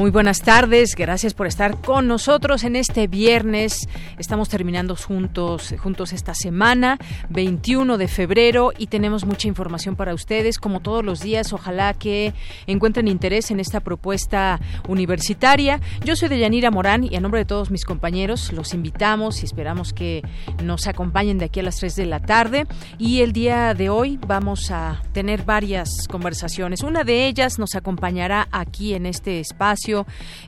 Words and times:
Muy 0.00 0.10
buenas 0.10 0.40
tardes, 0.40 0.94
gracias 0.96 1.34
por 1.34 1.46
estar 1.46 1.78
con 1.82 2.08
nosotros 2.08 2.64
en 2.64 2.74
este 2.74 3.06
viernes. 3.06 3.86
Estamos 4.16 4.48
terminando 4.48 4.96
juntos, 4.96 5.74
juntos 5.78 6.14
esta 6.14 6.32
semana, 6.32 6.98
21 7.28 7.98
de 7.98 8.08
febrero, 8.08 8.72
y 8.78 8.86
tenemos 8.86 9.26
mucha 9.26 9.46
información 9.46 9.96
para 9.96 10.14
ustedes, 10.14 10.56
como 10.56 10.80
todos 10.80 11.04
los 11.04 11.20
días. 11.20 11.52
Ojalá 11.52 11.92
que 11.92 12.32
encuentren 12.66 13.08
interés 13.08 13.50
en 13.50 13.60
esta 13.60 13.80
propuesta 13.80 14.58
universitaria. 14.88 15.82
Yo 16.02 16.16
soy 16.16 16.30
Deyanira 16.30 16.70
Morán 16.70 17.04
y 17.04 17.14
a 17.16 17.20
nombre 17.20 17.40
de 17.40 17.44
todos 17.44 17.70
mis 17.70 17.84
compañeros 17.84 18.54
los 18.54 18.72
invitamos 18.72 19.42
y 19.42 19.44
esperamos 19.44 19.92
que 19.92 20.22
nos 20.64 20.86
acompañen 20.86 21.36
de 21.36 21.44
aquí 21.44 21.60
a 21.60 21.64
las 21.64 21.76
3 21.76 21.94
de 21.96 22.06
la 22.06 22.20
tarde. 22.20 22.66
Y 22.96 23.20
el 23.20 23.34
día 23.34 23.74
de 23.74 23.90
hoy 23.90 24.18
vamos 24.26 24.70
a 24.70 25.02
tener 25.12 25.42
varias 25.42 26.08
conversaciones. 26.08 26.82
Una 26.82 27.04
de 27.04 27.26
ellas 27.26 27.58
nos 27.58 27.74
acompañará 27.74 28.48
aquí 28.50 28.94
en 28.94 29.04
este 29.04 29.40
espacio 29.40 29.89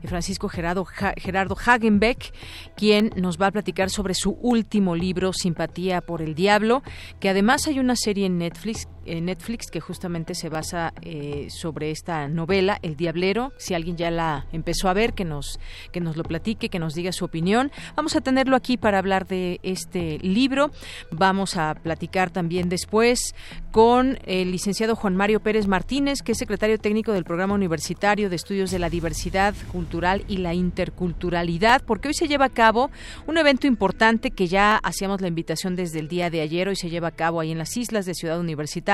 Francisco 0.05 0.49
Gerardo, 0.49 0.85
Gerardo 0.85 1.57
Hagenbeck, 1.57 2.33
quien 2.77 3.11
nos 3.17 3.41
va 3.41 3.49
a 3.49 3.51
platicar 3.51 3.91
sobre 3.91 4.15
su 4.15 4.33
último 4.41 4.97
libro, 4.97 5.33
Simpatía 5.33 6.01
por 6.01 6.23
el 6.23 6.35
Diablo, 6.35 6.83
que 7.21 7.29
además 7.29 7.67
hay 7.67 7.79
una 7.79 7.97
serie 7.97 8.27
en 8.27 8.39
Netflix 8.39 8.89
en 9.07 9.27
Netflix 9.27 9.71
que 9.71 9.81
justamente 9.81 10.35
se 10.35 10.49
basa 10.49 10.93
eh, 11.03 11.49
sobre 11.51 11.91
esta 11.91 12.29
novela 12.29 12.79
El 12.83 12.97
Diablero. 12.97 13.53
Si 13.59 13.75
alguien 13.75 13.97
ya 13.97 14.11
la 14.11 14.47
empezó 14.53 14.89
a 14.89 14.95
ver, 14.95 15.13
que 15.13 15.25
nos 15.25 15.59
que 15.93 16.01
nos 16.01 16.17
lo 16.17 16.25
platique, 16.25 16.69
que 16.69 16.79
nos 16.79 16.95
diga 16.95 17.13
su 17.13 17.25
opinión. 17.25 17.71
Vamos 17.97 18.17
a 18.17 18.21
tenerlo 18.21 18.57
aquí 18.57 18.77
para 18.77 18.99
hablar 18.99 19.27
de 19.27 19.61
este 19.63 20.19
libro. 20.19 20.71
Vamos 21.11 21.57
a 21.57 21.75
platicar 21.75 22.31
también 22.31 22.69
después 22.69 23.35
con 23.71 24.19
el 24.25 24.51
licenciado 24.53 24.97
Juan 24.97 25.17
Mario 25.17 25.41
Pérez 25.41 25.67
Martínez, 25.67 26.23
que 26.23 26.33
es 26.33 26.39
secretario 26.39 26.79
técnico 26.79 27.13
del 27.13 27.25
Programa 27.25 27.55
Universitario 27.55 28.29
de 28.29 28.37
Estudios 28.37 28.71
de 28.71 28.79
la 28.79 28.91
Diversidad 28.91 29.55
cultural 29.71 30.25
y 30.29 30.39
la 30.39 30.55
interculturalidad, 30.55 31.83
porque 31.85 32.09
hoy 32.09 32.15
se 32.15 32.29
lleva 32.29 32.47
a 32.47 32.51
cabo 32.51 32.91
un 33.27 33.39
evento 33.39 33.67
importante 33.67 34.31
que 34.31 34.47
ya 34.47 34.77
hacíamos 34.77 35.21
la 35.21 35.29
invitación 35.29 35.77
desde 35.77 36.01
el 36.01 36.09
día 36.09 36.31
de 36.31 36.41
ayer, 36.41 36.69
hoy 36.69 36.77
se 36.77 36.91
lleva 36.91 37.09
a 37.09 37.13
cabo 37.13 37.41
ahí 37.41 37.51
en 37.51 37.59
las 37.59 37.77
islas 37.77 38.07
de 38.07 38.15
Ciudad 38.15 38.39
Universitaria, 38.39 38.92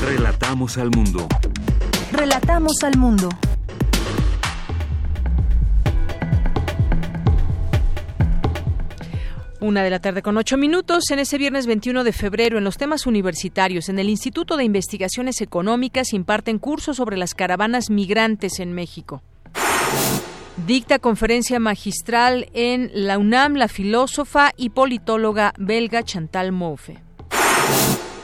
Relatamos 0.00 0.78
al 0.78 0.90
mundo. 0.90 1.26
Relatamos 2.12 2.72
al 2.84 2.96
mundo. 2.96 3.28
Una 9.60 9.82
de 9.82 9.90
la 9.90 9.98
tarde 9.98 10.22
con 10.22 10.38
ocho 10.38 10.56
minutos 10.56 11.10
en 11.10 11.18
ese 11.18 11.36
viernes 11.36 11.66
21 11.66 12.04
de 12.04 12.12
febrero 12.12 12.56
en 12.56 12.64
los 12.64 12.78
temas 12.78 13.06
universitarios. 13.06 13.90
En 13.90 13.98
el 13.98 14.08
Instituto 14.08 14.56
de 14.56 14.64
Investigaciones 14.64 15.42
Económicas 15.42 16.14
imparten 16.14 16.58
cursos 16.58 16.96
sobre 16.96 17.18
las 17.18 17.34
caravanas 17.34 17.90
migrantes 17.90 18.58
en 18.58 18.72
México. 18.72 19.22
Dicta 20.66 20.98
conferencia 20.98 21.58
magistral 21.60 22.48
en 22.54 22.90
la 22.94 23.18
UNAM 23.18 23.54
la 23.54 23.68
filósofa 23.68 24.52
y 24.56 24.70
politóloga 24.70 25.52
belga 25.58 26.02
Chantal 26.02 26.52
Mouffe 26.52 27.02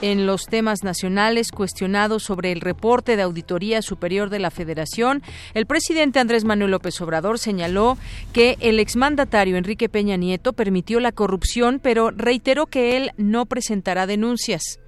en 0.04 0.26
los 0.26 0.44
temas 0.44 0.84
nacionales 0.84 1.50
cuestionados 1.50 2.24
sobre 2.24 2.52
el 2.52 2.60
reporte 2.60 3.16
de 3.16 3.22
Auditoría 3.22 3.80
Superior 3.80 4.28
de 4.28 4.38
la 4.38 4.50
Federación, 4.50 5.22
el 5.54 5.64
presidente 5.64 6.18
Andrés 6.18 6.44
Manuel 6.44 6.72
López 6.72 7.00
Obrador 7.00 7.38
señaló 7.38 7.96
que 8.34 8.58
el 8.60 8.80
exmandatario 8.80 9.56
Enrique 9.56 9.88
Peña 9.88 10.16
Nieto 10.16 10.52
permitió 10.52 11.00
la 11.00 11.12
corrupción, 11.12 11.80
pero 11.82 12.10
reiteró 12.10 12.66
que 12.66 12.98
él 12.98 13.12
no 13.16 13.46
presentará 13.46 14.06
denuncias. 14.06 14.78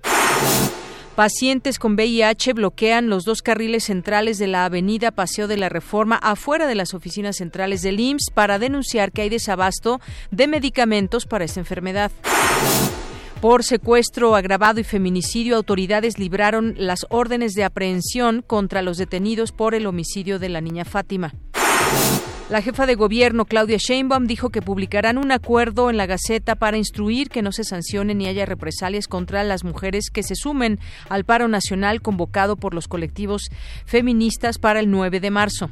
Pacientes 1.14 1.78
con 1.78 1.94
VIH 1.94 2.52
bloquean 2.52 3.08
los 3.08 3.24
dos 3.24 3.40
carriles 3.40 3.84
centrales 3.84 4.36
de 4.36 4.48
la 4.48 4.66
avenida 4.66 5.12
Paseo 5.12 5.48
de 5.48 5.56
la 5.56 5.70
Reforma 5.70 6.16
afuera 6.16 6.66
de 6.66 6.74
las 6.74 6.92
oficinas 6.92 7.36
centrales 7.36 7.80
del 7.80 8.00
IMSS 8.00 8.30
para 8.34 8.58
denunciar 8.58 9.12
que 9.12 9.22
hay 9.22 9.30
desabasto 9.30 9.98
de 10.30 10.46
medicamentos 10.46 11.24
para 11.24 11.46
esta 11.46 11.60
enfermedad. 11.60 12.12
Por 13.40 13.64
secuestro 13.64 14.34
agravado 14.34 14.80
y 14.80 14.84
feminicidio, 14.84 15.56
autoridades 15.56 16.18
libraron 16.18 16.74
las 16.78 17.06
órdenes 17.10 17.52
de 17.52 17.64
aprehensión 17.64 18.42
contra 18.42 18.80
los 18.80 18.96
detenidos 18.96 19.52
por 19.52 19.74
el 19.74 19.86
homicidio 19.86 20.38
de 20.38 20.48
la 20.48 20.62
niña 20.62 20.86
Fátima. 20.86 21.34
La 22.48 22.62
jefa 22.62 22.86
de 22.86 22.94
gobierno, 22.94 23.44
Claudia 23.44 23.76
Sheinbaum, 23.76 24.26
dijo 24.26 24.50
que 24.50 24.62
publicarán 24.62 25.18
un 25.18 25.32
acuerdo 25.32 25.90
en 25.90 25.96
la 25.96 26.06
Gaceta 26.06 26.54
para 26.54 26.78
instruir 26.78 27.28
que 27.28 27.42
no 27.42 27.50
se 27.52 27.64
sancione 27.64 28.14
ni 28.14 28.26
haya 28.26 28.46
represalias 28.46 29.08
contra 29.08 29.44
las 29.44 29.64
mujeres 29.64 30.10
que 30.10 30.22
se 30.22 30.36
sumen 30.36 30.78
al 31.08 31.24
paro 31.24 31.48
nacional 31.48 32.00
convocado 32.00 32.56
por 32.56 32.72
los 32.72 32.86
colectivos 32.86 33.48
feministas 33.84 34.58
para 34.58 34.80
el 34.80 34.90
9 34.90 35.18
de 35.20 35.30
marzo. 35.30 35.70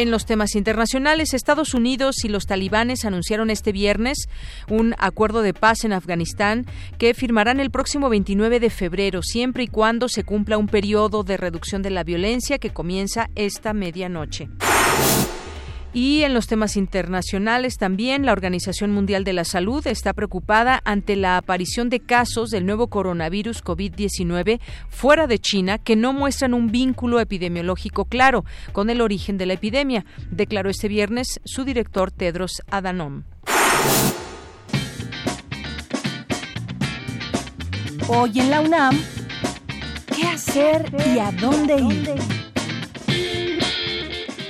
En 0.00 0.10
los 0.10 0.24
temas 0.24 0.54
internacionales, 0.54 1.34
Estados 1.34 1.74
Unidos 1.74 2.24
y 2.24 2.28
los 2.30 2.46
talibanes 2.46 3.04
anunciaron 3.04 3.50
este 3.50 3.70
viernes 3.70 4.30
un 4.70 4.94
acuerdo 4.96 5.42
de 5.42 5.52
paz 5.52 5.84
en 5.84 5.92
Afganistán 5.92 6.64
que 6.96 7.12
firmarán 7.12 7.60
el 7.60 7.70
próximo 7.70 8.08
29 8.08 8.60
de 8.60 8.70
febrero, 8.70 9.20
siempre 9.22 9.64
y 9.64 9.68
cuando 9.68 10.08
se 10.08 10.24
cumpla 10.24 10.56
un 10.56 10.68
periodo 10.68 11.22
de 11.22 11.36
reducción 11.36 11.82
de 11.82 11.90
la 11.90 12.02
violencia 12.02 12.58
que 12.58 12.70
comienza 12.70 13.28
esta 13.34 13.74
medianoche. 13.74 14.48
Y 15.92 16.22
en 16.22 16.34
los 16.34 16.46
temas 16.46 16.76
internacionales 16.76 17.76
también, 17.76 18.24
la 18.24 18.32
Organización 18.32 18.92
Mundial 18.92 19.24
de 19.24 19.32
la 19.32 19.44
Salud 19.44 19.84
está 19.88 20.12
preocupada 20.12 20.80
ante 20.84 21.16
la 21.16 21.36
aparición 21.36 21.90
de 21.90 21.98
casos 21.98 22.50
del 22.50 22.64
nuevo 22.64 22.86
coronavirus 22.86 23.64
COVID-19 23.64 24.60
fuera 24.88 25.26
de 25.26 25.40
China 25.40 25.78
que 25.78 25.96
no 25.96 26.12
muestran 26.12 26.54
un 26.54 26.70
vínculo 26.70 27.18
epidemiológico 27.18 28.04
claro 28.04 28.44
con 28.72 28.88
el 28.88 29.00
origen 29.00 29.36
de 29.36 29.46
la 29.46 29.54
epidemia, 29.54 30.04
declaró 30.30 30.70
este 30.70 30.86
viernes 30.86 31.40
su 31.44 31.64
director 31.64 32.12
Tedros 32.12 32.62
Adhanom. 32.70 33.24
Hoy 38.06 38.40
en 38.40 38.50
la 38.50 38.60
UNAM, 38.60 38.96
¿qué 40.14 40.24
hacer 40.24 40.92
y 41.14 41.18
a 41.18 41.32
dónde 41.32 41.76
ir? 41.80 42.49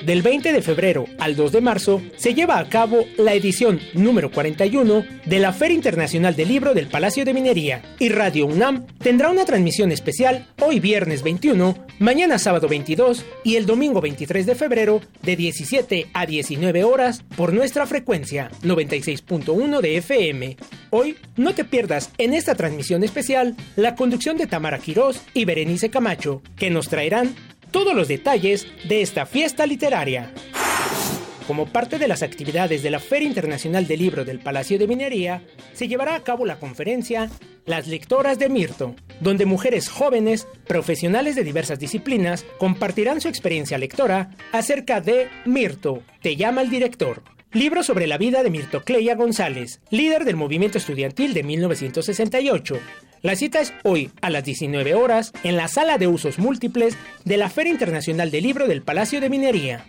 Del 0.05 0.23
20 0.23 0.52
de 0.52 0.62
febrero 0.62 1.05
al 1.19 1.37
2 1.37 1.52
de 1.52 1.61
marzo 1.61 2.00
se 2.17 2.32
lleva 2.32 2.58
a 2.58 2.69
cabo 2.69 3.05
la 3.19 3.35
edición 3.35 3.81
número 3.93 4.31
41 4.31 5.05
de 5.26 5.38
la 5.38 5.52
Feria 5.52 5.75
Internacional 5.75 6.35
del 6.35 6.49
Libro 6.49 6.73
del 6.73 6.88
Palacio 6.88 7.26
de 7.26 7.35
Minería 7.35 7.82
y 7.99 8.08
Radio 8.08 8.47
UNAM 8.47 8.87
tendrá 8.99 9.29
una 9.31 9.44
transmisión 9.44 9.93
especial 9.93 10.47
hoy 10.61 10.81
viernes 10.81 11.23
21, 11.23 11.76
mañana 11.99 12.38
sábado 12.38 12.67
22 12.67 13.26
y 13.44 13.56
el 13.56 13.67
domingo 13.67 14.00
23 14.00 14.47
de 14.47 14.55
febrero 14.55 15.02
de 15.23 15.37
17 15.37 16.06
a 16.14 16.25
19 16.25 16.82
horas 16.85 17.23
por 17.37 17.53
nuestra 17.53 17.87
frecuencia 17.87 18.50
96.1 18.62 19.81
de 19.81 19.96
FM. 19.99 20.56
Hoy 20.88 21.17
no 21.37 21.55
te 21.55 21.64
pierdas 21.64 22.11
en 22.17 22.32
esta 22.32 22.55
transmisión 22.55 23.05
especial 23.05 23.55
la 23.76 23.94
conducción 23.96 24.38
de 24.38 24.46
Tamara 24.46 24.79
Quirós 24.79 25.20
y 25.35 25.44
Berenice 25.44 25.91
Camacho, 25.91 26.43
que 26.56 26.70
nos 26.70 26.88
traerán 26.88 27.35
todos 27.70 27.94
los 27.94 28.08
detalles 28.08 28.67
de 28.88 29.02
esta 29.02 29.26
fiesta 29.26 29.67
literaria. 29.67 30.32
Como 31.46 31.67
parte 31.67 31.99
de 31.99 32.06
las 32.06 32.22
actividades 32.22 32.82
de 32.82 32.90
la 32.90 33.00
Feria 33.00 33.26
Internacional 33.26 33.87
del 33.88 33.99
Libro 33.99 34.25
del 34.25 34.38
Palacio 34.38 34.78
de 34.78 34.87
Minería, 34.87 35.43
se 35.72 35.88
llevará 35.88 36.14
a 36.14 36.22
cabo 36.22 36.46
la 36.46 36.61
conferencia 36.61 37.28
Las 37.67 37.88
Lectoras 37.88 38.38
de 38.38 38.49
Mirto, 38.49 38.94
donde 39.20 39.46
mujeres 39.46 39.88
jóvenes, 39.88 40.46
profesionales 40.69 41.34
de 41.34 41.43
diversas 41.43 41.81
disciplinas, 41.81 42.44
compartirán 42.58 43.20
su 43.20 43.26
experiencia 43.26 43.78
lectora 43.78 44.31
acerca 44.52 45.00
de 45.00 45.28
Mirto, 45.44 46.02
te 46.22 46.37
llama 46.37 46.62
el 46.62 46.70
director, 46.70 47.25
libro 47.52 47.82
sobre 47.82 48.06
la 48.06 48.17
vida 48.17 48.44
de 48.44 48.50
Mirto 48.50 48.82
Cleia 48.82 49.17
González, 49.17 49.81
líder 49.90 50.25
del 50.25 50.37
movimiento 50.37 50.78
estudiantil 50.78 51.34
de 51.34 51.43
1968, 51.43 52.78
la 53.22 53.37
cita 53.37 53.61
es 53.61 53.72
hoy 53.82 54.11
a 54.22 54.31
las 54.31 54.44
19 54.44 54.94
horas 54.94 55.32
en 55.44 55.56
la 55.56 55.69
sala 55.69 55.99
de 55.99 56.06
usos 56.06 56.38
múltiples 56.38 56.96
de 57.25 57.37
la 57.37 57.50
Feria 57.50 57.72
Internacional 57.72 58.31
del 58.31 58.44
Libro 58.44 58.67
del 58.67 58.82
Palacio 58.82 59.20
de 59.20 59.28
Minería. 59.28 59.84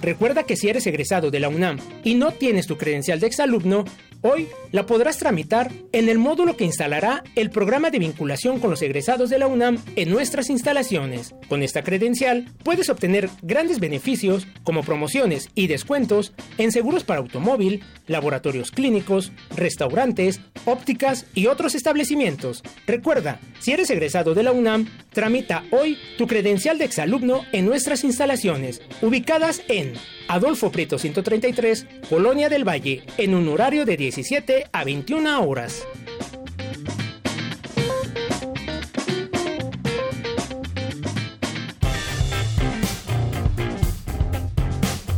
Recuerda 0.00 0.44
que 0.44 0.56
si 0.56 0.68
eres 0.68 0.86
egresado 0.86 1.30
de 1.30 1.40
la 1.40 1.48
UNAM 1.48 1.78
y 2.02 2.14
no 2.14 2.32
tienes 2.32 2.66
tu 2.66 2.76
credencial 2.76 3.20
de 3.20 3.26
exalumno, 3.26 3.84
hoy 4.22 4.48
la 4.70 4.86
podrás 4.86 5.18
tramitar 5.18 5.70
en 5.92 6.08
el 6.08 6.18
módulo 6.18 6.56
que 6.56 6.64
instalará 6.64 7.22
el 7.34 7.50
programa 7.50 7.90
de 7.90 7.98
vinculación 7.98 8.58
con 8.58 8.70
los 8.70 8.82
egresados 8.82 9.30
de 9.30 9.38
la 9.38 9.46
UNAM 9.46 9.78
en 9.96 10.10
nuestras 10.10 10.48
instalaciones. 10.50 11.34
Con 11.48 11.62
esta 11.62 11.82
credencial 11.82 12.46
puedes 12.64 12.88
obtener 12.88 13.28
grandes 13.42 13.80
beneficios 13.80 14.46
como 14.64 14.82
promociones 14.82 15.50
y 15.54 15.66
descuentos 15.66 16.32
en 16.58 16.72
seguros 16.72 17.04
para 17.04 17.20
automóvil, 17.20 17.82
laboratorios 18.06 18.70
clínicos, 18.70 19.32
restaurantes, 19.56 20.40
ópticas 20.64 21.26
y 21.34 21.46
otros 21.46 21.74
establecimientos. 21.74 22.62
Recuerda, 22.86 23.40
si 23.60 23.72
eres 23.72 23.90
egresado 23.90 24.34
de 24.34 24.42
la 24.42 24.52
UNAM, 24.52 24.88
tramita 25.12 25.64
hoy 25.70 25.98
tu 26.16 26.26
credencial 26.26 26.78
de 26.78 26.84
exalumno 26.84 27.42
en 27.52 27.66
nuestras 27.66 28.04
instalaciones, 28.04 28.80
ubicadas 29.02 29.62
en 29.68 29.94
Adolfo 30.28 30.70
Prieto 30.72 30.98
133, 30.98 31.86
Colonia 32.08 32.48
del 32.48 32.66
Valle, 32.66 33.02
en 33.18 33.34
un 33.34 33.48
horario 33.48 33.84
de 33.84 33.96
17 34.12 34.66
a 34.70 34.84
21 34.84 35.40
horas. 35.40 35.86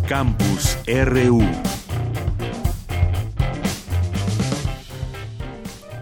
Campus 0.07 0.79
RU 0.87 1.43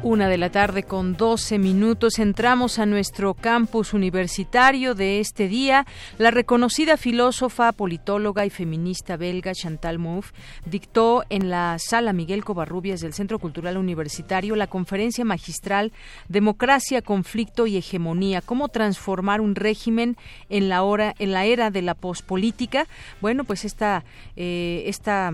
Una 0.04 0.28
de 0.28 0.37
la 0.37 0.50
tarde 0.50 0.82
con 0.82 1.16
12 1.16 1.60
minutos 1.60 2.19
entramos 2.19 2.81
a 2.81 2.87
nuestro 2.87 3.34
campus 3.34 3.94
universitario 3.94 4.96
de 4.96 5.20
este 5.20 5.46
día. 5.46 5.87
La 6.19 6.32
reconocida 6.32 6.96
filósofa, 6.96 7.70
politóloga 7.70 8.44
y 8.44 8.50
feminista 8.50 9.16
belga 9.16 9.54
Chantal 9.54 10.00
Mouffe 10.00 10.32
dictó 10.66 11.22
en 11.31 11.50
la 11.50 11.76
sala 11.78 12.12
Miguel 12.12 12.43
Covarrubias 12.43 13.00
del 13.00 13.12
Centro 13.12 13.38
Cultural 13.38 13.76
Universitario 13.76 14.56
la 14.56 14.66
conferencia 14.66 15.25
magistral 15.25 15.93
Democracia, 16.28 17.00
conflicto 17.00 17.69
y 17.69 17.76
hegemonía: 17.76 18.40
cómo 18.40 18.70
transformar 18.70 19.40
un 19.40 19.54
régimen 19.54 20.16
en 20.49 20.69
la 20.69 20.82
hora 20.82 21.14
en 21.20 21.31
la 21.31 21.44
era 21.44 21.70
de 21.70 21.82
la 21.82 21.94
pospolítica. 21.94 22.88
Bueno, 23.20 23.44
pues 23.44 23.64
esta 23.64 24.02
eh, 24.34 24.82
esta 24.87 25.32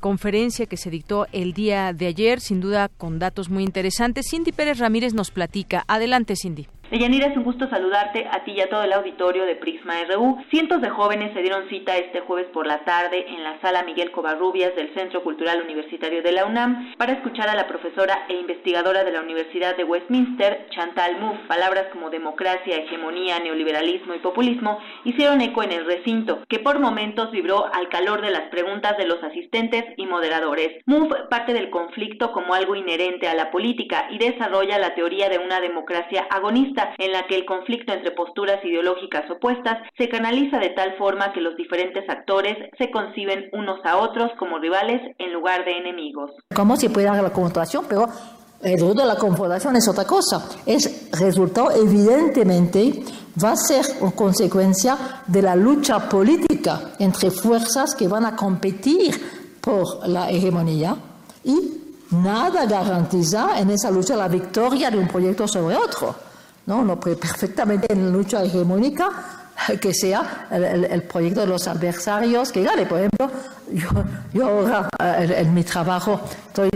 conferencia 0.00 0.66
que 0.66 0.76
se 0.76 0.90
dictó 0.90 1.26
el 1.32 1.52
día 1.52 1.92
de 1.92 2.06
ayer, 2.06 2.40
sin 2.40 2.60
duda 2.60 2.88
con 2.88 3.18
datos 3.18 3.48
muy 3.48 3.64
interesantes. 3.64 4.26
Cindy 4.30 4.52
Pérez 4.52 4.78
Ramírez 4.78 5.14
nos 5.14 5.30
platica. 5.30 5.84
Adelante, 5.88 6.34
Cindy. 6.36 6.68
Deyanira, 6.94 7.26
es 7.26 7.36
un 7.36 7.42
gusto 7.42 7.68
saludarte 7.68 8.28
a 8.30 8.44
ti 8.44 8.52
y 8.52 8.60
a 8.60 8.70
todo 8.70 8.84
el 8.84 8.92
auditorio 8.92 9.46
de 9.46 9.56
Prisma 9.56 9.94
RU. 10.08 10.38
Cientos 10.48 10.80
de 10.80 10.90
jóvenes 10.90 11.32
se 11.34 11.40
dieron 11.40 11.68
cita 11.68 11.96
este 11.96 12.20
jueves 12.20 12.46
por 12.52 12.68
la 12.68 12.84
tarde 12.84 13.26
en 13.30 13.42
la 13.42 13.60
sala 13.60 13.82
Miguel 13.82 14.12
Covarrubias 14.12 14.76
del 14.76 14.94
Centro 14.94 15.24
Cultural 15.24 15.60
Universitario 15.60 16.22
de 16.22 16.30
la 16.30 16.46
UNAM 16.46 16.94
para 16.96 17.14
escuchar 17.14 17.48
a 17.48 17.56
la 17.56 17.66
profesora 17.66 18.26
e 18.28 18.34
investigadora 18.34 19.02
de 19.02 19.10
la 19.10 19.22
Universidad 19.22 19.76
de 19.76 19.82
Westminster, 19.82 20.68
Chantal 20.70 21.18
Mouffe. 21.18 21.48
Palabras 21.48 21.86
como 21.90 22.10
democracia, 22.10 22.76
hegemonía, 22.76 23.40
neoliberalismo 23.40 24.14
y 24.14 24.20
populismo 24.20 24.78
hicieron 25.02 25.40
eco 25.40 25.64
en 25.64 25.72
el 25.72 25.86
recinto, 25.86 26.44
que 26.48 26.60
por 26.60 26.78
momentos 26.78 27.32
vibró 27.32 27.66
al 27.74 27.88
calor 27.88 28.22
de 28.22 28.30
las 28.30 28.50
preguntas 28.50 28.96
de 28.98 29.06
los 29.06 29.20
asistentes 29.20 29.84
y 29.96 30.06
moderadores. 30.06 30.80
Mouffe 30.86 31.24
parte 31.28 31.54
del 31.54 31.70
conflicto 31.70 32.30
como 32.30 32.54
algo 32.54 32.76
inherente 32.76 33.26
a 33.26 33.34
la 33.34 33.50
política 33.50 34.06
y 34.12 34.18
desarrolla 34.18 34.78
la 34.78 34.94
teoría 34.94 35.28
de 35.28 35.38
una 35.38 35.60
democracia 35.60 36.28
agonista 36.30 36.83
en 36.98 37.12
la 37.12 37.26
que 37.26 37.36
el 37.36 37.44
conflicto 37.44 37.92
entre 37.92 38.10
posturas 38.12 38.64
ideológicas 38.64 39.30
opuestas 39.30 39.78
se 39.96 40.08
canaliza 40.08 40.58
de 40.58 40.70
tal 40.70 40.96
forma 40.96 41.32
que 41.32 41.40
los 41.40 41.56
diferentes 41.56 42.08
actores 42.08 42.56
se 42.78 42.90
conciben 42.90 43.48
unos 43.52 43.78
a 43.84 43.98
otros 43.98 44.30
como 44.38 44.58
rivales 44.58 45.00
en 45.18 45.32
lugar 45.32 45.64
de 45.64 45.78
enemigos. 45.78 46.30
¿Cómo 46.54 46.76
se 46.76 46.90
puede 46.90 47.06
dar 47.06 47.22
la 47.22 47.32
confrontación? 47.32 47.84
Pero 47.88 48.06
el 48.62 48.72
resultado 48.72 49.08
de 49.08 49.14
la 49.14 49.20
confrontación 49.20 49.76
es 49.76 49.88
otra 49.88 50.04
cosa. 50.04 50.48
Es 50.64 51.10
resultado, 51.12 51.70
evidentemente, 51.70 53.02
va 53.42 53.52
a 53.52 53.56
ser 53.56 53.84
consecuencia 54.14 54.96
de 55.26 55.42
la 55.42 55.54
lucha 55.54 56.08
política 56.08 56.92
entre 56.98 57.30
fuerzas 57.30 57.94
que 57.94 58.08
van 58.08 58.24
a 58.24 58.34
competir 58.34 59.14
por 59.60 60.08
la 60.08 60.30
hegemonía 60.30 60.96
y 61.44 61.80
nada 62.10 62.66
garantiza 62.66 63.58
en 63.58 63.70
esa 63.70 63.90
lucha 63.90 64.16
la 64.16 64.28
victoria 64.28 64.90
de 64.90 64.98
un 64.98 65.08
proyecto 65.08 65.48
sobre 65.48 65.76
otro. 65.76 66.14
¿No? 66.66 66.82
No 66.82 66.98
puede 66.98 67.16
perfectamente 67.16 67.92
en 67.92 68.06
la 68.06 68.10
lucha 68.10 68.42
hegemónica 68.42 69.10
que 69.80 69.94
sea 69.94 70.48
el, 70.50 71.02
proyecto 71.04 71.40
de 71.40 71.46
los 71.46 71.66
adversarios 71.68 72.52
que 72.52 72.62
gane. 72.62 72.86
Por 72.86 72.98
ejemplo, 72.98 73.30
yo, 73.72 73.88
yo 74.32 74.48
ahora 74.48 74.88
en, 75.20 75.54
mi 75.54 75.62
trabajo 75.62 76.20
estoy 76.48 76.70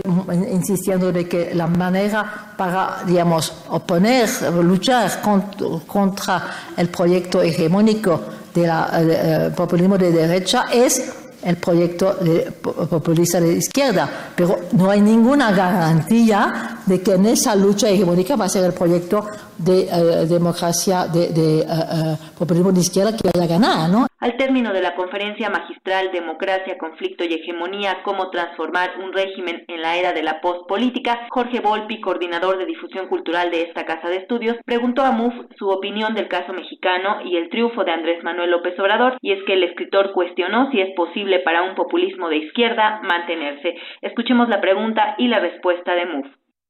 insistiendo 0.51 1.11
de 1.11 1.27
que 1.27 1.53
la 1.53 1.67
manera 1.67 2.53
para, 2.57 3.03
digamos, 3.05 3.53
oponer, 3.69 4.29
luchar 4.63 5.21
contra, 5.21 6.55
el 6.77 6.89
proyecto 6.89 7.41
hegemónico 7.41 8.21
del 8.53 8.71
de 9.07 9.51
populismo 9.55 9.97
de 9.97 10.11
derecha 10.11 10.65
es 10.71 11.13
el 11.43 11.57
proyecto 11.57 12.13
de, 12.15 12.51
populista 12.51 13.39
de 13.39 13.53
izquierda, 13.53 14.31
pero 14.35 14.57
no 14.73 14.89
hay 14.89 15.01
ninguna 15.01 15.51
garantía 15.51 16.79
de 16.85 17.01
que 17.01 17.13
en 17.13 17.25
esa 17.25 17.55
lucha 17.55 17.89
hegemónica 17.89 18.35
va 18.35 18.45
a 18.45 18.49
ser 18.49 18.65
el 18.65 18.73
proyecto 18.73 19.25
de 19.57 19.81
eh, 19.81 20.25
democracia, 20.27 21.07
de, 21.07 21.29
de 21.29 21.65
populismo 22.37 22.71
de 22.71 22.79
izquierda 22.79 23.15
que 23.15 23.29
vaya 23.33 23.45
a 23.45 23.47
ganar, 23.47 23.89
¿no? 23.89 24.07
Al 24.19 24.35
término 24.35 24.73
de 24.73 24.81
la 24.81 24.95
conferencia 24.95 25.49
magistral 25.49 26.11
Democracia, 26.11 26.77
Conflicto 26.77 27.23
y 27.23 27.33
Hegemonía, 27.33 28.03
cómo 28.03 28.29
transformar 28.29 28.91
un 29.01 29.13
régimen 29.13 29.63
en 29.67 29.81
la 29.81 29.95
era 29.95 30.11
de 30.11 30.23
la 30.23 30.41
postpolítica, 30.41 31.27
Jorge 31.29 31.61
Volpi, 31.61 32.01
coordinador 32.01 32.57
de 32.57 32.65
difusión 32.65 33.07
cultural 33.07 33.49
de 33.49 33.63
esta 33.63 33.85
casa 33.85 34.09
de 34.09 34.17
estudios, 34.17 34.57
preguntó 34.65 35.03
a 35.03 35.11
MUF 35.11 35.33
su 35.57 35.69
opinión 35.69 36.15
del 36.15 36.27
caso 36.27 36.51
mexicano 36.51 37.21
y 37.23 37.37
el 37.37 37.49
triunfo 37.49 37.85
de 37.85 37.91
Andrés 37.91 38.21
Manuel 38.23 38.51
López 38.51 38.77
Obrador, 38.77 39.17
y 39.21 39.31
es 39.31 39.39
que 39.45 39.53
el 39.53 39.63
escritor 39.63 40.11
cuestionó 40.11 40.69
si 40.71 40.81
es 40.81 40.93
posible 40.97 41.28
para 41.37 41.61
un 41.61 41.75
populismo 41.75 42.27
de 42.29 42.37
izquierda 42.37 42.99
mantenerse. 43.03 43.75
Escuchemos 44.01 44.49
la 44.49 44.59
pregunta 44.59 45.13
y 45.19 45.27
la 45.27 45.39
respuesta 45.39 45.93
de 45.93 46.05
MUF. 46.07 46.25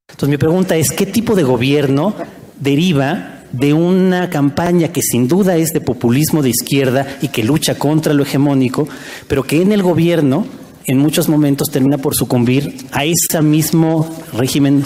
Entonces 0.10 0.30
mi 0.30 0.38
pregunta 0.38 0.76
es, 0.76 0.92
¿qué 0.92 1.06
tipo 1.06 1.36
de 1.36 1.44
gobierno 1.44 2.14
deriva 2.60 3.40
de 3.52 3.74
una 3.74 4.30
campaña 4.30 4.90
que 4.90 5.02
sin 5.02 5.28
duda 5.28 5.56
es 5.56 5.70
de 5.72 5.82
populismo 5.82 6.42
de 6.42 6.50
izquierda 6.50 7.08
y 7.22 7.30
que 7.30 7.44
lucha 7.44 7.78
contra 7.78 8.14
lo 8.14 8.24
hegemónico, 8.24 8.88
pero 9.28 9.44
que 9.44 9.62
en 9.62 9.72
el 9.72 9.82
gobierno 9.82 10.46
en 10.86 10.98
muchos 10.98 11.30
momentos 11.30 11.70
termina 11.70 11.98
por 11.98 12.16
sucumbir 12.16 12.76
a 12.92 13.06
ese 13.06 13.42
mismo 13.42 14.10
régimen 14.34 14.84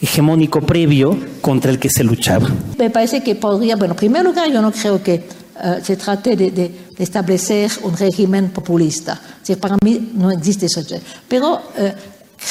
hegemónico 0.00 0.60
previo 0.60 1.16
contra 1.40 1.70
el 1.70 1.78
que 1.78 1.88
se 1.90 2.04
luchaba. 2.04 2.48
Me 2.78 2.90
parece 2.90 3.22
que 3.22 3.34
podría, 3.34 3.76
bueno, 3.76 3.94
en 3.94 3.98
primer 3.98 4.24
lugar, 4.24 4.50
yo 4.50 4.62
no 4.62 4.72
creo 4.72 5.02
que 5.02 5.14
eh, 5.14 5.24
se 5.82 5.96
trate 5.96 6.36
de, 6.36 6.70
establecer 7.00 7.70
un 7.82 7.96
régimen 7.96 8.50
populista. 8.50 9.18
para 9.60 9.76
mí 9.82 10.12
no 10.14 10.30
existe 10.30 10.66
eso. 10.66 10.82
Pero 11.28 11.60
eh, 11.76 11.94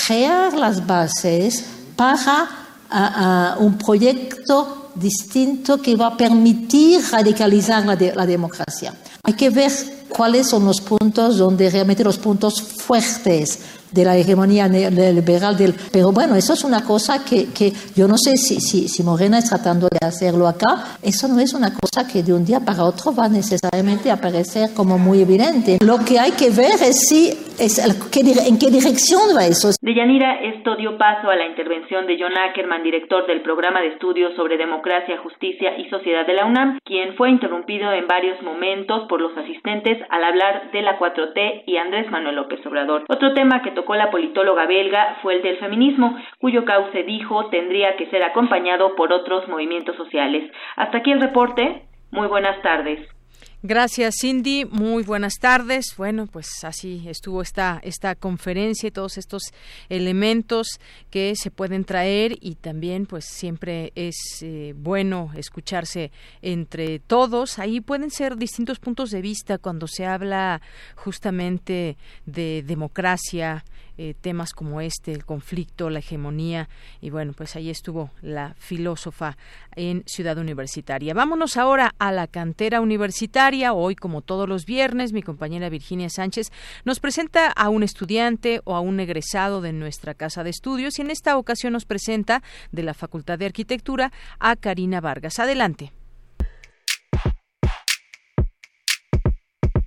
crear 0.07 0.53
las 0.53 0.85
bases 0.85 1.63
para 1.95 3.55
un 3.59 3.77
proyecto 3.77 4.89
distinto 4.95 5.79
que 5.79 5.95
va 5.95 6.07
a 6.07 6.17
permitir 6.17 7.01
radicalizar 7.11 7.85
la, 7.85 7.95
la 8.15 8.25
democracia. 8.25 8.95
Hay 9.23 9.33
que 9.33 9.51
ver 9.51 9.71
cuáles 10.09 10.47
son 10.47 10.65
los 10.65 10.81
puntos 10.81 11.37
donde 11.37 11.69
realmente 11.69 12.03
los 12.03 12.17
puntos 12.17 12.61
fuertes 12.61 13.59
de 13.91 14.05
la 14.05 14.17
hegemonía 14.17 14.67
neoliberal 14.67 15.57
del... 15.57 15.75
Pero 15.91 16.11
bueno, 16.11 16.35
eso 16.35 16.53
es 16.53 16.63
una 16.63 16.83
cosa 16.83 17.23
que, 17.23 17.47
que 17.47 17.73
yo 17.95 18.07
no 18.07 18.17
sé 18.17 18.37
si, 18.37 18.59
si, 18.59 18.87
si, 18.87 19.03
Morena 19.03 19.39
es 19.39 19.45
tratando 19.45 19.87
de 19.89 20.05
hacerlo 20.05 20.47
acá. 20.47 20.97
Eso 21.01 21.27
no 21.27 21.39
es 21.39 21.53
una 21.53 21.73
cosa 21.73 22.07
que 22.07 22.23
de 22.23 22.33
un 22.33 22.45
día 22.45 22.59
para 22.59 22.83
otro 22.83 23.13
va 23.13 23.27
necesariamente 23.27 24.11
a 24.11 24.15
aparecer 24.15 24.73
como 24.73 24.97
muy 24.97 25.21
evidente. 25.21 25.77
Lo 25.81 25.99
que 25.99 26.19
hay 26.19 26.31
que 26.31 26.49
ver 26.49 26.81
es 26.81 27.07
si 27.07 27.37
en 27.59 28.57
qué 28.57 28.71
dirección 28.71 29.35
va 29.35 29.45
eso. 29.45 29.69
De 29.81 29.93
Yanira, 29.93 30.41
esto 30.41 30.75
dio 30.75 30.97
paso 30.97 31.29
a 31.29 31.35
la 31.35 31.45
intervención 31.45 32.07
de 32.07 32.17
John 32.19 32.37
Ackerman, 32.37 32.83
director 32.83 33.27
del 33.27 33.41
programa 33.41 33.81
de 33.81 33.89
estudios 33.89 34.33
sobre 34.35 34.57
democracia, 34.57 35.17
justicia 35.17 35.77
y 35.77 35.89
sociedad 35.89 36.25
de 36.25 36.33
la 36.33 36.45
UNAM, 36.45 36.79
quien 36.85 37.15
fue 37.15 37.29
interrumpido 37.29 37.91
en 37.91 38.07
varios 38.07 38.41
momentos 38.41 39.07
por 39.07 39.21
los 39.21 39.35
asistentes 39.37 39.97
al 40.09 40.23
hablar 40.23 40.71
de 40.71 40.81
la 40.81 40.97
4T 40.97 41.63
y 41.65 41.77
Andrés 41.77 42.09
Manuel 42.09 42.35
López 42.35 42.65
Obrador. 42.65 43.03
Otro 43.09 43.33
tema 43.33 43.61
que 43.61 43.71
tocó 43.71 43.95
la 43.95 44.11
politóloga 44.11 44.65
belga 44.65 45.17
fue 45.21 45.35
el 45.35 45.41
del 45.41 45.57
feminismo, 45.57 46.15
cuyo 46.39 46.65
cauce 46.65 47.03
dijo 47.03 47.49
tendría 47.49 47.95
que 47.97 48.09
ser 48.09 48.23
acompañado 48.23 48.95
por 48.95 49.11
otros 49.11 49.47
movimientos 49.47 49.95
sociales. 49.97 50.49
Hasta 50.75 50.99
aquí 50.99 51.11
el 51.11 51.21
reporte. 51.21 51.83
Muy 52.11 52.27
buenas 52.27 52.61
tardes. 52.61 53.18
Gracias, 53.61 54.15
Cindy. 54.21 54.63
Muy 54.63 55.03
buenas 55.03 55.33
tardes. 55.33 55.93
Bueno, 55.97 56.27
pues 56.27 56.63
así 56.63 57.03
estuvo 57.09 57.41
esta, 57.41 57.81
esta 57.83 58.15
conferencia 58.15 58.87
y 58.87 58.91
todos 58.91 59.17
estos 59.17 59.51
elementos 59.89 60.79
que 61.09 61.35
se 61.35 61.51
pueden 61.51 61.83
traer 61.83 62.37
y 62.39 62.55
también 62.55 63.05
pues 63.05 63.25
siempre 63.25 63.91
es 63.95 64.15
eh, 64.43 64.73
bueno 64.77 65.31
escucharse 65.35 66.13
entre 66.41 66.99
todos. 66.99 67.59
Ahí 67.59 67.81
pueden 67.81 68.11
ser 68.11 68.37
distintos 68.37 68.79
puntos 68.79 69.11
de 69.11 69.21
vista 69.21 69.57
cuando 69.57 69.87
se 69.87 70.05
habla 70.05 70.61
justamente 70.95 71.97
de 72.25 72.63
democracia, 72.65 73.65
eh, 73.97 74.13
temas 74.13 74.53
como 74.53 74.79
este, 74.79 75.11
el 75.11 75.25
conflicto, 75.25 75.89
la 75.89 75.99
hegemonía. 75.99 76.69
Y 77.01 77.09
bueno, 77.09 77.33
pues 77.33 77.57
ahí 77.57 77.69
estuvo 77.69 78.11
la 78.21 78.55
filósofa 78.57 79.35
en 79.75 80.03
Ciudad 80.05 80.37
Universitaria. 80.37 81.13
Vámonos 81.13 81.57
ahora 81.57 81.93
a 81.99 82.13
la 82.13 82.27
cantera 82.27 82.79
universitaria. 82.79 83.48
Hoy, 83.49 83.95
como 83.95 84.21
todos 84.21 84.47
los 84.47 84.65
viernes, 84.65 85.11
mi 85.11 85.23
compañera 85.23 85.69
Virginia 85.69 86.09
Sánchez 86.09 86.51
nos 86.85 86.99
presenta 86.99 87.47
a 87.49 87.69
un 87.69 87.81
estudiante 87.81 88.61
o 88.63 88.75
a 88.75 88.79
un 88.79 88.99
egresado 88.99 89.59
de 89.61 89.73
nuestra 89.73 90.13
casa 90.13 90.43
de 90.43 90.51
estudios 90.51 90.99
y 90.99 91.01
en 91.01 91.09
esta 91.09 91.35
ocasión 91.35 91.73
nos 91.73 91.85
presenta 91.85 92.43
de 92.71 92.83
la 92.83 92.93
Facultad 92.93 93.39
de 93.39 93.47
Arquitectura 93.47 94.11
a 94.39 94.55
Karina 94.55 95.01
Vargas. 95.01 95.39
Adelante. 95.39 95.91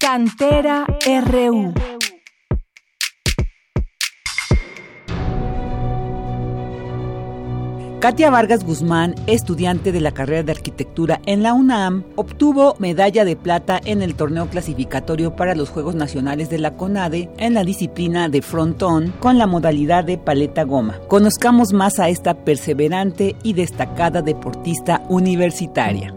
Cantera 0.00 0.84
RU. 1.24 1.72
Katia 8.02 8.30
Vargas 8.30 8.64
Guzmán, 8.64 9.14
estudiante 9.28 9.92
de 9.92 10.00
la 10.00 10.10
carrera 10.10 10.42
de 10.42 10.50
arquitectura 10.50 11.20
en 11.24 11.44
la 11.44 11.54
UNAM, 11.54 12.02
obtuvo 12.16 12.74
medalla 12.80 13.24
de 13.24 13.36
plata 13.36 13.80
en 13.84 14.02
el 14.02 14.16
torneo 14.16 14.48
clasificatorio 14.48 15.36
para 15.36 15.54
los 15.54 15.70
Juegos 15.70 15.94
Nacionales 15.94 16.50
de 16.50 16.58
la 16.58 16.74
CONADE 16.74 17.30
en 17.38 17.54
la 17.54 17.62
disciplina 17.62 18.28
de 18.28 18.42
frontón 18.42 19.14
con 19.20 19.38
la 19.38 19.46
modalidad 19.46 20.02
de 20.02 20.18
paleta 20.18 20.64
goma. 20.64 20.98
Conozcamos 21.06 21.72
más 21.72 22.00
a 22.00 22.08
esta 22.08 22.34
perseverante 22.42 23.36
y 23.44 23.52
destacada 23.52 24.20
deportista 24.20 25.04
universitaria. 25.08 26.12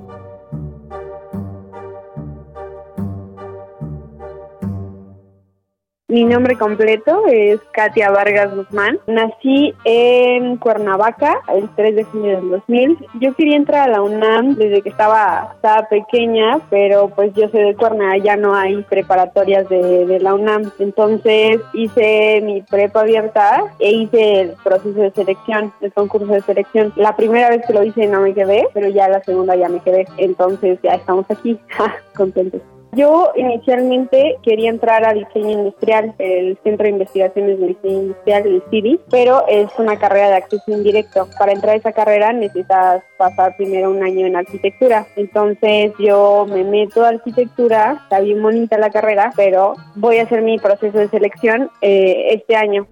Mi 6.07 6.23
nombre 6.23 6.55
completo 6.55 7.23
es 7.25 7.59
Katia 7.73 8.11
Vargas 8.11 8.55
Guzmán. 8.55 8.99
Nací 9.07 9.73
en 9.85 10.57
Cuernavaca 10.57 11.41
el 11.51 11.67
3 11.75 11.95
de 11.95 12.03
junio 12.03 12.35
del 12.35 12.49
2000. 12.51 13.07
Yo 13.19 13.33
quería 13.33 13.55
entrar 13.55 13.89
a 13.89 13.91
la 13.91 14.03
UNAM 14.03 14.53
desde 14.53 14.83
que 14.83 14.89
estaba, 14.89 15.53
estaba 15.55 15.89
pequeña, 15.89 16.59
pero 16.69 17.09
pues 17.09 17.33
yo 17.33 17.49
soy 17.49 17.63
de 17.63 17.75
Cuernavaca, 17.75 18.17
ya 18.19 18.37
no 18.37 18.53
hay 18.53 18.83
preparatorias 18.83 19.67
de, 19.67 20.05
de 20.05 20.19
la 20.19 20.35
UNAM. 20.35 20.71
Entonces 20.77 21.59
hice 21.73 22.39
mi 22.43 22.61
prepa 22.61 22.99
abierta 22.99 23.63
e 23.79 23.91
hice 23.91 24.41
el 24.41 24.53
proceso 24.63 25.01
de 25.01 25.09
selección, 25.09 25.73
el 25.81 25.91
concurso 25.91 26.27
de 26.27 26.41
selección. 26.41 26.93
La 26.97 27.15
primera 27.15 27.49
vez 27.49 27.65
que 27.65 27.73
lo 27.73 27.83
hice 27.83 28.05
no 28.05 28.21
me 28.21 28.35
quedé, 28.35 28.67
pero 28.75 28.89
ya 28.89 29.09
la 29.09 29.23
segunda 29.23 29.55
ya 29.55 29.69
me 29.69 29.79
quedé. 29.79 30.05
Entonces 30.17 30.77
ya 30.83 30.93
estamos 30.93 31.25
aquí, 31.31 31.59
contentos. 32.15 32.61
Yo 32.93 33.31
inicialmente 33.35 34.37
quería 34.41 34.69
entrar 34.69 35.05
a 35.05 35.13
diseño 35.13 35.51
industrial, 35.51 36.13
el 36.17 36.57
Centro 36.63 36.85
de 36.85 36.91
Investigaciones 36.91 37.59
de 37.59 37.67
Diseño 37.67 38.01
Industrial, 38.01 38.47
el 38.47 38.63
CIDI, 38.69 38.99
pero 39.11 39.45
es 39.47 39.67
una 39.77 39.97
carrera 39.97 40.29
de 40.29 40.35
acceso 40.35 40.71
indirecto. 40.71 41.27
Para 41.37 41.51
entrar 41.51 41.73
a 41.73 41.77
esa 41.77 41.91
carrera 41.91 42.31
necesitas 42.31 43.03
pasar 43.17 43.55
primero 43.57 43.91
un 43.91 44.01
año 44.03 44.25
en 44.25 44.35
arquitectura. 44.35 45.07
Entonces 45.15 45.91
yo 45.99 46.45
me 46.47 46.63
meto 46.63 47.03
a 47.03 47.09
arquitectura, 47.09 47.99
está 48.03 48.21
bien 48.21 48.41
bonita 48.41 48.77
la 48.77 48.89
carrera, 48.89 49.33
pero 49.35 49.73
voy 49.95 50.19
a 50.19 50.23
hacer 50.23 50.41
mi 50.41 50.57
proceso 50.57 50.97
de 50.97 51.09
selección 51.09 51.69
eh, 51.81 52.27
este 52.31 52.55
año. 52.55 52.87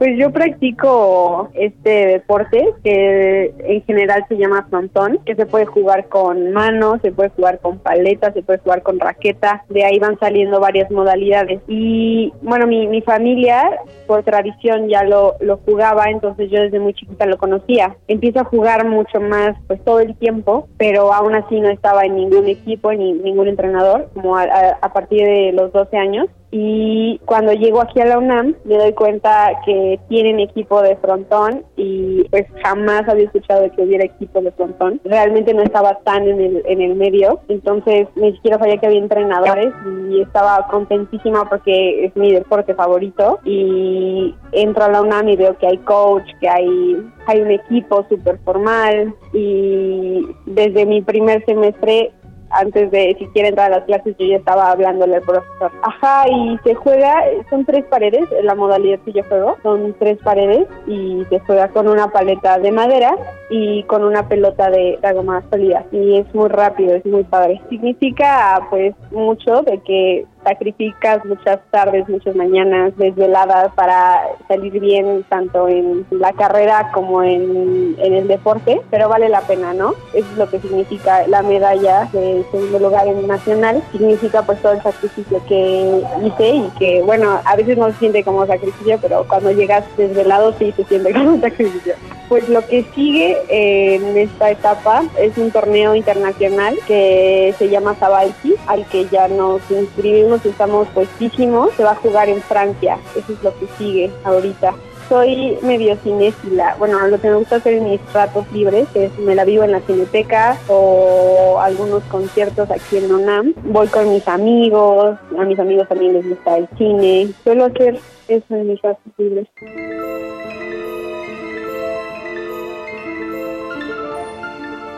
Pues 0.00 0.16
yo 0.16 0.30
practico 0.30 1.50
este 1.52 2.06
deporte 2.06 2.72
que 2.82 3.54
en 3.58 3.82
general 3.82 4.24
se 4.30 4.38
llama 4.38 4.66
frontón, 4.70 5.18
que 5.26 5.34
se 5.34 5.44
puede 5.44 5.66
jugar 5.66 6.08
con 6.08 6.52
manos, 6.52 7.02
se 7.02 7.12
puede 7.12 7.28
jugar 7.28 7.58
con 7.58 7.80
paletas, 7.80 8.32
se 8.32 8.40
puede 8.40 8.60
jugar 8.60 8.82
con 8.82 8.98
raqueta, 8.98 9.62
de 9.68 9.84
ahí 9.84 9.98
van 9.98 10.18
saliendo 10.18 10.58
varias 10.58 10.90
modalidades. 10.90 11.60
Y 11.68 12.32
bueno, 12.40 12.66
mi, 12.66 12.86
mi 12.86 13.02
familia 13.02 13.62
por 14.06 14.22
tradición 14.22 14.88
ya 14.88 15.04
lo, 15.04 15.34
lo 15.40 15.58
jugaba, 15.58 16.06
entonces 16.06 16.50
yo 16.50 16.62
desde 16.62 16.80
muy 16.80 16.94
chiquita 16.94 17.26
lo 17.26 17.36
conocía. 17.36 17.94
Empiezo 18.08 18.40
a 18.40 18.44
jugar 18.44 18.88
mucho 18.88 19.20
más 19.20 19.54
pues 19.66 19.84
todo 19.84 20.00
el 20.00 20.16
tiempo, 20.16 20.66
pero 20.78 21.12
aún 21.12 21.34
así 21.34 21.60
no 21.60 21.68
estaba 21.68 22.06
en 22.06 22.16
ningún 22.16 22.46
equipo 22.46 22.90
ni 22.94 23.12
ningún 23.12 23.48
entrenador, 23.48 24.08
como 24.14 24.38
a, 24.38 24.44
a 24.80 24.92
partir 24.94 25.26
de 25.26 25.52
los 25.52 25.70
12 25.74 25.94
años 25.98 26.26
y 26.52 27.20
cuando 27.26 27.52
llego 27.52 27.80
aquí 27.80 28.00
a 28.00 28.06
la 28.06 28.18
UNAM 28.18 28.56
me 28.64 28.76
doy 28.76 28.92
cuenta 28.92 29.52
que 29.64 30.00
tienen 30.08 30.40
equipo 30.40 30.82
de 30.82 30.96
frontón 30.96 31.64
y 31.76 32.24
pues 32.30 32.46
jamás 32.62 33.08
había 33.08 33.24
escuchado 33.24 33.62
de 33.62 33.70
que 33.70 33.82
hubiera 33.82 34.04
equipo 34.04 34.40
de 34.40 34.50
frontón. 34.52 35.00
Realmente 35.04 35.54
no 35.54 35.62
estaba 35.62 36.00
tan 36.00 36.26
en 36.26 36.40
el, 36.40 36.62
en 36.66 36.80
el 36.80 36.96
medio, 36.96 37.40
entonces 37.48 38.08
ni 38.16 38.32
siquiera 38.32 38.58
sabía 38.58 38.78
que 38.78 38.86
había 38.86 38.98
entrenadores 38.98 39.72
y 40.10 40.22
estaba 40.22 40.66
contentísima 40.68 41.48
porque 41.48 42.06
es 42.06 42.16
mi 42.16 42.32
deporte 42.32 42.74
favorito. 42.74 43.38
Y 43.44 44.34
entro 44.52 44.84
a 44.84 44.90
la 44.90 45.02
UNAM 45.02 45.28
y 45.28 45.36
veo 45.36 45.56
que 45.58 45.68
hay 45.68 45.78
coach, 45.78 46.28
que 46.40 46.48
hay, 46.48 46.96
hay 47.26 47.40
un 47.40 47.50
equipo 47.50 48.04
súper 48.08 48.38
formal. 48.44 49.14
Y 49.32 50.26
desde 50.46 50.84
mi 50.84 51.02
primer 51.02 51.44
semestre 51.44 52.12
antes 52.50 52.90
de 52.90 53.16
siquiera 53.18 53.48
entrar 53.48 53.72
a 53.72 53.76
las 53.76 53.84
clases 53.84 54.16
yo 54.18 54.26
ya 54.26 54.36
estaba 54.36 54.70
hablándole 54.70 55.16
al 55.16 55.22
profesor. 55.22 55.70
Ajá, 55.82 56.28
y 56.28 56.58
se 56.64 56.74
juega, 56.74 57.22
son 57.48 57.64
tres 57.64 57.84
paredes, 57.86 58.24
la 58.42 58.54
modalidad 58.54 58.98
que 59.00 59.12
yo 59.12 59.22
juego, 59.24 59.56
son 59.62 59.94
tres 59.98 60.18
paredes 60.18 60.66
y 60.86 61.24
se 61.28 61.38
juega 61.40 61.68
con 61.68 61.88
una 61.88 62.08
paleta 62.08 62.58
de 62.58 62.72
madera 62.72 63.14
y 63.50 63.82
con 63.84 64.04
una 64.04 64.28
pelota 64.28 64.70
de 64.70 64.98
algo 65.02 65.22
más 65.22 65.44
sólida 65.50 65.84
y 65.92 66.18
es 66.18 66.34
muy 66.34 66.48
rápido, 66.48 66.94
es 66.94 67.06
muy 67.06 67.24
padre. 67.24 67.60
Significa 67.68 68.66
pues 68.70 68.94
mucho 69.10 69.62
de 69.62 69.78
que 69.80 70.26
sacrificas 70.44 71.24
muchas 71.24 71.60
tardes, 71.70 72.08
muchas 72.08 72.34
mañanas 72.34 72.96
desveladas 72.96 73.72
para 73.74 74.22
salir 74.48 74.78
bien 74.80 75.24
tanto 75.28 75.68
en 75.68 76.06
la 76.10 76.32
carrera 76.32 76.90
como 76.92 77.22
en, 77.22 77.96
el 77.98 78.28
deporte, 78.28 78.80
pero 78.90 79.08
vale 79.08 79.28
la 79.28 79.42
pena, 79.42 79.72
¿no? 79.72 79.94
Eso 80.14 80.26
es 80.32 80.38
lo 80.38 80.48
que 80.48 80.60
significa 80.60 81.26
la 81.26 81.42
medalla 81.42 82.08
de 82.12 82.44
segundo 82.50 82.78
lugar 82.78 83.06
en 83.06 83.26
nacional, 83.26 83.82
significa 83.92 84.42
pues 84.42 84.60
todo 84.62 84.72
el 84.72 84.82
sacrificio 84.82 85.42
que 85.46 86.02
hice 86.24 86.48
y 86.48 86.70
que 86.78 87.02
bueno, 87.02 87.40
a 87.44 87.56
veces 87.56 87.76
no 87.76 87.90
se 87.92 87.98
siente 87.98 88.24
como 88.24 88.46
sacrificio, 88.46 88.98
pero 89.00 89.26
cuando 89.28 89.52
llegas 89.52 89.84
desvelado 89.96 90.52
sí 90.58 90.72
se 90.76 90.84
siente 90.84 91.12
como 91.14 91.40
sacrificio. 91.40 91.94
Pues 92.28 92.48
lo 92.48 92.64
que 92.64 92.84
sigue 92.94 93.36
en 93.48 94.16
esta 94.16 94.52
etapa 94.52 95.02
es 95.18 95.36
un 95.36 95.50
torneo 95.50 95.96
internacional 95.96 96.78
que 96.86 97.52
se 97.58 97.68
llama 97.68 97.96
Sabalki, 97.96 98.54
al 98.68 98.86
que 98.86 99.06
ya 99.06 99.26
nos 99.26 99.60
inscribimos 99.68 100.29
y 100.44 100.48
estamos 100.48 100.88
puestísimos. 100.88 101.72
Se 101.74 101.84
va 101.84 101.92
a 101.92 101.96
jugar 101.96 102.28
en 102.28 102.40
Francia, 102.42 102.98
eso 103.16 103.32
es 103.32 103.42
lo 103.42 103.56
que 103.58 103.66
sigue 103.78 104.10
ahorita 104.24 104.74
soy 105.10 105.58
medio 105.62 105.96
cinéfila. 105.96 106.76
Bueno, 106.78 107.06
lo 107.08 107.20
que 107.20 107.28
me 107.28 107.34
gusta 107.34 107.56
hacer 107.56 107.74
en 107.74 107.90
mis 107.90 108.00
ratos 108.14 108.50
libres 108.52 108.86
es 108.94 109.18
me 109.18 109.34
la 109.34 109.44
vivo 109.44 109.64
en 109.64 109.72
la 109.72 109.80
cineteca 109.80 110.56
o 110.68 111.58
algunos 111.60 112.04
conciertos 112.04 112.70
aquí 112.70 112.98
en 112.98 113.12
ONAM. 113.12 113.54
Voy 113.64 113.88
con 113.88 114.08
mis 114.08 114.26
amigos, 114.28 115.18
a 115.36 115.44
mis 115.44 115.58
amigos 115.58 115.88
también 115.88 116.12
les 116.12 116.26
gusta 116.26 116.56
el 116.56 116.68
cine. 116.78 117.28
Suelo 117.42 117.64
hacer 117.64 117.98
eso 118.28 118.54
en 118.54 118.68
mis 118.68 118.80
ratos 118.80 119.12
libres. 119.18 119.48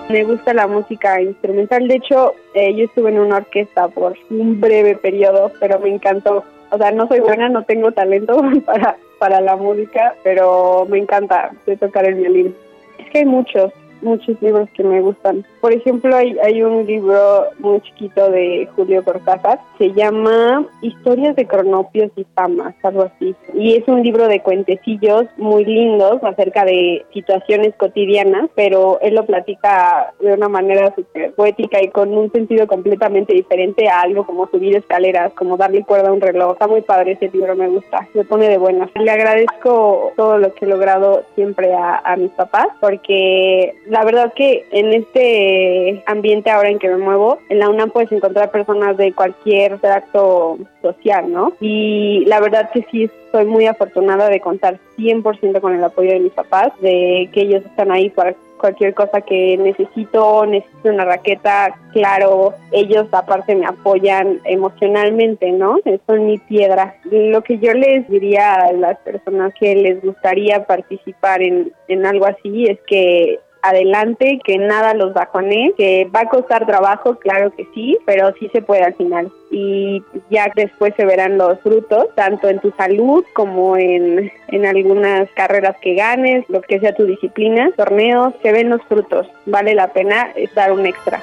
Me 0.09 0.25
gusta 0.25 0.53
la 0.53 0.67
música 0.67 1.21
instrumental. 1.21 1.89
De 1.89 1.97
hecho, 1.97 2.35
eh, 2.55 2.75
yo 2.75 2.85
estuve 2.85 3.11
en 3.11 3.21
una 3.21 3.37
orquesta 3.37 3.89
por 3.89 4.17
un 4.31 4.61
breve 4.61 4.97
periodo, 4.97 5.53
pero 5.59 5.79
me 5.79 5.89
encantó. 5.89 6.45
O 6.71 6.79
sea, 6.79 6.91
no 6.91 7.07
soy 7.09 7.21
buena, 7.21 7.49
no 7.49 7.65
tengo 7.65 7.93
talento 7.93 8.43
para, 8.67 8.97
para 9.19 9.41
la 9.41 9.57
música, 9.57 10.15
pero 10.23 10.87
me 10.89 10.99
encanta 10.99 11.53
de 11.67 11.77
tocar 11.77 12.05
el 12.05 12.15
violín. 12.15 12.55
Es 12.99 13.11
que 13.11 13.19
hay 13.19 13.25
muchos 13.25 13.73
muchos 14.03 14.41
libros 14.43 14.69
que 14.75 14.85
me 14.85 15.01
gustan. 15.01 15.45
Por 15.61 15.73
ejemplo, 15.73 16.15
hay, 16.15 16.37
hay 16.45 16.63
un 16.63 16.87
libro 16.87 17.47
muy 17.59 17.81
chiquito 17.81 18.31
de 18.31 18.69
Julio 18.77 19.03
Cortázar, 19.05 19.61
se 19.79 19.93
llama 19.93 20.67
Historias 20.83 21.37
de 21.37 21.47
Cronopios 21.47 22.11
y 22.17 22.27
Famas, 22.35 22.75
algo 22.83 23.03
así. 23.03 23.35
Y 23.55 23.77
es 23.77 23.87
un 23.89 24.03
libro 24.03 24.29
de 24.29 24.41
cuentecillos 24.41 25.25
muy 25.37 25.65
lindos 25.65 26.23
acerca 26.23 26.65
de 26.65 27.05
situaciones 27.13 27.75
cotidianas, 27.77 28.51
pero 28.55 28.99
él 29.01 29.15
lo 29.15 29.25
platica 29.25 30.13
de 30.21 30.35
una 30.35 30.49
manera 30.49 30.95
súper 30.95 31.33
poética 31.35 31.83
y 31.83 31.89
con 31.89 32.17
un 32.17 32.31
sentido 32.33 32.67
completamente 32.67 33.35
diferente 33.35 33.89
a 33.89 34.01
algo 34.01 34.27
como 34.27 34.49
subir 34.49 34.77
escaleras, 34.77 35.33
como 35.35 35.57
darle 35.57 35.85
cuerda 35.85 36.11
a 36.11 36.13
un 36.13 36.21
reloj. 36.21 36.53
Está 36.53 36.67
muy 36.67 36.83
padre 36.83 37.13
ese 37.13 37.31
libro, 37.33 37.55
me 37.55 37.69
gusta, 37.69 38.09
me 38.15 38.25
pone 38.25 38.49
de 38.49 38.59
buenas. 38.59 38.91
Le 38.95 39.11
agradezco 39.11 40.13
todo 40.17 40.39
lo 40.39 40.55
que 40.55 40.65
he 40.65 40.69
logrado 40.69 41.23
siempre 41.35 41.73
a, 41.75 41.99
a 41.99 42.17
mis 42.17 42.31
papás, 42.33 42.69
porque 42.81 43.75
la 43.93 44.07
verdad 44.07 44.33
que 44.33 44.65
en 44.71 44.91
este 44.95 46.03
ambiente 46.07 46.51
ahora 46.51 46.71
en 46.71 46.79
que 46.79 46.89
me 46.89 46.97
muevo, 46.97 47.41
en 47.51 47.59
la 47.59 47.69
UNAM 47.69 47.91
puedes 47.91 48.11
encontrar 48.11 48.51
personas 48.51 48.97
de 48.97 49.13
cualquier 49.13 49.79
tracto 49.81 50.57
social, 50.81 51.31
¿no? 51.31 51.53
Y 51.61 52.25
la 52.25 52.41
verdad 52.41 52.71
que 52.73 52.87
sí 52.91 53.11
estoy 53.27 53.45
muy 53.45 53.67
afortunada 53.67 54.31
de 54.31 54.41
contar 54.41 54.79
100% 54.97 55.61
con 55.61 55.75
el 55.75 55.85
apoyo 55.85 56.11
de 56.11 56.21
mis 56.21 56.33
papás, 56.33 56.73
de 56.81 57.29
que 57.35 57.43
ellos 57.43 57.67
están 57.67 57.93
ahí 57.93 58.09
para 58.09 58.35
cualquier 58.57 58.95
cosa 58.95 59.21
que 59.21 59.59
necesito, 59.59 60.47
necesito 60.47 60.89
una 60.89 61.05
raqueta, 61.05 61.79
claro, 61.93 62.55
ellos 62.71 63.09
aparte 63.13 63.55
me 63.55 63.67
apoyan 63.67 64.41
emocionalmente, 64.45 65.53
¿no? 65.53 65.81
Son 66.07 66.25
mi 66.25 66.39
piedra. 66.39 66.97
Lo 67.11 67.43
que 67.43 67.59
yo 67.59 67.75
les 67.75 68.09
diría 68.09 68.55
a 68.55 68.73
las 68.73 68.97
personas 69.01 69.53
que 69.61 69.75
les 69.75 70.03
gustaría 70.03 70.65
participar 70.65 71.43
en, 71.43 71.75
en 71.89 72.07
algo 72.07 72.25
así 72.25 72.65
es 72.65 72.79
que 72.87 73.39
adelante, 73.63 74.41
que 74.45 74.59
nada 74.59 74.95
los 74.95 75.15
bajonee, 75.15 75.73
que 75.77 76.11
va 76.15 76.21
a 76.21 76.29
costar 76.29 76.67
trabajo, 76.67 77.17
claro 77.17 77.53
que 77.55 77.67
sí, 77.75 77.97
pero 78.05 78.33
sí 78.39 78.51
se 78.53 78.63
puede 78.63 78.83
al 78.83 78.95
final. 78.95 79.33
Y 79.51 80.03
ya 80.31 80.51
después 80.55 80.95
se 80.97 81.05
verán 81.05 81.39
los 81.39 81.61
frutos, 81.61 82.09
tanto 82.15 82.49
en 82.49 82.59
tu 82.61 82.73
salud 82.73 83.25
como 83.35 83.77
en, 83.77 84.31
en 84.49 84.67
algunas 84.67 85.31
carreras 85.31 85.77
que 85.81 85.95
ganes, 85.95 86.45
lo 86.49 86.61
que 86.61 86.81
sea 86.81 86.95
tu 86.95 87.05
disciplina, 87.05 87.71
torneos, 87.77 88.35
se 88.43 88.53
ven 88.53 88.69
los 88.69 88.83
frutos. 88.83 89.29
Vale 89.47 89.75
la 89.75 89.93
pena 89.93 90.33
dar 90.55 90.73
un 90.73 90.87
extra. 90.87 91.21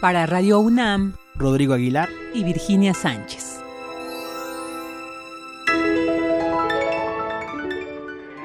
Para 0.00 0.26
Radio 0.26 0.60
UNAM, 0.60 1.14
Rodrigo 1.34 1.74
Aguilar 1.74 2.08
y 2.34 2.44
Virginia 2.44 2.92
Sánchez. 2.94 3.53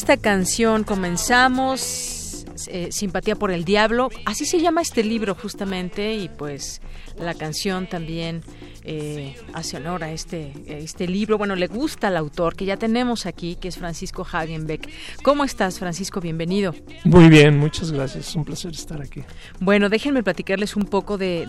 esta 0.00 0.16
canción 0.16 0.82
comenzamos 0.82 2.46
eh, 2.68 2.88
Simpatía 2.90 3.36
por 3.36 3.50
el 3.50 3.66
Diablo, 3.66 4.08
así 4.24 4.46
se 4.46 4.58
llama 4.58 4.80
este 4.80 5.04
libro 5.04 5.34
justamente 5.34 6.14
y 6.14 6.30
pues 6.30 6.80
la 7.18 7.34
canción 7.34 7.86
también 7.86 8.42
eh, 8.82 9.36
hace 9.54 9.76
honor 9.76 10.04
a 10.04 10.12
este, 10.12 10.52
este 10.66 11.06
libro. 11.06 11.38
Bueno, 11.38 11.56
le 11.56 11.66
gusta 11.66 12.08
al 12.08 12.16
autor 12.16 12.56
que 12.56 12.64
ya 12.64 12.76
tenemos 12.76 13.26
aquí, 13.26 13.56
que 13.56 13.68
es 13.68 13.78
Francisco 13.78 14.26
Hagenbeck. 14.30 14.88
¿Cómo 15.22 15.44
estás, 15.44 15.78
Francisco? 15.78 16.20
Bienvenido. 16.20 16.74
Muy 17.04 17.28
bien, 17.28 17.58
muchas 17.58 17.92
gracias. 17.92 18.28
Es 18.28 18.36
un 18.36 18.44
placer 18.44 18.72
estar 18.72 19.00
aquí. 19.00 19.22
Bueno, 19.60 19.88
déjenme 19.88 20.22
platicarles 20.22 20.76
un 20.76 20.84
poco 20.84 21.18
de, 21.18 21.46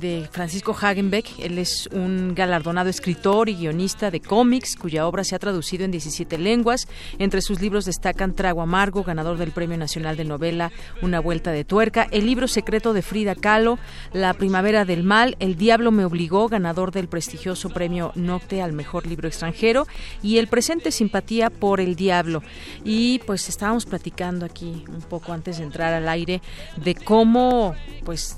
de, 0.00 0.28
Francisco 0.30 0.76
Hagenbeck. 0.78 1.38
Él 1.38 1.58
es 1.58 1.88
un 1.92 2.34
galardonado 2.34 2.88
escritor 2.88 3.48
y 3.48 3.54
guionista 3.54 4.10
de 4.10 4.20
cómics, 4.20 4.76
cuya 4.76 5.06
obra 5.06 5.24
se 5.24 5.34
ha 5.34 5.38
traducido 5.38 5.84
en 5.84 5.90
17 5.90 6.38
lenguas. 6.38 6.88
Entre 7.18 7.40
sus 7.40 7.60
libros 7.60 7.84
destacan 7.84 8.34
Trago 8.34 8.62
Amargo, 8.62 9.02
ganador 9.04 9.38
del 9.38 9.52
Premio 9.52 9.76
Nacional 9.76 10.16
de 10.16 10.24
Novela 10.24 10.70
Una 11.02 11.20
Vuelta 11.20 11.52
de 11.52 11.64
Tuerca, 11.64 12.06
El 12.10 12.26
libro 12.26 12.48
secreto 12.48 12.92
de 12.92 13.02
Frida 13.02 13.34
Kahlo, 13.34 13.78
La 14.12 14.34
Primavera 14.34 14.84
del 14.84 15.02
Mal, 15.02 15.36
El 15.40 15.56
Diablo 15.56 15.90
me 15.90 16.04
obligó, 16.04 16.48
ganador 16.48 16.92
del 16.92 17.08
prestigioso 17.38 17.70
premio 17.70 18.10
Nocte 18.16 18.62
al 18.62 18.72
mejor 18.72 19.06
libro 19.06 19.28
extranjero 19.28 19.86
y 20.24 20.38
el 20.38 20.48
presente 20.48 20.90
Simpatía 20.90 21.50
por 21.50 21.80
el 21.80 21.94
Diablo. 21.94 22.42
Y 22.84 23.20
pues 23.26 23.48
estábamos 23.48 23.86
platicando 23.86 24.44
aquí 24.44 24.84
un 24.88 25.02
poco 25.02 25.32
antes 25.32 25.58
de 25.58 25.64
entrar 25.64 25.94
al 25.94 26.08
aire 26.08 26.42
de 26.76 26.96
cómo 26.96 27.76
pues 28.04 28.36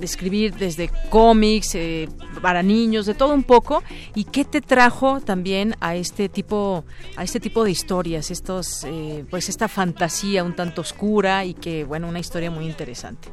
escribir 0.00 0.54
desde 0.54 0.90
cómics 1.10 1.74
eh, 1.74 2.08
para 2.40 2.62
niños, 2.62 3.06
de 3.06 3.14
todo 3.14 3.34
un 3.34 3.42
poco 3.42 3.82
y 4.14 4.22
qué 4.24 4.44
te 4.44 4.60
trajo 4.60 5.20
también 5.20 5.74
a 5.80 5.96
este 5.96 6.28
tipo 6.28 6.84
a 7.16 7.24
este 7.24 7.40
tipo 7.40 7.64
de 7.64 7.72
historias, 7.72 8.30
estos 8.30 8.84
eh, 8.84 9.24
pues 9.28 9.48
esta 9.48 9.66
fantasía 9.66 10.44
un 10.44 10.54
tanto 10.54 10.82
oscura 10.82 11.44
y 11.44 11.54
que 11.54 11.82
bueno, 11.82 12.08
una 12.08 12.20
historia 12.20 12.50
muy 12.50 12.66
interesante. 12.66 13.28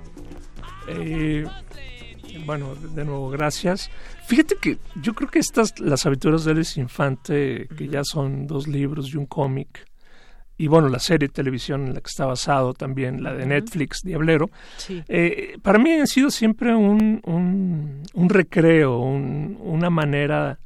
Eh, 0.88 1.45
bueno, 2.45 2.75
de 2.75 3.05
nuevo, 3.05 3.29
gracias. 3.29 3.89
Fíjate 4.25 4.55
que 4.61 4.77
yo 5.01 5.13
creo 5.13 5.29
que 5.29 5.39
estas, 5.39 5.79
las 5.79 6.05
aventuras 6.05 6.43
de 6.43 6.53
Luis 6.53 6.77
Infante, 6.77 7.67
que 7.77 7.87
ya 7.87 8.03
son 8.03 8.47
dos 8.47 8.67
libros 8.67 9.13
y 9.13 9.17
un 9.17 9.25
cómic, 9.25 9.85
y 10.57 10.67
bueno, 10.67 10.87
la 10.87 10.99
serie 10.99 11.27
de 11.27 11.33
televisión 11.33 11.87
en 11.87 11.93
la 11.95 12.01
que 12.01 12.09
está 12.09 12.25
basado 12.25 12.73
también, 12.73 13.23
la 13.23 13.33
de 13.33 13.45
Netflix, 13.45 14.01
Diablero, 14.03 14.49
eh, 15.07 15.57
para 15.61 15.79
mí 15.79 15.91
han 15.91 16.07
sido 16.07 16.29
siempre 16.29 16.75
un, 16.75 17.21
un, 18.13 18.29
recreo, 18.29 18.99
una 18.99 19.89
manera 19.89 20.59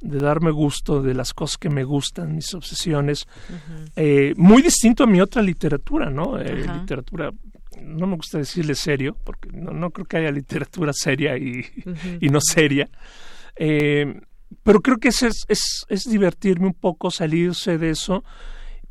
de 0.00 0.18
darme 0.18 0.50
gusto 0.50 1.02
de 1.02 1.14
las 1.14 1.34
cosas 1.34 1.58
que 1.58 1.68
me 1.68 1.84
gustan, 1.84 2.34
mis 2.34 2.54
obsesiones, 2.54 3.28
eh, 3.94 4.32
muy 4.36 4.62
distinto 4.62 5.04
a 5.04 5.06
mi 5.06 5.20
otra 5.20 5.42
literatura, 5.42 6.08
¿no? 6.08 6.38
Eh, 6.38 6.66
literatura 6.66 7.30
no 7.80 8.06
me 8.06 8.16
gusta 8.16 8.38
decirle 8.38 8.74
serio, 8.74 9.16
porque 9.24 9.50
no, 9.52 9.90
creo 9.90 10.06
que 10.06 10.16
haya 10.18 10.30
literatura 10.30 10.92
seria 10.92 11.36
y, 11.36 11.64
no 12.20 12.40
seria. 12.40 12.88
Eh, 13.56 14.20
pero 14.62 14.80
creo 14.80 14.98
que 14.98 15.08
es, 15.08 15.22
es, 15.22 15.86
es, 15.88 16.04
divertirme 16.04 16.66
un 16.66 16.74
poco, 16.74 17.10
salirse 17.10 17.78
de 17.78 17.90
eso, 17.90 18.24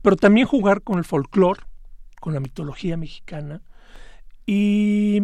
pero 0.01 0.15
también 0.15 0.47
jugar 0.47 0.81
con 0.81 0.97
el 0.97 1.03
folclore, 1.03 1.61
con 2.19 2.33
la 2.33 2.39
mitología 2.39 2.97
mexicana 2.97 3.61
y, 4.45 5.21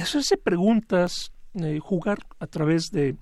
hacerse 0.00 0.36
preguntas, 0.36 1.32
eh, 1.54 1.78
jugar 1.80 2.18
a 2.40 2.46
través 2.46 2.90
de 2.90 3.16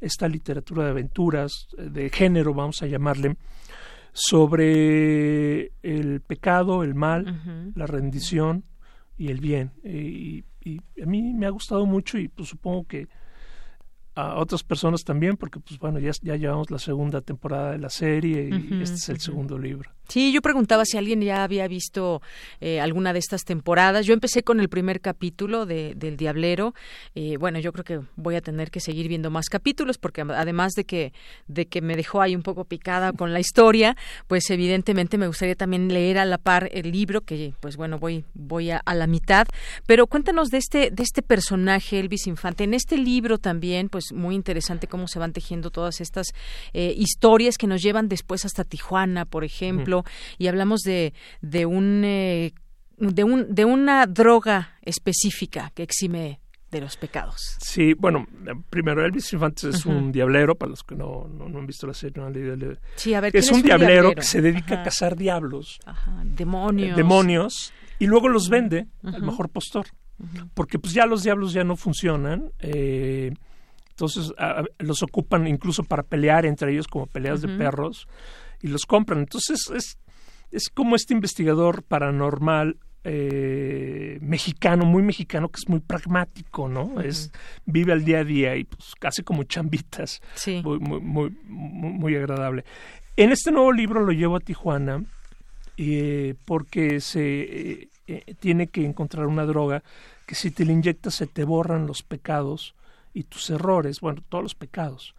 esta 0.00 0.28
literatura 0.28 0.84
de 0.84 0.90
aventuras, 0.90 1.68
de 1.76 2.08
género, 2.08 2.54
vamos 2.54 2.80
a 2.82 2.86
llamarle, 2.86 3.36
sobre 4.12 5.72
el 5.82 6.20
pecado, 6.20 6.82
el 6.82 6.94
mal, 6.94 7.72
la 7.74 7.86
rendición, 7.86 8.64
y 9.20 9.28
el 9.28 9.38
bien. 9.38 9.72
Y, 9.84 10.44
y, 10.64 10.80
a 11.02 11.04
mí 11.04 11.34
me 11.34 11.44
ha 11.44 11.50
gustado 11.50 11.84
mucho 11.84 12.16
y 12.16 12.28
pues 12.28 12.48
supongo 12.48 12.86
que 12.86 13.06
a 14.14 14.36
otras 14.36 14.64
personas 14.64 15.04
también, 15.04 15.36
porque 15.36 15.60
pues 15.60 15.78
bueno, 15.78 15.98
ya, 15.98 16.12
ya 16.22 16.36
llevamos 16.36 16.70
la 16.70 16.78
segunda 16.78 17.20
temporada 17.20 17.72
de 17.72 17.78
la 17.78 17.90
serie 17.90 18.48
y 18.48 18.82
este 18.82 18.96
es 18.96 19.08
el 19.10 19.20
segundo 19.20 19.58
libro. 19.58 19.90
Sí, 20.10 20.32
yo 20.32 20.42
preguntaba 20.42 20.84
si 20.84 20.98
alguien 20.98 21.20
ya 21.20 21.44
había 21.44 21.68
visto 21.68 22.20
eh, 22.60 22.80
alguna 22.80 23.12
de 23.12 23.20
estas 23.20 23.44
temporadas. 23.44 24.06
Yo 24.06 24.12
empecé 24.12 24.42
con 24.42 24.58
el 24.58 24.68
primer 24.68 25.00
capítulo 25.00 25.66
de, 25.66 25.94
del 25.94 26.16
Diablero. 26.16 26.74
Eh, 27.14 27.36
bueno, 27.36 27.60
yo 27.60 27.72
creo 27.72 27.84
que 27.84 28.00
voy 28.16 28.34
a 28.34 28.40
tener 28.40 28.72
que 28.72 28.80
seguir 28.80 29.06
viendo 29.06 29.30
más 29.30 29.46
capítulos 29.48 29.98
porque 29.98 30.22
además 30.22 30.72
de 30.72 30.84
que 30.84 31.12
de 31.46 31.66
que 31.66 31.80
me 31.80 31.94
dejó 31.94 32.22
ahí 32.22 32.34
un 32.34 32.42
poco 32.42 32.64
picada 32.64 33.12
con 33.16 33.32
la 33.32 33.38
historia, 33.38 33.96
pues 34.26 34.50
evidentemente 34.50 35.16
me 35.16 35.28
gustaría 35.28 35.54
también 35.54 35.86
leer 35.86 36.18
a 36.18 36.24
la 36.24 36.38
par 36.38 36.68
el 36.72 36.90
libro 36.90 37.20
que 37.20 37.54
pues 37.60 37.76
bueno 37.76 38.00
voy 38.00 38.24
voy 38.34 38.72
a, 38.72 38.82
la 38.92 39.06
mitad. 39.06 39.46
Pero 39.86 40.08
cuéntanos 40.08 40.48
de 40.48 40.58
este 40.58 40.90
de 40.90 41.04
este 41.04 41.22
personaje 41.22 42.00
Elvis 42.00 42.26
Infante. 42.26 42.64
En 42.64 42.74
este 42.74 42.98
libro 42.98 43.38
también, 43.38 43.88
pues 43.88 44.06
muy 44.12 44.34
interesante 44.34 44.88
cómo 44.88 45.06
se 45.06 45.20
van 45.20 45.32
tejiendo 45.32 45.70
todas 45.70 46.00
estas 46.00 46.26
eh, 46.72 46.94
historias 46.96 47.56
que 47.56 47.68
nos 47.68 47.80
llevan 47.80 48.08
después 48.08 48.44
hasta 48.44 48.64
Tijuana, 48.64 49.24
por 49.24 49.44
ejemplo 49.44 49.99
y 50.38 50.48
hablamos 50.48 50.80
de, 50.80 51.14
de 51.40 51.66
un... 51.66 52.02
Eh, 52.04 52.52
de, 52.96 53.24
un, 53.24 53.54
de 53.54 53.64
una 53.64 54.04
droga 54.06 54.76
específica 54.82 55.72
que 55.74 55.82
exime 55.82 56.40
de 56.70 56.80
los 56.80 56.96
pecados. 56.96 57.56
Sí, 57.60 57.94
bueno, 57.94 58.26
primero 58.68 59.04
Elvis 59.04 59.32
Infantes 59.32 59.64
es 59.74 59.86
un 59.86 60.12
diablero, 60.12 60.54
para 60.54 60.70
los 60.70 60.84
que 60.84 60.94
no, 60.94 61.26
no, 61.28 61.58
han 61.58 61.66
visto 61.66 61.86
la 61.86 61.94
serie, 61.94 62.20
no 62.20 62.26
han 62.26 62.32
leído 62.32 62.56
Sí, 62.94 63.14
a 63.14 63.20
ver, 63.20 63.34
es, 63.34 63.50
un, 63.50 63.62
diablero, 63.62 64.12
que 64.12 64.22
se 64.22 64.40
dedica 64.40 64.80
a 64.80 64.82
cazar 64.84 65.16
diablos, 65.16 65.80
demonios. 66.24 66.96
demonios, 66.96 67.72
y 67.98 68.06
luego 68.06 68.28
los 68.28 68.48
vende 68.48 68.86
al 69.02 69.22
mejor 69.22 69.48
postor, 69.48 69.86
porque 70.54 70.78
pues 70.78 70.94
ya 70.94 71.06
los 71.06 71.24
diablos 71.24 71.52
ya 71.52 71.64
no 71.64 71.76
funcionan, 71.76 72.52
eh, 72.60 73.32
entonces 73.90 74.32
los 74.78 75.02
ocupan 75.02 75.46
incluso 75.46 75.82
para 75.82 76.02
pelear 76.04 76.46
entre 76.46 76.72
ellos 76.72 76.86
como 76.86 77.06
peleas 77.06 77.42
de 77.42 77.48
perros, 77.48 78.06
y 78.62 78.68
los 78.68 78.86
compran. 78.86 79.20
Entonces 79.20 79.70
es, 79.74 79.98
es 80.50 80.68
como 80.68 80.96
este 80.96 81.14
investigador 81.14 81.82
paranormal 81.82 82.76
eh, 83.02 84.18
mexicano, 84.20 84.84
muy 84.84 85.02
mexicano, 85.02 85.48
que 85.48 85.58
es 85.58 85.68
muy 85.68 85.80
pragmático, 85.80 86.68
¿no? 86.68 87.00
Es 87.00 87.32
vive 87.64 87.92
al 87.92 88.04
día 88.04 88.18
a 88.18 88.24
día 88.24 88.56
y 88.56 88.64
pues 88.64 88.94
casi 88.98 89.22
como 89.22 89.44
chambitas, 89.44 90.20
sí. 90.34 90.60
muy, 90.62 90.78
muy, 90.78 91.34
muy, 91.44 92.16
agradable. 92.16 92.64
En 93.16 93.32
este 93.32 93.52
nuevo 93.52 93.72
libro 93.72 94.04
lo 94.04 94.12
llevo 94.12 94.36
a 94.36 94.40
Tijuana 94.40 95.02
eh, 95.78 96.34
porque 96.44 97.00
se 97.00 97.88
eh, 98.06 98.34
tiene 98.38 98.66
que 98.66 98.84
encontrar 98.84 99.26
una 99.26 99.46
droga 99.46 99.82
que 100.26 100.34
si 100.34 100.50
te 100.50 100.66
la 100.66 100.72
inyectas 100.72 101.14
se 101.14 101.26
te 101.26 101.44
borran 101.44 101.86
los 101.86 102.02
pecados 102.02 102.74
y 103.14 103.22
tus 103.24 103.48
errores, 103.48 104.00
bueno, 104.00 104.22
todos 104.28 104.44
los 104.44 104.54
pecados. 104.54 105.14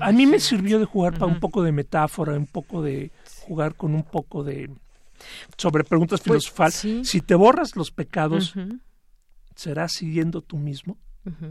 A 0.00 0.12
mí 0.12 0.26
me 0.26 0.40
sirvió 0.40 0.78
de 0.78 0.84
jugar 0.84 1.14
para 1.14 1.26
un 1.26 1.38
poco 1.38 1.62
de 1.62 1.72
metáfora, 1.72 2.32
un 2.32 2.46
poco 2.46 2.82
de 2.82 3.10
jugar 3.42 3.74
con 3.74 3.94
un 3.94 4.02
poco 4.02 4.42
de 4.42 4.70
sobre 5.56 5.84
preguntas 5.84 6.20
pues, 6.20 6.46
filosofales. 6.46 7.08
Si 7.08 7.20
te 7.20 7.34
borras 7.34 7.76
los 7.76 7.90
pecados, 7.90 8.54
¿serás 9.54 9.92
siguiendo 9.92 10.40
tú 10.40 10.58
mismo? 10.58 10.96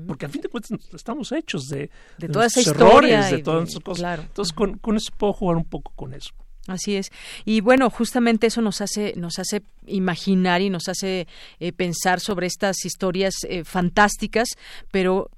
Porque 0.07 0.25
a 0.25 0.29
fin 0.29 0.41
de 0.41 0.49
cuentas 0.49 0.71
estamos 0.93 1.31
hechos 1.31 1.67
de, 1.67 1.91
de, 2.17 2.29
toda 2.29 2.47
esa 2.47 2.61
errores, 2.61 3.29
de 3.29 3.43
todas 3.43 3.69
esas 3.69 3.83
cosas. 3.83 4.19
Entonces 4.19 4.53
con, 4.53 4.77
con 4.79 4.97
eso 4.97 5.11
puedo 5.15 5.33
jugar 5.33 5.57
un 5.57 5.65
poco 5.65 5.91
con 5.95 6.13
eso. 6.13 6.31
Así 6.67 6.95
es. 6.95 7.11
Y 7.45 7.61
bueno, 7.61 7.89
justamente 7.89 8.47
eso 8.47 8.61
nos 8.61 8.81
hace, 8.81 9.13
nos 9.15 9.39
hace 9.39 9.63
imaginar 9.85 10.61
y 10.61 10.69
nos 10.69 10.89
hace 10.89 11.27
eh, 11.59 11.71
pensar 11.71 12.19
sobre 12.19 12.47
estas 12.47 12.83
historias 12.85 13.35
eh, 13.47 13.63
fantásticas, 13.63 14.49
pero 14.91 15.29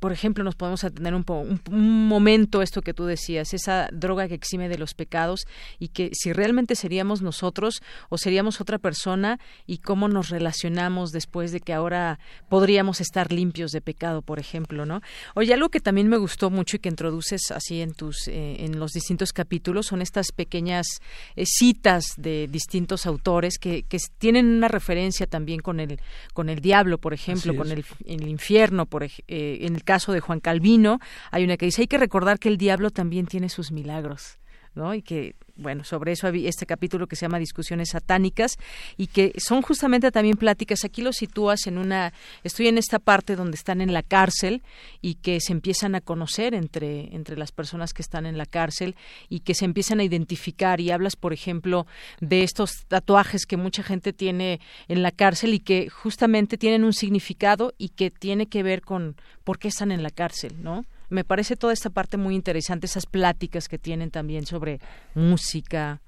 por 0.00 0.12
ejemplo, 0.12 0.44
nos 0.44 0.54
podemos 0.54 0.84
atender 0.84 1.14
un, 1.14 1.24
un, 1.70 2.08
momento 2.08 2.62
esto 2.62 2.82
que 2.82 2.94
tú 2.94 3.06
decías, 3.06 3.52
esa 3.52 3.88
droga 3.92 4.28
que 4.28 4.34
exime 4.34 4.68
de 4.68 4.78
los 4.78 4.94
pecados 4.94 5.46
y 5.78 5.88
que 5.88 6.10
si 6.12 6.32
realmente 6.32 6.76
seríamos 6.76 7.20
nosotros 7.20 7.82
o 8.08 8.18
seríamos 8.18 8.60
otra 8.60 8.78
persona 8.78 9.40
y 9.66 9.78
cómo 9.78 10.08
nos 10.08 10.28
relacionamos 10.28 11.10
después 11.10 11.50
de 11.50 11.60
que 11.60 11.72
ahora 11.72 12.20
podríamos 12.48 13.00
estar 13.00 13.32
limpios 13.32 13.72
de 13.72 13.80
pecado, 13.80 14.22
por 14.22 14.38
ejemplo, 14.38 14.86
¿no? 14.86 15.00
Oye, 15.34 15.52
algo 15.52 15.68
que 15.68 15.80
también 15.80 16.08
me 16.08 16.16
gustó 16.16 16.50
mucho 16.50 16.76
y 16.76 16.80
que 16.80 16.88
introduces 16.88 17.50
así 17.50 17.80
en 17.80 17.94
tus 17.94 18.28
eh, 18.28 18.64
en 18.64 18.78
los 18.78 18.92
distintos 18.92 19.32
capítulos 19.32 19.86
son 19.86 20.02
estas 20.02 20.32
pequeñas 20.32 20.86
eh, 21.34 21.44
citas 21.44 22.14
de 22.16 22.46
distintos 22.48 23.06
autores 23.06 23.58
que, 23.58 23.82
que 23.82 23.98
tienen 24.18 24.46
una 24.46 24.68
referencia 24.68 25.26
también 25.26 25.60
con 25.60 25.80
el 25.80 26.00
con 26.34 26.48
el 26.48 26.60
diablo, 26.60 26.98
por 26.98 27.14
ejemplo, 27.14 27.56
con 27.56 27.70
el, 27.72 27.84
el, 28.06 28.28
infierno, 28.28 28.86
por 28.86 29.02
eh, 29.02 29.10
en 29.26 29.74
el 29.74 29.84
caso 29.88 30.12
de 30.12 30.20
Juan 30.20 30.40
Calvino, 30.40 31.00
hay 31.30 31.44
una 31.44 31.56
que 31.56 31.64
dice, 31.64 31.80
hay 31.80 31.86
que 31.86 31.96
recordar 31.96 32.38
que 32.38 32.50
el 32.50 32.58
diablo 32.58 32.90
también 32.90 33.24
tiene 33.26 33.48
sus 33.48 33.72
milagros. 33.72 34.38
¿No? 34.78 34.94
Y 34.94 35.02
que, 35.02 35.34
bueno, 35.56 35.84
sobre 35.84 36.12
eso 36.12 36.28
hay 36.28 36.46
este 36.46 36.64
capítulo 36.64 37.08
que 37.08 37.16
se 37.16 37.26
llama 37.26 37.38
Discusiones 37.38 37.90
satánicas 37.90 38.56
y 38.96 39.08
que 39.08 39.34
son 39.36 39.60
justamente 39.60 40.10
también 40.10 40.36
pláticas. 40.36 40.84
Aquí 40.84 41.02
lo 41.02 41.12
sitúas 41.12 41.66
en 41.66 41.76
una, 41.78 42.14
estoy 42.44 42.68
en 42.68 42.78
esta 42.78 42.98
parte 42.98 43.36
donde 43.36 43.56
están 43.56 43.80
en 43.80 43.92
la 43.92 44.02
cárcel 44.02 44.62
y 45.02 45.16
que 45.16 45.40
se 45.40 45.52
empiezan 45.52 45.96
a 45.96 46.00
conocer 46.00 46.54
entre, 46.54 47.14
entre 47.14 47.36
las 47.36 47.50
personas 47.50 47.92
que 47.92 48.02
están 48.02 48.24
en 48.24 48.38
la 48.38 48.46
cárcel 48.46 48.94
y 49.28 49.40
que 49.40 49.54
se 49.54 49.64
empiezan 49.64 49.98
a 50.00 50.04
identificar 50.04 50.80
y 50.80 50.92
hablas, 50.92 51.16
por 51.16 51.32
ejemplo, 51.32 51.86
de 52.20 52.44
estos 52.44 52.84
tatuajes 52.86 53.44
que 53.44 53.56
mucha 53.56 53.82
gente 53.82 54.12
tiene 54.12 54.60
en 54.86 55.02
la 55.02 55.10
cárcel 55.10 55.54
y 55.54 55.60
que 55.60 55.90
justamente 55.90 56.56
tienen 56.56 56.84
un 56.84 56.92
significado 56.92 57.74
y 57.78 57.90
que 57.90 58.10
tiene 58.10 58.46
que 58.46 58.62
ver 58.62 58.82
con 58.82 59.16
por 59.42 59.58
qué 59.58 59.68
están 59.68 59.90
en 59.90 60.04
la 60.04 60.10
cárcel, 60.10 60.62
¿no? 60.62 60.84
Me 61.08 61.24
parece 61.24 61.56
toda 61.56 61.72
esta 61.72 61.90
parte 61.90 62.16
muy 62.16 62.34
interesante, 62.34 62.86
esas 62.86 63.06
pláticas 63.06 63.68
que 63.68 63.78
tienen 63.78 64.10
también 64.10 64.46
sobre 64.46 64.80
música 65.14 66.00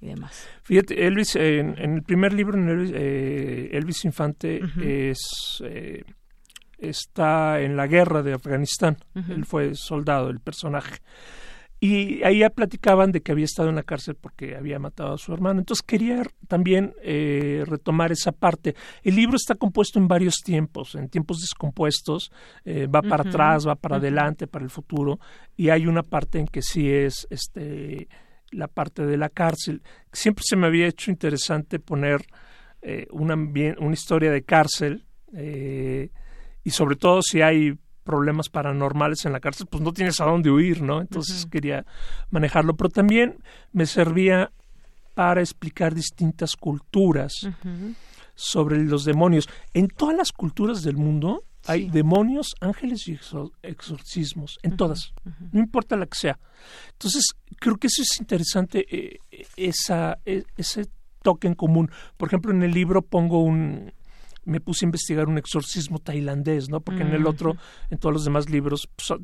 y 0.00 0.06
demás. 0.08 0.48
Fíjate, 0.62 1.06
Elvis, 1.06 1.36
en, 1.36 1.78
el 1.78 2.02
primer 2.02 2.32
libro, 2.32 2.58
en 2.58 2.68
Elvis, 2.68 2.92
eh, 2.94 3.70
Elvis 3.72 4.04
Infante 4.04 4.60
es, 4.82 5.18
eh, 5.64 6.04
está 6.78 7.60
en 7.60 7.76
la 7.76 7.86
guerra 7.86 8.22
de 8.22 8.34
Afganistán. 8.34 8.98
Él 9.14 9.44
fue 9.46 9.74
soldado, 9.74 10.28
el 10.28 10.40
personaje. 10.40 11.00
Y 11.78 12.22
ahí 12.22 12.38
ya 12.38 12.50
platicaban 12.50 13.12
de 13.12 13.20
que 13.20 13.32
había 13.32 13.44
estado 13.44 13.68
en 13.68 13.76
la 13.76 13.82
cárcel 13.82 14.16
porque 14.18 14.56
había 14.56 14.78
matado 14.78 15.14
a 15.14 15.18
su 15.18 15.32
hermano. 15.34 15.60
Entonces 15.60 15.82
quería 15.82 16.22
también 16.48 16.94
eh, 17.02 17.64
retomar 17.66 18.12
esa 18.12 18.32
parte. 18.32 18.74
El 19.02 19.16
libro 19.16 19.36
está 19.36 19.54
compuesto 19.54 19.98
en 19.98 20.08
varios 20.08 20.36
tiempos, 20.42 20.94
en 20.94 21.08
tiempos 21.10 21.40
descompuestos, 21.40 22.32
eh, 22.64 22.86
va 22.86 23.02
para 23.02 23.28
atrás, 23.28 23.66
va 23.66 23.74
para 23.74 23.96
adelante, 23.96 24.46
para 24.46 24.64
el 24.64 24.70
futuro, 24.70 25.20
y 25.54 25.68
hay 25.68 25.86
una 25.86 26.02
parte 26.02 26.38
en 26.38 26.46
que 26.46 26.62
sí 26.62 26.90
es 26.90 27.26
este 27.30 28.08
la 28.52 28.68
parte 28.68 29.04
de 29.04 29.18
la 29.18 29.28
cárcel. 29.28 29.82
Siempre 30.12 30.44
se 30.46 30.56
me 30.56 30.68
había 30.68 30.86
hecho 30.86 31.10
interesante 31.10 31.78
poner 31.78 32.24
eh, 32.80 33.06
una, 33.10 33.34
una 33.34 33.92
historia 33.92 34.30
de 34.30 34.44
cárcel 34.44 35.04
y 36.64 36.70
sobre 36.70 36.96
todo 36.96 37.20
si 37.20 37.42
hay 37.42 37.76
problemas 38.06 38.48
paranormales 38.48 39.26
en 39.26 39.32
la 39.32 39.40
cárcel, 39.40 39.66
pues 39.66 39.82
no 39.82 39.92
tienes 39.92 40.20
a 40.20 40.24
dónde 40.24 40.50
huir, 40.50 40.80
¿no? 40.80 41.02
Entonces 41.02 41.44
quería 41.44 41.84
manejarlo, 42.30 42.74
pero 42.76 42.88
también 42.88 43.36
me 43.72 43.84
servía 43.84 44.52
para 45.14 45.40
explicar 45.40 45.94
distintas 45.94 46.56
culturas 46.56 47.32
sobre 48.34 48.82
los 48.84 49.04
demonios. 49.04 49.48
En 49.74 49.88
todas 49.88 50.16
las 50.16 50.32
culturas 50.32 50.82
del 50.82 50.96
mundo 50.96 51.44
hay 51.66 51.90
demonios, 51.90 52.54
ángeles 52.60 53.08
y 53.08 53.18
exorcismos, 53.62 54.58
en 54.62 54.76
todas, 54.76 55.12
no 55.52 55.58
importa 55.58 55.96
la 55.96 56.06
que 56.06 56.16
sea. 56.16 56.38
Entonces, 56.92 57.24
creo 57.58 57.76
que 57.76 57.88
eso 57.88 58.02
es 58.02 58.20
interesante, 58.20 58.86
eh, 58.88 59.18
esa, 59.56 60.18
e, 60.24 60.44
ese 60.56 60.86
toque 61.22 61.48
en 61.48 61.54
común. 61.54 61.90
Por 62.16 62.28
ejemplo, 62.28 62.52
en 62.52 62.62
el 62.62 62.72
libro 62.72 63.02
pongo 63.02 63.42
un, 63.42 63.92
me 64.46 64.60
puse 64.60 64.84
a 64.84 64.86
investigar 64.86 65.28
un 65.28 65.38
exorcismo 65.38 65.98
tailandés, 65.98 66.68
¿no? 66.68 66.80
Porque 66.80 67.02
en 67.02 67.12
el 67.12 67.26
otro, 67.26 67.56
en 67.90 67.98
todos 67.98 68.12
los 68.12 68.24
demás 68.24 68.48
libros 68.48 68.88
pues, 68.96 69.20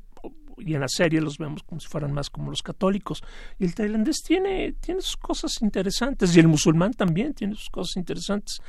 y 0.58 0.74
en 0.74 0.80
la 0.80 0.88
serie 0.88 1.20
los 1.20 1.38
vemos 1.38 1.62
como 1.62 1.80
si 1.80 1.88
fueran 1.88 2.12
más 2.12 2.28
como 2.28 2.50
los 2.50 2.62
católicos. 2.62 3.22
Y 3.58 3.64
el 3.64 3.74
tailandés 3.74 4.22
tiene, 4.22 4.74
tiene 4.80 5.00
sus 5.00 5.16
cosas 5.16 5.62
interesantes 5.62 6.36
y 6.36 6.40
el 6.40 6.48
musulmán 6.48 6.92
también 6.92 7.34
tiene 7.34 7.54
sus 7.54 7.70
cosas 7.70 7.96
interesantes. 7.96 8.60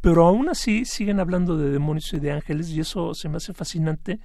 Pero 0.00 0.26
aún 0.26 0.48
así 0.48 0.84
siguen 0.84 1.20
hablando 1.20 1.56
de 1.56 1.70
demonios 1.70 2.12
y 2.12 2.20
de 2.20 2.32
ángeles 2.32 2.70
y 2.70 2.80
eso 2.80 3.14
se 3.14 3.28
me 3.28 3.36
hace 3.36 3.52
fascinante 3.52 4.20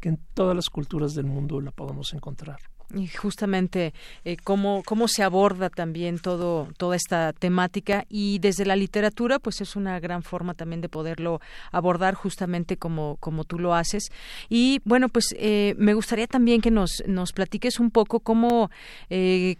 que 0.00 0.08
en 0.08 0.18
todas 0.34 0.56
las 0.56 0.68
culturas 0.68 1.14
del 1.14 1.26
mundo 1.26 1.60
la 1.60 1.70
podamos 1.70 2.12
encontrar 2.12 2.58
y 2.94 3.08
justamente 3.08 3.92
eh, 4.24 4.36
cómo, 4.42 4.82
cómo 4.84 5.08
se 5.08 5.22
aborda 5.22 5.70
también 5.70 6.18
todo, 6.18 6.68
toda 6.76 6.96
esta 6.96 7.32
temática. 7.32 8.04
Y 8.08 8.38
desde 8.38 8.64
la 8.64 8.76
literatura 8.76 9.38
pues 9.38 9.60
es 9.60 9.76
una 9.76 9.98
gran 10.00 10.22
forma 10.22 10.54
también 10.54 10.80
de 10.80 10.88
poderlo 10.88 11.40
abordar 11.72 12.14
justamente 12.14 12.76
como, 12.76 13.16
como 13.20 13.44
tú 13.44 13.58
lo 13.58 13.74
haces. 13.74 14.10
Y 14.48 14.80
bueno 14.84 15.08
pues 15.08 15.34
eh, 15.38 15.74
me 15.78 15.94
gustaría 15.94 16.26
también 16.26 16.60
que 16.60 16.70
nos, 16.70 17.02
nos 17.06 17.32
platiques 17.32 17.80
un 17.80 17.90
poco 17.90 18.20
cómo, 18.20 18.70
eh, 19.10 19.56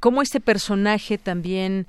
cómo 0.00 0.22
este 0.22 0.40
personaje 0.40 1.18
también 1.18 1.86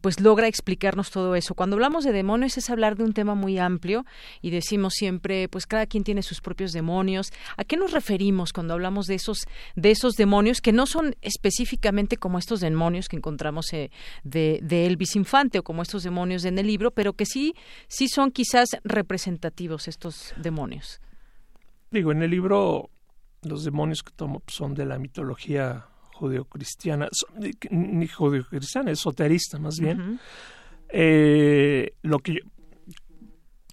pues 0.00 0.20
logra 0.20 0.46
explicarnos 0.46 1.10
todo 1.10 1.34
eso. 1.36 1.54
Cuando 1.54 1.76
hablamos 1.76 2.04
de 2.04 2.12
demonios 2.12 2.58
es 2.58 2.68
hablar 2.68 2.96
de 2.96 3.04
un 3.04 3.14
tema 3.14 3.34
muy 3.34 3.58
amplio 3.58 4.04
y 4.42 4.50
decimos 4.50 4.94
siempre 4.94 5.48
pues 5.48 5.66
cada 5.66 5.86
quien 5.86 6.04
tiene 6.04 6.22
sus 6.22 6.40
propios 6.40 6.72
demonios. 6.72 7.32
¿a 7.56 7.64
qué 7.64 7.76
nos 7.76 7.92
referimos 7.92 8.52
cuando 8.52 8.74
hablamos 8.74 9.06
de 9.06 9.14
esos 9.14 9.46
de 9.74 9.90
esos 9.90 10.13
demonios 10.16 10.60
que 10.60 10.72
no 10.72 10.86
son 10.86 11.16
específicamente 11.22 12.16
como 12.16 12.38
estos 12.38 12.60
demonios 12.60 13.08
que 13.08 13.16
encontramos 13.16 13.72
eh, 13.72 13.90
de, 14.22 14.60
Elvis 14.86 15.16
Infante 15.16 15.58
o 15.58 15.62
como 15.62 15.82
estos 15.82 16.02
demonios 16.02 16.44
en 16.44 16.58
el 16.58 16.66
libro, 16.66 16.90
pero 16.90 17.14
que 17.14 17.26
sí, 17.26 17.54
sí 17.88 18.08
son 18.08 18.30
quizás 18.30 18.70
representativos 18.84 19.88
estos 19.88 20.34
demonios. 20.36 21.00
Digo, 21.90 22.12
en 22.12 22.22
el 22.22 22.30
libro 22.30 22.90
los 23.42 23.64
demonios 23.64 24.02
que 24.02 24.12
tomo 24.12 24.42
son 24.46 24.74
de 24.74 24.86
la 24.86 24.98
mitología 24.98 25.86
judeocristiana, 26.14 27.08
ni 27.70 28.08
judeocristiana, 28.08 28.90
esoterista 28.90 29.58
más 29.58 29.78
bien. 29.78 30.18
Eh, 30.88 31.94
lo 32.02 32.18
que 32.20 32.40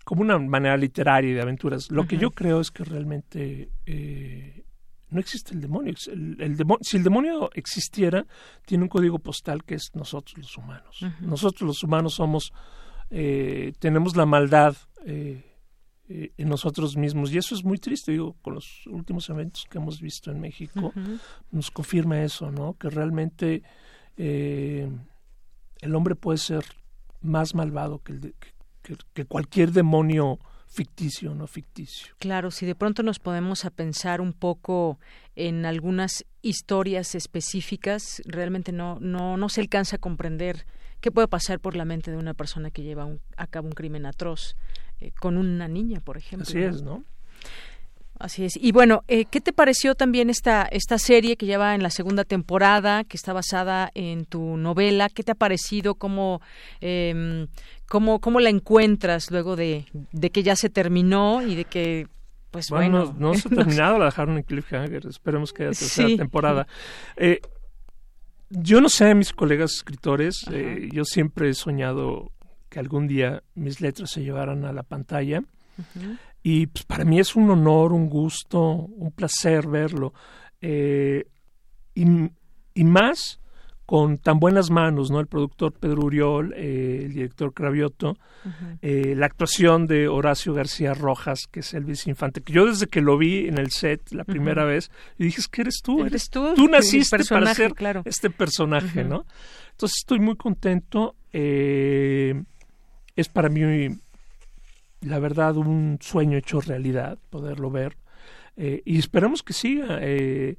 como 0.03 0.23
una 0.23 0.37
manera 0.39 0.75
literaria 0.75 1.31
y 1.31 1.33
de 1.33 1.41
aventuras, 1.41 1.89
lo 1.91 2.05
que 2.05 2.17
yo 2.17 2.31
creo 2.31 2.59
es 2.59 2.71
que 2.71 2.83
realmente 2.83 3.69
eh, 3.85 4.63
no 5.11 5.19
existe 5.19 5.53
el 5.53 5.61
demonio. 5.61 5.93
El, 6.07 6.57
Si 6.81 6.97
el 6.97 7.03
demonio 7.03 7.49
existiera, 7.53 8.25
tiene 8.65 8.85
un 8.85 8.89
código 8.89 9.19
postal 9.19 9.63
que 9.63 9.75
es 9.75 9.91
nosotros 9.93 10.37
los 10.37 10.57
humanos. 10.57 11.05
Nosotros 11.19 11.67
los 11.67 11.83
humanos 11.83 12.15
somos, 12.15 12.51
eh, 13.09 13.73
tenemos 13.79 14.15
la 14.15 14.25
maldad 14.25 14.75
eh, 15.05 15.43
eh, 16.07 16.31
en 16.37 16.49
nosotros 16.49 16.95
mismos 16.95 17.31
y 17.33 17.37
eso 17.37 17.53
es 17.55 17.63
muy 17.63 17.77
triste. 17.77 18.13
Digo, 18.13 18.37
con 18.41 18.55
los 18.55 18.87
últimos 18.87 19.29
eventos 19.29 19.65
que 19.69 19.77
hemos 19.77 19.99
visto 19.99 20.31
en 20.31 20.39
México, 20.39 20.93
nos 21.51 21.69
confirma 21.71 22.23
eso, 22.23 22.49
¿no? 22.49 22.75
Que 22.77 22.89
realmente 22.89 23.63
el 24.15 25.95
hombre 25.95 26.15
puede 26.15 26.37
ser 26.37 26.63
más 27.21 27.53
malvado 27.53 28.01
que, 28.01 28.13
el 28.13 28.33
que 29.13 29.25
cualquier 29.25 29.71
demonio 29.71 30.39
ficticio, 30.71 31.35
no 31.35 31.47
ficticio. 31.47 32.15
Claro, 32.17 32.49
si 32.49 32.65
de 32.65 32.75
pronto 32.75 33.03
nos 33.03 33.19
podemos 33.19 33.65
a 33.65 33.69
pensar 33.69 34.21
un 34.21 34.33
poco 34.33 34.99
en 35.35 35.65
algunas 35.65 36.25
historias 36.41 37.13
específicas, 37.13 38.21
realmente 38.25 38.71
no, 38.71 38.97
no, 38.99 39.37
no 39.37 39.49
se 39.49 39.61
alcanza 39.61 39.97
a 39.97 39.99
comprender 39.99 40.65
qué 41.01 41.11
puede 41.11 41.27
pasar 41.27 41.59
por 41.59 41.75
la 41.75 41.83
mente 41.83 42.11
de 42.11 42.17
una 42.17 42.33
persona 42.33 42.71
que 42.71 42.83
lleva 42.83 43.07
a 43.35 43.47
cabo 43.47 43.67
un 43.67 43.73
crimen 43.73 44.05
atroz 44.05 44.55
eh, 45.01 45.11
con 45.19 45.37
una 45.37 45.67
niña, 45.67 45.99
por 45.99 46.17
ejemplo. 46.17 46.47
Así 46.47 46.59
es, 46.59 46.81
¿no? 46.81 47.03
Así 48.21 48.45
es. 48.45 48.55
Y 48.55 48.71
bueno, 48.71 49.03
eh, 49.07 49.25
¿qué 49.25 49.41
te 49.41 49.51
pareció 49.51 49.95
también 49.95 50.29
esta, 50.29 50.61
esta 50.63 50.99
serie 50.99 51.37
que 51.37 51.47
lleva 51.47 51.73
en 51.73 51.81
la 51.81 51.89
segunda 51.89 52.23
temporada, 52.23 53.03
que 53.03 53.17
está 53.17 53.33
basada 53.33 53.89
en 53.95 54.25
tu 54.25 54.57
novela? 54.57 55.09
¿Qué 55.09 55.23
te 55.23 55.31
ha 55.31 55.35
parecido? 55.35 55.95
¿Cómo, 55.95 56.39
eh, 56.81 57.47
cómo, 57.87 58.19
cómo 58.19 58.39
la 58.39 58.49
encuentras 58.49 59.31
luego 59.31 59.55
de, 59.55 59.85
de, 60.11 60.29
que 60.29 60.43
ya 60.43 60.55
se 60.55 60.69
terminó 60.69 61.41
y 61.41 61.55
de 61.55 61.65
que, 61.65 62.07
pues 62.51 62.69
bueno... 62.69 63.15
no, 63.17 63.33
se 63.33 63.47
ha 63.47 63.51
terminado, 63.55 63.97
la 63.97 64.05
dejaron 64.05 64.37
en 64.37 64.43
cliffhanger. 64.43 65.07
Esperemos 65.07 65.51
que 65.51 65.63
haya 65.63 65.71
tercera 65.71 66.15
temporada. 66.15 66.67
Eh, 67.17 67.41
yo 68.51 68.81
no 68.81 68.89
sé, 68.89 69.15
mis 69.15 69.33
colegas 69.33 69.73
escritores, 69.73 70.45
eh, 70.51 70.89
yo 70.91 71.05
siempre 71.05 71.49
he 71.49 71.53
soñado 71.55 72.31
que 72.69 72.79
algún 72.79 73.07
día 73.07 73.41
mis 73.55 73.81
letras 73.81 74.11
se 74.11 74.21
llevaran 74.21 74.63
a 74.65 74.73
la 74.73 74.83
pantalla. 74.83 75.41
Y 76.43 76.67
pues, 76.67 76.83
para 76.85 77.05
mí 77.05 77.19
es 77.19 77.35
un 77.35 77.49
honor, 77.49 77.93
un 77.93 78.09
gusto, 78.09 78.59
un 78.61 79.11
placer 79.11 79.67
verlo. 79.67 80.13
Eh, 80.59 81.27
y, 81.93 82.05
y, 82.73 82.83
más 82.83 83.39
con 83.85 84.17
tan 84.19 84.39
buenas 84.39 84.69
manos, 84.69 85.11
¿no? 85.11 85.19
El 85.19 85.27
productor 85.27 85.73
Pedro 85.73 86.05
Uriol, 86.05 86.53
eh, 86.55 87.01
el 87.03 87.13
director 87.13 87.53
Cravioto, 87.53 88.17
eh, 88.81 89.15
la 89.17 89.25
actuación 89.25 89.85
de 89.85 90.07
Horacio 90.07 90.53
García 90.53 90.93
Rojas, 90.93 91.47
que 91.51 91.59
es 91.59 91.73
Elvis 91.73 92.07
Infante, 92.07 92.41
que 92.41 92.53
yo 92.53 92.67
desde 92.67 92.87
que 92.87 93.01
lo 93.01 93.17
vi 93.17 93.47
en 93.47 93.57
el 93.57 93.71
set 93.71 94.13
la 94.13 94.23
primera 94.23 94.63
vez, 94.63 94.91
y 95.17 95.25
dije, 95.25 95.41
es 95.41 95.49
que 95.49 95.61
eres 95.61 95.81
tú, 95.83 96.05
eres, 96.05 96.29
tú, 96.29 96.53
tú 96.55 96.67
naciste 96.69 97.17
para 97.25 97.53
ser 97.53 97.73
este 98.05 98.29
personaje, 98.29 99.03
¿no? 99.03 99.25
Entonces 99.71 99.97
estoy 99.97 100.19
muy 100.19 100.37
contento, 100.37 101.15
es 101.33 102.35
para 103.33 103.49
mí 103.49 103.99
la 105.01 105.19
verdad, 105.19 105.57
un 105.57 105.97
sueño 105.99 106.37
hecho 106.37 106.61
realidad, 106.61 107.17
poderlo 107.29 107.71
ver. 107.71 107.97
Eh, 108.55 108.81
y 108.85 108.99
esperamos 108.99 109.43
que 109.43 109.53
siga. 109.53 109.99
Eh, 110.01 110.57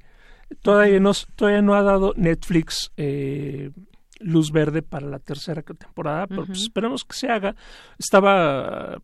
todavía, 0.61 0.99
no, 0.99 1.11
todavía 1.35 1.61
no 1.61 1.75
ha 1.75 1.83
dado 1.83 2.13
Netflix 2.17 2.91
eh, 2.97 3.71
luz 4.19 4.51
verde 4.51 4.81
para 4.81 5.07
la 5.07 5.19
tercera 5.19 5.61
temporada, 5.61 6.27
pero 6.27 6.45
pues 6.45 6.61
esperamos 6.61 7.03
que 7.05 7.15
se 7.15 7.29
haga. 7.29 7.55
Estaba 7.97 8.97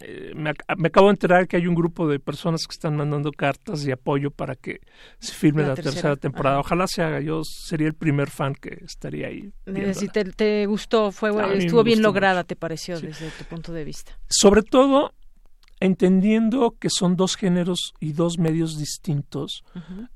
eh, 0.00 0.32
me, 0.34 0.50
acabo 0.50 1.08
de 1.08 1.12
enterar 1.12 1.46
que 1.46 1.58
hay 1.58 1.66
un 1.66 1.74
grupo 1.74 2.08
de 2.08 2.18
personas 2.18 2.66
que 2.66 2.72
están 2.72 2.96
mandando 2.96 3.32
cartas 3.32 3.84
de 3.84 3.92
apoyo 3.92 4.30
para 4.30 4.54
que 4.54 4.80
se 5.18 5.34
firme 5.34 5.62
la, 5.62 5.74
tercera, 5.74 6.16
temporada. 6.16 6.58
Ojalá 6.58 6.86
se 6.86 7.02
haga. 7.02 7.20
Yo 7.20 7.42
sería 7.44 7.86
el 7.86 7.94
primer 7.94 8.30
fan 8.30 8.54
que 8.54 8.78
estaría 8.82 9.28
ahí. 9.28 9.52
Si 9.92 10.08
te, 10.08 10.66
gustó, 10.66 11.12
fue 11.12 11.30
estuvo 11.58 11.82
bien 11.82 12.00
lograda, 12.02 12.44
¿te 12.44 12.56
pareció 12.56 12.98
desde 12.98 13.30
tu 13.30 13.44
punto 13.44 13.72
de 13.72 13.84
vista? 13.84 14.18
Sobre 14.28 14.62
todo 14.62 15.12
entendiendo 15.80 16.76
que 16.78 16.90
son 16.90 17.16
dos 17.16 17.36
géneros 17.36 17.94
y 18.00 18.12
dos 18.12 18.38
medios 18.38 18.78
distintos, 18.78 19.64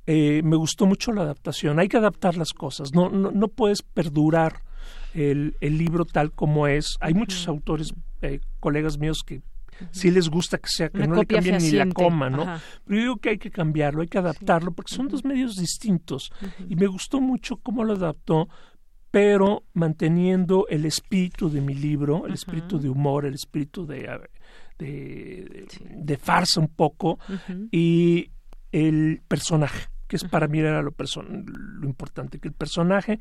eh, 0.07 0.43
me 0.45 0.57
gustó 0.57 0.87
mucho 0.87 1.13
la 1.13 1.23
adaptación. 1.23 1.79
Hay 1.79 1.89
que 1.89 1.97
adaptar 1.97 2.37
las 2.37 2.53
cosas. 2.53 2.93
No, 2.93 3.09
no, 3.11 3.31
no 3.31 3.49
puedes 3.49 3.83
perdurar 3.83 4.63
el, 5.15 5.57
el 5.61 5.79
libro 5.79 6.05
tal 6.05 6.33
como 6.33 6.67
es. 6.69 6.97
Hay 7.01 7.15
muchos 7.15 7.49
autores, 7.49 7.95
eh, 8.23 8.41
colegas 8.61 8.99
míos 8.99 9.23
que 9.25 9.43
si 9.91 10.11
les 10.11 10.29
gusta 10.29 10.59
que 10.59 10.69
sea, 10.69 10.89
que 10.89 11.07
no 11.07 11.17
le 11.17 11.27
cambien 11.27 11.59
ni 11.59 11.71
la 11.73 11.89
coma, 11.89 12.31
¿no? 12.31 12.45
Pero 12.85 12.97
yo 12.97 13.03
digo 13.03 13.17
que 13.17 13.31
hay 13.31 13.39
que 13.39 13.51
cambiarlo, 13.51 14.03
hay 14.03 14.09
que 14.09 14.19
adaptarlo, 14.19 14.73
porque 14.73 14.95
son 14.95 15.09
dos 15.09 15.25
medios 15.25 15.57
distintos. 15.57 16.33
Y 16.69 16.77
me 16.77 16.87
gustó 16.87 17.21
mucho 17.21 17.57
cómo 17.57 17.85
lo 17.85 17.95
adaptó, 17.95 18.49
pero 19.11 19.65
manteniendo 19.75 20.67
el 20.69 20.87
espíritu 20.87 21.49
de 21.49 21.61
mi 21.61 21.75
libro, 21.75 22.27
el 22.27 22.35
espíritu 22.35 22.79
de 22.79 22.89
humor, 22.89 23.27
el 23.27 23.35
espíritu 23.35 23.87
de, 23.87 24.21
de, 24.79 26.17
farsa 26.17 26.61
un 26.61 26.69
poco, 26.69 27.19
y 27.71 28.31
el 28.73 29.23
personaje 29.29 29.89
que 30.07 30.17
es 30.17 30.25
para 30.25 30.49
mí 30.49 30.59
era 30.59 30.83
lo, 30.83 30.95
lo 30.95 31.87
importante, 31.87 32.39
que 32.39 32.49
el 32.49 32.55
personaje 32.55 33.21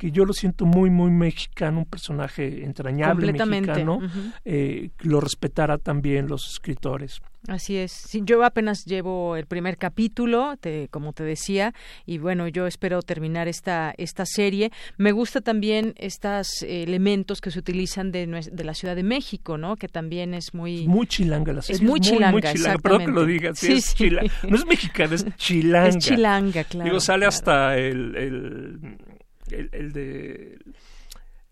que 0.00 0.10
yo 0.10 0.24
lo 0.24 0.32
siento 0.32 0.64
muy, 0.64 0.88
muy 0.88 1.10
mexicano, 1.10 1.80
un 1.80 1.84
personaje 1.84 2.64
entrañable 2.64 3.34
mexicano, 3.34 4.00
eh, 4.46 4.92
lo 5.00 5.20
respetara 5.20 5.76
también 5.76 6.26
los 6.26 6.50
escritores. 6.54 7.20
Así 7.48 7.76
es. 7.76 8.08
yo 8.12 8.42
apenas 8.44 8.86
llevo 8.86 9.36
el 9.36 9.44
primer 9.44 9.76
capítulo, 9.76 10.54
como 10.90 11.12
te 11.12 11.22
decía, 11.22 11.74
y 12.06 12.16
bueno, 12.16 12.48
yo 12.48 12.66
espero 12.66 13.02
terminar 13.02 13.46
esta 13.46 13.92
esta 13.98 14.24
serie. 14.24 14.70
Me 14.96 15.12
gusta 15.12 15.42
también 15.42 15.92
estos 15.96 16.62
elementos 16.62 17.42
que 17.42 17.50
se 17.50 17.58
utilizan 17.58 18.10
de, 18.10 18.26
de 18.26 18.64
la 18.64 18.72
Ciudad 18.72 18.96
de 18.96 19.02
México, 19.02 19.58
¿no? 19.58 19.76
Que 19.76 19.88
también 19.88 20.32
es 20.32 20.54
muy 20.54 20.86
muy 20.86 21.06
chilanga 21.06 21.52
la 21.52 21.60
serie. 21.60 21.76
Es 21.76 21.82
muy 21.82 22.00
chilanga, 22.00 22.32
muy, 22.32 22.42
Perdón 22.82 23.04
que 23.04 23.12
lo 23.12 23.26
digas, 23.26 23.58
sí, 23.58 23.72
es 23.72 23.94
Chilanga. 23.94 24.32
No 24.48 24.56
es 24.56 24.66
mexicana, 24.66 25.14
es 25.14 25.26
chilanga. 25.36 25.88
Es 25.88 25.98
chilanga, 25.98 26.64
claro. 26.64 26.84
Digo, 26.88 27.00
sale 27.00 27.26
hasta 27.26 27.76
el, 27.76 28.16
el 28.16 29.09
el, 29.52 29.92
de 29.92 30.58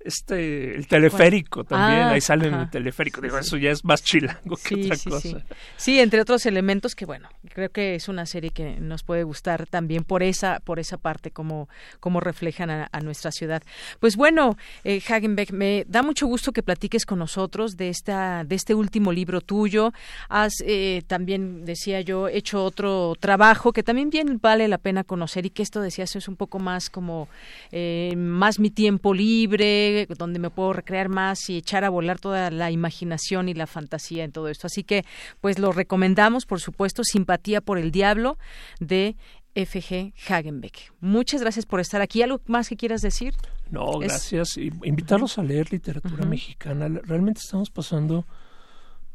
este 0.08 0.74
el 0.74 0.86
teleférico 0.86 1.64
también 1.64 2.02
ah, 2.02 2.10
ahí 2.10 2.20
sale 2.20 2.48
en 2.48 2.54
el 2.54 2.70
teleférico. 2.70 3.20
Digo 3.20 3.38
eso 3.38 3.56
ya 3.56 3.70
es 3.70 3.84
más 3.84 4.02
chilango 4.02 4.56
que 4.56 4.74
otra 4.74 4.96
cosa. 4.96 5.44
Sí. 5.76 6.00
entre 6.00 6.20
otros 6.20 6.46
elementos 6.46 6.94
que 6.94 7.04
bueno 7.04 7.28
creo 7.54 7.70
que 7.70 7.94
es 7.94 8.08
una 8.08 8.26
serie 8.26 8.50
que 8.50 8.80
nos 8.80 9.02
puede 9.02 9.22
gustar 9.22 9.66
también 9.66 10.04
por 10.04 10.22
esa 10.22 10.60
por 10.60 10.78
esa 10.78 10.96
parte 10.96 11.30
como 11.30 11.68
como 12.00 12.20
reflejan 12.20 12.70
a, 12.70 13.00
nuestra 13.02 13.30
ciudad. 13.30 13.62
Pues 14.00 14.16
bueno 14.16 14.56
eh, 14.84 15.00
Hagenbeck 15.06 15.52
me 15.52 15.84
da 15.86 16.02
mucho 16.02 16.26
gusto 16.26 16.52
que 16.52 16.62
platiques 16.62 17.06
con 17.06 17.20
nosotros 17.20 17.76
de 17.76 17.88
esta 17.90 18.44
de 18.44 18.56
este 18.56 18.74
último 18.74 19.12
libro 19.12 19.40
tuyo. 19.40 19.92
Has 20.28 20.54
eh, 20.64 21.02
también 21.06 21.64
decía 21.64 22.00
yo 22.00 22.28
hecho 22.28 22.64
otro 22.64 23.14
trabajo 23.20 23.72
que 23.72 23.82
también 23.82 24.10
bien 24.10 24.38
vale 24.40 24.68
la 24.68 24.78
pena 24.78 25.04
conocer 25.04 25.46
y 25.46 25.50
que 25.50 25.62
esto 25.62 25.80
decías 25.80 26.16
es 26.16 26.28
un 26.28 26.36
poco 26.36 26.58
más 26.58 26.90
como 26.90 27.28
eh, 27.70 28.14
más 28.16 28.58
mi 28.58 28.70
tiempo 28.70 29.14
libre 29.14 29.97
donde 30.06 30.38
me 30.38 30.50
puedo 30.50 30.72
recrear 30.72 31.08
más 31.08 31.48
y 31.50 31.58
echar 31.58 31.84
a 31.84 31.90
volar 31.90 32.18
toda 32.18 32.50
la 32.50 32.70
imaginación 32.70 33.48
y 33.48 33.54
la 33.54 33.66
fantasía 33.66 34.24
en 34.24 34.32
todo 34.32 34.48
esto. 34.48 34.66
Así 34.66 34.84
que, 34.84 35.04
pues 35.40 35.58
lo 35.58 35.72
recomendamos, 35.72 36.46
por 36.46 36.60
supuesto, 36.60 37.02
Simpatía 37.04 37.60
por 37.60 37.78
el 37.78 37.90
Diablo 37.90 38.38
de 38.80 39.16
F.G. 39.54 40.12
Hagenbeck. 40.28 40.92
Muchas 41.00 41.40
gracias 41.40 41.66
por 41.66 41.80
estar 41.80 42.00
aquí. 42.00 42.22
¿Algo 42.22 42.40
más 42.46 42.68
que 42.68 42.76
quieras 42.76 43.02
decir? 43.02 43.34
No, 43.70 43.98
gracias. 43.98 44.56
Invitarlos 44.56 45.38
a 45.38 45.42
leer 45.42 45.72
literatura 45.72 46.24
mexicana. 46.26 46.88
Realmente 46.88 47.40
estamos 47.42 47.70
pasando 47.70 48.24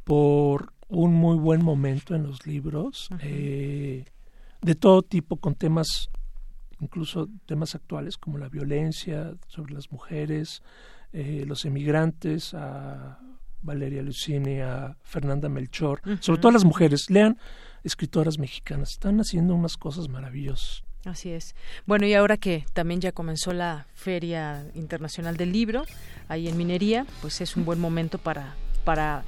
por 0.03 0.73
un 0.89 1.13
muy 1.13 1.37
buen 1.37 1.63
momento 1.63 2.13
en 2.15 2.23
los 2.23 2.45
libros, 2.45 3.09
eh, 3.21 4.05
de 4.61 4.75
todo 4.75 5.01
tipo, 5.01 5.37
con 5.37 5.55
temas 5.55 6.09
incluso 6.83 7.29
temas 7.45 7.75
actuales 7.75 8.17
como 8.17 8.37
la 8.37 8.49
violencia 8.49 9.33
sobre 9.47 9.73
las 9.73 9.91
mujeres, 9.91 10.61
eh, 11.11 11.45
los 11.47 11.65
emigrantes, 11.65 12.53
a 12.53 13.19
Valeria 13.61 14.01
Lucini, 14.01 14.59
a 14.59 14.97
Fernanda 15.03 15.49
Melchor, 15.49 16.01
sobre 16.19 16.39
todo 16.39 16.51
las 16.51 16.65
mujeres. 16.65 17.09
Lean 17.09 17.37
escritoras 17.83 18.37
mexicanas, 18.37 18.91
están 18.91 19.19
haciendo 19.19 19.55
unas 19.55 19.77
cosas 19.77 20.09
maravillosas. 20.09 20.83
Así 21.05 21.31
es. 21.31 21.53
Bueno, 21.85 22.05
y 22.05 22.13
ahora 22.13 22.37
que 22.37 22.65
también 22.73 23.01
ya 23.01 23.11
comenzó 23.11 23.51
la 23.51 23.87
Feria 23.93 24.65
Internacional 24.73 25.35
del 25.35 25.51
Libro 25.51 25.83
ahí 26.29 26.47
en 26.47 26.55
Minería, 26.55 27.05
pues 27.21 27.41
es 27.41 27.57
un 27.57 27.65
buen 27.65 27.79
momento 27.79 28.17
para, 28.17 28.55
para 28.85 29.25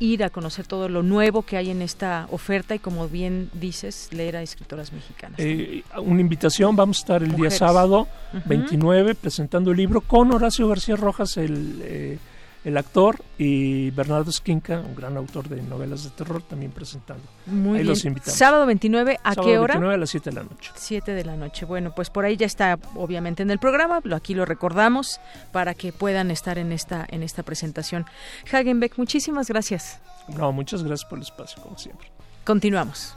ir 0.00 0.24
a 0.24 0.30
conocer 0.30 0.66
todo 0.66 0.88
lo 0.88 1.02
nuevo 1.02 1.42
que 1.42 1.56
hay 1.56 1.70
en 1.70 1.82
esta 1.82 2.26
oferta 2.30 2.74
y 2.74 2.78
como 2.78 3.08
bien 3.08 3.50
dices, 3.54 4.08
leer 4.12 4.36
a 4.36 4.42
escritoras 4.42 4.92
mexicanas. 4.92 5.38
Eh, 5.38 5.82
una 6.02 6.20
invitación, 6.20 6.76
vamos 6.76 6.98
a 6.98 7.00
estar 7.00 7.22
el 7.22 7.34
día 7.34 7.50
sábado 7.50 8.08
29 8.46 9.14
presentando 9.14 9.70
el 9.70 9.76
libro 9.76 10.00
con 10.00 10.32
Horacio 10.32 10.68
García 10.68 10.96
Rojas, 10.96 11.36
el... 11.36 11.80
Eh, 11.82 12.18
el 12.64 12.76
actor, 12.76 13.22
y 13.38 13.90
Bernardo 13.90 14.30
Esquinca, 14.30 14.80
un 14.80 14.94
gran 14.94 15.16
autor 15.16 15.48
de 15.48 15.62
novelas 15.62 16.04
de 16.04 16.10
terror, 16.10 16.42
también 16.42 16.72
presentando. 16.72 17.22
Muy 17.46 17.78
ahí 17.78 17.84
los 17.84 18.04
invitamos. 18.04 18.38
Sábado 18.38 18.66
29, 18.66 19.20
¿a 19.22 19.34
qué 19.34 19.58
hora? 19.58 19.74
29 19.74 19.94
a 19.94 19.98
las 19.98 20.10
7 20.10 20.30
de 20.30 20.36
la 20.36 20.42
noche. 20.42 20.72
7 20.74 21.12
de 21.12 21.24
la 21.24 21.36
noche. 21.36 21.66
Bueno, 21.66 21.94
pues 21.94 22.10
por 22.10 22.24
ahí 22.24 22.36
ya 22.36 22.46
está 22.46 22.78
obviamente 22.94 23.42
en 23.42 23.50
el 23.50 23.58
programa, 23.58 24.00
aquí 24.14 24.34
lo 24.34 24.44
recordamos 24.44 25.20
para 25.52 25.74
que 25.74 25.92
puedan 25.92 26.30
estar 26.30 26.58
en 26.58 26.72
esta 26.72 27.06
en 27.08 27.22
esta 27.22 27.42
presentación. 27.42 28.06
Hagenbeck, 28.50 28.96
muchísimas 28.98 29.48
gracias. 29.48 30.00
No, 30.28 30.52
muchas 30.52 30.82
gracias 30.82 31.08
por 31.08 31.18
el 31.18 31.24
espacio 31.24 31.62
como 31.62 31.78
siempre. 31.78 32.08
Continuamos. 32.44 33.16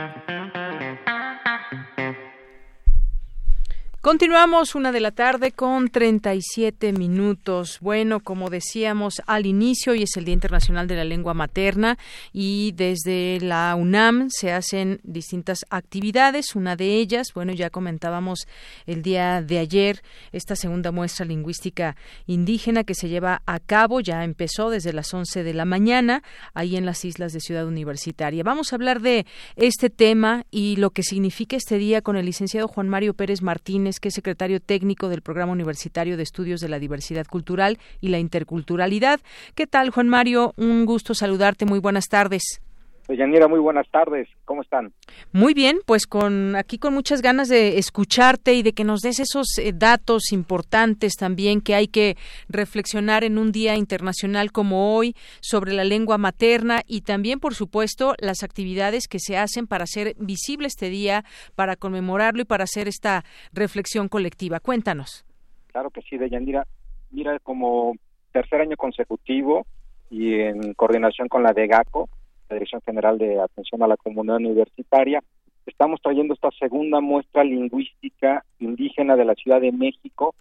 Continuamos 4.01 4.73
una 4.73 4.91
de 4.91 4.99
la 4.99 5.11
tarde 5.11 5.51
con 5.51 5.89
37 5.89 6.91
minutos. 6.91 7.77
Bueno, 7.81 8.19
como 8.19 8.49
decíamos 8.49 9.21
al 9.27 9.45
inicio, 9.45 9.93
hoy 9.93 10.01
es 10.01 10.17
el 10.17 10.25
Día 10.25 10.33
Internacional 10.33 10.87
de 10.87 10.95
la 10.95 11.05
Lengua 11.05 11.35
Materna 11.35 11.99
y 12.33 12.71
desde 12.75 13.37
la 13.41 13.75
UNAM 13.75 14.31
se 14.31 14.53
hacen 14.53 15.01
distintas 15.03 15.65
actividades. 15.69 16.55
Una 16.55 16.75
de 16.75 16.95
ellas, 16.95 17.27
bueno, 17.35 17.53
ya 17.53 17.69
comentábamos 17.69 18.47
el 18.87 19.03
día 19.03 19.43
de 19.43 19.59
ayer, 19.59 20.01
esta 20.31 20.55
segunda 20.55 20.91
muestra 20.91 21.23
lingüística 21.23 21.95
indígena 22.25 22.83
que 22.83 22.95
se 22.95 23.07
lleva 23.07 23.43
a 23.45 23.59
cabo, 23.59 23.99
ya 23.99 24.23
empezó 24.23 24.71
desde 24.71 24.93
las 24.93 25.13
11 25.13 25.43
de 25.43 25.53
la 25.53 25.65
mañana, 25.65 26.23
ahí 26.55 26.75
en 26.75 26.87
las 26.87 27.05
islas 27.05 27.33
de 27.33 27.39
Ciudad 27.39 27.67
Universitaria. 27.67 28.41
Vamos 28.41 28.73
a 28.73 28.77
hablar 28.77 28.99
de 28.99 29.27
este 29.57 29.91
tema 29.91 30.47
y 30.49 30.77
lo 30.77 30.89
que 30.89 31.03
significa 31.03 31.55
este 31.55 31.77
día 31.77 32.01
con 32.01 32.15
el 32.15 32.25
licenciado 32.25 32.67
Juan 32.67 32.89
Mario 32.89 33.13
Pérez 33.13 33.43
Martínez 33.43 33.90
que 33.99 34.09
es 34.09 34.15
secretario 34.15 34.59
técnico 34.59 35.09
del 35.09 35.21
Programa 35.21 35.51
Universitario 35.51 36.17
de 36.17 36.23
Estudios 36.23 36.61
de 36.61 36.69
la 36.69 36.79
Diversidad 36.79 37.25
Cultural 37.25 37.79
y 37.99 38.09
la 38.09 38.19
Interculturalidad. 38.19 39.19
¿Qué 39.55 39.67
tal, 39.67 39.89
Juan 39.89 40.09
Mario? 40.09 40.53
Un 40.57 40.85
gusto 40.85 41.13
saludarte. 41.13 41.65
Muy 41.65 41.79
buenas 41.79 42.07
tardes. 42.07 42.61
Yanira, 43.09 43.47
muy 43.47 43.59
buenas 43.59 43.89
tardes. 43.89 44.27
¿Cómo 44.45 44.61
están? 44.61 44.93
Muy 45.33 45.53
bien, 45.53 45.79
pues 45.85 46.05
con 46.07 46.55
aquí 46.55 46.77
con 46.77 46.93
muchas 46.93 47.21
ganas 47.21 47.49
de 47.49 47.77
escucharte 47.77 48.53
y 48.53 48.63
de 48.63 48.73
que 48.73 48.83
nos 48.83 49.01
des 49.01 49.19
esos 49.19 49.57
eh, 49.57 49.73
datos 49.73 50.31
importantes 50.31 51.13
también 51.15 51.61
que 51.61 51.75
hay 51.75 51.87
que 51.87 52.15
reflexionar 52.47 53.23
en 53.23 53.37
un 53.37 53.51
día 53.51 53.75
internacional 53.75 54.51
como 54.51 54.95
hoy 54.95 55.15
sobre 55.41 55.73
la 55.73 55.83
lengua 55.83 56.17
materna 56.17 56.81
y 56.87 57.01
también, 57.01 57.39
por 57.39 57.53
supuesto, 57.53 58.15
las 58.19 58.43
actividades 58.43 59.07
que 59.07 59.19
se 59.19 59.37
hacen 59.37 59.67
para 59.67 59.83
hacer 59.83 60.15
visible 60.17 60.67
este 60.67 60.89
día, 60.89 61.23
para 61.55 61.75
conmemorarlo 61.75 62.41
y 62.41 62.45
para 62.45 62.63
hacer 62.63 62.87
esta 62.87 63.23
reflexión 63.53 64.07
colectiva. 64.07 64.59
Cuéntanos. 64.59 65.25
Claro 65.67 65.89
que 65.89 66.01
sí, 66.01 66.17
Deyanira. 66.17 66.65
Mira, 67.11 67.39
como 67.39 67.93
tercer 68.31 68.61
año 68.61 68.77
consecutivo 68.77 69.65
y 70.09 70.39
en 70.39 70.73
coordinación 70.73 71.27
con 71.27 71.43
la 71.43 71.53
DEGACO, 71.53 72.09
Dirección 72.55 72.81
General 72.81 73.17
de 73.17 73.39
Atención 73.39 73.81
a 73.83 73.87
la 73.87 73.97
Comunidad 73.97 74.37
Universitaria, 74.37 75.21
estamos 75.65 76.01
trayendo 76.01 76.33
esta 76.33 76.49
segunda 76.51 77.01
muestra 77.01 77.43
lingüística 77.43 78.43
indígena 78.59 79.15
de 79.15 79.25
la 79.25 79.35
Ciudad 79.35 79.61
de 79.61 79.71
México, 79.71 80.35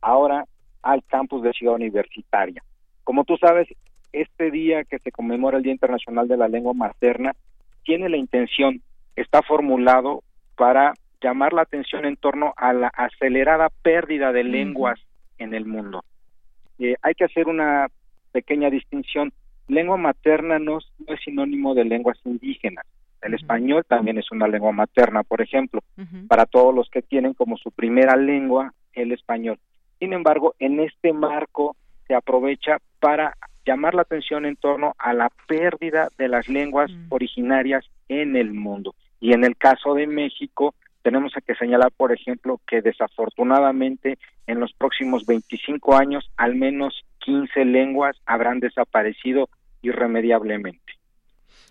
ahora 0.00 0.44
al 0.82 1.02
campus 1.04 1.42
de 1.42 1.52
Ciudad 1.52 1.74
Universitaria. 1.74 2.62
Como 3.04 3.24
tú 3.24 3.36
sabes, 3.36 3.68
este 4.12 4.50
día 4.50 4.84
que 4.84 4.98
se 4.98 5.10
conmemora 5.10 5.58
el 5.58 5.62
Día 5.62 5.72
Internacional 5.72 6.28
de 6.28 6.36
la 6.36 6.48
Lengua 6.48 6.72
Materna 6.72 7.34
tiene 7.84 8.08
la 8.08 8.16
intención, 8.16 8.80
está 9.16 9.42
formulado 9.42 10.22
para 10.56 10.94
llamar 11.20 11.52
la 11.52 11.62
atención 11.62 12.04
en 12.04 12.16
torno 12.16 12.52
a 12.56 12.72
la 12.72 12.88
acelerada 12.88 13.68
pérdida 13.82 14.32
de 14.32 14.44
lenguas 14.44 15.00
en 15.38 15.54
el 15.54 15.64
mundo. 15.64 16.04
Eh, 16.78 16.96
hay 17.02 17.14
que 17.14 17.24
hacer 17.24 17.48
una 17.48 17.88
pequeña 18.32 18.70
distinción 18.70 19.32
lengua 19.68 19.96
materna 19.96 20.58
no, 20.58 20.78
es 20.78 21.20
sinónimo 21.24 21.74
de 21.74 21.84
lenguas 21.84 22.18
indígenas. 22.24 22.84
El 23.22 23.34
español 23.34 23.84
también 23.88 24.18
es 24.18 24.30
una 24.30 24.46
lengua 24.46 24.72
materna, 24.72 25.22
por 25.22 25.40
ejemplo, 25.40 25.82
para 26.28 26.44
todos 26.44 26.74
los 26.74 26.90
que 26.90 27.00
tienen 27.00 27.32
como 27.32 27.56
su 27.56 27.70
primera 27.70 28.16
lengua 28.16 28.74
el 28.92 29.12
español. 29.12 29.58
Sin 29.98 30.12
embargo, 30.12 30.54
en 30.58 30.80
este 30.80 31.14
marco 31.14 31.74
se 32.06 32.14
aprovecha 32.14 32.78
para 33.00 33.34
llamar 33.64 33.94
la 33.94 34.02
atención 34.02 34.44
en 34.44 34.56
torno 34.56 34.94
a 34.98 35.14
la 35.14 35.30
pérdida 35.48 36.08
de 36.18 36.28
las 36.28 36.48
lenguas 36.48 36.90
mm. 36.90 37.06
originarias 37.08 37.86
en 38.08 38.36
el 38.36 38.52
mundo. 38.52 38.94
Y 39.20 39.32
en 39.32 39.44
el 39.44 39.56
caso 39.56 39.94
de 39.94 40.06
México, 40.06 40.74
tenemos 41.04 41.34
que 41.46 41.54
señalar, 41.54 41.92
por 41.92 42.12
ejemplo, 42.12 42.60
que 42.66 42.80
desafortunadamente 42.80 44.18
en 44.46 44.58
los 44.58 44.72
próximos 44.72 45.26
25 45.26 45.94
años 45.94 46.30
al 46.38 46.54
menos 46.54 47.04
15 47.18 47.66
lenguas 47.66 48.16
habrán 48.24 48.58
desaparecido 48.58 49.50
irremediablemente. 49.82 50.80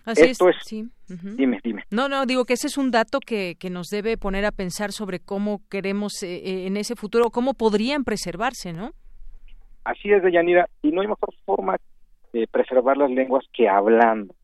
Así 0.04 0.22
Esto 0.22 0.48
es, 0.50 0.56
sí. 0.64 0.88
Dime, 1.08 1.58
dime. 1.64 1.82
No, 1.90 2.08
no, 2.08 2.26
digo 2.26 2.44
que 2.44 2.52
ese 2.52 2.68
es 2.68 2.78
un 2.78 2.92
dato 2.92 3.18
que, 3.18 3.56
que 3.58 3.70
nos 3.70 3.88
debe 3.88 4.16
poner 4.16 4.44
a 4.44 4.52
pensar 4.52 4.92
sobre 4.92 5.18
cómo 5.18 5.62
queremos 5.68 6.22
eh, 6.22 6.36
eh, 6.36 6.66
en 6.66 6.76
ese 6.76 6.94
futuro, 6.94 7.30
cómo 7.30 7.54
podrían 7.54 8.04
preservarse, 8.04 8.72
¿no? 8.72 8.92
Así 9.82 10.12
es, 10.12 10.22
Deyanira, 10.22 10.68
y 10.80 10.92
no 10.92 11.00
hay 11.00 11.08
mejor 11.08 11.34
forma 11.44 11.76
de 12.32 12.46
preservar 12.46 12.96
las 12.96 13.10
lenguas 13.10 13.44
que 13.52 13.68
hablando, 13.68 14.34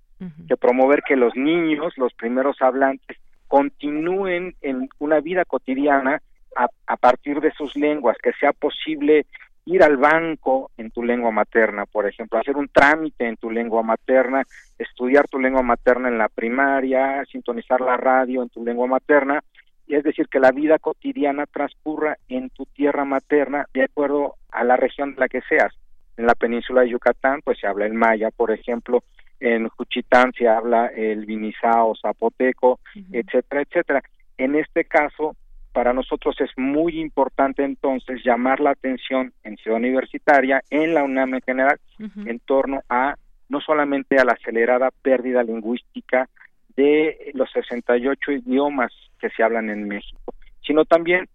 que 0.48 0.56
promover 0.56 1.02
que 1.06 1.16
los 1.16 1.34
niños, 1.36 1.92
los 1.96 2.12
primeros 2.14 2.56
hablantes, 2.60 3.16
continúen 3.50 4.54
en 4.62 4.88
una 5.00 5.18
vida 5.18 5.44
cotidiana 5.44 6.22
a, 6.54 6.96
partir 6.96 7.40
de 7.40 7.50
sus 7.50 7.74
lenguas, 7.74 8.16
que 8.22 8.32
sea 8.34 8.52
posible 8.52 9.26
ir 9.64 9.82
al 9.82 9.96
banco 9.96 10.70
en 10.76 10.92
tu 10.92 11.02
lengua 11.02 11.32
materna, 11.32 11.84
por 11.84 12.06
ejemplo, 12.06 12.38
hacer 12.38 12.56
un 12.56 12.68
trámite 12.68 13.26
en 13.26 13.36
tu 13.36 13.50
lengua 13.50 13.82
materna, 13.82 14.44
estudiar 14.78 15.26
tu 15.26 15.40
lengua 15.40 15.62
materna 15.62 16.08
en 16.08 16.18
la 16.18 16.28
primaria, 16.28 17.24
sintonizar 17.24 17.80
la 17.80 17.96
radio 17.96 18.44
en 18.44 18.50
tu 18.50 18.64
lengua 18.64 18.86
materna, 18.86 19.42
y 19.88 19.96
es 19.96 20.04
decir, 20.04 20.28
que 20.28 20.38
la 20.38 20.52
vida 20.52 20.78
cotidiana 20.78 21.46
transcurra 21.46 22.18
en 22.28 22.50
tu 22.50 22.66
tierra 22.66 23.04
materna 23.04 23.66
de 23.74 23.82
acuerdo 23.82 24.36
a 24.52 24.62
la 24.62 24.76
región 24.76 25.14
de 25.14 25.20
la 25.22 25.28
que 25.28 25.40
seas. 25.48 25.74
En 26.16 26.26
la 26.26 26.36
península 26.36 26.82
de 26.82 26.90
Yucatán, 26.90 27.40
pues 27.42 27.58
se 27.58 27.66
habla 27.66 27.86
el 27.86 27.94
maya, 27.94 28.30
por 28.30 28.52
ejemplo, 28.52 29.02
en 29.40 29.68
Juchitán 29.68 30.32
se 30.36 30.46
habla 30.46 30.86
el 30.86 31.26
vinizao, 31.26 31.94
zapoteco, 32.00 32.78
etcétera, 33.12 33.62
etcétera. 33.62 34.02
En 34.36 34.54
este 34.54 34.84
caso, 34.84 35.34
para 35.72 35.92
nosotros 35.92 36.36
es 36.40 36.50
muy 36.56 37.00
importante 37.00 37.64
entonces 37.64 38.22
llamar 38.24 38.60
la 38.60 38.70
atención 38.70 39.32
en 39.44 39.56
Ciudad 39.56 39.78
Universitaria, 39.78 40.62
en 40.70 40.94
la 40.94 41.04
UNAM 41.04 41.34
en 41.34 41.42
general, 41.42 41.80
en 41.98 42.38
torno 42.40 42.82
a 42.88 43.14
no 43.48 43.60
solamente 43.60 44.18
a 44.18 44.24
la 44.24 44.32
acelerada 44.32 44.90
pérdida 45.02 45.42
lingüística 45.42 46.28
de 46.76 47.32
los 47.34 47.50
68 47.52 48.32
idiomas 48.32 48.92
que 49.18 49.30
se 49.30 49.42
hablan 49.42 49.70
en 49.70 49.88
México, 49.88 50.34
sino 50.62 50.84
también 50.84 51.26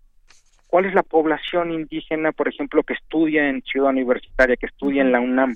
cuál 0.67 0.85
es 0.85 0.93
la 0.93 1.03
población 1.03 1.71
indígena, 1.71 2.31
por 2.31 2.47
ejemplo, 2.47 2.83
que 2.83 2.93
estudia 2.93 3.49
en 3.49 3.61
Ciudad 3.61 3.89
Universitaria, 3.89 4.55
que 4.55 4.65
estudia 4.65 5.01
en 5.01 5.11
la 5.11 5.19
UNAM, 5.19 5.55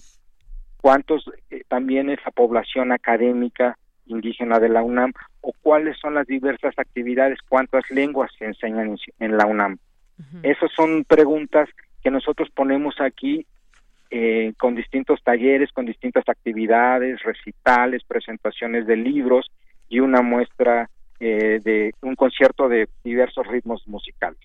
cuántos 0.82 1.30
eh, 1.50 1.64
también 1.68 2.10
es 2.10 2.20
la 2.26 2.32
población 2.32 2.92
académica 2.92 3.78
indígena 4.06 4.60
de 4.60 4.70
la 4.70 4.82
UNAM 4.82 5.14
o 5.42 5.54
cuáles 5.62 5.98
son 6.00 6.16
las 6.16 6.28
diversas 6.28 6.78
actividades, 6.78 7.40
cuántas 7.48 7.90
lenguas 7.92 8.32
se 8.38 8.46
enseñan 8.46 8.98
en, 9.20 9.38
la 9.38 9.46
UNAM. 9.46 9.78
Esas 10.44 10.72
son 10.76 11.06
preguntas 11.06 11.70
que 12.04 12.12
nosotros 12.12 12.50
ponemos 12.54 13.00
aquí 13.00 13.46
eh, 14.10 14.54
con 14.58 14.76
distintos 14.76 15.22
talleres, 15.24 15.72
con 15.72 15.86
distintas 15.86 16.28
actividades, 16.28 17.22
recitales, 17.24 18.04
presentaciones 18.04 18.88
de 18.88 18.98
libros 18.98 19.50
y 19.88 20.00
una 20.00 20.22
muestra 20.22 20.90
eh, 21.20 21.60
de 21.64 21.94
un 22.02 22.16
concierto 22.16 22.68
de 22.68 22.90
diversos 23.04 23.46
ritmos 23.48 23.88
musicales. 23.88 24.40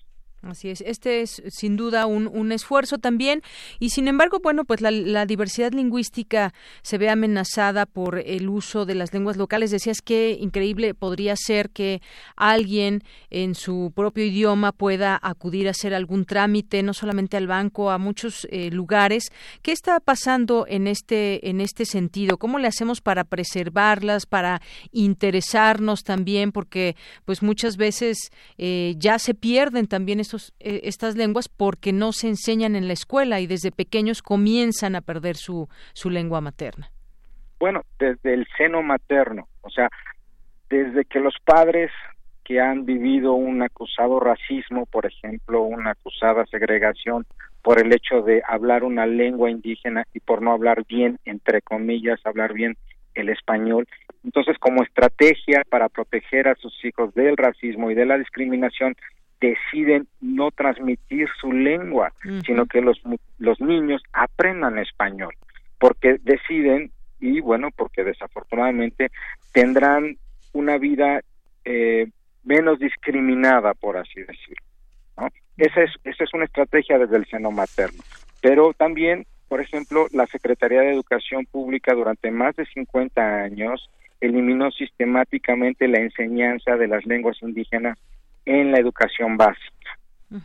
Así 0.45 0.69
es, 0.69 0.81
este 0.81 1.21
es 1.21 1.41
sin 1.49 1.75
duda 1.75 2.05
un, 2.05 2.27
un 2.27 2.51
esfuerzo 2.51 2.99
también 2.99 3.41
y 3.79 3.89
sin 3.89 4.07
embargo, 4.07 4.39
bueno, 4.43 4.63
pues 4.63 4.81
la, 4.81 5.25
diversidad 5.25 5.71
lingüística 5.71 6.53
se 6.83 6.99
ve 6.99 7.09
amenazada 7.09 7.85
por 7.85 8.19
el 8.19 8.47
uso 8.47 8.85
de 8.85 8.93
las 8.93 9.11
lenguas 9.11 9.37
locales. 9.37 9.71
Decías 9.71 10.01
que 10.01 10.37
increíble 10.39 10.93
podría 10.93 11.35
ser 11.35 11.71
que 11.71 12.01
alguien 12.35 13.01
en 13.31 13.55
su 13.55 13.91
propio 13.95 14.23
idioma 14.23 14.71
pueda 14.71 15.19
acudir 15.21 15.67
a 15.67 15.71
hacer 15.71 15.93
algún 15.93 16.25
trámite, 16.25 16.83
no 16.83 16.93
solamente 16.93 17.37
al 17.37 17.47
banco, 17.47 17.89
a 17.89 17.97
muchos 17.97 18.47
eh, 18.51 18.69
lugares. 18.69 19.31
¿Qué 19.63 19.71
está 19.71 19.99
pasando 19.99 20.65
en 20.67 20.87
este 20.87 21.49
en 21.49 21.59
este 21.59 21.85
sentido? 21.85 22.37
¿Cómo 22.37 22.59
le 22.59 22.67
hacemos 22.67 23.01
para 23.01 23.23
preservarlas, 23.23 24.25
para 24.25 24.61
interesarnos 24.91 26.03
también, 26.03 26.51
porque 26.51 26.95
pues 27.25 27.41
muchas 27.41 27.77
veces 27.77 28.17
eh, 28.57 28.95
ya 28.97 29.17
se 29.17 29.33
pierden 29.33 29.87
también 29.87 30.19
estos 30.19 30.34
eh, 30.59 30.81
estas 30.83 31.15
lenguas 31.15 31.49
porque 31.49 31.93
no 31.93 32.11
se 32.11 32.27
enseñan 32.27 32.75
en 32.75 32.87
la 32.87 32.93
escuela 32.93 33.39
y 33.39 33.47
desde 33.47 33.71
pequeños 33.71 34.21
comienzan 34.21 34.95
a 34.95 35.01
perder 35.01 35.35
su, 35.35 35.67
su 35.93 36.09
lengua 36.09 36.41
materna? 36.41 36.89
Bueno, 37.59 37.81
desde 37.99 38.33
el 38.33 38.47
seno 38.57 38.83
materno, 38.83 39.47
o 39.61 39.69
sea, 39.69 39.89
desde 40.69 41.05
que 41.05 41.19
los 41.19 41.35
padres 41.43 41.91
que 42.43 42.59
han 42.59 42.85
vivido 42.85 43.33
un 43.33 43.63
acusado 43.63 44.19
racismo, 44.19 44.85
por 44.85 45.05
ejemplo, 45.05 45.63
una 45.63 45.91
acusada 45.91 46.45
segregación 46.45 47.25
por 47.63 47.79
el 47.79 47.91
hecho 47.91 48.21
de 48.21 48.43
hablar 48.47 48.83
una 48.83 49.07
lengua 49.07 49.49
indígena 49.49 50.05
y 50.13 50.19
por 50.19 50.43
no 50.43 50.51
hablar 50.51 50.85
bien, 50.87 51.17
entre 51.25 51.63
comillas, 51.63 52.19
hablar 52.23 52.53
bien 52.53 52.77
el 53.15 53.29
español. 53.29 53.87
Entonces, 54.23 54.57
como 54.59 54.83
estrategia 54.83 55.63
para 55.67 55.89
proteger 55.89 56.47
a 56.47 56.55
sus 56.55 56.73
hijos 56.85 57.13
del 57.15 57.35
racismo 57.35 57.89
y 57.89 57.95
de 57.95 58.05
la 58.05 58.19
discriminación, 58.19 58.95
deciden 59.39 60.07
no 60.21 60.51
transmitir 60.51 61.27
su 61.39 61.51
lengua, 61.51 62.13
sino 62.45 62.65
que 62.65 62.81
los, 62.81 63.01
los 63.37 63.59
niños 63.59 64.01
aprendan 64.13 64.79
español, 64.79 65.33
porque 65.79 66.17
deciden, 66.23 66.91
y 67.19 67.41
bueno, 67.41 67.69
porque 67.75 68.03
desafortunadamente 68.03 69.11
tendrán 69.51 70.17
una 70.53 70.77
vida 70.77 71.21
eh, 71.65 72.07
menos 72.43 72.79
discriminada, 72.79 73.73
por 73.73 73.97
así 73.97 74.21
decirlo. 74.21 74.65
¿no? 75.17 75.27
Esa, 75.57 75.83
es, 75.83 75.91
esa 76.03 76.23
es 76.23 76.33
una 76.33 76.45
estrategia 76.45 76.97
desde 76.97 77.17
el 77.17 77.25
seno 77.25 77.51
materno. 77.51 78.03
Pero 78.41 78.73
también, 78.73 79.25
por 79.47 79.61
ejemplo, 79.61 80.07
la 80.11 80.27
Secretaría 80.27 80.81
de 80.81 80.93
Educación 80.93 81.45
Pública 81.45 81.93
durante 81.93 82.31
más 82.31 82.55
de 82.55 82.65
50 82.65 83.43
años 83.43 83.89
eliminó 84.21 84.71
sistemáticamente 84.71 85.87
la 85.87 85.99
enseñanza 85.99 86.77
de 86.77 86.87
las 86.87 87.05
lenguas 87.05 87.37
indígenas 87.41 87.97
en 88.45 88.71
la 88.71 88.79
educación 88.79 89.37
básica. 89.37 89.71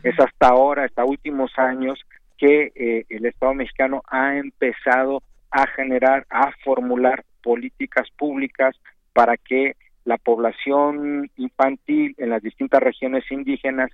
Es 0.03 0.19
hasta 0.19 0.47
ahora, 0.47 0.85
hasta 0.85 1.03
últimos 1.03 1.51
años, 1.57 1.99
que 2.37 2.71
eh, 2.75 3.05
el 3.09 3.25
Estado 3.25 3.53
mexicano 3.53 4.01
ha 4.07 4.37
empezado 4.37 5.21
a 5.51 5.67
generar, 5.67 6.25
a 6.29 6.51
formular 6.63 7.23
políticas 7.43 8.07
públicas 8.17 8.75
para 9.13 9.37
que 9.37 9.75
la 10.05 10.17
población 10.17 11.29
infantil 11.37 12.15
en 12.17 12.29
las 12.29 12.41
distintas 12.41 12.81
regiones 12.81 13.29
indígenas 13.29 13.91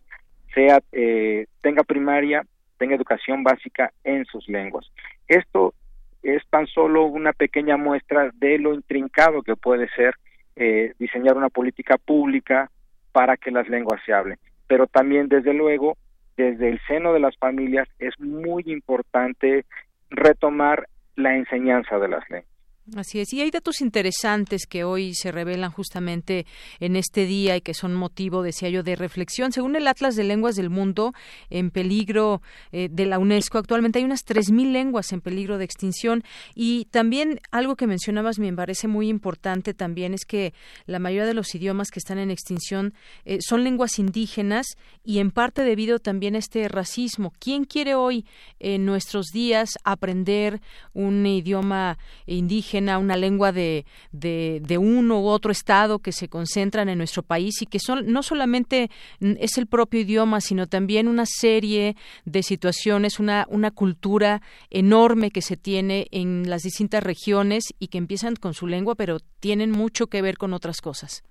sea 0.53 0.79
eh, 0.91 1.47
tenga 1.61 1.83
primaria, 1.83 2.45
tenga 2.77 2.95
educación 2.95 3.43
básica 3.43 3.91
en 4.03 4.25
sus 4.25 4.47
lenguas. 4.47 4.89
Esto 5.27 5.73
es 6.23 6.41
tan 6.49 6.67
solo 6.67 7.05
una 7.05 7.33
pequeña 7.33 7.77
muestra 7.77 8.31
de 8.35 8.59
lo 8.59 8.73
intrincado 8.73 9.41
que 9.41 9.55
puede 9.55 9.89
ser 9.89 10.15
eh, 10.55 10.93
diseñar 10.99 11.37
una 11.37 11.49
política 11.49 11.97
pública 11.97 12.69
para 13.17 13.35
que 13.35 13.49
las 13.49 13.67
lenguas 13.67 13.99
se 14.05 14.13
hablen. 14.13 14.37
Pero 14.67 14.85
también, 14.85 15.27
desde 15.27 15.51
luego, 15.51 15.97
desde 16.35 16.69
el 16.69 16.79
seno 16.87 17.13
de 17.13 17.19
las 17.19 17.35
familias 17.37 17.87
es 17.97 18.13
muy 18.19 18.61
importante 18.67 19.65
retomar 20.11 20.87
la 21.15 21.35
enseñanza 21.35 21.97
de 21.97 22.09
las 22.09 22.29
lenguas. 22.29 22.56
Así 22.95 23.19
es. 23.19 23.33
Y 23.33 23.41
hay 23.41 23.51
datos 23.51 23.81
interesantes 23.81 24.65
que 24.65 24.85
hoy 24.85 25.13
se 25.13 25.29
revelan 25.29 25.71
justamente 25.71 26.45
en 26.79 26.95
este 26.95 27.25
día 27.25 27.57
y 27.57 27.61
que 27.61 27.73
son 27.73 27.93
motivo, 27.93 28.43
decía 28.43 28.69
yo, 28.69 28.81
de 28.81 28.95
reflexión. 28.95 29.51
Según 29.51 29.75
el 29.75 29.89
Atlas 29.89 30.15
de 30.15 30.23
Lenguas 30.23 30.55
del 30.55 30.69
Mundo 30.69 31.13
en 31.49 31.69
peligro 31.69 32.41
eh, 32.71 32.87
de 32.89 33.05
la 33.05 33.19
UNESCO, 33.19 33.57
actualmente 33.57 33.99
hay 33.99 34.05
unas 34.05 34.25
3.000 34.25 34.71
lenguas 34.71 35.11
en 35.11 35.19
peligro 35.19 35.57
de 35.57 35.65
extinción. 35.65 36.23
Y 36.55 36.85
también 36.85 37.41
algo 37.51 37.75
que 37.75 37.87
mencionabas 37.87 38.39
me 38.39 38.53
parece 38.53 38.87
muy 38.87 39.09
importante 39.09 39.73
también 39.73 40.13
es 40.13 40.23
que 40.23 40.53
la 40.85 40.99
mayoría 40.99 41.25
de 41.25 41.33
los 41.33 41.53
idiomas 41.55 41.91
que 41.91 41.99
están 41.99 42.19
en 42.19 42.31
extinción 42.31 42.93
eh, 43.25 43.39
son 43.41 43.65
lenguas 43.65 43.99
indígenas 43.99 44.65
y 45.03 45.19
en 45.19 45.31
parte 45.31 45.63
debido 45.63 45.99
también 45.99 46.35
a 46.35 46.39
este 46.39 46.69
racismo. 46.69 47.33
¿Quién 47.37 47.65
quiere 47.65 47.95
hoy 47.95 48.25
en 48.59 48.85
nuestros 48.85 49.27
días 49.33 49.71
aprender 49.83 50.61
un 50.93 51.25
idioma 51.25 51.97
indígena? 52.25 52.76
Una 52.77 53.15
lengua 53.15 53.51
de, 53.51 53.85
de, 54.11 54.77
uno 54.77 55.21
u 55.21 55.27
otro 55.27 55.51
estado 55.51 55.99
que 55.99 56.11
se 56.11 56.29
concentran 56.29 56.89
en 56.89 56.97
nuestro 56.97 57.23
país 57.23 57.61
y 57.61 57.65
que 57.65 57.79
son, 57.79 58.11
no 58.11 58.23
solamente 58.23 58.89
es 59.19 59.57
el 59.57 59.67
propio 59.67 60.01
idioma, 60.01 60.41
sino 60.41 60.67
también 60.67 61.07
una 61.07 61.25
serie 61.25 61.95
de 62.25 62.43
situaciones, 62.43 63.19
una, 63.19 63.45
una 63.49 63.71
cultura 63.71 64.41
enorme 64.69 65.31
que 65.31 65.41
se 65.41 65.57
tiene 65.57 66.07
en 66.11 66.49
las 66.49 66.63
distintas 66.63 67.03
regiones 67.03 67.73
y 67.79 67.87
que 67.87 67.97
empiezan 67.97 68.35
con 68.35 68.53
su 68.53 68.67
lengua, 68.67 68.95
pero 68.95 69.17
tienen 69.39 69.71
mucho 69.71 70.07
que 70.07 70.21
ver 70.21 70.37
con 70.37 70.53
otras 70.53 70.81
cosas. 70.81 71.23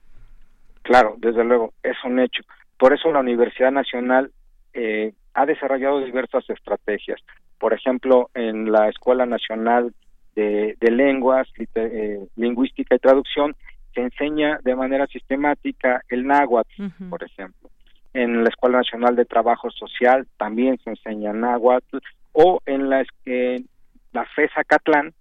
Claro, 0.82 1.14
desde 1.18 1.44
luego, 1.44 1.72
es 1.82 1.96
un 2.04 2.20
hecho. 2.20 2.42
Por 2.78 2.92
eso 2.92 3.10
la 3.10 3.20
Universidad 3.20 3.72
Nacional 3.72 4.30
eh, 4.72 5.14
ha 5.34 5.46
desarrollado 5.46 6.04
diversas 6.04 6.48
estrategias. 6.48 7.20
Por 7.58 7.72
ejemplo, 7.72 8.30
en 8.34 8.70
la 8.70 8.88
Escuela 8.88 9.26
Nacional 9.26 9.94
de, 10.36 10.90
Lenguas, 10.90 11.48
eh, 11.74 12.26
Lingüística 12.36 12.94
y 12.94 12.98
Traducción, 12.98 13.56
se 13.94 14.02
enseña 14.02 14.60
de 14.62 14.76
manera 14.76 15.06
sistemática 15.06 16.02
el 16.08 16.26
náhuatl, 16.26 16.84
por 17.08 17.24
ejemplo. 17.24 17.70
En 18.12 18.44
la 18.44 18.50
Escuela 18.50 18.78
Nacional 18.78 19.16
de 19.16 19.24
Trabajo 19.24 19.70
Social 19.70 20.26
también 20.36 20.78
se 20.84 20.90
enseña 20.90 21.32
náhuatl, 21.32 21.98
o 22.32 22.60
en 22.66 22.90
la, 22.90 23.04
en 23.24 23.66
la 24.12 24.24
FESA 24.26 24.64
Catlán 24.64 25.14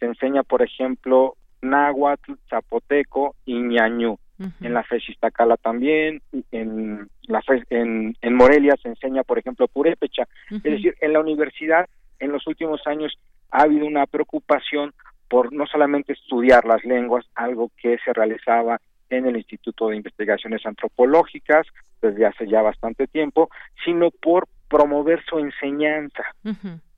se 0.00 0.06
enseña, 0.06 0.42
por 0.42 0.62
ejemplo, 0.62 1.36
náhuatl, 1.62 2.32
zapoteco 2.48 3.34
y 3.44 3.60
ñañú. 3.60 4.18
En 4.60 4.74
la 4.74 4.82
FES 4.82 5.08
Iztacala 5.08 5.56
también, 5.56 6.20
en, 6.52 7.08
la 7.22 7.42
en, 7.70 8.14
en 8.20 8.34
Morelia 8.34 8.74
se 8.82 8.88
enseña, 8.88 9.22
por 9.22 9.38
ejemplo, 9.38 9.66
purépecha. 9.66 10.24
Es 10.50 10.62
decir, 10.62 10.94
en 11.00 11.14
la 11.14 11.20
universidad 11.20 11.86
en 12.18 12.32
los 12.32 12.46
últimos 12.46 12.80
años 12.86 13.18
ha 13.50 13.62
habido 13.62 13.86
una 13.86 14.06
preocupación 14.06 14.92
por 15.28 15.52
no 15.52 15.66
solamente 15.66 16.12
estudiar 16.12 16.64
las 16.64 16.84
lenguas, 16.84 17.26
algo 17.34 17.70
que 17.80 17.98
se 18.04 18.12
realizaba 18.12 18.80
en 19.10 19.26
el 19.26 19.36
Instituto 19.36 19.88
de 19.88 19.96
Investigaciones 19.96 20.64
Antropológicas 20.66 21.66
desde 22.02 22.26
hace 22.26 22.46
ya 22.46 22.62
bastante 22.62 23.06
tiempo, 23.06 23.50
sino 23.84 24.10
por 24.10 24.48
promover 24.68 25.24
su 25.24 25.38
enseñanza, 25.38 26.24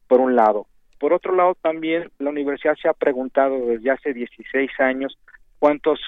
por 0.06 0.20
un 0.20 0.34
lado. 0.34 0.66
Por 0.98 1.12
otro 1.12 1.34
lado, 1.34 1.56
también 1.60 2.10
la 2.18 2.30
universidad 2.30 2.76
se 2.80 2.88
ha 2.88 2.92
preguntado 2.92 3.66
desde 3.66 3.90
hace 3.90 4.12
16 4.12 4.70
años 4.80 5.16
cuántos 5.58 6.00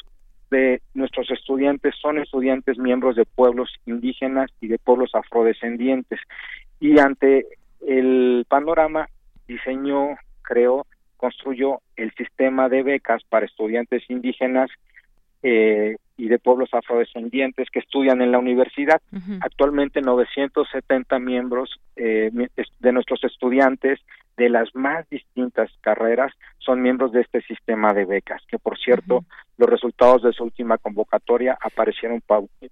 de 0.51 0.83
nuestros 0.95 1.31
estudiantes 1.31 1.95
son 2.01 2.19
estudiantes 2.19 2.77
miembros 2.77 3.15
de 3.15 3.25
pueblos 3.25 3.73
indígenas 3.87 4.51
y 4.61 4.69
de 4.69 4.79
pueblos 4.79 5.15
afrodescendientes. 5.15 6.19
Y 6.81 6.99
ante 6.99 7.47
el 7.87 8.45
panorama 8.49 9.09
diseñó, 9.47 10.17
creó, 10.43 10.87
construyó 11.17 11.81
el 11.97 12.13
sistema 12.15 12.69
de 12.69 12.83
becas 12.83 13.23
para 13.29 13.47
estudiantes 13.47 14.03
indígenas 14.09 14.71
eh, 15.43 15.97
y 16.17 16.29
de 16.29 16.39
pueblos 16.39 16.69
afrodescendientes 16.73 17.69
que 17.71 17.79
estudian 17.79 18.21
en 18.21 18.31
la 18.31 18.39
universidad. 18.39 19.01
Actualmente 19.41 20.03
970 20.03 21.19
miembros 21.19 21.81
eh, 21.97 22.31
de 22.79 22.93
nuestros 22.93 23.25
estudiantes 23.25 23.99
de 24.37 24.49
las 24.51 24.75
más 24.75 25.09
distintas 25.09 25.71
carreras 25.81 26.33
son 26.59 26.83
miembros 26.83 27.13
de 27.13 27.23
este 27.23 27.41
sistema 27.43 27.93
de 27.93 28.05
becas, 28.05 28.43
que 28.49 28.59
por 28.59 28.79
cierto 28.79 29.25
los 29.57 29.69
resultados 29.69 30.23
de 30.23 30.33
su 30.33 30.45
última 30.45 30.79
convocatoria 30.79 31.59
aparecieron 31.61 32.23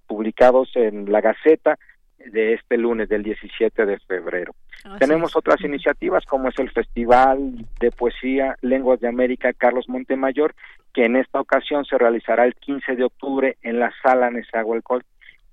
publicados 0.07 0.69
en 0.75 1.11
la 1.11 1.21
Gaceta 1.21 1.77
de 2.25 2.53
este 2.53 2.77
lunes 2.77 3.09
del 3.09 3.23
17 3.23 3.85
de 3.85 3.99
febrero. 3.99 4.53
Tenemos 4.97 5.35
otras 5.35 5.61
iniciativas 5.61 6.25
como 6.25 6.49
es 6.49 6.59
el 6.59 6.71
Festival 6.71 7.65
de 7.79 7.91
Poesía 7.91 8.55
Lenguas 8.61 8.99
de 8.99 9.07
América 9.07 9.53
Carlos 9.53 9.89
Montemayor, 9.89 10.55
que 10.93 11.05
en 11.05 11.15
esta 11.15 11.39
ocasión 11.39 11.85
se 11.85 11.97
realizará 11.97 12.45
el 12.45 12.55
15 12.55 12.95
de 12.95 13.03
octubre 13.03 13.57
en 13.61 13.79
la 13.79 13.91
sala 14.01 14.31
Nezahualcóyotl 14.31 15.05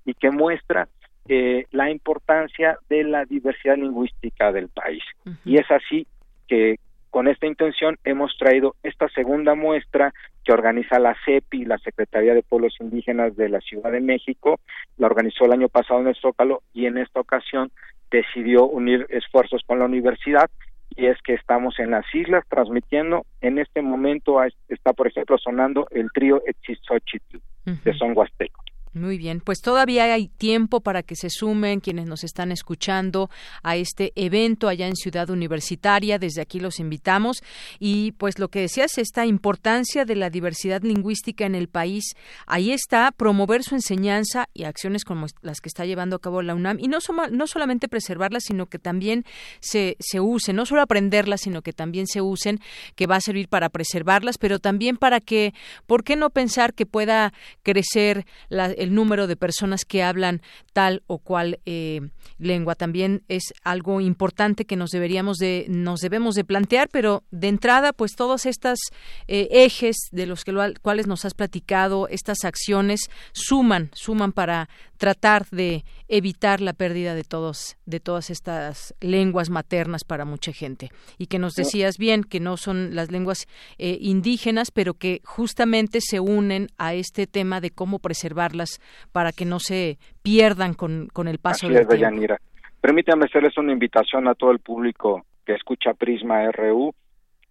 y 0.05 0.13
que 0.13 0.31
muestra 0.31 0.87
eh, 1.27 1.65
la 1.71 1.91
importancia 1.91 2.77
de 2.89 3.03
la 3.03 3.25
diversidad 3.25 3.75
lingüística 3.75 4.51
del 4.51 4.69
país. 4.69 5.03
Y 5.43 5.57
es 5.57 5.69
así 5.69 6.07
que 6.47 6.79
con 7.09 7.27
esta 7.27 7.47
intención 7.47 7.97
hemos 8.03 8.37
traído 8.37 8.75
esta 8.83 9.09
segunda 9.09 9.55
muestra 9.55 10.13
que 10.43 10.53
organiza 10.53 10.99
la 10.99 11.15
CEPI, 11.25 11.65
la 11.65 11.77
Secretaría 11.79 12.33
de 12.33 12.43
Pueblos 12.43 12.75
Indígenas 12.79 13.35
de 13.35 13.49
la 13.49 13.59
Ciudad 13.59 13.91
de 13.91 14.01
México, 14.01 14.59
la 14.97 15.07
organizó 15.07 15.45
el 15.45 15.53
año 15.53 15.69
pasado 15.69 15.99
en 16.01 16.07
el 16.07 16.15
Zócalo 16.15 16.61
y 16.73 16.85
en 16.85 16.97
esta 16.97 17.19
ocasión 17.19 17.71
decidió 18.09 18.65
unir 18.65 19.05
esfuerzos 19.09 19.61
con 19.65 19.79
la 19.79 19.85
universidad 19.85 20.49
y 20.95 21.07
es 21.07 21.21
que 21.21 21.33
estamos 21.33 21.79
en 21.79 21.91
las 21.91 22.05
islas 22.13 22.43
transmitiendo. 22.49 23.25
En 23.41 23.59
este 23.59 23.81
momento 23.81 24.39
está, 24.67 24.93
por 24.93 25.07
ejemplo, 25.07 25.37
sonando 25.37 25.87
el 25.91 26.09
trío 26.11 26.41
Etzizochitl 26.45 27.37
de 27.65 27.93
Son 27.93 28.17
Huasteco. 28.17 28.63
Muy 28.97 29.17
bien, 29.17 29.41
pues 29.41 29.61
todavía 29.61 30.11
hay 30.13 30.27
tiempo 30.27 30.81
para 30.81 31.03
que 31.03 31.15
se 31.15 31.29
sumen 31.29 31.79
quienes 31.79 32.07
nos 32.07 32.23
están 32.23 32.51
escuchando 32.51 33.29
a 33.63 33.75
este 33.75 34.11
evento 34.15 34.67
allá 34.67 34.87
en 34.87 34.95
Ciudad 34.95 35.29
Universitaria. 35.29 36.19
Desde 36.19 36.41
aquí 36.41 36.59
los 36.59 36.79
invitamos. 36.79 37.43
Y 37.79 38.13
pues 38.13 38.39
lo 38.39 38.49
que 38.49 38.61
decías, 38.61 38.97
esta 38.97 39.25
importancia 39.25 40.05
de 40.05 40.15
la 40.15 40.29
diversidad 40.29 40.81
lingüística 40.81 41.45
en 41.45 41.55
el 41.55 41.67
país, 41.67 42.15
ahí 42.45 42.71
está, 42.71 43.11
promover 43.11 43.63
su 43.63 43.75
enseñanza 43.75 44.49
y 44.53 44.63
acciones 44.63 45.03
como 45.03 45.27
las 45.41 45.61
que 45.61 45.69
está 45.69 45.85
llevando 45.85 46.15
a 46.15 46.19
cabo 46.19 46.41
la 46.41 46.55
UNAM. 46.55 46.77
Y 46.79 46.87
no, 46.87 46.99
no 47.31 47.47
solamente 47.47 47.87
preservarlas, 47.87 48.43
sino 48.45 48.67
que 48.67 48.79
también 48.79 49.25
se, 49.59 49.95
se 49.99 50.19
usen, 50.19 50.55
no 50.55 50.65
solo 50.65 50.81
aprenderlas, 50.81 51.41
sino 51.41 51.61
que 51.61 51.73
también 51.73 52.07
se 52.07 52.21
usen, 52.21 52.59
que 52.95 53.07
va 53.07 53.17
a 53.17 53.21
servir 53.21 53.47
para 53.47 53.69
preservarlas, 53.69 54.37
pero 54.37 54.59
también 54.59 54.97
para 54.97 55.19
que, 55.19 55.53
¿por 55.85 56.03
qué 56.03 56.15
no 56.15 56.29
pensar 56.29 56.73
que 56.73 56.85
pueda 56.85 57.33
crecer 57.63 58.25
la, 58.49 58.67
el 58.67 58.86
número 58.93 59.27
de 59.27 59.35
personas 59.35 59.85
que 59.85 60.03
hablan 60.03 60.41
tal 60.73 61.03
o 61.07 61.19
cual 61.19 61.59
eh, 61.65 62.01
lengua. 62.37 62.75
También 62.75 63.23
es 63.27 63.53
algo 63.63 64.01
importante 64.01 64.65
que 64.65 64.75
nos 64.75 64.91
deberíamos 64.91 65.37
de 65.37 65.65
nos 65.69 65.99
debemos 66.01 66.35
de 66.35 66.43
plantear, 66.43 66.89
pero 66.89 67.23
de 67.31 67.47
entrada, 67.47 67.93
pues 67.93 68.15
todos 68.15 68.45
estos 68.45 68.79
eh, 69.27 69.47
ejes 69.51 69.97
de 70.11 70.25
los 70.25 70.43
que, 70.43 70.53
cuales 70.81 71.07
nos 71.07 71.25
has 71.25 71.33
platicado, 71.33 72.07
estas 72.07 72.43
acciones 72.43 73.01
suman, 73.31 73.89
suman 73.93 74.31
para 74.31 74.69
tratar 74.97 75.45
de 75.51 75.83
evitar 76.07 76.61
la 76.61 76.73
pérdida 76.73 77.15
de 77.15 77.23
todos 77.23 77.77
de 77.85 77.99
todas 77.99 78.29
estas 78.29 78.95
lenguas 79.01 79.49
maternas 79.49 80.03
para 80.03 80.25
mucha 80.25 80.51
gente. 80.51 80.89
Y 81.17 81.27
que 81.27 81.39
nos 81.39 81.53
decías 81.53 81.97
bien 81.97 82.23
que 82.23 82.39
no 82.39 82.57
son 82.57 82.95
las 82.95 83.11
lenguas 83.11 83.47
eh, 83.77 83.97
indígenas 84.01 84.71
pero 84.71 84.93
que 84.93 85.21
justamente 85.23 85.99
se 86.01 86.19
unen 86.19 86.67
a 86.77 86.93
este 86.93 87.27
tema 87.27 87.61
de 87.61 87.71
cómo 87.71 87.99
preservarlas 87.99 88.79
para 89.11 89.31
que 89.31 89.45
no 89.45 89.59
se 89.59 89.97
pierdan 90.21 90.73
con, 90.73 91.07
con 91.13 91.27
el 91.27 91.39
paso 91.39 91.67
del 91.69 91.87
tiempo. 91.87 92.35
Permítame 92.81 93.25
hacerles 93.25 93.57
una 93.57 93.73
invitación 93.73 94.27
a 94.27 94.35
todo 94.35 94.51
el 94.51 94.59
público 94.59 95.25
que 95.45 95.53
escucha 95.53 95.93
Prisma 95.93 96.51
RU 96.51 96.93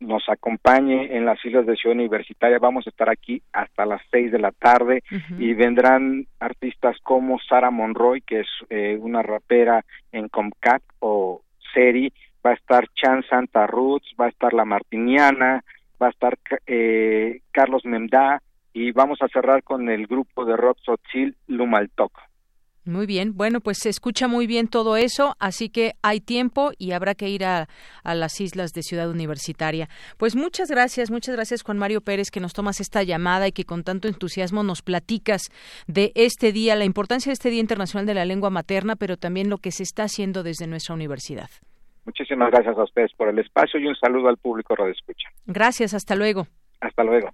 nos 0.00 0.28
acompañe 0.28 1.16
en 1.16 1.24
las 1.24 1.42
islas 1.44 1.66
de 1.66 1.76
Ciudad 1.76 1.96
Universitaria. 1.96 2.58
Vamos 2.58 2.86
a 2.86 2.90
estar 2.90 3.08
aquí 3.08 3.42
hasta 3.52 3.86
las 3.86 4.02
seis 4.10 4.30
de 4.30 4.38
la 4.38 4.52
tarde 4.52 5.02
y 5.38 5.54
vendrán 5.54 6.26
artistas 6.38 6.96
como 7.02 7.38
Sara 7.38 7.70
Monroy, 7.70 8.20
que 8.20 8.40
es 8.40 8.48
eh, 8.68 8.98
una 9.00 9.22
rapera 9.22 9.84
en 10.12 10.28
Comcat 10.28 10.82
o 11.00 11.42
Seri, 11.72 12.12
va 12.44 12.50
a 12.50 12.54
estar 12.54 12.86
Chan 12.94 13.24
Santa 13.28 13.66
Roots, 13.66 14.14
va 14.20 14.26
a 14.26 14.30
estar 14.30 14.52
La 14.52 14.64
Martiniana, 14.64 15.64
va 16.00 16.08
a 16.08 16.10
estar 16.10 16.38
eh, 16.66 17.40
Carlos 17.50 17.84
Mendá 17.84 18.42
y 18.72 18.92
vamos 18.92 19.22
a 19.22 19.28
cerrar 19.28 19.62
con 19.62 19.88
el 19.88 20.06
grupo 20.06 20.44
de 20.44 20.56
rock 20.56 20.78
Sotzil 20.84 21.36
Lumaltoc. 21.46 22.12
Muy 22.86 23.06
bien, 23.06 23.36
bueno, 23.36 23.60
pues 23.60 23.78
se 23.78 23.88
escucha 23.88 24.28
muy 24.28 24.46
bien 24.46 24.68
todo 24.68 24.96
eso, 24.96 25.34
así 25.40 25.70
que 25.70 25.94
hay 26.02 26.20
tiempo 26.20 26.70
y 26.78 26.92
habrá 26.92 27.16
que 27.16 27.28
ir 27.28 27.44
a, 27.44 27.66
las 28.04 28.40
islas 28.40 28.70
de 28.72 28.82
Ciudad 28.82 29.10
Universitaria. 29.10 29.88
Pues 30.18 30.36
muchas 30.36 30.70
gracias, 30.70 31.10
muchas 31.10 31.34
gracias 31.34 31.64
Juan 31.64 31.78
Mario 31.78 32.00
Pérez 32.00 32.30
que 32.30 32.38
nos 32.38 32.52
tomas 32.52 32.80
esta 32.80 33.02
llamada 33.02 33.48
y 33.48 33.52
que 33.52 33.64
con 33.64 33.82
tanto 33.82 34.06
entusiasmo 34.06 34.62
nos 34.62 34.82
platicas 34.82 35.50
de 35.88 36.12
este 36.14 36.52
día, 36.52 36.76
la 36.76 36.84
importancia 36.84 37.30
de 37.30 37.34
este 37.34 37.50
Día 37.50 37.60
Internacional 37.60 38.06
de 38.06 38.14
la 38.14 38.24
Lengua 38.24 38.50
Materna, 38.50 38.94
pero 38.94 39.16
también 39.16 39.50
lo 39.50 39.58
que 39.58 39.72
se 39.72 39.82
está 39.82 40.04
haciendo 40.04 40.44
desde 40.44 40.68
nuestra 40.68 40.94
universidad. 40.94 41.50
Muchísimas 42.04 42.52
gracias 42.52 42.78
a 42.78 42.84
ustedes 42.84 43.12
por 43.16 43.28
el 43.28 43.40
espacio 43.40 43.80
y 43.80 43.86
un 43.88 43.96
saludo 43.96 44.28
al 44.28 44.36
público 44.36 44.76
Radio 44.76 44.92
Escucha. 44.92 45.28
Gracias, 45.46 45.92
hasta 45.92 46.14
luego. 46.14 46.46
Hasta 46.80 47.02
luego. 47.02 47.30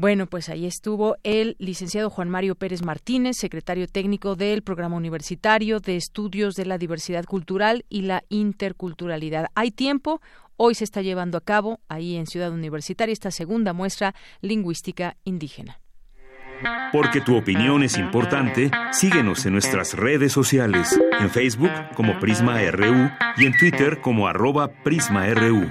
Bueno, 0.00 0.26
pues 0.26 0.48
ahí 0.48 0.64
estuvo 0.64 1.18
el 1.24 1.56
licenciado 1.58 2.08
Juan 2.08 2.30
Mario 2.30 2.54
Pérez 2.54 2.82
Martínez, 2.82 3.36
secretario 3.36 3.86
técnico 3.86 4.34
del 4.34 4.62
Programa 4.62 4.96
Universitario 4.96 5.78
de 5.78 5.96
Estudios 5.96 6.54
de 6.54 6.64
la 6.64 6.78
Diversidad 6.78 7.26
Cultural 7.26 7.84
y 7.90 8.00
la 8.00 8.24
Interculturalidad. 8.30 9.48
Hay 9.54 9.72
tiempo, 9.72 10.22
hoy 10.56 10.74
se 10.74 10.84
está 10.84 11.02
llevando 11.02 11.36
a 11.36 11.42
cabo 11.42 11.80
ahí 11.90 12.16
en 12.16 12.26
Ciudad 12.26 12.50
Universitaria 12.50 13.12
esta 13.12 13.30
segunda 13.30 13.74
muestra 13.74 14.14
lingüística 14.40 15.18
indígena. 15.24 15.82
Porque 16.94 17.20
tu 17.20 17.36
opinión 17.36 17.82
es 17.82 17.98
importante, 17.98 18.70
síguenos 18.92 19.44
en 19.44 19.52
nuestras 19.52 19.92
redes 19.92 20.32
sociales, 20.32 20.98
en 21.20 21.28
Facebook 21.28 21.72
como 21.94 22.18
Prisma 22.18 22.58
RU 22.70 23.10
y 23.36 23.44
en 23.44 23.54
Twitter 23.58 24.00
como 24.00 24.28
arroba 24.28 24.68
PrismaRU. 24.82 25.70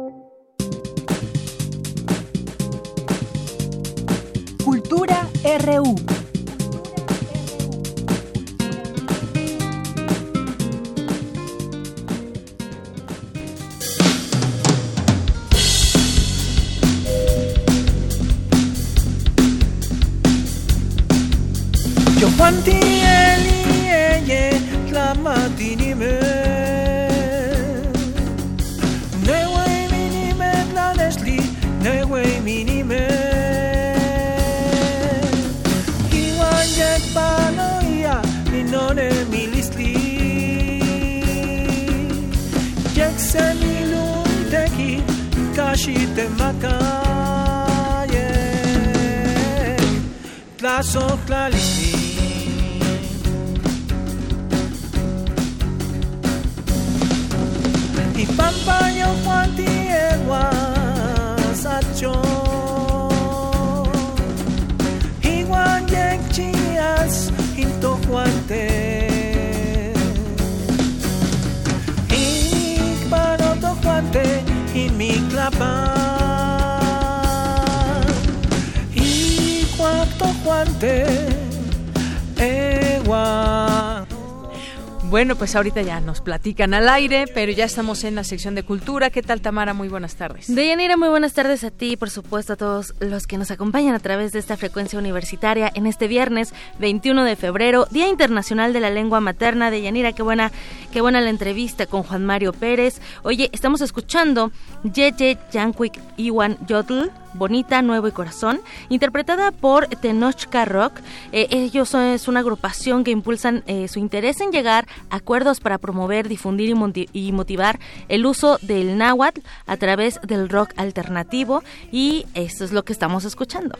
pues 85.51 85.57
ahorita 85.57 85.81
ya 85.81 85.99
nos 85.99 86.21
platican 86.21 86.73
al 86.73 86.87
aire, 86.87 87.25
pero 87.33 87.51
ya 87.51 87.65
estamos 87.65 88.05
en 88.05 88.15
la 88.15 88.23
sección 88.23 88.55
de 88.55 88.63
cultura. 88.63 89.09
¿Qué 89.09 89.21
tal, 89.21 89.41
Tamara? 89.41 89.73
Muy 89.73 89.89
buenas 89.89 90.15
tardes. 90.15 90.47
Deyanira, 90.47 90.95
muy 90.95 91.09
buenas 91.09 91.33
tardes 91.33 91.65
a 91.65 91.71
ti 91.71 91.91
y 91.91 91.97
por 91.97 92.09
supuesto 92.09 92.53
a 92.53 92.55
todos 92.55 92.93
los 93.01 93.27
que 93.27 93.37
nos 93.37 93.51
acompañan 93.51 93.93
a 93.93 93.99
través 93.99 94.31
de 94.31 94.39
esta 94.39 94.55
frecuencia 94.55 94.97
universitaria 94.97 95.69
en 95.75 95.87
este 95.87 96.07
viernes 96.07 96.53
21 96.79 97.25
de 97.25 97.35
febrero, 97.35 97.85
Día 97.91 98.07
Internacional 98.07 98.71
de 98.71 98.79
la 98.79 98.91
Lengua 98.91 99.19
Materna. 99.19 99.71
Deyanira, 99.71 100.13
qué 100.13 100.23
buena, 100.23 100.53
qué 100.93 101.01
buena 101.01 101.19
la 101.19 101.29
entrevista 101.29 101.85
con 101.85 102.03
Juan 102.03 102.25
Mario 102.25 102.53
Pérez. 102.53 103.01
Oye, 103.23 103.49
estamos 103.51 103.81
escuchando 103.81 104.53
Yeye 104.85 105.37
Yanquic 105.51 105.99
Iwan 106.15 106.65
Yodl, 106.65 107.11
Bonita, 107.33 107.81
Nuevo 107.81 108.07
y 108.07 108.11
Corazón, 108.11 108.61
interpretada 108.89 109.51
por 109.51 109.87
Tenochca 109.87 110.65
Rock. 110.65 110.99
Eh, 111.31 111.47
ellos 111.51 111.89
son, 111.89 112.03
es 112.03 112.27
una 112.27 112.41
agrupación 112.41 113.03
que 113.03 113.11
impulsan 113.11 113.63
eh, 113.67 113.87
su 113.87 113.99
interés 113.99 114.41
en 114.41 114.51
llegar 114.51 114.87
a 115.09 115.17
acuerdos 115.17 115.59
para 115.59 115.77
promover, 115.77 116.27
difundir 116.27 116.69
y, 116.69 117.09
y 117.13 117.31
motivar 117.31 117.79
el 118.09 118.25
uso 118.25 118.57
del 118.61 118.97
náhuatl 118.97 119.41
a 119.65 119.77
través 119.77 120.19
del 120.23 120.49
rock 120.49 120.73
alternativo 120.77 121.63
y 121.91 122.25
eso 122.33 122.65
es 122.65 122.71
lo 122.71 122.83
que 122.83 122.93
estamos 122.93 123.25
escuchando. 123.25 123.77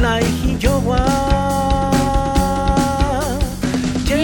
Lleguito 0.00 0.80
y 0.80 1.29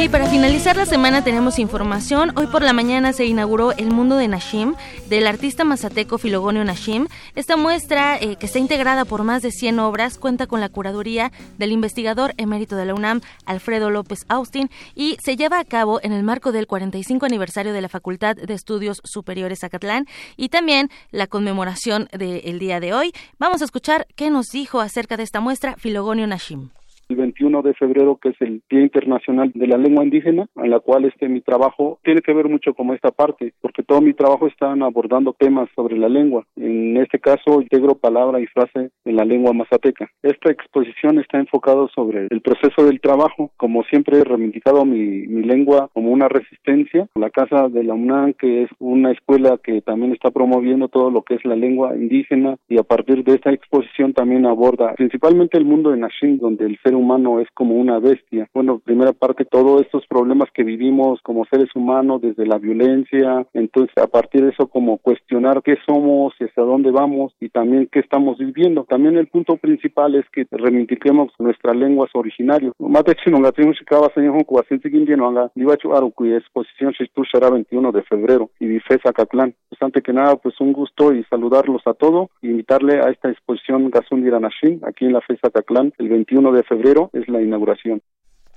Y 0.07 0.09
para 0.09 0.29
finalizar 0.29 0.77
la 0.77 0.87
semana 0.87 1.25
tenemos 1.25 1.59
información. 1.59 2.33
Hoy 2.37 2.47
por 2.47 2.63
la 2.63 2.73
mañana 2.73 3.13
se 3.13 3.25
inauguró 3.25 3.73
El 3.73 3.91
Mundo 3.91 4.17
de 4.17 4.29
Nashim 4.29 4.77
del 5.09 5.27
artista 5.27 5.65
mazateco 5.65 6.17
Filogonio 6.17 6.65
Nashim. 6.65 7.09
Esta 7.35 7.57
muestra, 7.57 8.17
eh, 8.17 8.37
que 8.37 8.47
está 8.47 8.61
integrada 8.61 9.05
por 9.05 9.25
más 9.25 9.43
de 9.43 9.51
100 9.51 9.81
obras, 9.81 10.17
cuenta 10.17 10.47
con 10.47 10.61
la 10.61 10.69
curaduría 10.69 11.33
del 11.59 11.73
investigador 11.73 12.35
emérito 12.37 12.77
de 12.77 12.85
la 12.85 12.95
UNAM, 12.95 13.21
Alfredo 13.47 13.91
López 13.91 14.21
Austin, 14.29 14.71
y 14.95 15.17
se 15.25 15.35
lleva 15.37 15.59
a 15.59 15.65
cabo 15.65 15.99
en 16.01 16.13
el 16.13 16.23
marco 16.23 16.53
del 16.53 16.69
45 16.69 17.27
aniversario 17.27 17.73
de 17.73 17.81
la 17.81 17.89
Facultad 17.89 18.37
de 18.37 18.55
Estudios 18.55 19.03
Superiores 19.03 19.59
Zacatlán 19.59 20.07
y 20.37 20.51
también 20.51 20.89
la 21.11 21.27
conmemoración 21.27 22.09
del 22.17 22.61
día 22.61 22.79
de 22.79 22.95
hoy. 22.95 23.13
Vamos 23.41 23.61
a 23.61 23.65
escuchar 23.65 24.07
qué 24.15 24.31
nos 24.31 24.47
dijo 24.53 24.81
acerca 24.81 25.17
de 25.17 25.25
esta 25.25 25.41
muestra 25.41 25.75
Filogonio 25.77 26.29
Nashim. 26.29 26.71
El 27.09 27.17
21 27.17 27.63
de 27.63 27.75
febrero, 27.75 28.19
que 28.21 28.31
es 28.31 28.41
el 28.41 28.63
Día 28.69 28.81
Internacional 28.81 29.53
de 29.55 29.67
la 29.67 29.77
Lengua 29.77 30.05
Indígena, 30.05 30.47
en 30.57 30.71
la 30.71 30.81
cual 30.81 31.05
este 31.05 31.29
mi 31.29 31.41
trabajo 31.41 31.99
tiene 32.03 32.21
que 32.21 32.33
ver 32.33 32.49
mucho 32.49 32.75
con 32.75 32.91
esta 32.91 33.11
parte, 33.11 33.53
porque 33.61 33.83
todo 33.83 34.01
mi 34.01 34.13
trabajo 34.13 34.47
está 34.47 34.73
abordando 34.73 35.35
temas 35.39 35.69
sobre 35.75 35.97
la 35.97 36.09
lengua. 36.09 36.45
En 36.57 36.97
este 36.97 37.19
caso, 37.19 37.61
integro 37.61 37.97
palabra 37.97 38.41
y 38.41 38.47
frase 38.47 38.91
en 39.05 39.17
la 39.17 39.25
lengua 39.25 39.53
mazateca. 39.53 40.11
Esta 40.23 40.51
exposición 40.51 41.19
está 41.19 41.39
enfocada 41.39 41.87
sobre 41.95 42.27
el 42.31 42.41
proceso 42.41 42.85
del 42.85 43.01
trabajo, 43.01 43.53
como 43.57 43.85
siempre 43.85 44.19
he 44.19 44.25
reivindicado 44.25 44.85
mi, 44.85 45.27
mi 45.27 45.43
lengua 45.43 45.89
como 45.93 46.11
una 46.11 46.29
resistencia. 46.29 47.09
La 47.15 47.31
Casa 47.31 47.69
de 47.69 47.85
la 47.85 47.95
UNAM, 47.95 48.33
que 48.35 48.65
es 48.65 48.71
una 48.79 49.13
escuela 49.13 49.59
que 49.63 49.81
también 49.83 50.13
está 50.13 50.31
promoviendo 50.31 50.89
todo 50.89 51.11
lo 51.11 51.23
que 51.23 51.35
es 51.35 51.45
la 51.45 51.57
lengua 51.57 51.95
indígena, 51.95 52.57
y 52.69 52.79
a 52.79 52.83
partir 52.83 53.23
de 53.25 53.35
esta 53.35 53.53
exposición 53.53 54.13
también 54.13 54.47
aborda 54.47 54.95
principalmente 54.95 55.59
el 55.59 55.65
mundo 55.65 55.91
de 55.91 55.99
Nashim, 55.99 56.39
donde 56.39 56.67
el 56.67 56.79
ser 56.83 56.96
humano 56.97 57.41
es 57.41 57.49
como 57.55 57.75
una 57.75 57.99
bestia. 57.99 58.49
Bueno, 58.55 58.79
primera 58.79 59.13
parte, 59.13 59.45
todos 59.45 59.83
estos 59.83 60.07
problemas 60.07 60.49
que 60.53 60.65
vivimos 60.65 61.21
como 61.23 61.45
seres 61.47 61.69
humanos, 61.75 62.23
desde 62.23 62.47
la 62.47 62.59
violencia, 62.59 63.47
entonces 63.53 63.97
a 63.97 64.07
partir 64.07 64.43
de 64.45 64.51
eso 64.51 64.67
como 64.69 64.99
cuestionar 64.99 65.63
qué 65.63 65.77
somos 65.87 66.35
y 66.41 66.45
hacia 66.45 66.63
dónde 66.63 66.91
vamos 66.91 67.33
y 67.41 67.49
también 67.49 67.89
qué 67.91 68.01
estamos 68.01 68.39
viviendo. 68.39 68.85
También 68.89 69.17
el 69.17 69.29
punto 69.29 69.57
principal 69.57 70.15
es 70.15 70.25
que 70.33 70.47
reivindiquemos 70.51 71.33
nuestras 71.39 71.77
lenguas 71.77 72.11
originarias. 72.15 72.73
Mate 72.79 73.15
chino 73.17 73.39
nga 73.39 73.53
timu 73.53 73.73
shikaba 73.73 74.11
señor 74.15 74.45
cuacinti 74.45 74.89
no 75.17 75.29
anga 75.29 75.51
libachu 75.55 75.95
aru 75.95 76.11
cuya 76.11 76.39
exposición 76.39 76.93
se 76.95 77.07
será 77.31 77.51
21 77.51 77.93
de 77.93 78.03
febrero 78.03 78.51
y 78.61 78.67
Bifesa 78.67 79.13
Catlán. 79.13 79.55
Pues 79.69 79.83
antes 79.83 80.03
que 80.03 80.13
nada, 80.13 80.37
pues 80.37 80.61
un 80.61 80.73
gusto 80.73 81.13
y 81.13 81.25
saludarlos 81.25 81.83
a 81.87 81.95
todos 81.95 82.29
y 82.43 82.49
invitarle 82.49 83.01
a 83.01 83.11
esta 83.11 83.31
exposición 83.31 83.91
Gasundi 83.91 84.31
Ranashim 84.31 84.81
aquí 84.85 85.07
en 85.07 85.13
la 85.13 85.21
FESA 85.21 85.51
Catlán 85.51 85.93
el 85.99 86.09
21 86.09 86.53
de 86.53 86.63
febrero 86.63 86.86
es 87.13 87.29
la 87.29 87.43
inauguración. 87.43 88.03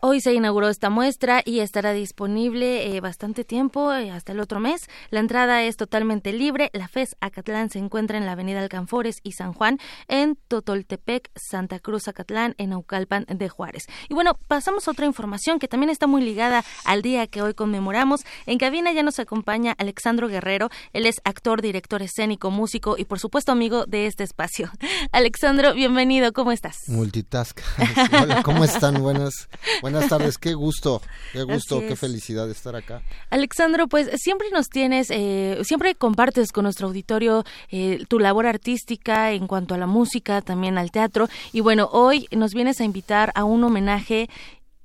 Hoy 0.01 0.21
se 0.21 0.33
inauguró 0.33 0.69
esta 0.69 0.89
muestra 0.89 1.41
y 1.43 1.59
estará 1.59 1.91
disponible 1.91 2.95
eh, 2.95 3.01
bastante 3.01 3.43
tiempo, 3.43 3.91
eh, 3.91 4.11
hasta 4.11 4.31
el 4.31 4.39
otro 4.39 4.61
mes. 4.61 4.87
La 5.09 5.19
entrada 5.19 5.61
es 5.63 5.75
totalmente 5.75 6.31
libre. 6.31 6.69
La 6.71 6.87
FES 6.87 7.17
Acatlán 7.19 7.69
se 7.69 7.79
encuentra 7.79 8.17
en 8.17 8.25
la 8.25 8.31
avenida 8.31 8.61
Alcanfores 8.61 9.19
y 9.23 9.33
San 9.33 9.51
Juan, 9.51 9.77
en 10.07 10.37
Totoltepec, 10.47 11.29
Santa 11.35 11.79
Cruz, 11.79 12.07
Acatlán, 12.07 12.55
en 12.57 12.71
Aucalpan 12.71 13.25
de 13.27 13.49
Juárez. 13.49 13.87
Y 14.07 14.13
bueno, 14.13 14.39
pasamos 14.47 14.87
a 14.87 14.91
otra 14.91 15.05
información 15.05 15.59
que 15.59 15.67
también 15.67 15.89
está 15.89 16.07
muy 16.07 16.21
ligada 16.21 16.63
al 16.85 17.01
día 17.01 17.27
que 17.27 17.41
hoy 17.41 17.53
conmemoramos. 17.53 18.21
En 18.45 18.57
cabina 18.57 18.93
ya 18.93 19.03
nos 19.03 19.19
acompaña 19.19 19.75
Alexandro 19.77 20.29
Guerrero. 20.29 20.69
Él 20.93 21.07
es 21.07 21.19
actor, 21.25 21.61
director 21.61 22.01
escénico, 22.01 22.51
músico 22.51 22.95
y 22.97 23.03
por 23.03 23.19
supuesto 23.19 23.51
amigo 23.51 23.85
de 23.85 24.05
este 24.05 24.23
espacio. 24.23 24.71
Alexandro, 25.11 25.73
bienvenido. 25.73 26.31
¿Cómo 26.31 26.53
estás? 26.53 26.87
Multitask. 26.87 27.59
Hola, 28.23 28.43
¿cómo 28.43 28.63
están? 28.63 29.01
Buenas, 29.01 29.49
buenas 29.81 29.88
tardes. 30.07 30.37
Qué 30.37 30.53
gusto, 30.53 31.01
qué 31.33 31.43
gusto, 31.43 31.79
qué 31.81 31.95
felicidad 31.95 32.45
de 32.45 32.51
estar 32.51 32.75
acá. 32.75 33.01
Alexandro, 33.29 33.87
pues 33.87 34.09
siempre 34.21 34.49
nos 34.51 34.67
tienes, 34.67 35.09
eh, 35.11 35.59
siempre 35.63 35.95
compartes 35.95 36.51
con 36.51 36.63
nuestro 36.63 36.87
auditorio 36.87 37.43
eh, 37.69 38.05
tu 38.07 38.19
labor 38.19 38.45
artística 38.45 39.31
en 39.31 39.47
cuanto 39.47 39.75
a 39.75 39.77
la 39.77 39.87
música, 39.87 40.41
también 40.41 40.77
al 40.77 40.91
teatro. 40.91 41.29
Y 41.51 41.61
bueno, 41.61 41.89
hoy 41.91 42.27
nos 42.31 42.53
vienes 42.53 42.79
a 42.81 42.83
invitar 42.83 43.31
a 43.35 43.43
un 43.43 43.63
homenaje 43.63 44.29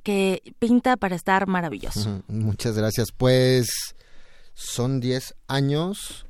que 0.02 0.42
pinta 0.58 0.96
para 0.96 1.16
estar 1.16 1.46
maravilloso. 1.46 2.22
Muchas 2.28 2.76
gracias. 2.76 3.08
Pues 3.16 3.66
son 4.54 5.00
10 5.00 5.34
años, 5.48 6.26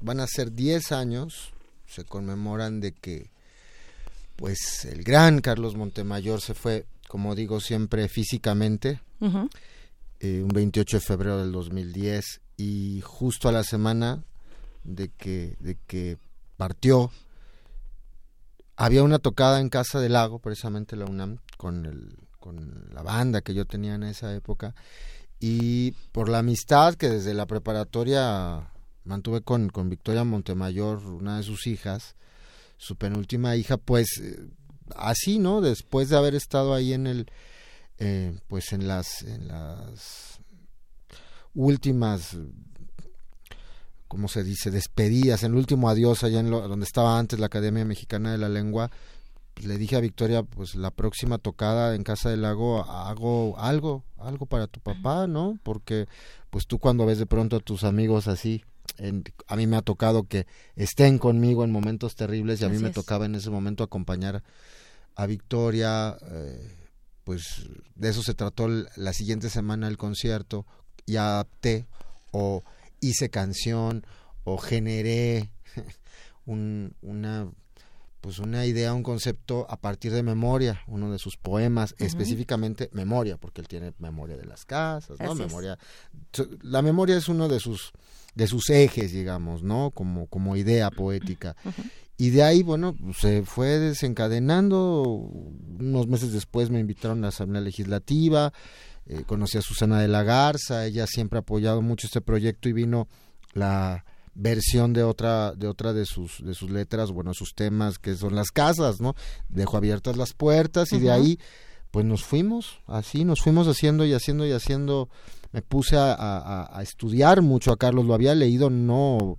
van 0.00 0.20
a 0.20 0.26
ser 0.26 0.52
10 0.52 0.92
años, 0.92 1.52
se 1.86 2.04
conmemoran 2.04 2.80
de 2.80 2.92
que 2.92 3.30
pues 4.36 4.86
el 4.86 5.04
gran 5.04 5.40
Carlos 5.40 5.76
Montemayor 5.76 6.40
se 6.40 6.54
fue, 6.54 6.86
como 7.10 7.34
digo 7.34 7.58
siempre, 7.58 8.06
físicamente, 8.06 9.00
eh, 10.20 10.42
un 10.44 10.48
28 10.50 10.98
de 10.98 11.00
febrero 11.00 11.38
del 11.38 11.50
2010 11.50 12.40
y 12.56 13.00
justo 13.00 13.48
a 13.48 13.52
la 13.52 13.64
semana 13.64 14.22
de 14.84 15.08
que, 15.08 15.56
de 15.58 15.76
que 15.88 16.18
partió, 16.56 17.10
había 18.76 19.02
una 19.02 19.18
tocada 19.18 19.58
en 19.58 19.70
Casa 19.70 19.98
del 19.98 20.12
Lago, 20.12 20.38
precisamente 20.38 20.94
la 20.94 21.06
UNAM, 21.06 21.38
con, 21.56 21.84
el, 21.84 22.16
con 22.38 22.88
la 22.94 23.02
banda 23.02 23.40
que 23.40 23.54
yo 23.54 23.64
tenía 23.64 23.96
en 23.96 24.04
esa 24.04 24.32
época, 24.32 24.76
y 25.40 25.90
por 26.12 26.28
la 26.28 26.38
amistad 26.38 26.94
que 26.94 27.08
desde 27.08 27.34
la 27.34 27.46
preparatoria 27.46 28.70
mantuve 29.02 29.40
con, 29.40 29.68
con 29.70 29.90
Victoria 29.90 30.22
Montemayor, 30.22 31.04
una 31.04 31.38
de 31.38 31.42
sus 31.42 31.66
hijas, 31.66 32.14
su 32.76 32.94
penúltima 32.94 33.56
hija, 33.56 33.78
pues 33.78 34.06
eh, 34.22 34.38
así, 34.96 35.38
¿no? 35.38 35.60
Después 35.60 36.08
de 36.08 36.16
haber 36.16 36.34
estado 36.34 36.74
ahí 36.74 36.92
en 36.92 37.06
el, 37.06 37.26
eh, 37.98 38.38
pues 38.48 38.72
en 38.72 38.88
las, 38.88 39.22
en 39.22 39.48
las 39.48 40.40
últimas 41.54 42.36
¿cómo 44.10 44.26
se 44.26 44.42
dice? 44.42 44.72
despedidas, 44.72 45.44
en 45.44 45.52
el 45.52 45.58
último 45.58 45.88
adiós 45.88 46.24
allá 46.24 46.40
en 46.40 46.50
donde 46.50 46.84
estaba 46.84 47.16
antes 47.16 47.38
la 47.38 47.46
Academia 47.46 47.84
Mexicana 47.84 48.32
de 48.32 48.38
la 48.38 48.48
Lengua, 48.48 48.90
pues, 49.54 49.66
le 49.66 49.78
dije 49.78 49.94
a 49.94 50.00
Victoria, 50.00 50.42
pues 50.42 50.74
la 50.74 50.90
próxima 50.90 51.38
tocada 51.38 51.94
en 51.94 52.02
Casa 52.02 52.28
del 52.28 52.42
Lago 52.42 52.82
hago 52.82 53.56
algo, 53.56 54.02
algo 54.18 54.46
para 54.46 54.66
tu 54.66 54.80
papá, 54.80 55.28
¿no? 55.28 55.60
Porque 55.62 56.08
pues 56.50 56.66
tú 56.66 56.80
cuando 56.80 57.06
ves 57.06 57.18
de 57.18 57.26
pronto 57.26 57.56
a 57.56 57.60
tus 57.60 57.84
amigos 57.84 58.26
así, 58.26 58.64
a 59.46 59.56
mí 59.56 59.66
me 59.68 59.76
ha 59.76 59.82
tocado 59.82 60.24
que 60.24 60.46
estén 60.74 61.18
conmigo 61.18 61.62
en 61.62 61.70
momentos 61.70 62.16
terribles 62.16 62.60
y 62.60 62.64
a 62.64 62.68
mí 62.68 62.78
me 62.78 62.90
tocaba 62.90 63.26
en 63.26 63.36
ese 63.36 63.50
momento 63.50 63.84
acompañar 63.84 64.42
a 65.20 65.26
Victoria, 65.26 66.16
eh, 66.30 66.76
pues 67.24 67.68
de 67.94 68.08
eso 68.08 68.22
se 68.22 68.32
trató 68.32 68.68
la 68.68 69.12
siguiente 69.12 69.50
semana 69.50 69.86
el 69.86 69.98
concierto 69.98 70.64
y 71.04 71.16
adapté 71.16 71.86
o 72.32 72.64
hice 73.00 73.28
canción 73.28 74.06
o 74.44 74.56
generé 74.56 75.50
una 76.46 77.50
pues 78.22 78.38
una 78.38 78.64
idea, 78.64 78.94
un 78.94 79.02
concepto 79.02 79.66
a 79.68 79.76
partir 79.78 80.12
de 80.12 80.22
memoria, 80.22 80.82
uno 80.86 81.10
de 81.12 81.18
sus 81.18 81.36
poemas, 81.36 81.94
específicamente 81.98 82.88
memoria, 82.92 83.36
porque 83.36 83.60
él 83.60 83.68
tiene 83.68 83.92
memoria 83.98 84.38
de 84.38 84.44
las 84.46 84.64
casas, 84.64 85.20
¿no? 85.20 85.34
memoria 85.34 85.78
la 86.62 86.80
memoria 86.80 87.18
es 87.18 87.28
uno 87.28 87.46
de 87.46 87.60
sus 87.60 87.92
de 88.34 88.46
sus 88.46 88.70
ejes, 88.70 89.12
digamos, 89.12 89.62
¿no? 89.62 89.90
Como 89.90 90.28
como 90.28 90.56
idea 90.56 90.90
poética. 90.90 91.56
Y 92.20 92.28
de 92.28 92.42
ahí, 92.42 92.62
bueno, 92.62 92.94
se 93.18 93.44
fue 93.44 93.78
desencadenando. 93.78 95.04
Unos 95.04 96.06
meses 96.06 96.34
después 96.34 96.68
me 96.68 96.78
invitaron 96.78 97.20
a 97.20 97.22
la 97.22 97.28
Asamblea 97.28 97.62
Legislativa, 97.62 98.52
eh, 99.06 99.22
conocí 99.26 99.56
a 99.56 99.62
Susana 99.62 100.02
de 100.02 100.08
la 100.08 100.22
Garza, 100.22 100.84
ella 100.84 101.06
siempre 101.06 101.38
ha 101.38 101.40
apoyado 101.40 101.80
mucho 101.80 102.06
este 102.06 102.20
proyecto 102.20 102.68
y 102.68 102.74
vino 102.74 103.08
la 103.54 104.04
versión 104.34 104.92
de 104.92 105.02
otra 105.02 105.54
de 105.54 105.66
otra 105.66 105.94
de 105.94 106.04
sus 106.04 106.44
de 106.44 106.52
sus 106.52 106.70
letras, 106.70 107.10
bueno, 107.10 107.32
sus 107.32 107.54
temas 107.54 107.98
que 107.98 108.14
son 108.14 108.34
las 108.34 108.50
casas, 108.50 109.00
¿no? 109.00 109.14
Dejó 109.48 109.78
abiertas 109.78 110.18
las 110.18 110.34
puertas 110.34 110.92
y 110.92 110.98
de 110.98 111.10
ahí 111.10 111.38
pues 111.90 112.04
nos 112.04 112.22
fuimos, 112.22 112.80
así 112.86 113.24
nos 113.24 113.40
fuimos 113.40 113.66
haciendo 113.66 114.04
y 114.04 114.12
haciendo 114.12 114.46
y 114.46 114.52
haciendo. 114.52 115.08
Me 115.52 115.62
puse 115.62 115.96
a, 115.96 116.14
a, 116.70 116.82
estudiar 116.82 117.40
mucho 117.40 117.72
a 117.72 117.76
Carlos, 117.78 118.04
lo 118.04 118.14
había 118.14 118.36
leído 118.36 118.68
no 118.68 119.38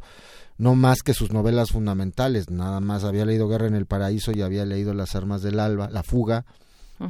no 0.61 0.75
más 0.75 1.01
que 1.01 1.15
sus 1.15 1.31
novelas 1.31 1.71
fundamentales, 1.71 2.51
nada 2.51 2.79
más 2.81 3.03
había 3.03 3.25
leído 3.25 3.47
Guerra 3.47 3.65
en 3.65 3.73
el 3.73 3.87
Paraíso 3.87 4.31
y 4.31 4.43
había 4.43 4.63
leído 4.63 4.93
Las 4.93 5.15
Armas 5.15 5.41
del 5.41 5.59
Alba, 5.59 5.89
La 5.89 6.03
Fuga, 6.03 6.45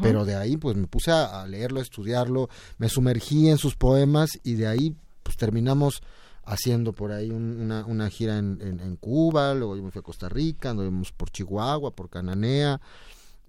pero 0.02 0.24
de 0.24 0.36
ahí 0.36 0.56
pues 0.56 0.78
me 0.78 0.88
puse 0.88 1.12
a, 1.12 1.46
leerlo, 1.48 1.82
a 1.82 1.84
estudiarlo, 1.84 2.48
me 2.78 2.88
sumergí 2.88 3.50
en 3.50 3.58
sus 3.58 3.76
poemas 3.76 4.40
y 4.46 4.54
de 4.54 4.68
ahí 4.68 4.96
pues 5.22 5.36
terminamos 5.36 6.02
haciendo 6.46 6.94
por 6.94 7.12
ahí 7.12 7.30
una, 7.30 7.86
una, 7.86 8.10
gira 8.10 8.38
en, 8.38 8.62
en, 8.62 8.96
Cuba, 8.96 9.54
luego 9.54 9.76
yo 9.76 9.84
me 9.84 9.92
fui 9.92 10.00
a 10.00 10.04
Costa 10.04 10.30
Rica, 10.30 10.70
anduvimos 10.70 11.12
por 11.12 11.30
Chihuahua, 11.30 11.92
por 11.92 12.10
Cananea, 12.10 12.80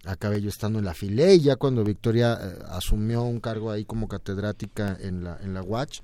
acabé 0.04 0.40
yo 0.40 0.48
estando 0.48 0.80
en 0.80 0.84
la 0.84 0.94
Filey, 0.94 1.38
ya 1.38 1.54
cuando 1.54 1.84
Victoria 1.84 2.36
eh, 2.42 2.58
asumió 2.70 3.22
un 3.22 3.38
cargo 3.38 3.70
ahí 3.70 3.84
como 3.84 4.08
catedrática 4.08 4.98
en 5.00 5.22
la, 5.22 5.38
en 5.40 5.54
la 5.54 5.62
Watch 5.62 6.00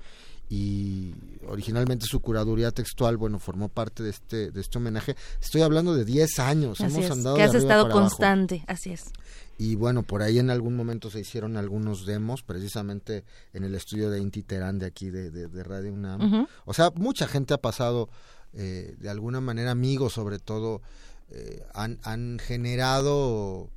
y 0.49 1.13
originalmente 1.47 2.07
su 2.07 2.21
curaduría 2.21 2.71
textual, 2.71 3.17
bueno, 3.17 3.37
formó 3.37 3.69
parte 3.69 4.01
de 4.01 4.09
este 4.09 4.51
de 4.51 4.61
este 4.61 4.79
homenaje. 4.79 5.15
Estoy 5.41 5.61
hablando 5.61 5.93
de 5.93 6.05
10 6.05 6.39
años, 6.39 6.79
hemos 6.79 7.09
andado 7.11 7.35
que 7.35 7.43
has 7.43 7.53
estado 7.53 7.89
constante, 7.89 8.63
así 8.67 8.91
es. 8.91 9.11
Y 9.59 9.75
bueno, 9.75 10.03
por 10.03 10.23
ahí 10.23 10.39
en 10.39 10.49
algún 10.49 10.75
momento 10.75 11.11
se 11.11 11.19
hicieron 11.19 11.57
algunos 11.57 12.05
demos, 12.05 12.43
precisamente 12.43 13.25
en 13.53 13.63
el 13.65 13.75
estudio 13.75 14.09
de 14.09 14.19
Inti 14.19 14.41
Terán 14.41 14.79
de 14.79 14.85
aquí 14.85 15.09
de, 15.09 15.29
de, 15.29 15.63
Radio 15.63 15.93
UNAM. 15.93 16.47
O 16.65 16.73
sea, 16.73 16.91
mucha 16.95 17.27
gente 17.27 17.53
ha 17.53 17.57
pasado, 17.57 18.09
eh, 18.53 18.95
de 18.97 19.09
alguna 19.09 19.41
manera, 19.41 19.71
amigos 19.71 20.13
sobre 20.13 20.39
todo, 20.39 20.81
eh, 21.29 21.61
han, 21.73 21.99
han 22.03 22.39
generado 22.39 23.69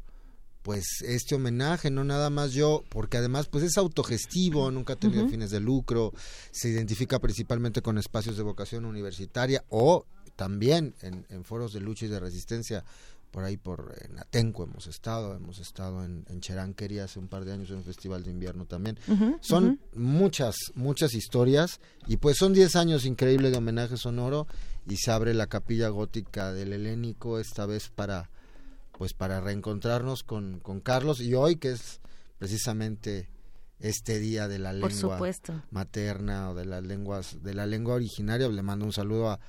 pues 0.63 0.85
este 1.05 1.35
homenaje, 1.35 1.91
no 1.91 2.05
nada 2.05 2.31
más 2.31 2.53
yo, 2.53 2.85
porque 2.89 3.17
además 3.17 3.49
pues 3.49 3.65
es 3.65 3.77
autogestivo, 3.77 4.71
nunca 4.71 4.95
ha 4.95 4.97
tenido 4.97 5.29
fines 5.29 5.51
de 5.51 5.61
lucro, 5.61 6.13
se 6.51 6.69
identifica 6.69 7.19
principalmente 7.19 7.83
con 7.83 7.99
espacios 7.99 8.37
de 8.37 8.43
vocación 8.43 8.85
universitaria 8.85 9.65
o 9.69 10.07
también 10.37 10.95
en, 11.03 11.27
en 11.29 11.45
foros 11.45 11.73
de 11.73 11.81
lucha 11.81 12.07
y 12.07 12.09
de 12.09 12.21
resistencia 12.21 12.85
por 13.33 13.45
ahí 13.45 13.57
por 13.57 13.95
en 14.03 14.19
Atenco 14.19 14.63
hemos 14.63 14.87
estado, 14.87 15.35
hemos 15.35 15.59
estado 15.59 16.05
en, 16.05 16.25
en 16.29 16.41
Cheranquería 16.41 17.05
hace 17.05 17.19
un 17.19 17.29
par 17.29 17.45
de 17.45 17.53
años 17.53 17.71
en 17.71 17.77
un 17.77 17.85
festival 17.85 18.23
de 18.23 18.31
invierno 18.31 18.67
también. 18.67 18.99
son 19.41 19.81
muchas, 19.97 20.55
muchas 20.75 21.15
historias 21.15 21.81
y 22.07 22.19
pues 22.19 22.37
son 22.37 22.53
10 22.53 22.77
años 22.77 23.07
increíbles 23.07 23.51
de 23.51 23.59
homenaje 23.59 23.97
sonoro 23.97 24.47
y 24.87 24.97
se 24.99 25.11
abre 25.11 25.33
la 25.33 25.47
capilla 25.47 25.89
gótica 25.89 26.53
del 26.53 26.75
helénico 26.75 27.39
esta 27.39 27.65
vez 27.65 27.89
para 27.89 28.31
pues 28.97 29.15
para 29.15 29.41
reencontrarnos 29.41 30.23
con, 30.23 30.61
con 30.61 30.81
Carlos 30.81 31.21
y 31.21 31.35
hoy 31.35 31.57
que 31.57 31.73
es 31.73 32.01
precisamente 32.39 33.29
este 33.81 34.21
día 34.21 34.49
de 34.49 34.59
la 34.59 34.73
lengua 34.73 35.19
materna 35.71 36.51
o 36.51 36.55
de 36.55 36.65
las 36.65 36.85
lenguas 36.85 37.43
de 37.43 37.55
la 37.55 37.67
lengua 37.67 37.95
originaria 37.95 38.49
le 38.49 38.63
mando 38.63 38.85
un 38.85 38.93
saludo 38.93 39.31
a 39.31 39.41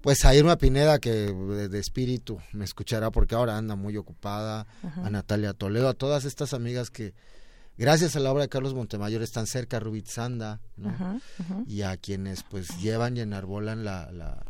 pues 0.00 0.24
a 0.24 0.34
Irma 0.34 0.56
Pineda, 0.56 0.98
que 0.98 1.10
de, 1.10 1.78
espíritu 1.78 2.38
me 2.52 2.64
escuchará 2.64 3.10
porque 3.10 3.34
ahora 3.34 3.56
anda 3.56 3.76
muy 3.76 3.96
ocupada, 3.96 4.66
a 4.82 5.10
Natalia 5.10 5.52
Toledo, 5.52 5.88
a 5.88 5.94
todas 5.94 6.24
estas 6.24 6.54
amigas 6.54 6.90
que, 6.90 7.12
gracias 7.76 8.16
a 8.16 8.20
la 8.20 8.32
obra 8.32 8.44
de 8.44 8.48
Carlos 8.48 8.74
Montemayor, 8.74 9.22
están 9.22 9.46
cerca, 9.46 9.78
Rubit 9.78 10.06
Sanda, 10.06 10.60
y 11.66 11.82
a 11.82 11.96
quienes 11.96 12.42
pues 12.44 12.78
llevan 12.80 13.16
y 13.16 13.20
enarbolan 13.20 13.84
la, 13.84 14.10
la, 14.10 14.42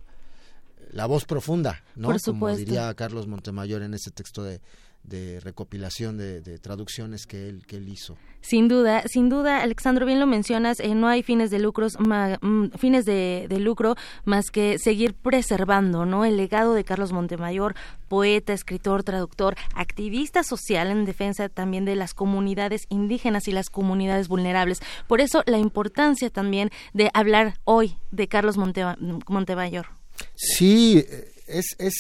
la 0.93 1.07
voz 1.07 1.25
profunda, 1.25 1.83
¿no? 1.97 2.15
Como 2.25 2.55
diría 2.55 2.93
Carlos 2.95 3.27
Montemayor 3.27 3.83
en 3.83 3.95
ese 3.95 4.11
texto 4.11 4.43
de 4.43 4.61
de 5.03 5.41
recopilación 5.41 6.19
de, 6.19 6.59
traducciones 6.59 7.27
que 7.27 7.49
él, 7.49 7.67
que 7.67 7.77
él 7.77 7.89
hizo. 7.89 8.17
Sin 8.43 8.69
duda, 8.69 9.03
sin 9.07 9.29
duda, 9.29 9.63
Alexandro, 9.63 10.07
bien 10.07 10.21
lo 10.21 10.27
mencionas, 10.27 10.81
eh, 10.81 10.95
no 10.95 11.09
hay 11.09 11.23
fines 11.23 11.51
de 11.51 11.59
lucros, 11.59 11.99
mm, 11.99 12.69
fines 12.79 13.05
de, 13.05 13.47
lucro 13.61 13.97
más 14.25 14.51
que 14.51 14.79
seguir 14.79 15.15
preservando, 15.15 16.07
¿no? 16.07 16.25
El 16.25 16.37
legado 16.37 16.75
de 16.75 16.85
Carlos 16.85 17.13
Montemayor, 17.13 17.75
poeta, 18.09 18.53
escritor, 18.53 19.03
traductor, 19.03 19.57
activista 19.75 20.43
social 20.43 20.91
en 20.91 21.05
defensa 21.05 21.49
también 21.49 21.85
de 21.85 21.97
las 21.97 22.15
comunidades 22.15 22.87
indígenas 22.89 23.49
y 23.49 23.53
las 23.53 23.69
comunidades 23.69 24.29
vulnerables. 24.29 24.81
Por 25.07 25.21
eso 25.21 25.43
la 25.47 25.59
importancia 25.59 26.31
también 26.31 26.71
de 26.95 27.11
hablar 27.13 27.55
hoy 27.65 27.97
de 28.11 28.29
Carlos 28.29 28.57
Montemayor. 28.57 30.00
Sí, 30.35 31.05
es, 31.47 31.77
es 31.79 31.95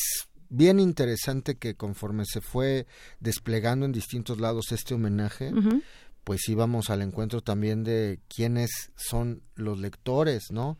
bien 0.50 0.80
interesante 0.80 1.56
que 1.56 1.74
conforme 1.74 2.24
se 2.26 2.40
fue 2.40 2.86
desplegando 3.20 3.86
en 3.86 3.92
distintos 3.92 4.40
lados 4.40 4.72
este 4.72 4.94
homenaje, 4.94 5.52
pues 6.24 6.48
íbamos 6.48 6.90
al 6.90 7.02
encuentro 7.02 7.40
también 7.40 7.84
de 7.84 8.20
quiénes 8.28 8.92
son 8.96 9.42
los 9.54 9.78
lectores, 9.78 10.50
¿no? 10.50 10.76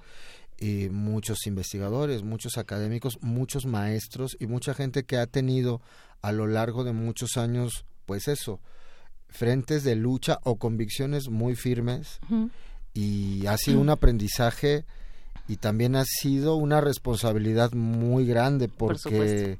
Y 0.59 0.89
muchos 0.91 1.47
investigadores, 1.47 2.23
muchos 2.23 2.59
académicos, 2.59 3.19
muchos 3.23 3.65
maestros 3.65 4.37
y 4.39 4.47
mucha 4.47 4.75
gente 4.75 5.05
que 5.05 5.17
ha 5.17 5.27
tenido 5.27 5.81
a 6.21 6.33
lo 6.33 6.47
largo 6.47 6.85
de 6.85 6.93
muchos 6.93 7.39
años, 7.39 7.87
pues 8.05 8.29
eso, 8.29 8.61
frentes 9.29 9.85
de 9.85 9.97
lucha 9.97 10.39
o 10.43 10.57
convicciones 10.57 11.29
muy 11.29 11.55
firmes 11.55 12.19
y 12.93 13.47
ha 13.47 13.57
sido 13.57 13.81
un 13.81 13.89
aprendizaje 13.89 14.85
y 15.49 15.57
también 15.57 15.97
ha 15.97 16.05
sido 16.05 16.57
una 16.57 16.81
responsabilidad 16.81 17.73
muy 17.73 18.27
grande 18.27 18.69
porque 18.69 19.59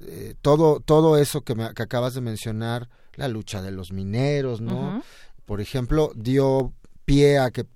eh, 0.00 0.34
todo 0.40 0.80
todo 0.80 1.16
eso 1.16 1.42
que, 1.42 1.54
me, 1.54 1.64
acabas 1.64 2.14
de 2.14 2.20
mencionar 2.20 2.88
la 3.14 3.28
lucha 3.28 3.62
de 3.62 3.70
los 3.70 3.92
mineros 3.92 4.60
no 4.60 5.02
por 5.46 5.60
ejemplo 5.60 6.12
dio 6.14 6.72
pie 7.04 7.38
a 7.38 7.50
que 7.50 7.62
eh, 7.62 7.66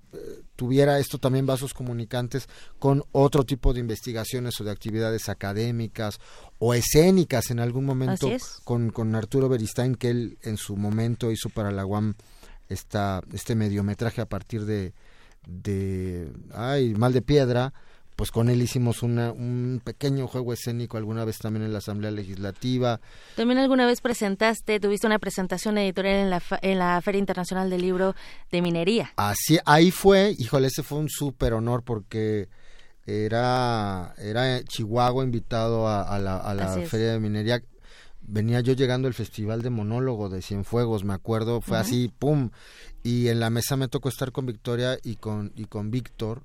tuviera 0.55 0.99
esto 0.99 1.17
también 1.17 1.45
vasos 1.45 1.73
comunicantes 1.73 2.47
con 2.79 3.03
otro 3.11 3.43
tipo 3.43 3.73
de 3.73 3.81
investigaciones 3.81 4.59
o 4.59 4.63
de 4.63 4.71
actividades 4.71 5.27
académicas 5.27 6.19
o 6.59 6.73
escénicas 6.73 7.51
en 7.51 7.59
algún 7.59 7.85
momento 7.85 8.31
con, 8.63 8.91
con 8.91 9.13
Arturo 9.15 9.49
Beristain 9.49 9.95
que 9.95 10.09
él 10.09 10.37
en 10.43 10.57
su 10.57 10.77
momento 10.77 11.31
hizo 11.31 11.49
para 11.49 11.71
la 11.71 11.85
UAM 11.85 12.15
esta, 12.69 13.21
este 13.33 13.55
mediometraje 13.55 14.21
a 14.21 14.25
partir 14.25 14.65
de, 14.65 14.93
de 15.47 16.31
ay 16.53 16.93
mal 16.95 17.13
de 17.13 17.21
piedra 17.21 17.73
pues 18.15 18.31
con 18.31 18.49
él 18.49 18.61
hicimos 18.61 19.03
una, 19.03 19.31
un 19.31 19.81
pequeño 19.83 20.27
juego 20.27 20.53
escénico 20.53 20.97
alguna 20.97 21.25
vez 21.25 21.37
también 21.37 21.65
en 21.65 21.73
la 21.73 21.79
Asamblea 21.79 22.11
Legislativa. 22.11 23.01
También 23.35 23.59
alguna 23.59 23.85
vez 23.85 24.01
presentaste, 24.01 24.79
tuviste 24.79 25.05
una 25.05 25.19
presentación 25.19 25.77
editorial 25.77 26.15
en 26.15 26.29
la, 26.29 26.41
en 26.61 26.79
la 26.79 27.01
Feria 27.01 27.19
Internacional 27.19 27.69
del 27.69 27.81
Libro 27.81 28.15
de 28.51 28.61
Minería. 28.61 29.11
Así, 29.17 29.59
ahí 29.65 29.91
fue, 29.91 30.33
híjole, 30.37 30.67
ese 30.67 30.81
fue 30.81 30.99
un 30.99 31.09
súper 31.09 31.53
honor 31.53 31.83
porque 31.83 32.47
era, 33.05 34.13
era 34.17 34.63
Chihuahua 34.63 35.23
invitado 35.23 35.87
a, 35.87 36.17
la, 36.19 36.37
a 36.37 36.53
la 36.53 36.69
Feria 36.87 37.11
de 37.11 37.19
Minería 37.19 37.61
venía 38.27 38.59
yo 38.61 38.73
llegando 38.73 39.07
al 39.07 39.13
festival 39.13 39.61
de 39.61 39.69
monólogo 39.69 40.29
de 40.29 40.41
Cienfuegos, 40.41 41.03
me 41.03 41.13
acuerdo, 41.13 41.61
fue 41.61 41.77
así, 41.77 42.11
pum, 42.19 42.49
y 43.03 43.27
en 43.27 43.39
la 43.39 43.49
mesa 43.49 43.75
me 43.75 43.87
tocó 43.87 44.09
estar 44.09 44.31
con 44.31 44.45
Victoria 44.45 44.97
y 45.03 45.15
con, 45.15 45.51
y 45.55 45.65
con 45.65 45.91
Víctor 45.91 46.43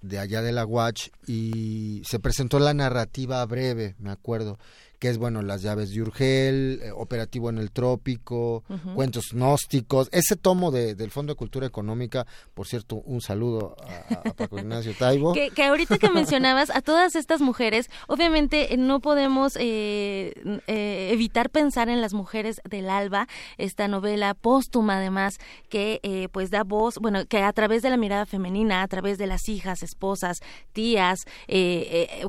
de 0.00 0.18
allá 0.18 0.42
de 0.42 0.52
la 0.52 0.66
Watch 0.66 1.08
y 1.26 2.02
se 2.04 2.18
presentó 2.18 2.58
la 2.58 2.74
narrativa 2.74 3.44
breve, 3.46 3.94
me 3.98 4.10
acuerdo, 4.10 4.58
que 5.02 5.08
es, 5.08 5.18
bueno, 5.18 5.42
Las 5.42 5.62
llaves 5.62 5.90
de 5.90 6.00
Urgel, 6.00 6.78
eh, 6.80 6.92
Operativo 6.94 7.50
en 7.50 7.58
el 7.58 7.72
Trópico, 7.72 8.62
Cuentos 8.94 9.32
Gnósticos, 9.32 10.08
ese 10.12 10.36
tomo 10.36 10.70
de, 10.70 10.94
del 10.94 11.10
Fondo 11.10 11.32
de 11.32 11.36
Cultura 11.36 11.66
Económica, 11.66 12.24
por 12.54 12.68
cierto, 12.68 13.02
un 13.04 13.20
saludo 13.20 13.74
a, 13.84 14.32
Paco 14.34 14.60
Ignacio 14.60 14.94
Taibo. 14.96 15.32
Que, 15.42 15.50
que, 15.50 15.64
ahorita 15.64 15.98
que 15.98 16.08
mencionabas 16.08 16.70
a 16.70 16.82
todas 16.82 17.16
estas 17.16 17.40
mujeres, 17.40 17.90
obviamente 18.06 18.74
eh, 18.74 18.76
no 18.76 19.00
podemos 19.00 19.56
eh, 19.58 20.34
evitar 20.68 21.50
pensar 21.50 21.88
en 21.88 22.00
las 22.00 22.14
mujeres 22.14 22.60
del 22.68 22.88
Alba, 22.88 23.26
esta 23.58 23.88
novela 23.88 24.34
póstuma 24.34 24.98
además, 24.98 25.38
que 25.68 26.28
pues 26.32 26.50
da 26.50 26.62
voz, 26.62 26.98
bueno, 27.00 27.26
que 27.26 27.42
a 27.42 27.52
través 27.52 27.82
de 27.82 27.90
la 27.90 27.96
mirada 27.96 28.24
femenina, 28.24 28.82
a 28.82 28.88
través 28.88 29.18
de 29.18 29.26
las 29.26 29.48
hijas, 29.48 29.82
esposas, 29.82 30.42
tías, 30.72 31.24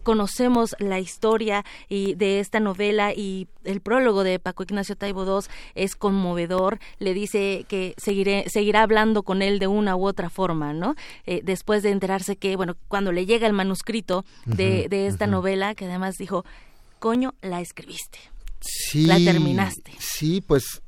conocemos 0.01 0.75
la 0.79 0.99
historia 0.99 1.63
y 1.87 2.15
de 2.15 2.39
esta 2.39 2.62
novela 2.63 3.13
y 3.13 3.47
el 3.63 3.79
prólogo 3.79 4.23
de 4.23 4.39
Paco 4.39 4.63
Ignacio 4.63 4.95
Taibo 4.95 5.23
II 5.23 5.45
es 5.75 5.95
conmovedor. 5.95 6.79
Le 6.97 7.13
dice 7.13 7.65
que 7.67 7.93
seguiré, 7.97 8.45
seguirá 8.49 8.81
hablando 8.81 9.21
con 9.21 9.43
él 9.43 9.59
de 9.59 9.67
una 9.67 9.95
u 9.95 10.07
otra 10.07 10.31
forma, 10.31 10.73
¿no? 10.73 10.95
Eh, 11.25 11.41
después 11.43 11.83
de 11.83 11.91
enterarse 11.91 12.35
que, 12.35 12.55
bueno, 12.55 12.75
cuando 12.87 13.11
le 13.11 13.25
llega 13.27 13.45
el 13.45 13.53
manuscrito 13.53 14.25
de, 14.45 14.87
de 14.89 15.05
esta 15.07 15.27
novela, 15.27 15.75
que 15.75 15.85
además 15.85 16.15
dijo, 16.17 16.45
coño, 16.99 17.35
la 17.41 17.61
escribiste. 17.61 18.19
Sí. 18.61 19.05
La 19.05 19.17
terminaste. 19.17 19.91
Sí, 19.99 20.41
pues 20.41 20.81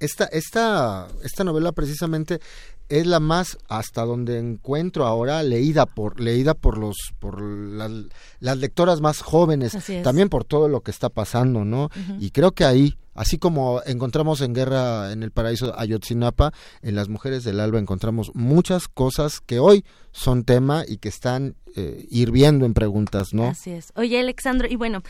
esta, 0.00 0.24
esta, 0.26 1.08
esta 1.22 1.44
novela 1.44 1.72
precisamente 1.72 2.40
es 2.92 3.06
la 3.06 3.20
más 3.20 3.56
hasta 3.68 4.04
donde 4.04 4.38
encuentro 4.38 5.06
ahora 5.06 5.42
leída 5.42 5.86
por 5.86 6.20
leída 6.20 6.52
por 6.52 6.76
los 6.76 6.96
por 7.18 7.40
las, 7.40 8.58
lectoras 8.58 9.00
más 9.00 9.22
jóvenes 9.22 9.74
también 10.04 10.28
por 10.28 10.44
todo 10.44 10.68
lo 10.68 10.82
que 10.82 10.90
está 10.90 11.08
pasando 11.08 11.64
no 11.64 11.88
y 12.20 12.32
creo 12.32 12.52
que 12.52 12.66
ahí 12.66 12.98
así 13.14 13.38
como 13.38 13.80
encontramos 13.86 14.42
en 14.42 14.52
Guerra 14.52 15.10
en 15.10 15.22
el 15.22 15.30
Paraíso 15.30 15.74
Ayotzinapa 15.78 16.52
en 16.82 16.94
las 16.94 17.08
mujeres 17.08 17.44
del 17.44 17.60
alba 17.60 17.78
encontramos 17.78 18.30
muchas 18.34 18.88
cosas 18.88 19.40
que 19.40 19.58
hoy 19.58 19.86
son 20.10 20.44
tema 20.44 20.84
y 20.86 20.98
que 20.98 21.08
están 21.08 21.56
eh, 21.74 22.06
hirviendo 22.10 22.66
en 22.66 22.74
preguntas 22.74 23.32
no 23.32 23.48
así 23.48 23.70
es. 23.70 23.90
Oye 23.96 24.20
Alexandro 24.20 24.68
y 24.68 24.76
bueno 24.76 25.02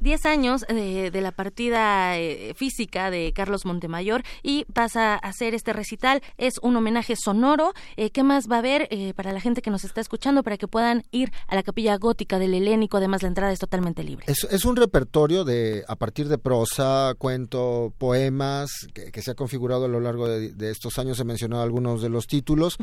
10 0.00 0.26
años 0.26 0.62
de, 0.68 1.10
la 1.20 1.32
partida 1.32 2.18
eh, 2.18 2.52
física 2.54 3.10
de 3.10 3.32
Carlos 3.34 3.64
Montemayor 3.64 4.22
y 4.42 4.66
vas 4.68 4.96
a 4.96 5.14
hacer 5.14 5.54
este 5.54 5.72
recital. 5.72 6.22
Es 6.36 6.54
un 6.62 6.76
homenaje 6.76 7.14
sonoro. 7.16 7.72
Eh, 7.96 8.10
¿Qué 8.10 8.22
más 8.22 8.50
va 8.50 8.56
a 8.56 8.58
haber 8.58 8.88
eh, 8.90 9.14
para 9.14 9.32
la 9.32 9.40
gente 9.40 9.62
que 9.62 9.70
nos 9.70 9.84
está 9.84 10.00
escuchando 10.00 10.42
para 10.42 10.58
que 10.58 10.68
puedan 10.68 11.04
ir 11.10 11.32
a 11.48 11.54
la 11.54 11.62
capilla 11.62 11.96
gótica 11.96 12.38
del 12.38 12.54
Helénico? 12.54 12.98
Además, 12.98 13.22
la 13.22 13.28
entrada 13.28 13.52
es 13.52 13.58
totalmente 13.58 14.04
libre. 14.04 14.26
Es, 14.28 14.64
un 14.64 14.76
repertorio 14.76 15.44
de 15.44 15.84
a 15.88 15.96
partir 15.96 16.28
de 16.28 16.38
prosa, 16.38 17.14
cuento, 17.18 17.92
poemas 17.98 18.70
que, 18.92 19.22
se 19.22 19.30
ha 19.30 19.34
configurado 19.34 19.86
a 19.86 19.88
lo 19.88 20.00
largo 20.00 20.28
de, 20.28 20.70
estos 20.70 20.98
años. 20.98 21.18
He 21.20 21.24
mencionado 21.24 21.62
algunos 21.62 22.02
de 22.02 22.08
los 22.08 22.26
títulos. 22.26 22.76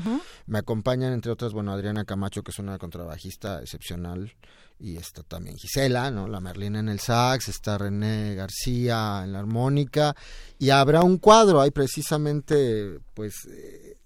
Me 0.45 0.59
acompañan, 0.59 1.13
entre 1.13 1.31
otras, 1.31 1.53
bueno, 1.53 1.71
Adriana 1.71 2.05
Camacho, 2.05 2.43
que 2.43 2.51
es 2.51 2.59
una 2.59 2.77
contrabajista 2.77 3.61
excepcional 3.61 4.33
y 4.81 4.97
está 4.97 5.21
también 5.21 5.57
Gisela, 5.57 6.09
¿no? 6.09 6.27
La 6.27 6.39
Merlina 6.39 6.79
en 6.79 6.89
el 6.89 6.99
sax, 6.99 7.49
está 7.49 7.77
René 7.77 8.33
García 8.33 9.21
en 9.23 9.33
la 9.33 9.39
armónica 9.39 10.15
y 10.57 10.71
habrá 10.71 11.01
un 11.01 11.17
cuadro, 11.17 11.61
hay 11.61 11.69
precisamente, 11.69 12.99
pues, 13.13 13.45
eh, 13.45 13.97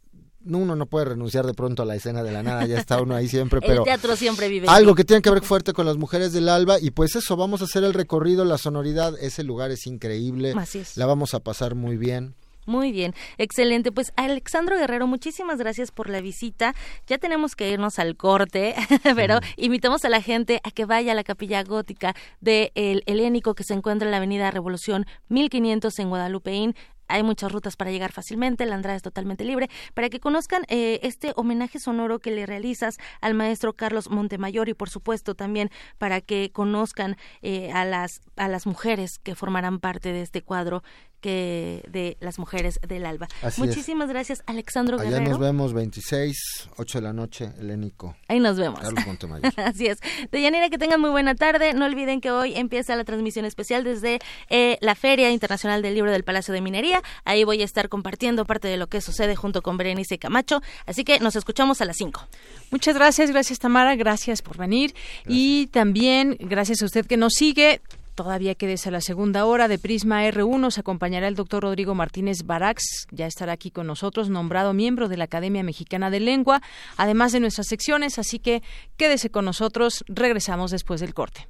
uno 0.46 0.76
no 0.76 0.86
puede 0.86 1.06
renunciar 1.06 1.46
de 1.46 1.54
pronto 1.54 1.84
a 1.84 1.86
la 1.86 1.96
escena 1.96 2.24
de 2.24 2.32
la 2.32 2.44
nada, 2.44 2.66
ya 2.66 2.78
está 2.78 3.02
uno 3.02 3.16
ahí 3.16 3.30
siempre, 3.30 3.62
pero... 3.66 3.80
El 3.80 3.86
teatro 3.86 4.16
siempre 4.18 4.50
vive. 4.50 4.68
Algo 4.68 4.96
que 4.96 5.06
tiene 5.06 5.22
que 5.22 5.32
ver 5.32 5.44
fuerte 5.44 5.72
con 5.72 5.86
las 5.86 5.96
mujeres 5.96 6.34
del 6.34 6.50
alba 6.50 6.78
y 6.80 6.92
pues 6.92 7.16
eso, 7.16 7.38
vamos 7.38 7.62
a 7.62 7.66
hacer 7.66 7.84
el 7.86 7.94
recorrido, 7.94 8.44
la 8.44 8.58
sonoridad, 8.58 9.18
ese 9.20 9.44
lugar 9.44 9.72
es 9.72 9.88
increíble, 9.88 10.54
la 10.96 11.06
vamos 11.06 11.34
a 11.34 11.40
pasar 11.40 11.76
muy 11.76 11.96
bien. 11.96 12.36
Muy 12.66 12.92
bien, 12.92 13.14
excelente. 13.38 13.92
Pues 13.92 14.12
Alexandro 14.16 14.76
Guerrero, 14.76 15.06
muchísimas 15.06 15.60
gracias 15.60 15.92
por 15.92 16.10
la 16.10 16.20
visita. 16.20 16.74
Ya 17.06 17.20
tenemos 17.20 17.56
que 17.56 17.70
irnos 17.70 18.00
al 18.00 18.18
corte, 18.18 18.74
pero 19.16 19.40
invitamos 19.56 20.04
a 20.04 20.10
la 20.10 20.22
gente 20.22 20.62
a 20.64 20.72
que 20.72 20.86
vaya 20.86 21.12
a 21.12 21.16
la 21.16 21.24
capilla 21.24 21.64
gótica 21.64 22.16
del 22.42 22.72
El 22.74 23.04
Helénico 23.06 23.54
que 23.54 23.64
se 23.64 23.76
encuentra 23.76 24.08
en 24.08 24.12
la 24.12 24.18
Avenida 24.18 24.50
Revolución 24.50 25.06
1500 25.30 26.00
en 26.00 26.10
Guadalupeín 26.10 26.76
hay 27.08 27.24
muchas 27.24 27.52
rutas 27.52 27.76
para 27.76 27.92
llegar 27.92 28.12
fácilmente, 28.12 28.66
la 28.66 28.76
entrada 28.76 28.96
es 28.96 29.04
totalmente 29.04 29.44
libre, 29.44 29.70
para 29.94 30.10
que 30.10 30.20
conozcan 30.20 30.64
eh, 30.68 31.00
este 31.04 31.34
homenaje 31.36 31.80
sonoro 31.80 32.20
que 32.20 32.32
le 32.32 32.46
realizas 32.46 32.98
al 33.22 33.34
maestro 33.34 33.74
Carlos 33.74 34.10
Montemayor 34.10 34.70
y 34.70 34.74
por 34.74 34.90
supuesto 34.90 35.36
también 35.36 35.70
para 35.98 36.22
que 36.22 36.52
conozcan 36.52 37.18
eh, 37.42 37.72
a 37.72 37.86
las 37.86 38.22
a 38.36 38.48
las 38.48 38.66
mujeres 38.66 39.20
que 39.20 39.36
formarán 39.36 39.80
parte 39.80 40.12
de 40.12 40.22
este 40.22 40.42
cuadro 40.42 40.84
que 41.26 41.84
de 41.90 42.18
las 42.20 42.38
mujeres 42.38 42.80
del 42.88 43.04
alba. 43.04 43.28
Muchísimas 43.58 44.10
gracias, 44.10 44.44
Alexandro 44.46 45.00
Allá 45.00 45.22
nos 45.22 45.40
vemos 45.40 45.74
26, 45.74 46.70
8 46.78 46.98
de 47.00 47.02
la 47.02 47.14
noche, 47.14 47.52
Helénico. 47.58 48.16
Ahí 48.28 48.40
nos 48.40 48.58
vemos. 48.58 48.80
Carlos 48.80 49.08
Montemayor. 49.08 49.52
Así 49.58 49.88
es. 49.88 49.98
De 50.32 50.40
Yanira, 50.40 50.70
que 50.70 50.78
tengan 50.78 51.02
muy 51.02 51.10
buena 51.10 51.34
tarde. 51.34 51.74
No 51.74 51.86
olviden 51.86 52.22
que 52.22 52.30
hoy 52.30 52.54
empieza 52.56 52.96
la 52.96 53.06
transmisión 53.06 53.46
especial 53.46 53.84
desde 53.84 54.20
eh, 54.50 54.78
la 54.82 54.94
Feria 54.94 55.32
Internacional 55.32 55.82
del 55.82 55.96
Libro 55.96 56.12
del 56.12 56.24
Palacio 56.24 56.54
de 56.54 56.62
Minería 56.62 56.95
Ahí 57.24 57.44
voy 57.44 57.62
a 57.62 57.66
estar 57.66 57.90
compartiendo 57.90 58.46
parte 58.46 58.68
de 58.68 58.78
lo 58.78 58.88
que 58.88 59.02
sucede 59.02 59.36
junto 59.36 59.62
con 59.62 59.78
Berenice 59.78 60.18
Camacho. 60.18 60.62
Así 60.86 61.04
que 61.04 61.20
nos 61.20 61.36
escuchamos 61.36 61.82
a 61.82 61.86
las 61.86 61.98
5. 61.98 62.28
Muchas 62.72 62.96
gracias, 62.96 63.32
gracias 63.32 63.60
Tamara, 63.60 63.96
gracias 63.96 64.42
por 64.42 64.58
venir. 64.58 64.94
Y 65.28 65.68
también 65.68 66.38
gracias 66.40 66.82
a 66.82 66.86
usted 66.86 67.06
que 67.06 67.18
nos 67.18 67.34
sigue. 67.34 67.82
Todavía 68.16 68.56
quédese 68.56 68.88
a 68.88 68.92
la 68.94 69.02
segunda 69.02 69.46
hora 69.46 69.68
de 69.68 69.78
Prisma 69.78 70.24
R1. 70.24 70.58
Nos 70.58 70.78
acompañará 70.78 71.28
el 71.28 71.36
doctor 71.36 71.64
Rodrigo 71.64 71.96
Martínez 71.96 72.44
Barax. 72.46 73.08
Ya 73.12 73.28
estará 73.28 73.52
aquí 73.52 73.72
con 73.72 73.88
nosotros, 73.88 74.30
nombrado 74.30 74.74
miembro 74.74 75.10
de 75.10 75.18
la 75.18 75.26
Academia 75.26 75.64
Mexicana 75.64 76.10
de 76.10 76.22
Lengua, 76.22 76.62
además 76.96 77.34
de 77.34 77.42
nuestras 77.42 77.68
secciones. 77.68 78.18
Así 78.18 78.40
que 78.40 78.64
quédese 78.96 79.30
con 79.30 79.44
nosotros. 79.44 80.06
Regresamos 80.08 80.72
después 80.72 81.02
del 81.02 81.14
corte. 81.14 81.50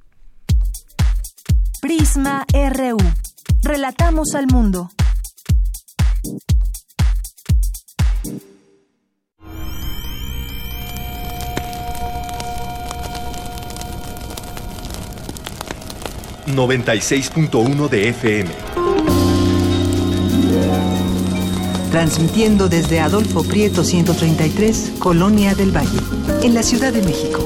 Prisma 1.80 2.44
RU. 2.52 2.98
Relatamos 3.62 4.34
al 4.34 4.48
mundo. 4.48 4.90
96.1 16.46 17.88
de 17.88 18.08
FM. 18.08 18.50
Transmitiendo 21.90 22.68
desde 22.68 23.00
Adolfo 23.00 23.42
Prieto 23.42 23.84
133, 23.84 24.92
Colonia 24.98 25.54
del 25.54 25.74
Valle, 25.74 26.00
en 26.42 26.54
la 26.54 26.62
Ciudad 26.62 26.92
de 26.92 27.02
México. 27.02 27.44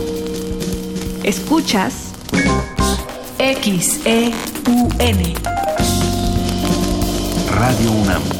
Escuchas 1.22 2.12
XEUN. 3.38 4.34
Radio 7.48 7.92
UNAM. 7.92 8.39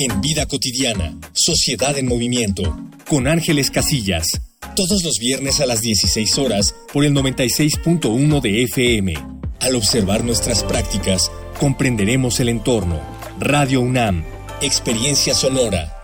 en 0.00 0.22
Vida 0.22 0.46
Cotidiana, 0.46 1.14
Sociedad 1.34 1.98
en 1.98 2.08
Movimiento, 2.08 2.62
con 3.06 3.28
Ángeles 3.28 3.70
Casillas, 3.70 4.26
todos 4.74 5.04
los 5.04 5.18
viernes 5.18 5.60
a 5.60 5.66
las 5.66 5.82
16 5.82 6.38
horas 6.38 6.74
por 6.90 7.04
el 7.04 7.12
96.1 7.12 8.40
de 8.40 8.62
FM. 8.62 9.14
Al 9.60 9.76
observar 9.76 10.24
nuestras 10.24 10.64
prácticas, 10.64 11.30
comprenderemos 11.58 12.40
el 12.40 12.48
entorno. 12.48 12.98
Radio 13.38 13.82
UNAM, 13.82 14.24
Experiencia 14.62 15.34
Sonora. 15.34 15.94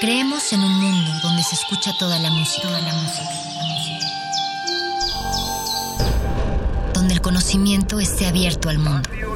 Creemos 0.00 0.52
en 0.52 0.60
un 0.60 0.80
mundo 0.80 1.10
donde 1.24 1.42
se 1.42 1.56
escucha 1.56 1.92
toda 1.98 2.20
la 2.20 2.30
música, 2.30 2.62
toda 2.62 2.80
la 2.82 2.94
música 2.94 3.46
conocimiento 7.26 7.98
esté 7.98 8.24
abierto 8.26 8.68
al 8.68 8.78
mundo. 8.78 9.35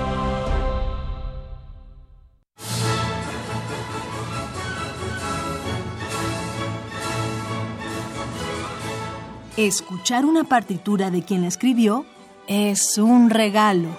Escuchar 9.57 10.25
una 10.25 10.43
partitura 10.43 11.11
de 11.11 11.23
quien 11.23 11.41
la 11.41 11.47
escribió 11.47 12.05
es 12.47 12.97
un 12.97 13.29
regalo. 13.29 13.89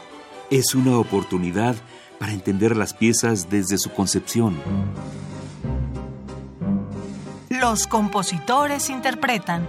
Es 0.50 0.74
una 0.74 0.98
oportunidad 0.98 1.76
para 2.18 2.32
entender 2.32 2.76
las 2.76 2.94
piezas 2.94 3.48
desde 3.50 3.78
su 3.78 3.90
concepción. 3.90 4.56
Los 7.48 7.86
compositores 7.86 8.90
interpretan. 8.90 9.68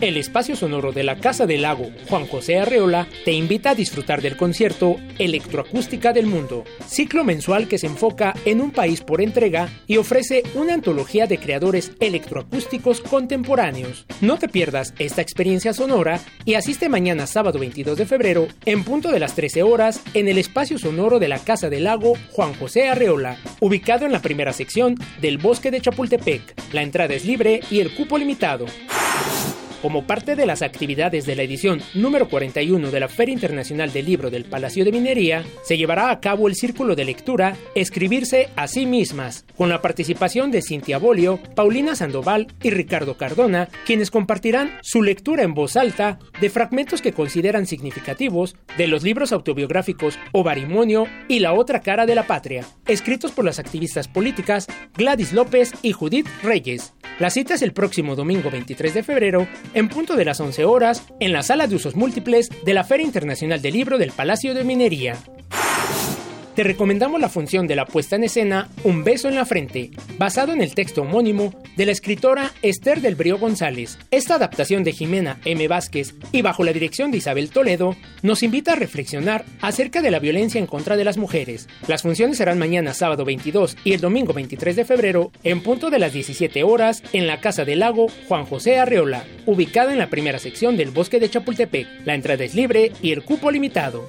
El 0.00 0.16
espacio 0.16 0.56
sonoro 0.56 0.92
de 0.92 1.04
la 1.04 1.16
Casa 1.16 1.44
del 1.44 1.60
Lago 1.60 1.90
Juan 2.08 2.26
José 2.26 2.58
Arreola 2.58 3.06
te 3.26 3.32
invita 3.32 3.70
a 3.70 3.74
disfrutar 3.74 4.22
del 4.22 4.34
concierto 4.34 4.96
Electroacústica 5.18 6.14
del 6.14 6.24
Mundo, 6.24 6.64
ciclo 6.86 7.22
mensual 7.22 7.68
que 7.68 7.76
se 7.76 7.86
enfoca 7.86 8.34
en 8.46 8.62
un 8.62 8.70
país 8.70 9.02
por 9.02 9.20
entrega 9.20 9.68
y 9.86 9.98
ofrece 9.98 10.42
una 10.54 10.72
antología 10.72 11.26
de 11.26 11.36
creadores 11.36 11.92
electroacústicos 12.00 13.02
contemporáneos. 13.02 14.06
No 14.22 14.38
te 14.38 14.48
pierdas 14.48 14.94
esta 14.98 15.20
experiencia 15.20 15.74
sonora 15.74 16.18
y 16.46 16.54
asiste 16.54 16.88
mañana 16.88 17.26
sábado 17.26 17.58
22 17.58 17.98
de 17.98 18.06
febrero 18.06 18.48
en 18.64 18.84
punto 18.84 19.10
de 19.10 19.20
las 19.20 19.34
13 19.34 19.64
horas 19.64 20.00
en 20.14 20.28
el 20.28 20.38
espacio 20.38 20.78
sonoro 20.78 21.18
de 21.18 21.28
la 21.28 21.40
Casa 21.40 21.68
del 21.68 21.84
Lago 21.84 22.14
Juan 22.30 22.54
José 22.54 22.88
Arreola, 22.88 23.36
ubicado 23.60 24.06
en 24.06 24.12
la 24.12 24.22
primera 24.22 24.54
sección 24.54 24.94
del 25.20 25.36
Bosque 25.36 25.70
de 25.70 25.82
Chapultepec. 25.82 26.72
La 26.72 26.80
entrada 26.80 27.12
es 27.12 27.26
libre 27.26 27.60
y 27.70 27.80
el 27.80 27.94
cupo 27.94 28.16
limitado. 28.16 28.64
Como 29.82 30.06
parte 30.06 30.36
de 30.36 30.44
las 30.44 30.60
actividades 30.60 31.24
de 31.24 31.34
la 31.34 31.42
edición 31.42 31.80
número 31.94 32.28
41 32.28 32.90
de 32.90 33.00
la 33.00 33.08
Feria 33.08 33.32
Internacional 33.32 33.90
del 33.90 34.04
Libro 34.04 34.30
del 34.30 34.44
Palacio 34.44 34.84
de 34.84 34.92
Minería, 34.92 35.42
se 35.62 35.78
llevará 35.78 36.10
a 36.10 36.20
cabo 36.20 36.48
el 36.48 36.54
círculo 36.54 36.94
de 36.94 37.06
lectura 37.06 37.56
Escribirse 37.74 38.50
a 38.56 38.68
sí 38.68 38.84
mismas, 38.84 39.46
con 39.56 39.70
la 39.70 39.80
participación 39.80 40.50
de 40.50 40.60
Cintia 40.60 40.98
Bolio, 40.98 41.40
Paulina 41.54 41.94
Sandoval 41.94 42.48
y 42.62 42.68
Ricardo 42.68 43.16
Cardona, 43.16 43.70
quienes 43.86 44.10
compartirán 44.10 44.78
su 44.82 45.02
lectura 45.02 45.44
en 45.44 45.54
voz 45.54 45.76
alta 45.76 46.18
de 46.42 46.50
fragmentos 46.50 47.00
que 47.00 47.12
consideran 47.12 47.66
significativos 47.66 48.56
de 48.76 48.86
los 48.86 49.02
libros 49.02 49.32
autobiográficos 49.32 50.18
O 50.32 50.44
y 51.28 51.38
La 51.38 51.54
otra 51.54 51.80
cara 51.80 52.04
de 52.04 52.14
la 52.14 52.26
patria, 52.26 52.66
escritos 52.86 53.32
por 53.32 53.46
las 53.46 53.58
activistas 53.58 54.08
políticas 54.08 54.66
Gladys 54.94 55.32
López 55.32 55.72
y 55.80 55.92
Judith 55.92 56.26
Reyes. 56.42 56.92
La 57.20 57.28
cita 57.28 57.52
es 57.52 57.60
el 57.60 57.74
próximo 57.74 58.16
domingo 58.16 58.50
23 58.50 58.94
de 58.94 59.02
febrero 59.02 59.46
en 59.74 59.88
punto 59.88 60.16
de 60.16 60.24
las 60.24 60.40
11 60.40 60.64
horas 60.64 61.04
en 61.20 61.32
la 61.32 61.42
sala 61.42 61.66
de 61.66 61.76
usos 61.76 61.96
múltiples 61.96 62.48
de 62.64 62.74
la 62.74 62.84
Feria 62.84 63.06
Internacional 63.06 63.62
del 63.62 63.74
Libro 63.74 63.98
del 63.98 64.12
Palacio 64.12 64.54
de 64.54 64.64
Minería 64.64 65.16
te 66.54 66.64
recomendamos 66.64 67.20
la 67.20 67.28
función 67.28 67.66
de 67.66 67.76
la 67.76 67.86
puesta 67.86 68.16
en 68.16 68.24
escena 68.24 68.68
Un 68.84 69.04
beso 69.04 69.28
en 69.28 69.34
la 69.34 69.44
frente, 69.44 69.90
basado 70.18 70.52
en 70.52 70.60
el 70.60 70.74
texto 70.74 71.02
homónimo 71.02 71.54
de 71.76 71.86
la 71.86 71.92
escritora 71.92 72.52
Esther 72.62 73.00
del 73.00 73.14
Brío 73.14 73.38
González. 73.38 73.98
Esta 74.10 74.34
adaptación 74.34 74.84
de 74.84 74.92
Jimena 74.92 75.38
M. 75.44 75.66
Vázquez 75.68 76.14
y 76.32 76.42
bajo 76.42 76.64
la 76.64 76.72
dirección 76.72 77.10
de 77.10 77.18
Isabel 77.18 77.50
Toledo 77.50 77.96
nos 78.22 78.42
invita 78.42 78.72
a 78.72 78.76
reflexionar 78.76 79.44
acerca 79.60 80.02
de 80.02 80.10
la 80.10 80.18
violencia 80.18 80.58
en 80.58 80.66
contra 80.66 80.96
de 80.96 81.04
las 81.04 81.18
mujeres. 81.18 81.68
Las 81.86 82.02
funciones 82.02 82.38
serán 82.38 82.58
mañana 82.58 82.94
sábado 82.94 83.24
22 83.24 83.76
y 83.84 83.92
el 83.92 84.00
domingo 84.00 84.32
23 84.32 84.76
de 84.76 84.84
febrero 84.84 85.32
en 85.44 85.62
punto 85.62 85.90
de 85.90 85.98
las 85.98 86.12
17 86.12 86.62
horas 86.64 87.02
en 87.12 87.26
la 87.26 87.40
Casa 87.40 87.64
del 87.64 87.80
Lago 87.80 88.08
Juan 88.28 88.44
José 88.44 88.78
Arreola, 88.78 89.24
ubicada 89.46 89.92
en 89.92 89.98
la 89.98 90.10
primera 90.10 90.38
sección 90.38 90.76
del 90.76 90.90
Bosque 90.90 91.20
de 91.20 91.30
Chapultepec. 91.30 91.86
La 92.04 92.14
entrada 92.14 92.44
es 92.44 92.54
libre 92.54 92.92
y 93.02 93.12
el 93.12 93.22
cupo 93.22 93.50
limitado. 93.50 94.08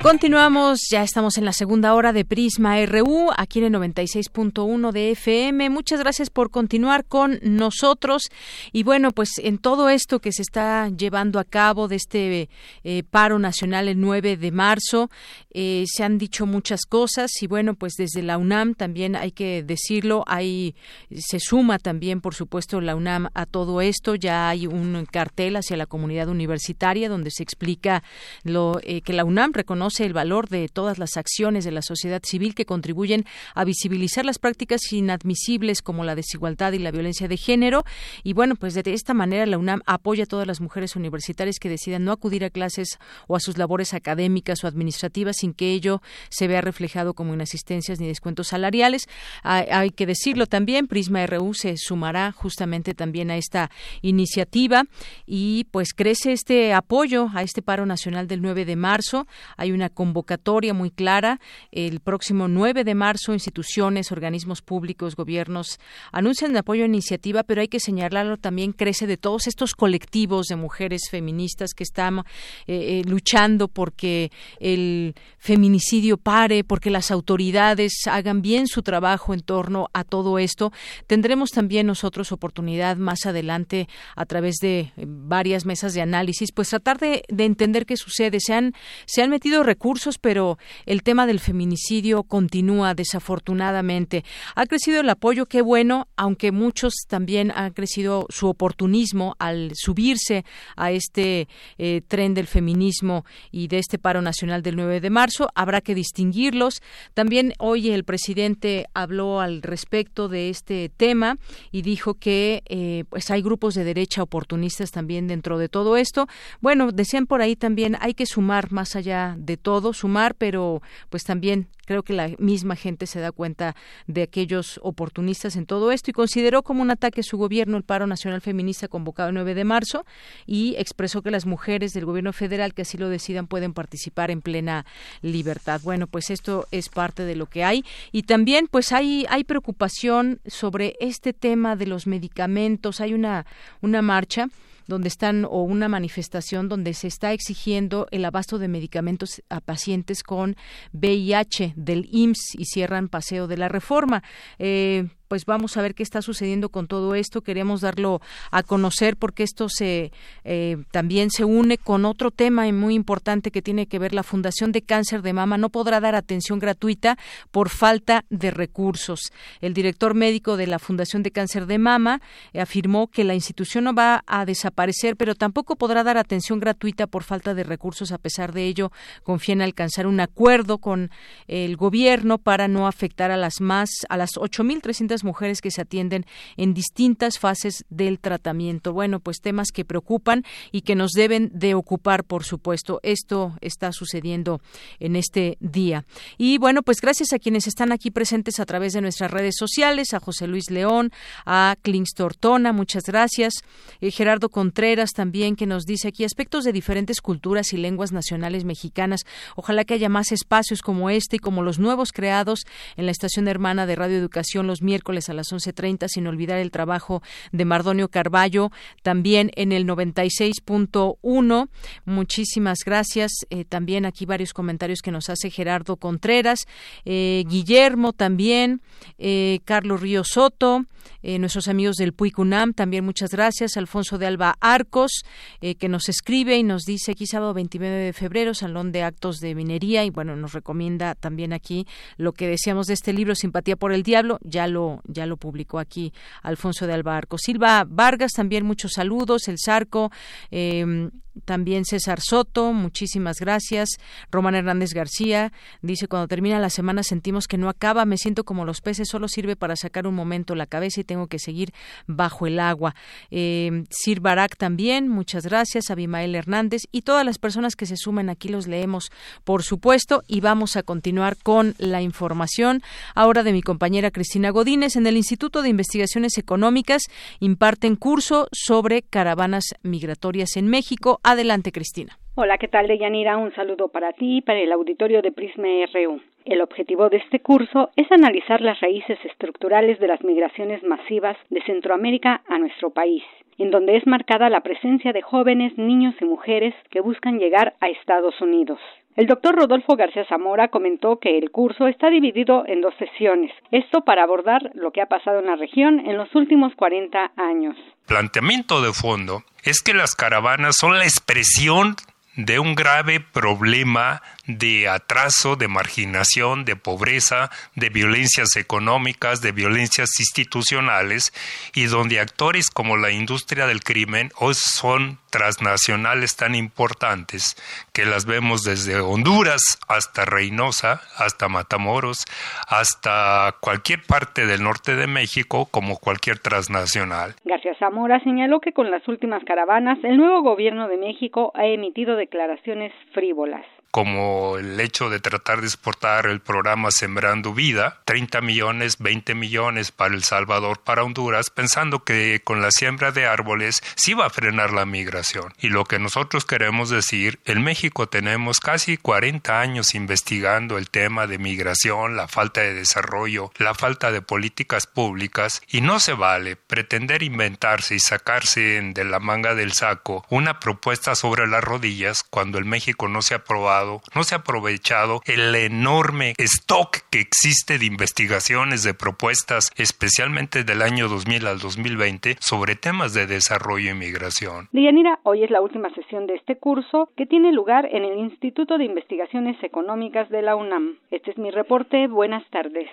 Continuamos, 0.00 0.78
ya 0.92 1.02
estamos 1.02 1.38
en 1.38 1.44
la 1.44 1.52
segunda 1.52 1.92
hora 1.92 2.12
de 2.12 2.24
Prisma 2.24 2.80
RU, 2.86 3.30
aquí 3.36 3.58
en 3.58 3.74
el 3.74 3.80
96.1 3.80 4.92
de 4.92 5.10
FM. 5.10 5.70
Muchas 5.70 5.98
gracias 5.98 6.30
por 6.30 6.50
continuar 6.52 7.04
con 7.04 7.40
nosotros. 7.42 8.22
Y 8.70 8.84
bueno, 8.84 9.10
pues 9.10 9.30
en 9.38 9.58
todo 9.58 9.88
esto 9.88 10.20
que 10.20 10.30
se 10.30 10.42
está 10.42 10.88
llevando 10.88 11.40
a 11.40 11.44
cabo 11.44 11.88
de 11.88 11.96
este 11.96 12.48
eh, 12.84 13.02
paro 13.10 13.40
nacional 13.40 13.88
el 13.88 14.00
9 14.00 14.36
de 14.36 14.52
marzo, 14.52 15.10
eh, 15.50 15.82
se 15.88 16.04
han 16.04 16.16
dicho 16.16 16.46
muchas 16.46 16.82
cosas 16.86 17.32
y 17.42 17.48
bueno, 17.48 17.74
pues 17.74 17.94
desde 17.98 18.22
la 18.22 18.38
UNAM 18.38 18.74
también 18.74 19.16
hay 19.16 19.32
que 19.32 19.64
decirlo, 19.64 20.22
hay, 20.28 20.76
se 21.10 21.40
suma 21.40 21.80
también, 21.80 22.20
por 22.20 22.36
supuesto, 22.36 22.80
la 22.80 22.94
UNAM 22.94 23.30
a 23.34 23.46
todo 23.46 23.80
esto. 23.80 24.14
Ya 24.14 24.48
hay 24.48 24.68
un 24.68 25.06
cartel 25.10 25.56
hacia 25.56 25.76
la 25.76 25.86
comunidad 25.86 26.28
universitaria 26.28 27.08
donde 27.08 27.32
se 27.32 27.42
explica 27.42 28.04
lo 28.44 28.78
eh, 28.84 29.00
que 29.00 29.12
la 29.12 29.24
UNAM 29.24 29.54
reconoce 29.54 29.87
reconoce 29.88 30.04
el 30.04 30.12
valor 30.12 30.48
de 30.48 30.68
todas 30.68 30.98
las 30.98 31.16
acciones 31.16 31.64
de 31.64 31.70
la 31.70 31.82
sociedad 31.82 32.20
civil 32.22 32.54
que 32.54 32.66
contribuyen 32.66 33.24
a 33.54 33.64
visibilizar 33.64 34.24
las 34.24 34.38
prácticas 34.38 34.80
inadmisibles 34.92 35.80
como 35.82 36.04
la 36.04 36.14
desigualdad 36.14 36.72
y 36.72 36.78
la 36.78 36.90
violencia 36.90 37.26
de 37.26 37.36
género. 37.36 37.84
Y 38.22 38.34
bueno, 38.34 38.54
pues 38.54 38.74
de 38.74 38.82
esta 38.92 39.14
manera 39.14 39.46
la 39.46 39.56
UNAM 39.56 39.80
apoya 39.86 40.24
a 40.24 40.26
todas 40.26 40.46
las 40.46 40.60
mujeres 40.60 40.94
universitarias 40.94 41.58
que 41.58 41.70
decidan 41.70 42.04
no 42.04 42.12
acudir 42.12 42.44
a 42.44 42.50
clases 42.50 42.98
o 43.28 43.36
a 43.36 43.40
sus 43.40 43.56
labores 43.56 43.94
académicas 43.94 44.62
o 44.62 44.66
administrativas 44.66 45.36
sin 45.38 45.54
que 45.54 45.72
ello 45.72 46.02
se 46.28 46.48
vea 46.48 46.60
reflejado 46.60 47.14
como 47.14 47.32
inasistencias 47.32 47.98
ni 47.98 48.08
descuentos 48.08 48.48
salariales. 48.48 49.08
Hay, 49.42 49.90
que 49.90 50.06
decirlo 50.06 50.46
también, 50.46 50.86
Prisma 50.86 51.26
RU 51.26 51.54
se 51.54 51.76
sumará 51.78 52.32
justamente 52.32 52.94
también 52.94 53.30
a 53.30 53.36
esta 53.36 53.70
iniciativa 54.02 54.84
y 55.26 55.64
pues 55.70 55.94
crece 55.94 56.32
este 56.32 56.74
apoyo 56.74 57.28
a 57.34 57.42
este 57.42 57.62
paro 57.62 57.86
nacional 57.86 58.28
del 58.28 58.42
9 58.42 58.66
de 58.66 58.76
marzo. 58.76 59.26
Hay 59.56 59.72
una 59.78 59.88
convocatoria 59.88 60.74
muy 60.74 60.90
clara. 60.90 61.40
El 61.70 62.00
próximo 62.00 62.48
9 62.48 62.84
de 62.84 62.94
marzo, 62.94 63.32
instituciones, 63.32 64.12
organismos 64.12 64.60
públicos, 64.60 65.16
gobiernos 65.16 65.78
anuncian 66.12 66.50
el 66.50 66.56
apoyo 66.56 66.82
a 66.82 66.86
iniciativa, 66.86 67.44
pero 67.44 67.60
hay 67.60 67.68
que 67.68 67.80
señalarlo 67.80 68.36
también, 68.36 68.72
crece 68.72 69.06
de 69.06 69.16
todos 69.16 69.46
estos 69.46 69.74
colectivos 69.74 70.46
de 70.46 70.56
mujeres 70.56 71.02
feministas 71.10 71.74
que 71.74 71.84
están 71.84 72.18
eh, 72.18 72.22
eh, 72.66 73.02
luchando 73.06 73.68
porque 73.68 74.30
el 74.58 75.14
feminicidio 75.38 76.16
pare, 76.16 76.64
porque 76.64 76.90
las 76.90 77.10
autoridades 77.10 78.06
hagan 78.06 78.42
bien 78.42 78.66
su 78.66 78.82
trabajo 78.82 79.32
en 79.32 79.40
torno 79.40 79.88
a 79.92 80.04
todo 80.04 80.38
esto. 80.38 80.72
Tendremos 81.06 81.50
también 81.50 81.86
nosotros 81.86 82.32
oportunidad 82.32 82.96
más 82.96 83.26
adelante 83.26 83.88
a 84.16 84.26
través 84.26 84.56
de 84.56 84.92
varias 84.96 85.64
mesas 85.64 85.94
de 85.94 86.00
análisis, 86.00 86.52
pues 86.52 86.68
tratar 86.68 86.98
de, 86.98 87.22
entender 87.28 87.86
qué 87.86 87.96
sucede. 87.96 88.38
Se 88.40 88.54
han, 88.54 88.74
se 89.06 89.22
han 89.22 89.30
metido 89.30 89.62
recursos, 89.68 90.16
pero 90.18 90.58
el 90.86 91.02
tema 91.02 91.26
del 91.26 91.40
feminicidio 91.40 92.22
continúa 92.22 92.94
desafortunadamente. 92.94 94.24
Ha 94.54 94.64
crecido 94.64 95.00
el 95.00 95.10
apoyo, 95.10 95.44
qué 95.44 95.60
bueno, 95.60 96.08
aunque 96.16 96.52
muchos 96.52 96.94
también 97.06 97.52
han 97.54 97.74
crecido 97.74 98.26
su 98.30 98.48
oportunismo 98.48 99.36
al 99.38 99.72
subirse 99.74 100.46
a 100.74 100.90
este 100.90 101.48
eh, 101.76 102.00
tren 102.08 102.32
del 102.32 102.46
feminismo 102.46 103.26
y 103.50 103.68
de 103.68 103.78
este 103.78 103.98
paro 103.98 104.22
nacional 104.22 104.62
del 104.62 104.76
9 104.76 105.00
de 105.00 105.10
marzo. 105.10 105.50
Habrá 105.54 105.82
que 105.82 105.94
distinguirlos. 105.94 106.80
También 107.12 107.52
hoy 107.58 107.90
el 107.90 108.04
presidente 108.04 108.86
habló 108.94 109.40
al 109.40 109.60
respecto 109.60 110.28
de 110.28 110.48
este 110.48 110.90
tema 110.96 111.36
y 111.70 111.82
dijo 111.82 112.14
que 112.14 112.62
eh, 112.70 113.04
pues 113.10 113.30
hay 113.30 113.42
grupos 113.42 113.74
de 113.74 113.84
derecha 113.84 114.22
oportunistas 114.22 114.90
también 114.90 115.26
dentro 115.26 115.58
de 115.58 115.68
todo 115.68 115.98
esto. 115.98 116.26
Bueno, 116.62 116.90
decían 116.90 117.26
por 117.26 117.42
ahí 117.42 117.54
también 117.54 117.98
hay 118.00 118.14
que 118.14 118.24
sumar 118.24 118.72
más 118.72 118.96
allá 118.96 119.36
de 119.38 119.57
todo, 119.58 119.92
sumar, 119.92 120.34
pero 120.34 120.80
pues 121.10 121.24
también 121.24 121.68
creo 121.88 122.02
que 122.02 122.12
la 122.12 122.28
misma 122.38 122.76
gente 122.76 123.06
se 123.06 123.18
da 123.18 123.32
cuenta 123.32 123.74
de 124.06 124.22
aquellos 124.22 124.78
oportunistas 124.82 125.56
en 125.56 125.64
todo 125.64 125.90
esto 125.90 126.10
y 126.10 126.12
consideró 126.12 126.62
como 126.62 126.82
un 126.82 126.90
ataque 126.90 127.22
su 127.22 127.38
gobierno 127.38 127.78
el 127.78 127.82
paro 127.82 128.06
nacional 128.06 128.42
feminista 128.42 128.88
convocado 128.88 129.30
el 129.30 129.34
9 129.34 129.54
de 129.54 129.64
marzo 129.64 130.04
y 130.46 130.74
expresó 130.76 131.22
que 131.22 131.30
las 131.30 131.46
mujeres 131.46 131.94
del 131.94 132.04
gobierno 132.04 132.34
federal 132.34 132.74
que 132.74 132.82
así 132.82 132.98
lo 132.98 133.08
decidan 133.08 133.46
pueden 133.46 133.72
participar 133.72 134.30
en 134.30 134.42
plena 134.42 134.84
libertad. 135.22 135.80
Bueno, 135.82 136.06
pues 136.06 136.28
esto 136.28 136.66
es 136.70 136.90
parte 136.90 137.24
de 137.24 137.36
lo 137.36 137.46
que 137.46 137.64
hay 137.64 137.84
y 138.12 138.24
también 138.24 138.68
pues 138.70 138.92
hay 138.92 139.24
hay 139.30 139.44
preocupación 139.44 140.40
sobre 140.46 140.96
este 141.00 141.32
tema 141.32 141.74
de 141.74 141.86
los 141.86 142.06
medicamentos. 142.06 143.00
Hay 143.00 143.14
una 143.14 143.46
una 143.80 144.02
marcha 144.02 144.48
donde 144.88 145.06
están 145.06 145.44
o 145.44 145.62
una 145.62 145.88
manifestación 145.88 146.68
donde 146.68 146.94
se 146.94 147.06
está 147.06 147.32
exigiendo 147.32 148.08
el 148.10 148.24
abasto 148.24 148.58
de 148.58 148.66
medicamentos 148.66 149.42
a 149.48 149.60
pacientes 149.60 150.24
con 150.24 150.56
VIH 150.92 151.74
del 151.76 152.08
IMSS 152.10 152.56
y 152.58 152.64
cierran 152.64 153.08
paseo 153.08 153.46
de 153.46 153.56
la 153.56 153.68
reforma. 153.68 154.24
Eh, 154.58 155.06
pues 155.28 155.44
vamos 155.44 155.76
a 155.76 155.82
ver 155.82 155.94
qué 155.94 156.02
está 156.02 156.22
sucediendo 156.22 156.70
con 156.70 156.88
todo 156.88 157.14
esto. 157.14 157.42
Queremos 157.42 157.82
darlo 157.82 158.20
a 158.50 158.62
conocer 158.62 159.16
porque 159.16 159.42
esto 159.42 159.68
se 159.68 160.10
eh, 160.44 160.78
también 160.90 161.30
se 161.30 161.44
une 161.44 161.78
con 161.78 162.04
otro 162.04 162.30
tema 162.30 162.70
muy 162.72 162.94
importante 162.94 163.50
que 163.50 163.62
tiene 163.62 163.86
que 163.86 163.98
ver 163.98 164.14
la 164.14 164.22
Fundación 164.22 164.72
de 164.72 164.82
Cáncer 164.82 165.22
de 165.22 165.32
Mama 165.32 165.58
no 165.58 165.68
podrá 165.68 166.00
dar 166.00 166.14
atención 166.14 166.58
gratuita 166.58 167.18
por 167.50 167.68
falta 167.68 168.24
de 168.30 168.50
recursos. 168.50 169.20
El 169.60 169.74
director 169.74 170.14
médico 170.14 170.56
de 170.56 170.66
la 170.66 170.78
Fundación 170.78 171.22
de 171.22 171.30
Cáncer 171.30 171.66
de 171.66 171.78
Mama 171.78 172.20
afirmó 172.58 173.08
que 173.08 173.24
la 173.24 173.34
institución 173.34 173.84
no 173.84 173.94
va 173.94 174.24
a 174.26 174.44
desaparecer, 174.44 175.16
pero 175.16 175.34
tampoco 175.34 175.76
podrá 175.76 176.02
dar 176.02 176.16
atención 176.16 176.60
gratuita 176.60 177.06
por 177.06 177.22
falta 177.22 177.54
de 177.54 177.64
recursos. 177.64 178.12
A 178.12 178.18
pesar 178.18 178.52
de 178.52 178.66
ello, 178.66 178.90
confía 179.22 179.54
en 179.54 179.62
alcanzar 179.62 180.06
un 180.06 180.20
acuerdo 180.20 180.78
con 180.78 181.10
el 181.46 181.76
gobierno 181.76 182.38
para 182.38 182.68
no 182.68 182.86
afectar 182.86 183.30
a 183.30 183.36
las 183.36 183.60
más 183.60 183.90
a 184.08 184.16
las 184.16 184.30
8.300 184.32 185.17
mujeres 185.24 185.60
que 185.60 185.70
se 185.70 185.80
atienden 185.80 186.24
en 186.56 186.74
distintas 186.74 187.38
fases 187.38 187.84
del 187.90 188.18
tratamiento. 188.18 188.92
Bueno, 188.92 189.20
pues 189.20 189.40
temas 189.40 189.68
que 189.72 189.84
preocupan 189.84 190.44
y 190.72 190.82
que 190.82 190.94
nos 190.94 191.12
deben 191.12 191.50
de 191.52 191.74
ocupar, 191.74 192.24
por 192.24 192.44
supuesto. 192.44 193.00
Esto 193.02 193.54
está 193.60 193.92
sucediendo 193.92 194.60
en 195.00 195.16
este 195.16 195.56
día. 195.60 196.04
Y 196.36 196.58
bueno, 196.58 196.82
pues 196.82 197.00
gracias 197.00 197.32
a 197.32 197.38
quienes 197.38 197.66
están 197.66 197.92
aquí 197.92 198.10
presentes 198.10 198.60
a 198.60 198.66
través 198.66 198.92
de 198.92 199.00
nuestras 199.00 199.30
redes 199.30 199.54
sociales, 199.58 200.14
a 200.14 200.20
José 200.20 200.46
Luis 200.46 200.70
León, 200.70 201.10
a 201.46 201.76
Clins 201.82 202.12
Tortona, 202.14 202.72
muchas 202.72 203.04
gracias. 203.04 203.54
Eh, 204.00 204.10
Gerardo 204.10 204.48
Contreras 204.48 205.10
también 205.12 205.56
que 205.56 205.66
nos 205.66 205.84
dice 205.84 206.08
aquí 206.08 206.24
aspectos 206.24 206.64
de 206.64 206.72
diferentes 206.72 207.20
culturas 207.20 207.72
y 207.72 207.76
lenguas 207.76 208.12
nacionales 208.12 208.64
mexicanas. 208.64 209.22
Ojalá 209.56 209.84
que 209.84 209.94
haya 209.94 210.08
más 210.08 210.32
espacios 210.32 210.82
como 210.82 211.10
este 211.10 211.36
y 211.36 211.38
como 211.38 211.62
los 211.62 211.78
nuevos 211.78 212.12
creados 212.12 212.60
en 212.96 213.06
la 213.06 213.12
estación 213.12 213.48
hermana 213.48 213.86
de 213.86 213.96
Radio 213.96 214.16
Educación 214.16 214.66
los 214.66 214.82
miércoles 214.82 215.07
a 215.08 215.32
las 215.32 215.52
11.30, 215.52 216.06
sin 216.08 216.26
olvidar 216.26 216.58
el 216.58 216.70
trabajo 216.70 217.22
de 217.50 217.64
Mardonio 217.64 218.08
Carballo, 218.08 218.70
también 219.02 219.50
en 219.56 219.72
el 219.72 219.86
96.1. 219.86 221.68
Muchísimas 222.04 222.80
gracias. 222.84 223.32
Eh, 223.48 223.64
también 223.64 224.04
aquí 224.04 224.26
varios 224.26 224.52
comentarios 224.52 225.00
que 225.00 225.10
nos 225.10 225.30
hace 225.30 225.50
Gerardo 225.50 225.96
Contreras, 225.96 226.66
eh, 227.06 227.44
Guillermo 227.48 228.12
también, 228.12 228.82
eh, 229.16 229.60
Carlos 229.64 230.02
Río 230.02 230.24
Soto, 230.24 230.84
nuestros 231.22 231.68
amigos 231.68 231.96
del 231.96 232.14
Puicunam, 232.14 232.72
también 232.72 233.04
muchas 233.04 233.30
gracias. 233.30 233.76
Alfonso 233.76 234.18
de 234.18 234.26
Alba 234.26 234.54
Arcos, 234.60 235.24
que 235.60 235.88
nos 235.88 236.08
escribe 236.08 236.56
y 236.56 236.62
nos 236.62 236.84
dice 236.84 237.12
aquí 237.12 237.26
sábado 237.26 237.52
29 237.54 237.96
de 237.96 238.12
febrero, 238.12 238.54
Salón 238.54 238.92
de 238.92 239.02
Actos 239.02 239.38
de 239.40 239.54
Minería, 239.54 240.04
y 240.04 240.10
bueno, 240.10 240.36
nos 240.36 240.52
recomienda 240.52 241.14
también 241.14 241.52
aquí 241.52 241.86
lo 242.16 242.32
que 242.32 242.46
decíamos 242.46 242.86
de 242.86 242.94
este 242.94 243.12
libro, 243.12 243.34
Simpatía 243.34 243.76
por 243.76 243.92
el 243.92 244.04
Diablo, 244.04 244.38
ya 244.42 244.68
lo 244.68 244.97
ya 245.04 245.26
lo 245.26 245.36
publicó 245.36 245.78
aquí 245.78 246.12
Alfonso 246.42 246.86
de 246.86 246.94
Albarco. 246.94 247.38
Silva 247.38 247.84
Vargas, 247.88 248.32
también 248.32 248.64
muchos 248.64 248.92
saludos. 248.92 249.48
El 249.48 249.56
Zarco, 249.58 250.10
em, 250.50 251.10
también 251.44 251.84
César 251.84 252.20
Soto, 252.20 252.72
muchísimas 252.72 253.38
gracias. 253.38 253.90
Román 254.30 254.54
Hernández 254.54 254.92
García 254.94 255.52
dice, 255.82 256.08
cuando 256.08 256.28
termina 256.28 256.58
la 256.58 256.70
semana 256.70 257.02
sentimos 257.02 257.46
que 257.46 257.58
no 257.58 257.68
acaba, 257.68 258.04
me 258.04 258.18
siento 258.18 258.44
como 258.44 258.64
los 258.64 258.80
peces, 258.80 259.08
solo 259.08 259.28
sirve 259.28 259.56
para 259.56 259.76
sacar 259.76 260.06
un 260.06 260.14
momento 260.14 260.54
la 260.54 260.66
cabeza 260.66 261.00
y 261.00 261.04
tengo 261.04 261.26
que 261.26 261.38
seguir 261.38 261.72
bajo 262.06 262.46
el 262.46 262.60
agua. 262.60 262.94
Eh, 263.30 263.84
Sir 263.90 264.20
Barak 264.20 264.56
también, 264.56 265.08
muchas 265.08 265.44
gracias. 265.44 265.90
Abimael 265.90 266.34
Hernández 266.34 266.82
y 266.92 267.02
todas 267.02 267.24
las 267.24 267.38
personas 267.38 267.76
que 267.76 267.86
se 267.86 267.96
sumen 267.96 268.30
aquí 268.30 268.48
los 268.48 268.66
leemos, 268.66 269.10
por 269.44 269.62
supuesto, 269.62 270.22
y 270.26 270.40
vamos 270.40 270.76
a 270.76 270.82
continuar 270.82 271.36
con 271.36 271.74
la 271.78 272.02
información 272.02 272.82
ahora 273.14 273.42
de 273.42 273.52
mi 273.52 273.62
compañera 273.62 274.10
Cristina 274.10 274.50
Godínez. 274.50 274.96
En 274.96 275.06
el 275.06 275.16
Instituto 275.16 275.62
de 275.62 275.68
Investigaciones 275.68 276.38
Económicas 276.38 277.02
imparten 277.40 277.96
curso 277.96 278.48
sobre 278.52 279.02
caravanas 279.02 279.64
migratorias 279.82 280.56
en 280.56 280.68
México 280.68 281.20
Adelante, 281.30 281.72
Cristina. 281.72 282.16
Hola, 282.36 282.56
¿qué 282.56 282.68
tal, 282.68 282.88
Deyanira? 282.88 283.36
Un 283.36 283.54
saludo 283.54 283.88
para 283.88 284.14
ti 284.14 284.38
y 284.38 284.40
para 284.40 284.60
el 284.60 284.72
auditorio 284.72 285.20
de 285.20 285.30
Prisma 285.30 285.68
RU. 285.92 286.22
El 286.46 286.62
objetivo 286.62 287.10
de 287.10 287.18
este 287.18 287.40
curso 287.40 287.90
es 287.96 288.10
analizar 288.10 288.62
las 288.62 288.80
raíces 288.80 289.18
estructurales 289.26 290.00
de 290.00 290.08
las 290.08 290.24
migraciones 290.24 290.82
masivas 290.84 291.36
de 291.50 291.62
Centroamérica 291.64 292.40
a 292.48 292.58
nuestro 292.58 292.88
país, 292.94 293.22
en 293.58 293.70
donde 293.70 293.98
es 293.98 294.06
marcada 294.06 294.48
la 294.48 294.62
presencia 294.62 295.12
de 295.12 295.20
jóvenes, 295.20 295.76
niños 295.76 296.14
y 296.18 296.24
mujeres 296.24 296.74
que 296.88 297.02
buscan 297.02 297.38
llegar 297.38 297.74
a 297.80 297.90
Estados 297.90 298.40
Unidos. 298.40 298.78
El 299.18 299.26
doctor 299.26 299.56
Rodolfo 299.56 299.96
García 299.96 300.24
Zamora 300.28 300.68
comentó 300.68 301.18
que 301.18 301.38
el 301.38 301.50
curso 301.50 301.88
está 301.88 302.08
dividido 302.08 302.62
en 302.68 302.80
dos 302.80 302.94
sesiones, 303.00 303.50
esto 303.72 304.02
para 304.02 304.22
abordar 304.22 304.70
lo 304.74 304.92
que 304.92 305.02
ha 305.02 305.06
pasado 305.06 305.40
en 305.40 305.46
la 305.46 305.56
región 305.56 305.98
en 306.06 306.16
los 306.16 306.32
últimos 306.36 306.72
40 306.76 307.32
años. 307.34 307.74
Planteamiento 308.06 308.80
de 308.80 308.92
fondo 308.92 309.42
es 309.64 309.82
que 309.82 309.92
las 309.92 310.14
caravanas 310.14 310.76
son 310.78 310.96
la 310.96 311.02
expresión 311.02 311.96
de 312.36 312.60
un 312.60 312.76
grave 312.76 313.18
problema 313.18 314.22
de 314.46 314.88
atraso, 314.88 315.56
de 315.56 315.66
marginación, 315.66 316.64
de 316.64 316.76
pobreza, 316.76 317.50
de 317.74 317.88
violencias 317.88 318.54
económicas, 318.54 319.42
de 319.42 319.50
violencias 319.50 320.10
institucionales, 320.20 321.32
y 321.74 321.86
donde 321.86 322.20
actores 322.20 322.70
como 322.70 322.96
la 322.96 323.10
industria 323.10 323.66
del 323.66 323.82
crimen 323.82 324.30
hoy 324.38 324.54
son 324.54 325.18
transnacionales 325.30 326.36
tan 326.36 326.54
importantes 326.54 327.56
que 327.92 328.04
las 328.04 328.26
vemos 328.26 328.62
desde 328.64 329.00
Honduras 329.00 329.60
hasta 329.88 330.24
Reynosa, 330.24 331.00
hasta 331.16 331.48
Matamoros, 331.48 332.24
hasta 332.68 333.54
cualquier 333.60 334.02
parte 334.02 334.46
del 334.46 334.62
norte 334.62 334.96
de 334.96 335.06
México 335.06 335.68
como 335.70 335.98
cualquier 335.98 336.38
transnacional. 336.38 337.34
García 337.44 337.74
Zamora 337.78 338.20
señaló 338.20 338.60
que 338.60 338.72
con 338.72 338.90
las 338.90 339.06
últimas 339.08 339.44
caravanas 339.44 339.98
el 340.02 340.16
nuevo 340.16 340.42
gobierno 340.42 340.88
de 340.88 340.96
México 340.96 341.52
ha 341.54 341.66
emitido 341.66 342.16
declaraciones 342.16 342.92
frívolas 343.12 343.64
como 343.90 344.58
el 344.58 344.78
hecho 344.80 345.10
de 345.10 345.20
tratar 345.20 345.60
de 345.60 345.66
exportar 345.66 346.26
el 346.26 346.40
programa 346.40 346.90
Sembrando 346.90 347.54
Vida, 347.54 348.00
30 348.04 348.40
millones, 348.40 348.98
20 348.98 349.34
millones 349.34 349.90
para 349.90 350.14
El 350.14 350.24
Salvador, 350.24 350.82
para 350.82 351.02
Honduras, 351.02 351.50
pensando 351.50 352.04
que 352.04 352.40
con 352.44 352.60
la 352.60 352.70
siembra 352.70 353.12
de 353.12 353.26
árboles 353.26 353.82
sí 353.96 354.14
va 354.14 354.26
a 354.26 354.30
frenar 354.30 354.72
la 354.72 354.86
migración. 354.86 355.54
Y 355.58 355.68
lo 355.68 355.84
que 355.84 355.98
nosotros 355.98 356.44
queremos 356.44 356.90
decir, 356.90 357.40
en 357.44 357.62
México 357.62 358.08
tenemos 358.08 358.60
casi 358.60 358.96
40 358.96 359.60
años 359.60 359.94
investigando 359.94 360.78
el 360.78 360.90
tema 360.90 361.26
de 361.26 361.38
migración, 361.38 362.16
la 362.16 362.28
falta 362.28 362.60
de 362.60 362.74
desarrollo, 362.74 363.50
la 363.56 363.74
falta 363.74 364.12
de 364.12 364.22
políticas 364.22 364.86
públicas, 364.86 365.62
y 365.68 365.80
no 365.80 366.00
se 366.00 366.12
vale 366.12 366.56
pretender 366.56 367.22
inventarse 367.22 367.94
y 367.94 368.00
sacarse 368.00 368.80
de 368.82 369.04
la 369.04 369.18
manga 369.18 369.54
del 369.54 369.72
saco 369.72 370.24
una 370.28 370.60
propuesta 370.60 371.14
sobre 371.14 371.46
las 371.46 371.64
rodillas 371.64 372.22
cuando 372.28 372.58
en 372.58 372.68
México 372.68 373.08
no 373.08 373.22
se 373.22 373.34
ha 373.34 373.38
aprobado 373.38 373.77
no 374.14 374.24
se 374.24 374.34
ha 374.34 374.38
aprovechado 374.38 375.20
el 375.26 375.54
enorme 375.54 376.34
stock 376.38 376.98
que 377.10 377.20
existe 377.20 377.78
de 377.78 377.86
investigaciones, 377.86 378.82
de 378.82 378.94
propuestas, 378.94 379.70
especialmente 379.76 380.64
del 380.64 380.82
año 380.82 381.08
2000 381.08 381.46
al 381.46 381.58
2020, 381.58 382.36
sobre 382.40 382.76
temas 382.76 383.14
de 383.14 383.26
desarrollo 383.26 383.90
y 383.90 383.94
migración. 383.94 384.68
Dianira, 384.72 385.20
hoy 385.22 385.44
es 385.44 385.50
la 385.50 385.60
última 385.60 385.92
sesión 385.94 386.26
de 386.26 386.34
este 386.34 386.56
curso 386.56 387.10
que 387.16 387.26
tiene 387.26 387.52
lugar 387.52 387.86
en 387.86 388.04
el 388.04 388.18
Instituto 388.18 388.78
de 388.78 388.84
Investigaciones 388.84 389.62
Económicas 389.62 390.28
de 390.30 390.42
la 390.42 390.56
UNAM. 390.56 390.98
Este 391.10 391.30
es 391.30 391.38
mi 391.38 391.50
reporte. 391.50 392.06
Buenas 392.08 392.48
tardes. 392.50 392.88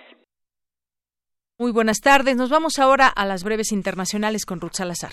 Muy 1.58 1.72
buenas 1.72 2.00
tardes. 2.00 2.36
Nos 2.36 2.50
vamos 2.50 2.78
ahora 2.78 3.08
a 3.08 3.24
las 3.24 3.42
breves 3.42 3.72
internacionales 3.72 4.44
con 4.44 4.60
Ruth 4.60 4.74
Salazar. 4.74 5.12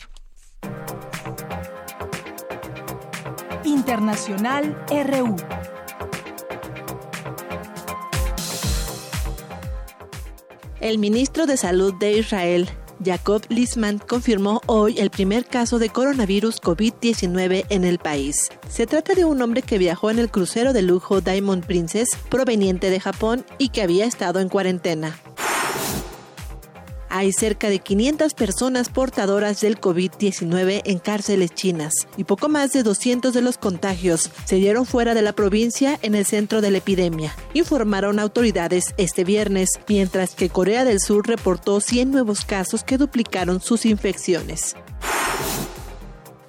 Internacional 3.74 4.78
RU. 4.88 5.36
El 10.80 11.00
ministro 11.00 11.48
de 11.48 11.58
Salud 11.58 11.94
de 12.00 12.20
Israel, 12.20 12.70
Jacob 13.04 13.42
Lisman, 13.50 13.98
confirmó 13.98 14.62
hoy 14.68 15.00
el 15.00 15.10
primer 15.10 15.46
caso 15.46 15.80
de 15.80 15.90
coronavirus 15.90 16.62
COVID-19 16.62 17.66
en 17.70 17.84
el 17.84 17.98
país. 17.98 18.50
Se 18.70 18.86
trata 18.86 19.16
de 19.16 19.26
un 19.26 19.42
hombre 19.42 19.64
que 19.64 19.80
viajó 19.80 20.12
en 20.12 20.20
el 20.20 20.30
crucero 20.30 20.72
de 20.72 20.84
lujo 20.84 21.22
Diamond 21.22 21.66
Princess 21.66 22.10
proveniente 22.30 22.92
de 22.92 23.00
Japón 23.00 23.44
y 23.58 23.70
que 23.70 23.82
había 23.82 24.06
estado 24.06 24.40
en 24.40 24.50
cuarentena. 24.50 25.18
Hay 27.16 27.32
cerca 27.32 27.70
de 27.70 27.78
500 27.78 28.34
personas 28.34 28.90
portadoras 28.90 29.62
del 29.62 29.80
COVID-19 29.80 30.82
en 30.84 30.98
cárceles 30.98 31.52
chinas 31.52 31.94
y 32.18 32.24
poco 32.24 32.50
más 32.50 32.74
de 32.74 32.82
200 32.82 33.32
de 33.36 33.44
los 33.44 33.60
contagios 33.60 34.32
se 34.46 34.56
dieron 34.56 34.88
fuera 34.88 35.14
de 35.14 35.22
la 35.22 35.34
provincia 35.34 36.00
en 36.02 36.16
el 36.16 36.26
centro 36.26 36.60
de 36.60 36.72
la 36.72 36.80
epidemia, 36.80 37.36
informaron 37.54 38.18
autoridades 38.18 38.96
este 38.98 39.24
viernes, 39.26 39.70
mientras 39.88 40.34
que 40.34 40.50
Corea 40.50 40.86
del 40.86 41.00
Sur 41.00 41.28
reportó 41.28 41.82
100 41.82 42.10
nuevos 42.10 42.46
casos 42.46 42.84
que 42.84 42.98
duplicaron 42.98 43.62
sus 43.62 43.86
infecciones. 43.86 44.76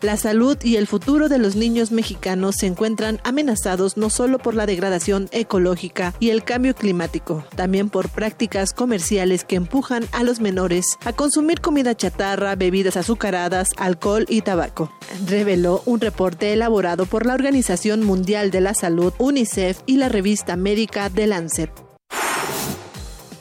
La 0.05 0.19
salud 0.19 0.59
y 0.63 0.77
el 0.77 0.87
futuro 0.87 1.31
de 1.31 1.39
los 1.39 1.57
niños 1.57 1.91
mexicanos 1.91 2.57
se 2.57 2.67
encuentran 2.67 3.23
amenazados 3.25 3.97
no 3.97 4.11
solo 4.11 4.37
por 4.39 4.55
la 4.55 4.67
degradación 4.67 5.31
ecológica 5.33 6.13
y 6.21 6.29
el 6.29 6.45
cambio 6.45 6.75
climático, 6.75 7.43
también 7.57 7.89
por 7.89 8.11
prácticas 8.11 8.75
comerciales 8.75 9.45
que 9.45 9.57
empujan 9.57 10.05
a 10.13 10.23
los 10.23 10.41
menores 10.41 10.99
a 11.07 11.15
consumir 11.15 11.63
comida 11.63 11.97
chatarra, 11.97 12.55
bebidas 12.55 12.99
azucaradas, 12.99 13.71
alcohol 13.79 14.27
y 14.29 14.43
tabaco, 14.43 14.93
reveló 15.27 15.83
un 15.87 16.03
reporte 16.03 16.53
elaborado 16.53 17.07
por 17.07 17.25
la 17.25 17.33
Organización 17.33 18.05
Mundial 18.05 18.51
de 18.51 18.61
la 18.61 18.75
Salud, 18.75 19.15
UNICEF 19.17 19.81
y 19.87 19.97
la 19.97 20.11
revista 20.11 20.55
médica 20.57 21.09
The 21.09 21.29
Lancet. 21.29 21.84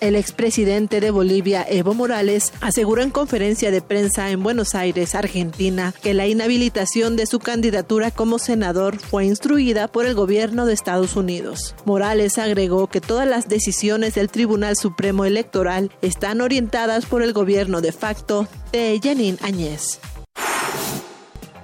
El 0.03 0.17
expresidente 0.17 0.99
de 0.99 1.11
Bolivia, 1.11 1.65
Evo 1.65 1.93
Morales, 1.93 2.51
aseguró 2.59 3.01
en 3.01 3.09
conferencia 3.09 3.71
de 3.71 3.81
prensa 3.81 4.31
en 4.31 4.43
Buenos 4.43 4.75
Aires, 4.75 5.15
Argentina, 5.15 5.93
que 6.03 6.13
la 6.13 6.27
inhabilitación 6.27 7.15
de 7.15 7.25
su 7.25 7.39
candidatura 7.39 8.11
como 8.11 8.37
senador 8.37 8.99
fue 8.99 9.23
instruida 9.23 9.87
por 9.87 10.05
el 10.05 10.13
gobierno 10.13 10.65
de 10.65 10.73
Estados 10.73 11.15
Unidos. 11.15 11.73
Morales 11.85 12.37
agregó 12.37 12.87
que 12.87 12.99
todas 12.99 13.29
las 13.29 13.47
decisiones 13.47 14.15
del 14.15 14.29
Tribunal 14.29 14.75
Supremo 14.75 15.23
Electoral 15.23 15.89
están 16.01 16.41
orientadas 16.41 17.05
por 17.05 17.23
el 17.23 17.31
gobierno 17.31 17.79
de 17.79 17.93
facto 17.93 18.45
de 18.73 18.99
Yanin 18.99 19.37
Añez. 19.41 20.01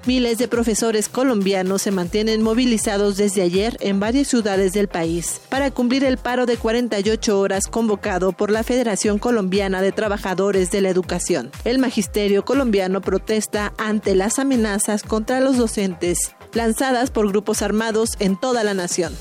Miles 0.09 0.39
de 0.39 0.47
profesores 0.47 1.07
colombianos 1.07 1.83
se 1.83 1.91
mantienen 1.91 2.41
movilizados 2.41 3.15
desde 3.15 3.43
ayer 3.43 3.77
en 3.79 3.99
varias 3.99 4.27
ciudades 4.27 4.73
del 4.73 4.87
país 4.87 5.39
para 5.49 5.69
cumplir 5.69 6.03
el 6.03 6.17
paro 6.17 6.47
de 6.47 6.57
48 6.57 7.39
horas 7.39 7.67
convocado 7.67 8.31
por 8.31 8.49
la 8.49 8.63
Federación 8.63 9.19
Colombiana 9.19 9.83
de 9.83 9.91
Trabajadores 9.91 10.71
de 10.71 10.81
la 10.81 10.89
Educación. 10.89 11.51
El 11.63 11.77
magisterio 11.77 12.43
colombiano 12.43 13.01
protesta 13.01 13.71
ante 13.77 14.15
las 14.15 14.39
amenazas 14.39 15.03
contra 15.03 15.41
los 15.41 15.57
docentes 15.57 16.35
lanzadas 16.53 17.11
por 17.11 17.27
grupos 17.27 17.61
armados 17.61 18.13
en 18.17 18.35
toda 18.35 18.63
la 18.63 18.73
nación. 18.73 19.13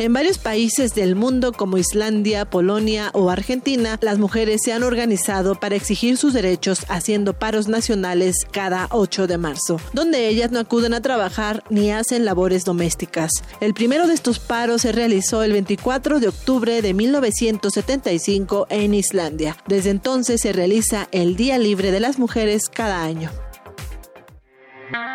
En 0.00 0.14
varios 0.14 0.38
países 0.38 0.94
del 0.94 1.14
mundo 1.14 1.52
como 1.52 1.76
Islandia, 1.76 2.46
Polonia 2.48 3.10
o 3.12 3.28
Argentina, 3.28 3.98
las 4.00 4.18
mujeres 4.18 4.62
se 4.64 4.72
han 4.72 4.82
organizado 4.82 5.60
para 5.60 5.76
exigir 5.76 6.16
sus 6.16 6.32
derechos 6.32 6.86
haciendo 6.88 7.34
paros 7.34 7.68
nacionales 7.68 8.46
cada 8.50 8.88
8 8.92 9.26
de 9.26 9.36
marzo, 9.36 9.78
donde 9.92 10.28
ellas 10.28 10.52
no 10.52 10.58
acuden 10.58 10.94
a 10.94 11.02
trabajar 11.02 11.62
ni 11.68 11.92
hacen 11.92 12.24
labores 12.24 12.64
domésticas. 12.64 13.30
El 13.60 13.74
primero 13.74 14.06
de 14.06 14.14
estos 14.14 14.38
paros 14.38 14.80
se 14.80 14.92
realizó 14.92 15.42
el 15.42 15.52
24 15.52 16.18
de 16.18 16.28
octubre 16.28 16.80
de 16.80 16.94
1975 16.94 18.68
en 18.70 18.94
Islandia. 18.94 19.58
Desde 19.68 19.90
entonces 19.90 20.40
se 20.40 20.54
realiza 20.54 21.08
el 21.12 21.36
Día 21.36 21.58
Libre 21.58 21.92
de 21.92 22.00
las 22.00 22.18
Mujeres 22.18 22.70
cada 22.70 23.02
año. 23.02 23.30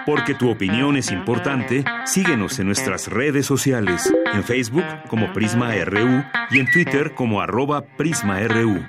Porque 0.06 0.34
tu 0.34 0.50
opinión 0.50 0.98
es 0.98 1.12
importante, 1.12 1.84
síguenos 2.06 2.60
en 2.60 2.68
nuestras 2.68 3.08
redes 3.08 3.46
sociales, 3.46 4.14
en 4.34 4.44
Facebook 4.44 4.86
como 5.08 5.34
Prisma 5.34 5.74
RU 5.84 6.24
y 6.52 6.60
en 6.60 6.72
Twitter 6.72 7.14
como 7.16 7.42
arroba 7.42 7.82
PrismaRU. 7.98 8.84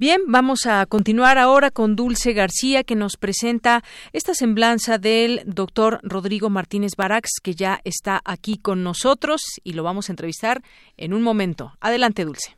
Bien, 0.00 0.20
vamos 0.28 0.66
a 0.66 0.86
continuar 0.86 1.38
ahora 1.38 1.72
con 1.72 1.96
Dulce 1.96 2.32
García, 2.32 2.84
que 2.84 2.94
nos 2.94 3.16
presenta 3.16 3.82
esta 4.12 4.32
semblanza 4.32 4.96
del 4.96 5.42
doctor 5.44 5.98
Rodrigo 6.04 6.50
Martínez 6.50 6.92
Barax, 6.96 7.40
que 7.42 7.56
ya 7.56 7.80
está 7.82 8.20
aquí 8.24 8.58
con 8.58 8.84
nosotros 8.84 9.40
y 9.64 9.72
lo 9.72 9.82
vamos 9.82 10.08
a 10.08 10.12
entrevistar 10.12 10.62
en 10.96 11.14
un 11.14 11.22
momento. 11.22 11.72
Adelante, 11.80 12.24
Dulce. 12.24 12.56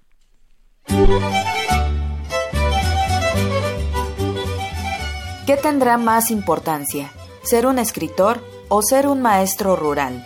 ¿Qué 5.51 5.56
tendrá 5.56 5.98
más 5.98 6.31
importancia? 6.31 7.10
¿Ser 7.43 7.66
un 7.66 7.81
escritor 7.81 8.40
o 8.68 8.82
ser 8.82 9.09
un 9.09 9.20
maestro 9.20 9.74
rural? 9.74 10.24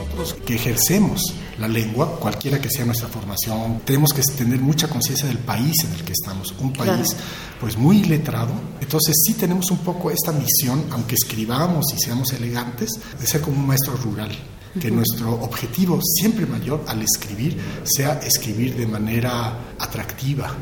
Nosotros 0.00 0.34
que 0.44 0.56
ejercemos 0.56 1.22
la 1.60 1.68
lengua, 1.68 2.18
cualquiera 2.18 2.60
que 2.60 2.68
sea 2.68 2.84
nuestra 2.84 3.06
formación, 3.06 3.82
tenemos 3.84 4.12
que 4.12 4.22
tener 4.36 4.58
mucha 4.58 4.88
conciencia 4.88 5.28
del 5.28 5.38
país 5.38 5.76
en 5.84 5.92
el 5.92 6.02
que 6.02 6.10
estamos, 6.10 6.52
un 6.58 6.72
país 6.72 7.14
pues 7.60 7.76
muy 7.76 8.02
letrado. 8.02 8.50
Entonces 8.80 9.14
sí 9.24 9.34
tenemos 9.34 9.70
un 9.70 9.78
poco 9.78 10.10
esta 10.10 10.32
misión, 10.32 10.84
aunque 10.90 11.14
escribamos 11.14 11.86
y 11.94 12.00
seamos 12.00 12.32
elegantes, 12.32 12.90
de 13.16 13.26
ser 13.28 13.42
como 13.42 13.60
un 13.60 13.68
maestro 13.68 13.94
rural 13.94 14.36
que 14.80 14.90
nuestro 14.90 15.34
objetivo 15.34 16.00
siempre 16.02 16.46
mayor 16.46 16.82
al 16.88 17.02
escribir 17.02 17.56
sea 17.84 18.18
escribir 18.24 18.74
de 18.74 18.86
manera 18.86 19.56
atractiva, 19.78 20.52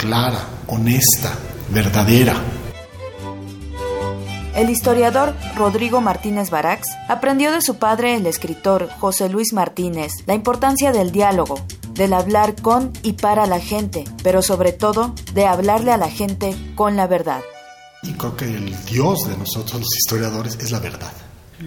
clara, 0.00 0.48
honesta, 0.66 1.30
verdadera. 1.68 2.34
El 4.54 4.70
historiador 4.70 5.34
Rodrigo 5.56 6.00
Martínez 6.00 6.48
Barax 6.48 6.88
aprendió 7.06 7.52
de 7.52 7.60
su 7.60 7.76
padre, 7.76 8.16
el 8.16 8.26
escritor 8.26 8.88
José 8.98 9.28
Luis 9.28 9.52
Martínez, 9.52 10.12
la 10.24 10.32
importancia 10.32 10.90
del 10.90 11.12
diálogo, 11.12 11.60
del 11.92 12.14
hablar 12.14 12.56
con 12.62 12.94
y 13.02 13.12
para 13.12 13.44
la 13.44 13.60
gente, 13.60 14.04
pero 14.22 14.40
sobre 14.40 14.72
todo 14.72 15.14
de 15.34 15.44
hablarle 15.44 15.92
a 15.92 15.98
la 15.98 16.08
gente 16.08 16.56
con 16.74 16.96
la 16.96 17.06
verdad. 17.06 17.42
Y 18.02 18.14
creo 18.14 18.34
que 18.38 18.46
el 18.46 18.74
Dios 18.86 19.28
de 19.28 19.36
nosotros 19.36 19.80
los 19.80 19.96
historiadores 19.98 20.56
es 20.62 20.70
la 20.70 20.78
verdad. 20.78 21.12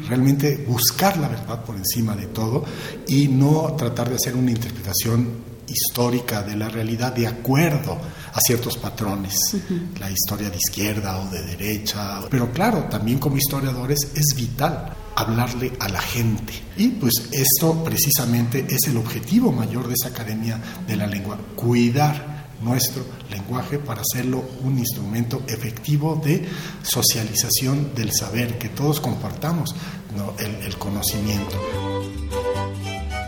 Realmente 0.10 0.65
buscar 0.68 1.18
la 1.18 1.27
verdad 1.27 1.64
por 1.64 1.76
encima 1.76 2.15
de 2.15 2.26
todo 2.26 2.65
y 3.07 3.27
no 3.27 3.76
tratar 3.77 4.10
de 4.10 4.15
hacer 4.15 4.35
una 4.35 4.49
interpretación 4.49 5.53
histórica 5.68 6.43
de 6.43 6.55
la 6.55 6.69
realidad 6.69 7.14
de 7.14 7.27
acuerdo 7.27 7.97
a 8.34 8.39
ciertos 8.41 8.77
patrones, 8.77 9.35
la 9.99 10.10
historia 10.10 10.49
de 10.49 10.57
izquierda 10.57 11.19
o 11.19 11.30
de 11.30 11.41
derecha, 11.43 12.22
pero 12.30 12.51
claro, 12.51 12.85
también 12.89 13.19
como 13.19 13.38
historiadores 13.38 13.99
es 14.15 14.35
vital 14.35 14.93
hablarle 15.15 15.73
a 15.80 15.89
la 15.89 16.01
gente. 16.01 16.53
Y 16.77 16.89
pues 16.89 17.14
esto 17.31 17.84
precisamente 17.84 18.65
es 18.68 18.88
el 18.88 18.97
objetivo 18.97 19.51
mayor 19.51 19.88
de 19.88 19.93
esa 19.93 20.10
Academia 20.10 20.60
de 20.88 20.95
la 20.95 21.07
Lengua, 21.07 21.38
cuidar 21.55 22.34
nuestro 22.61 23.05
lenguaje 23.30 23.77
para 23.77 24.01
hacerlo 24.01 24.43
un 24.64 24.80
instrumento 24.80 25.43
efectivo 25.47 26.19
de 26.23 26.47
socialización 26.81 27.93
del 27.93 28.11
saber, 28.14 28.57
que 28.57 28.69
todos 28.69 28.99
compartamos 28.99 29.76
el, 30.39 30.55
el 30.65 30.77
conocimiento. 30.77 31.60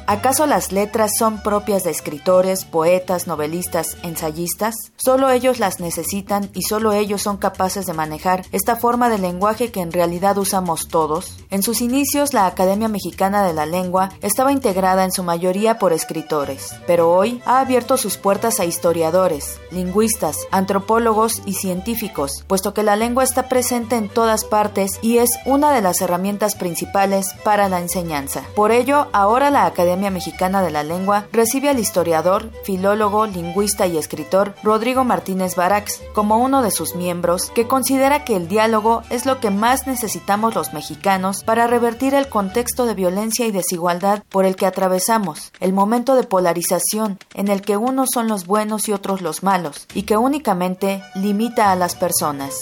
¿Acaso 0.07 0.45
las 0.45 0.71
letras 0.71 1.13
son 1.17 1.41
propias 1.41 1.83
de 1.83 1.89
escritores, 1.89 2.63
poetas, 2.63 3.25
novelistas, 3.25 3.97
ensayistas? 4.03 4.75
Solo 4.97 5.31
ellos 5.31 5.57
las 5.57 5.79
necesitan 5.79 6.51
y 6.53 6.61
solo 6.61 6.93
ellos 6.93 7.23
son 7.23 7.37
capaces 7.37 7.87
de 7.87 7.93
manejar 7.93 8.45
esta 8.51 8.75
forma 8.75 9.09
de 9.09 9.17
lenguaje 9.17 9.71
que 9.71 9.81
en 9.81 9.91
realidad 9.91 10.37
usamos 10.37 10.89
todos. 10.89 11.39
En 11.49 11.63
sus 11.63 11.81
inicios, 11.81 12.35
la 12.35 12.45
Academia 12.45 12.87
Mexicana 12.87 13.41
de 13.47 13.53
la 13.53 13.65
Lengua 13.65 14.11
estaba 14.21 14.51
integrada 14.51 15.05
en 15.05 15.11
su 15.11 15.23
mayoría 15.23 15.79
por 15.79 15.91
escritores, 15.91 16.75
pero 16.85 17.11
hoy 17.11 17.41
ha 17.47 17.59
abierto 17.59 17.97
sus 17.97 18.17
puertas 18.17 18.59
a 18.59 18.65
historiadores, 18.65 19.59
lingüistas, 19.71 20.37
antropólogos 20.51 21.41
y 21.47 21.55
científicos, 21.55 22.43
puesto 22.45 22.75
que 22.75 22.83
la 22.83 22.95
lengua 22.95 23.23
está 23.23 23.49
presente 23.49 23.95
en 23.95 24.09
todas 24.09 24.45
partes 24.45 24.99
y 25.01 25.17
es 25.17 25.31
una 25.45 25.73
de 25.73 25.81
las 25.81 25.99
herramientas 26.01 26.53
principales 26.53 27.33
para 27.43 27.69
la 27.69 27.79
enseñanza. 27.79 28.43
Por 28.55 28.71
ello, 28.71 29.07
ahora 29.11 29.49
la 29.49 29.65
Academia 29.65 29.94
Mexicana 29.95 30.61
de 30.61 30.71
la 30.71 30.83
Lengua 30.83 31.25
recibe 31.31 31.69
al 31.69 31.79
historiador, 31.79 32.51
filólogo, 32.63 33.25
lingüista 33.25 33.87
y 33.87 33.97
escritor 33.97 34.53
Rodrigo 34.63 35.03
Martínez 35.03 35.55
Barax 35.55 36.01
como 36.13 36.37
uno 36.37 36.61
de 36.61 36.71
sus 36.71 36.95
miembros, 36.95 37.51
que 37.51 37.67
considera 37.67 38.23
que 38.23 38.35
el 38.35 38.47
diálogo 38.47 39.03
es 39.09 39.25
lo 39.25 39.39
que 39.39 39.51
más 39.51 39.87
necesitamos 39.87 40.55
los 40.55 40.73
mexicanos 40.73 41.43
para 41.43 41.67
revertir 41.67 42.13
el 42.13 42.27
contexto 42.27 42.85
de 42.85 42.93
violencia 42.93 43.45
y 43.45 43.51
desigualdad 43.51 44.23
por 44.29 44.45
el 44.45 44.55
que 44.55 44.65
atravesamos, 44.65 45.51
el 45.59 45.73
momento 45.73 46.15
de 46.15 46.23
polarización 46.23 47.17
en 47.33 47.47
el 47.47 47.61
que 47.61 47.77
unos 47.77 48.09
son 48.13 48.27
los 48.27 48.45
buenos 48.45 48.87
y 48.87 48.93
otros 48.93 49.21
los 49.21 49.43
malos, 49.43 49.87
y 49.93 50.03
que 50.03 50.17
únicamente 50.17 51.03
limita 51.15 51.71
a 51.71 51.75
las 51.75 51.95
personas. 51.95 52.55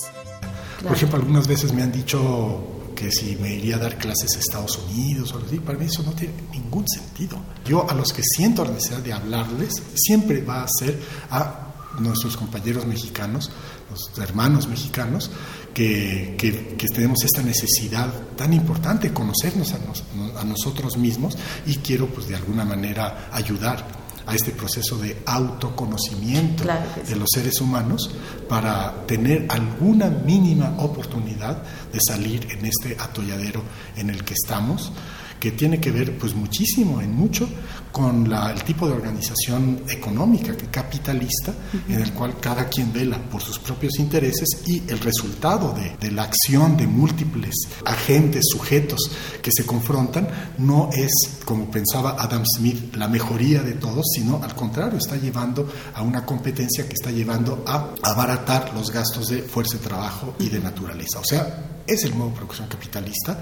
Por 0.84 0.94
ejemplo, 0.94 1.18
algunas 1.18 1.48
veces 1.48 1.74
me 1.74 1.82
han 1.82 1.92
dicho 1.92 2.73
que 2.96 3.12
si 3.12 3.36
me 3.38 3.56
iría 3.56 3.76
a 3.76 3.80
dar 3.80 3.98
clases 3.98 4.36
a 4.36 4.40
Estados 4.40 4.78
Unidos 4.90 5.34
o 5.34 5.40
para 5.62 5.78
mí 5.78 5.86
eso 5.86 6.04
no 6.04 6.12
tiene 6.14 6.34
ningún 6.52 6.88
sentido. 6.88 7.38
Yo 7.66 7.90
a 7.90 7.94
los 7.94 8.12
que 8.14 8.22
siento 8.24 8.64
la 8.64 8.72
necesidad 8.72 9.00
de 9.00 9.14
hablarles, 9.14 9.82
siempre 9.96 10.42
va 10.42 10.64
a 10.64 10.68
ser 10.68 11.00
a 11.30 11.74
nuestros 12.00 12.38
compañeros 12.38 12.86
mexicanos, 12.86 13.52
los 13.92 14.18
hermanos 14.18 14.68
mexicanos, 14.68 15.30
que, 15.74 16.36
que, 16.38 16.88
tenemos 16.88 17.24
esta 17.24 17.42
necesidad 17.42 18.12
tan 18.36 18.54
importante 18.54 19.12
conocernos 19.12 19.74
a, 19.74 20.40
a 20.40 20.44
nosotros 20.44 20.98
mismos 20.98 21.36
y 21.66 21.78
quiero 21.78 22.08
pues 22.08 22.28
de 22.28 22.36
alguna 22.36 22.64
manera 22.64 23.30
ayudar 23.32 24.03
a 24.26 24.36
este 24.36 24.52
proceso 24.52 24.98
de 24.98 25.18
autoconocimiento 25.26 26.64
de 27.08 27.16
los 27.16 27.28
seres 27.34 27.60
humanos 27.62 28.12
para 28.48 29.06
tener 29.06 29.46
alguna 29.50 30.10
mínima 30.10 30.76
oportunidad 30.80 31.64
de 31.92 32.00
salir 32.06 32.48
en 32.52 32.66
este 32.66 32.96
atolladero 33.00 33.62
en 33.96 34.10
el 34.10 34.24
que 34.24 34.34
estamos 34.34 34.92
que 35.44 35.52
tiene 35.52 35.78
que 35.78 35.92
ver 35.92 36.18
pues 36.18 36.34
muchísimo, 36.34 37.02
en 37.02 37.14
mucho, 37.14 37.50
con 37.92 38.30
la, 38.30 38.50
el 38.54 38.64
tipo 38.64 38.88
de 38.88 38.94
organización 38.94 39.84
económica 39.90 40.56
capitalista 40.72 41.54
en 41.90 42.00
el 42.00 42.14
cual 42.14 42.40
cada 42.40 42.70
quien 42.70 42.94
vela 42.94 43.18
por 43.30 43.42
sus 43.42 43.60
propios 43.60 44.00
intereses 44.00 44.48
y 44.66 44.84
el 44.88 45.00
resultado 45.02 45.74
de, 45.74 45.98
de, 46.00 46.14
la 46.14 46.24
acción 46.24 46.78
de 46.78 46.88
múltiples 46.88 47.56
agentes, 47.84 48.46
sujetos 48.50 49.12
que 49.42 49.52
se 49.54 49.66
confrontan, 49.66 50.30
no 50.60 50.90
es, 50.94 51.12
como 51.44 51.70
pensaba 51.70 52.16
Adam 52.18 52.46
Smith, 52.46 52.96
la 52.96 53.10
mejoría 53.10 53.62
de 53.64 53.74
todos, 53.74 54.06
sino 54.16 54.42
al 54.42 54.56
contrario, 54.56 54.98
está 54.98 55.18
llevando 55.18 55.70
a 55.94 56.04
una 56.04 56.26
competencia 56.26 56.88
que 56.88 56.94
está 56.94 57.12
llevando 57.12 57.66
a 57.68 57.90
abaratar 58.02 58.74
los 58.74 58.92
gastos 58.92 59.28
de 59.28 59.42
fuerza 59.42 59.76
de 59.76 59.84
trabajo 59.84 60.36
y 60.40 60.48
de 60.48 60.62
naturaleza. 60.62 61.20
O 61.20 61.26
sea, 61.26 61.82
es 61.86 62.06
el 62.06 62.14
modo 62.16 62.30
de 62.30 62.36
producción 62.38 62.70
capitalista 62.70 63.38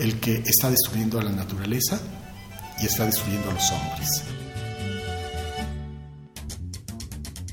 el 0.00 0.18
que 0.18 0.42
está 0.46 0.70
destruyendo 0.70 1.18
a 1.18 1.22
la 1.22 1.30
naturaleza 1.30 2.00
y 2.80 2.86
está 2.86 3.04
destruyendo 3.04 3.50
a 3.50 3.54
los 3.54 3.70
hombres. 3.70 4.24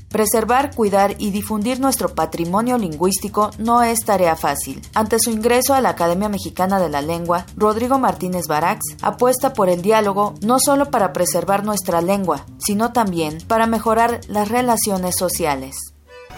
Preservar, 0.08 0.74
cuidar 0.74 1.16
y 1.18 1.30
difundir 1.30 1.80
nuestro 1.80 2.14
patrimonio 2.14 2.78
lingüístico 2.78 3.50
no 3.58 3.82
es 3.82 3.98
tarea 4.00 4.36
fácil. 4.36 4.80
Ante 4.94 5.18
su 5.20 5.30
ingreso 5.30 5.74
a 5.74 5.82
la 5.82 5.90
Academia 5.90 6.30
Mexicana 6.30 6.80
de 6.80 6.88
la 6.88 7.02
Lengua, 7.02 7.44
Rodrigo 7.56 7.98
Martínez 7.98 8.46
Barax 8.48 8.80
apuesta 9.02 9.52
por 9.52 9.68
el 9.68 9.82
diálogo 9.82 10.34
no 10.40 10.58
solo 10.58 10.90
para 10.90 11.12
preservar 11.12 11.62
nuestra 11.62 12.00
lengua, 12.00 12.46
sino 12.58 12.92
también 12.92 13.38
para 13.46 13.66
mejorar 13.66 14.22
las 14.28 14.48
relaciones 14.48 15.14
sociales 15.16 15.76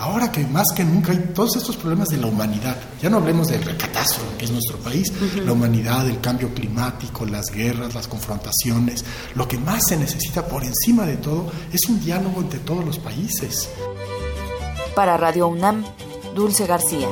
ahora 0.01 0.33
que 0.33 0.45
más 0.47 0.67
que 0.75 0.83
nunca 0.83 1.13
hay 1.13 1.19
todos 1.35 1.57
estos 1.57 1.77
problemas 1.77 2.09
de 2.09 2.17
la 2.17 2.27
humanidad, 2.27 2.77
ya 3.01 3.11
no 3.11 3.19
hablemos 3.19 3.49
del 3.49 3.63
recatastro 3.63 4.25
que 4.39 4.47
es 4.47 4.51
nuestro 4.51 4.79
país, 4.79 5.13
la 5.37 5.53
humanidad, 5.53 6.09
el 6.09 6.21
cambio 6.21 6.53
climático, 6.55 7.27
las 7.27 7.47
guerras, 7.51 7.95
las 7.95 8.09
confrontaciones, 8.09 9.05
lo 9.35 9.47
que 9.47 9.59
más 9.59 9.83
se 9.87 9.97
necesita 9.97 10.47
por 10.47 10.65
encima 10.65 11.05
de 11.05 11.19
todo 11.19 11.53
es 11.73 11.89
un 11.89 12.01
diálogo 12.01 12.41
entre 12.41 12.61
todos 12.61 12.85
los 12.85 12.99
países. 12.99 13.69
Para 14.95 15.17
Radio 15.17 15.49
UNAM, 15.49 15.85
Dulce 16.35 16.67
García. 16.67 17.09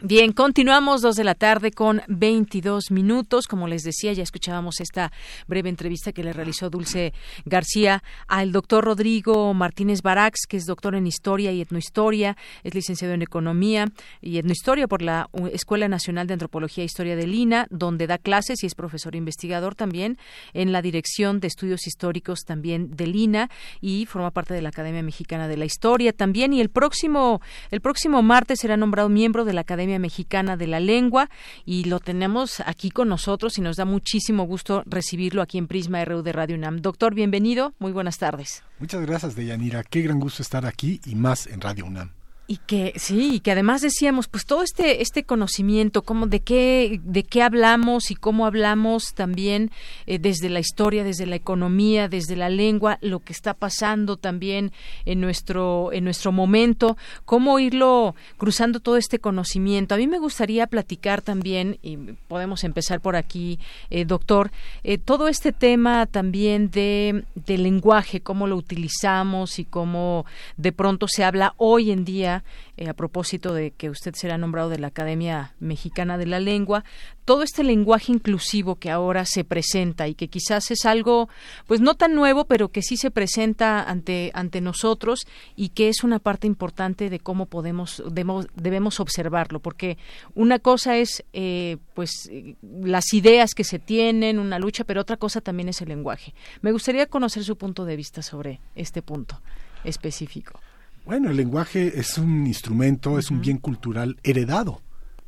Bien, 0.00 0.30
continuamos 0.32 1.02
dos 1.02 1.16
de 1.16 1.24
la 1.24 1.34
tarde 1.34 1.72
con 1.72 2.02
22 2.06 2.92
minutos. 2.92 3.48
Como 3.48 3.66
les 3.66 3.82
decía, 3.82 4.12
ya 4.12 4.22
escuchábamos 4.22 4.80
esta 4.80 5.10
breve 5.48 5.70
entrevista 5.70 6.12
que 6.12 6.22
le 6.22 6.32
realizó 6.32 6.70
Dulce 6.70 7.12
García 7.44 8.04
al 8.28 8.52
doctor 8.52 8.84
Rodrigo 8.84 9.52
Martínez 9.54 10.02
Barax, 10.02 10.46
que 10.48 10.56
es 10.56 10.66
doctor 10.66 10.94
en 10.94 11.08
Historia 11.08 11.50
y 11.50 11.62
Etnohistoria, 11.62 12.36
es 12.62 12.74
licenciado 12.74 13.12
en 13.12 13.22
Economía 13.22 13.86
y 14.20 14.38
Etnohistoria 14.38 14.86
por 14.86 15.02
la 15.02 15.30
Escuela 15.52 15.88
Nacional 15.88 16.28
de 16.28 16.34
Antropología 16.34 16.82
e 16.82 16.86
Historia 16.86 17.16
de 17.16 17.26
Lina, 17.26 17.66
donde 17.68 18.06
da 18.06 18.18
clases 18.18 18.62
y 18.62 18.66
es 18.66 18.76
profesor 18.76 19.16
investigador 19.16 19.74
también 19.74 20.16
en 20.52 20.70
la 20.70 20.80
Dirección 20.80 21.40
de 21.40 21.48
Estudios 21.48 21.88
Históricos 21.88 22.44
también 22.46 22.94
de 22.94 23.08
Lina 23.08 23.50
y 23.80 24.06
forma 24.06 24.30
parte 24.30 24.54
de 24.54 24.62
la 24.62 24.68
Academia 24.68 25.02
Mexicana 25.02 25.48
de 25.48 25.56
la 25.56 25.64
Historia 25.64 26.12
también. 26.12 26.52
Y 26.52 26.60
el 26.60 26.68
próximo, 26.68 27.42
el 27.72 27.80
próximo 27.80 28.22
martes 28.22 28.60
será 28.60 28.76
nombrado 28.76 29.08
miembro 29.08 29.44
de 29.44 29.54
la 29.54 29.62
Academia 29.62 29.87
Mexicana 29.98 30.58
de 30.58 30.66
la 30.66 30.80
Lengua 30.80 31.30
y 31.64 31.84
lo 31.84 32.00
tenemos 32.00 32.60
aquí 32.60 32.90
con 32.90 33.08
nosotros 33.08 33.56
y 33.56 33.62
nos 33.62 33.76
da 33.76 33.86
muchísimo 33.86 34.44
gusto 34.44 34.82
recibirlo 34.84 35.40
aquí 35.40 35.56
en 35.56 35.66
Prisma 35.66 36.04
RU 36.04 36.22
de 36.22 36.32
Radio 36.32 36.56
UNAM. 36.56 36.82
Doctor, 36.82 37.14
bienvenido, 37.14 37.72
muy 37.78 37.92
buenas 37.92 38.18
tardes. 38.18 38.62
Muchas 38.78 39.00
gracias, 39.06 39.34
Deyanira. 39.34 39.82
Qué 39.84 40.02
gran 40.02 40.20
gusto 40.20 40.42
estar 40.42 40.66
aquí 40.66 41.00
y 41.06 41.14
más 41.14 41.46
en 41.46 41.62
Radio 41.62 41.86
UNAM. 41.86 42.17
Y 42.50 42.56
que 42.66 42.94
sí, 42.96 43.34
y 43.34 43.40
que 43.40 43.52
además 43.52 43.82
decíamos, 43.82 44.26
pues 44.26 44.46
todo 44.46 44.62
este 44.62 45.02
este 45.02 45.22
conocimiento, 45.22 46.00
cómo 46.00 46.26
de 46.26 46.40
qué 46.40 46.98
de 47.04 47.22
qué 47.22 47.42
hablamos 47.42 48.10
y 48.10 48.14
cómo 48.14 48.46
hablamos 48.46 49.12
también 49.12 49.70
eh, 50.06 50.18
desde 50.18 50.48
la 50.48 50.58
historia, 50.58 51.04
desde 51.04 51.26
la 51.26 51.36
economía, 51.36 52.08
desde 52.08 52.36
la 52.36 52.48
lengua, 52.48 52.96
lo 53.02 53.20
que 53.20 53.34
está 53.34 53.52
pasando 53.52 54.16
también 54.16 54.72
en 55.04 55.20
nuestro 55.20 55.92
en 55.92 56.04
nuestro 56.04 56.32
momento, 56.32 56.96
cómo 57.26 57.58
irlo 57.58 58.14
cruzando 58.38 58.80
todo 58.80 58.96
este 58.96 59.18
conocimiento. 59.18 59.94
A 59.94 59.98
mí 59.98 60.06
me 60.06 60.18
gustaría 60.18 60.66
platicar 60.68 61.20
también 61.20 61.78
y 61.82 61.98
podemos 62.28 62.64
empezar 62.64 63.02
por 63.02 63.14
aquí, 63.14 63.58
eh, 63.90 64.06
doctor, 64.06 64.52
eh, 64.84 64.96
todo 64.96 65.28
este 65.28 65.52
tema 65.52 66.06
también 66.06 66.70
de 66.70 67.26
del 67.34 67.64
lenguaje, 67.64 68.22
cómo 68.22 68.46
lo 68.46 68.56
utilizamos 68.56 69.58
y 69.58 69.66
cómo 69.66 70.24
de 70.56 70.72
pronto 70.72 71.08
se 71.08 71.24
habla 71.24 71.52
hoy 71.58 71.90
en 71.90 72.06
día 72.06 72.37
eh, 72.76 72.88
a 72.88 72.94
propósito 72.94 73.54
de 73.54 73.70
que 73.70 73.90
usted 73.90 74.14
será 74.14 74.38
nombrado 74.38 74.68
de 74.68 74.78
la 74.78 74.88
Academia 74.88 75.54
Mexicana 75.60 76.18
de 76.18 76.26
la 76.26 76.40
Lengua, 76.40 76.84
todo 77.24 77.42
este 77.42 77.62
lenguaje 77.62 78.12
inclusivo 78.12 78.76
que 78.76 78.90
ahora 78.90 79.24
se 79.24 79.44
presenta 79.44 80.08
y 80.08 80.14
que 80.14 80.28
quizás 80.28 80.70
es 80.70 80.86
algo, 80.86 81.28
pues 81.66 81.80
no 81.80 81.94
tan 81.94 82.14
nuevo, 82.14 82.46
pero 82.46 82.68
que 82.68 82.82
sí 82.82 82.96
se 82.96 83.10
presenta 83.10 83.82
ante, 83.82 84.30
ante 84.34 84.60
nosotros 84.60 85.26
y 85.54 85.70
que 85.70 85.88
es 85.88 86.04
una 86.04 86.18
parte 86.18 86.46
importante 86.46 87.10
de 87.10 87.18
cómo 87.18 87.46
podemos, 87.46 88.02
debemos, 88.10 89.00
observarlo, 89.00 89.60
porque 89.60 89.98
una 90.34 90.58
cosa 90.58 90.96
es, 90.96 91.24
eh, 91.32 91.76
pues, 91.94 92.30
las 92.62 93.12
ideas 93.12 93.54
que 93.54 93.64
se 93.64 93.78
tienen, 93.78 94.38
una 94.38 94.58
lucha, 94.58 94.84
pero 94.84 95.02
otra 95.02 95.16
cosa 95.16 95.40
también 95.40 95.68
es 95.68 95.80
el 95.82 95.88
lenguaje. 95.88 96.34
Me 96.62 96.72
gustaría 96.72 97.06
conocer 97.06 97.44
su 97.44 97.56
punto 97.56 97.84
de 97.84 97.96
vista 97.96 98.22
sobre 98.22 98.60
este 98.74 99.02
punto 99.02 99.40
específico. 99.84 100.60
Bueno, 101.08 101.30
el 101.30 101.38
lenguaje 101.38 101.98
es 101.98 102.18
un 102.18 102.46
instrumento, 102.46 103.18
es 103.18 103.30
un 103.30 103.40
bien 103.40 103.56
cultural 103.56 104.18
heredado. 104.22 104.82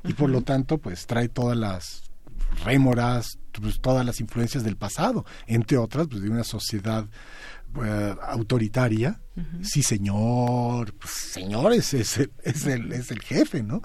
Y 0.05 0.12
por 0.12 0.28
lo 0.28 0.43
tanto 0.43 0.77
pues 0.77 1.07
trae 1.07 1.31
todas 1.31 1.57
las 1.57 2.02
rémoras, 2.66 3.39
pues, 3.51 3.81
todas 3.81 4.05
las 4.05 4.20
influencias 4.20 4.62
del 4.62 4.77
pasado, 4.77 5.24
entre 5.47 5.78
otras 5.78 6.07
pues 6.07 6.20
de 6.20 6.28
una 6.28 6.44
sociedad 6.44 7.07
eh, 7.82 8.15
autoritaria, 8.28 9.23
sí 9.62 9.82
señor, 9.82 10.93
pues, 10.97 11.12
señor 11.12 11.73
es, 11.73 11.94
es, 11.94 12.19
el, 12.19 12.31
es, 12.93 13.11
el, 13.11 13.20
jefe, 13.20 13.62
¿no? 13.62 13.81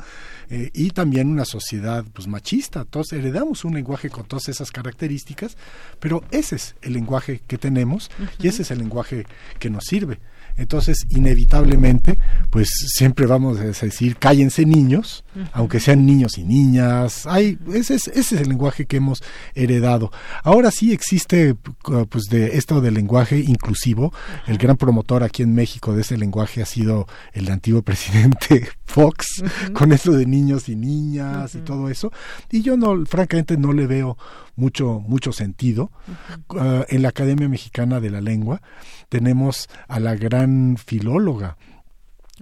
Eh, 0.49 0.71
y 0.73 0.89
también 0.89 1.29
una 1.29 1.45
sociedad 1.45 2.03
pues 2.13 2.27
machista, 2.27 2.81
entonces 2.81 3.19
heredamos 3.19 3.63
un 3.63 3.73
lenguaje 3.73 4.09
con 4.09 4.25
todas 4.25 4.49
esas 4.49 4.69
características, 4.69 5.55
pero 6.01 6.25
ese 6.31 6.57
es 6.57 6.75
el 6.81 6.91
lenguaje 6.91 7.41
que 7.47 7.57
tenemos 7.57 8.11
y 8.37 8.49
ese 8.49 8.63
es 8.63 8.71
el 8.71 8.79
lenguaje 8.79 9.25
que 9.59 9.69
nos 9.69 9.85
sirve. 9.85 10.19
Entonces, 10.57 11.05
inevitablemente, 11.09 12.17
pues 12.49 12.69
siempre 12.93 13.25
vamos 13.25 13.59
a 13.59 13.63
decir, 13.63 14.17
cállense 14.17 14.65
niños, 14.65 15.23
aunque 15.51 15.79
sean 15.79 16.05
niños 16.05 16.37
y 16.37 16.43
niñas. 16.43 17.25
Hay, 17.27 17.57
ese, 17.73 17.95
es, 17.95 18.07
ese 18.07 18.35
es 18.35 18.41
el 18.41 18.49
lenguaje 18.49 18.85
que 18.85 18.97
hemos 18.97 19.21
heredado. 19.53 20.11
Ahora 20.43 20.71
sí 20.71 20.93
existe, 20.93 21.55
pues, 22.09 22.25
de 22.29 22.57
esto 22.57 22.81
del 22.81 22.93
lenguaje 22.93 23.39
inclusivo. 23.39 24.13
El 24.47 24.57
gran 24.57 24.77
promotor 24.77 25.23
aquí 25.23 25.43
en 25.43 25.53
México 25.53 25.93
de 25.93 26.01
ese 26.01 26.17
lenguaje 26.17 26.61
ha 26.61 26.65
sido 26.65 27.07
el 27.33 27.51
antiguo 27.51 27.81
presidente 27.81 28.67
Fox, 28.85 29.43
con 29.73 29.91
eso 29.91 30.11
de 30.11 30.25
niños 30.25 30.69
y 30.69 30.75
niñas 30.75 31.55
y 31.55 31.59
todo 31.59 31.89
eso. 31.89 32.11
Y 32.51 32.61
yo 32.61 32.77
no, 32.77 33.05
francamente, 33.05 33.57
no 33.57 33.73
le 33.73 33.87
veo 33.87 34.17
mucho, 34.55 35.01
mucho 35.07 35.33
sentido. 35.33 35.91
Ah, 36.57 36.85
en 36.87 37.01
la 37.01 37.09
Academia 37.09 37.49
Mexicana 37.49 37.99
de 37.99 38.09
la 38.09 38.21
Lengua 38.21 38.61
tenemos 39.09 39.69
a 39.87 39.99
la 39.99 40.15
gran 40.15 40.77
filóloga 40.77 41.57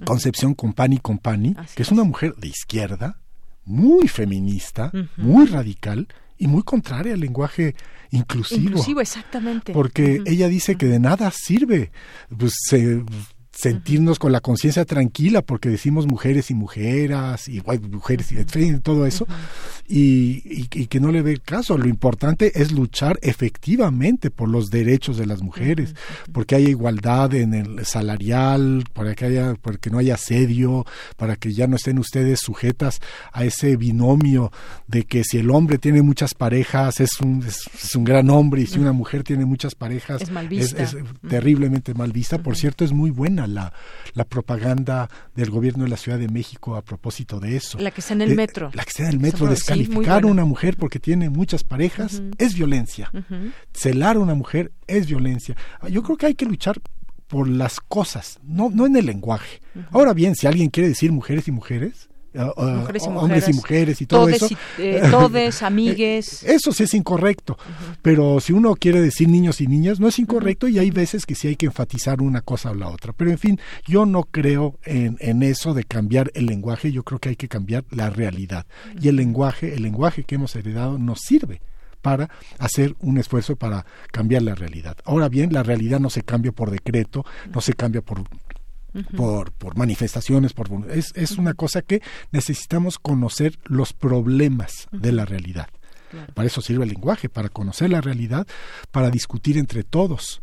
Concepción 0.06 0.54
Compani 0.54 0.98
Compani, 0.98 1.56
que 1.76 1.84
es 1.84 1.92
una 1.92 2.04
mujer 2.04 2.36
de 2.36 2.48
izquierda, 2.48 3.20
muy 3.66 4.08
feminista, 4.08 4.92
muy 5.18 5.46
radical 5.46 6.08
y 6.38 6.48
muy 6.48 6.64
contraria 6.64 7.14
al 7.14 7.20
lenguaje 7.20 7.76
inclusivo. 8.12 8.62
Inclusivo, 8.62 9.02
exactamente. 9.02 9.72
Porque 9.72 10.22
ella 10.26 10.48
dice 10.48 10.76
que 10.76 10.88
de 10.88 11.00
nada 11.00 11.32
sirve 11.32 11.92
pues, 12.36 12.54
se, 12.66 13.04
sentirnos 13.54 14.18
con 14.18 14.32
la 14.32 14.42
conciencia 14.42 14.84
tranquila 14.84 15.42
porque 15.44 15.70
decimos 15.70 16.08
mujeres 16.08 16.50
y 16.50 16.56
mujeres 16.56 17.48
y 17.48 17.62
mujeres 17.62 18.32
y 18.32 18.80
todo 18.80 19.06
eso 19.06 19.28
y, 19.88 20.66
que 20.88 21.00
no 21.00 21.12
le 21.12 21.22
ve 21.22 21.40
caso. 21.44 21.78
Lo 21.78 21.88
importante 21.88 22.62
es 22.62 22.72
luchar 22.72 23.20
efectivamente 23.22 24.32
por 24.32 24.50
los 24.50 24.70
derechos 24.70 25.18
de 25.18 25.26
las 25.26 25.42
mujeres, 25.42 25.96
porque 26.32 26.56
haya 26.56 26.70
igualdad 26.70 27.34
en 27.34 27.54
el 27.54 27.86
salarial, 27.86 28.86
para 28.94 29.14
que 29.16 29.26
haya, 29.26 29.56
para 29.56 29.78
que 29.78 29.90
no 29.90 30.00
haya 30.00 30.16
asedio, 30.16 30.86
para 31.18 31.36
que 31.36 31.54
ya 31.54 31.68
no 31.68 31.76
estén 31.76 32.00
ustedes 32.00 32.40
sujetas 32.40 33.02
a 33.32 33.46
ese 33.46 33.76
binomio 33.76 34.52
de 34.88 35.04
que 35.04 35.24
si 35.24 35.38
el 35.38 35.52
hombre 35.52 35.78
tiene 35.78 36.02
muchas 36.02 36.34
parejas 36.34 37.00
es 37.00 37.20
un, 37.20 37.44
es, 37.44 37.96
un 37.96 38.04
gran 38.04 38.30
hombre 38.30 38.62
y 38.62 38.68
si 38.68 38.80
una 38.80 38.94
mujer 38.94 39.24
tiene 39.24 39.46
muchas 39.46 39.76
parejas 39.76 40.24
es, 40.52 40.74
es 40.74 40.98
terriblemente 41.28 41.94
mal 41.94 42.12
vista. 42.12 42.38
Por 42.38 42.56
cierto, 42.56 42.86
es 42.86 42.94
muy 42.94 43.12
buena 43.12 43.43
la, 43.48 43.74
la 44.14 44.26
propaganda 44.26 45.10
del 45.36 45.50
gobierno 45.50 45.84
de 45.84 45.90
la 45.90 45.98
Ciudad 45.98 46.20
de 46.20 46.28
México 46.28 46.76
a 46.76 46.82
propósito 46.82 47.40
de 47.40 47.56
eso. 47.56 47.78
La 47.80 47.92
que 47.92 48.02
está 48.02 48.14
en 48.14 48.22
el 48.22 48.36
metro. 48.36 48.72
La 48.74 48.84
que 48.84 48.90
está 48.90 49.04
en 49.04 49.10
el 49.10 49.20
metro, 49.20 49.48
descalificar 49.48 50.24
a 50.24 50.28
una 50.28 50.46
mujer 50.46 50.78
porque 50.78 51.00
tiene 51.00 51.30
muchas 51.30 51.64
parejas 51.64 52.22
es 52.38 52.56
violencia. 52.56 53.12
Celar 53.74 54.16
a 54.16 54.20
una 54.20 54.36
mujer 54.36 54.72
es 54.88 55.08
violencia. 55.08 55.56
Yo 55.90 56.04
creo 56.04 56.18
que 56.18 56.28
hay 56.28 56.36
que 56.36 56.46
luchar 56.46 56.82
por 57.28 57.48
las 57.48 57.80
cosas, 57.80 58.40
no, 58.44 58.70
no 58.70 58.86
en 58.86 58.96
el 58.96 59.08
lenguaje. 59.08 59.62
Ahora 59.92 60.14
bien, 60.14 60.36
si 60.36 60.46
alguien 60.46 60.70
quiere 60.70 60.90
decir 60.90 61.12
mujeres 61.12 61.48
y 61.48 61.52
mujeres, 61.52 62.10
Uh, 62.36 62.52
hombres 63.20 63.48
y 63.48 63.54
mujeres 63.54 64.02
y 64.02 64.06
todo 64.06 64.28
eso. 64.28 64.48
Eh, 64.78 65.02
todes, 65.12 65.62
amigues. 65.64 66.44
Eso 66.44 66.72
sí 66.72 66.84
es 66.84 66.94
incorrecto. 66.94 67.58
Pero 68.02 68.40
si 68.40 68.54
uno 68.54 68.76
quiere 68.76 69.02
decir 69.02 69.30
niños 69.30 69.62
y 69.62 69.68
niñas, 69.68 70.00
no 70.00 70.08
es 70.08 70.18
incorrecto 70.18 70.68
y 70.68 70.80
hay 70.80 70.90
veces 70.90 71.26
que 71.26 71.36
sí 71.36 71.48
hay 71.48 71.56
que 71.56 71.68
enfatizar 71.68 72.22
una 72.22 72.42
cosa 72.42 72.72
o 72.72 72.76
la 72.76 72.90
otra. 72.90 73.14
Pero 73.14 73.30
en 73.30 73.38
fin, 73.38 73.60
yo 73.86 74.06
no 74.06 74.24
creo 74.24 74.80
en, 74.84 75.18
en 75.20 75.44
eso 75.44 75.74
de 75.74 75.84
cambiar 75.84 76.32
el 76.34 76.48
lenguaje, 76.48 76.92
yo 76.92 77.04
creo 77.04 77.20
que 77.20 77.30
hay 77.30 77.36
que 77.36 77.48
cambiar 77.48 77.84
la 77.92 78.10
realidad. 78.10 78.66
Y 79.00 79.10
el 79.10 79.16
lenguaje, 79.16 79.76
el 79.76 79.84
lenguaje 79.84 80.24
que 80.24 80.36
hemos 80.36 80.56
heredado 80.56 80.98
nos 80.98 81.20
sirve 81.20 81.62
para 82.04 82.30
hacer 82.60 82.96
un 83.00 83.18
esfuerzo 83.18 83.56
para 83.56 83.86
cambiar 84.12 84.44
la 84.44 84.54
realidad. 84.54 84.98
Ahora 85.06 85.30
bien, 85.30 85.54
la 85.54 85.64
realidad 85.64 86.00
no 86.00 86.10
se 86.10 86.22
cambia 86.22 86.52
por 86.52 86.70
decreto, 86.70 87.26
no 87.54 87.62
se 87.62 87.74
cambia 87.74 88.02
por 88.02 88.24
por, 89.16 89.52
por 89.52 89.78
manifestaciones, 89.78 90.54
por, 90.54 90.70
es, 90.92 91.12
es 91.16 91.32
una 91.38 91.54
cosa 91.54 91.82
que 91.82 92.02
necesitamos 92.32 93.00
conocer 93.00 93.60
los 93.66 93.94
problemas 93.94 94.88
de 94.92 95.12
la 95.12 95.26
realidad. 95.26 95.68
Para 96.34 96.48
eso 96.48 96.62
sirve 96.62 96.84
el 96.84 96.90
lenguaje, 96.90 97.30
para 97.30 97.50
conocer 97.50 97.90
la 97.90 98.02
realidad, 98.02 98.48
para 98.92 99.10
discutir 99.10 99.58
entre 99.58 99.84
todos 99.84 100.42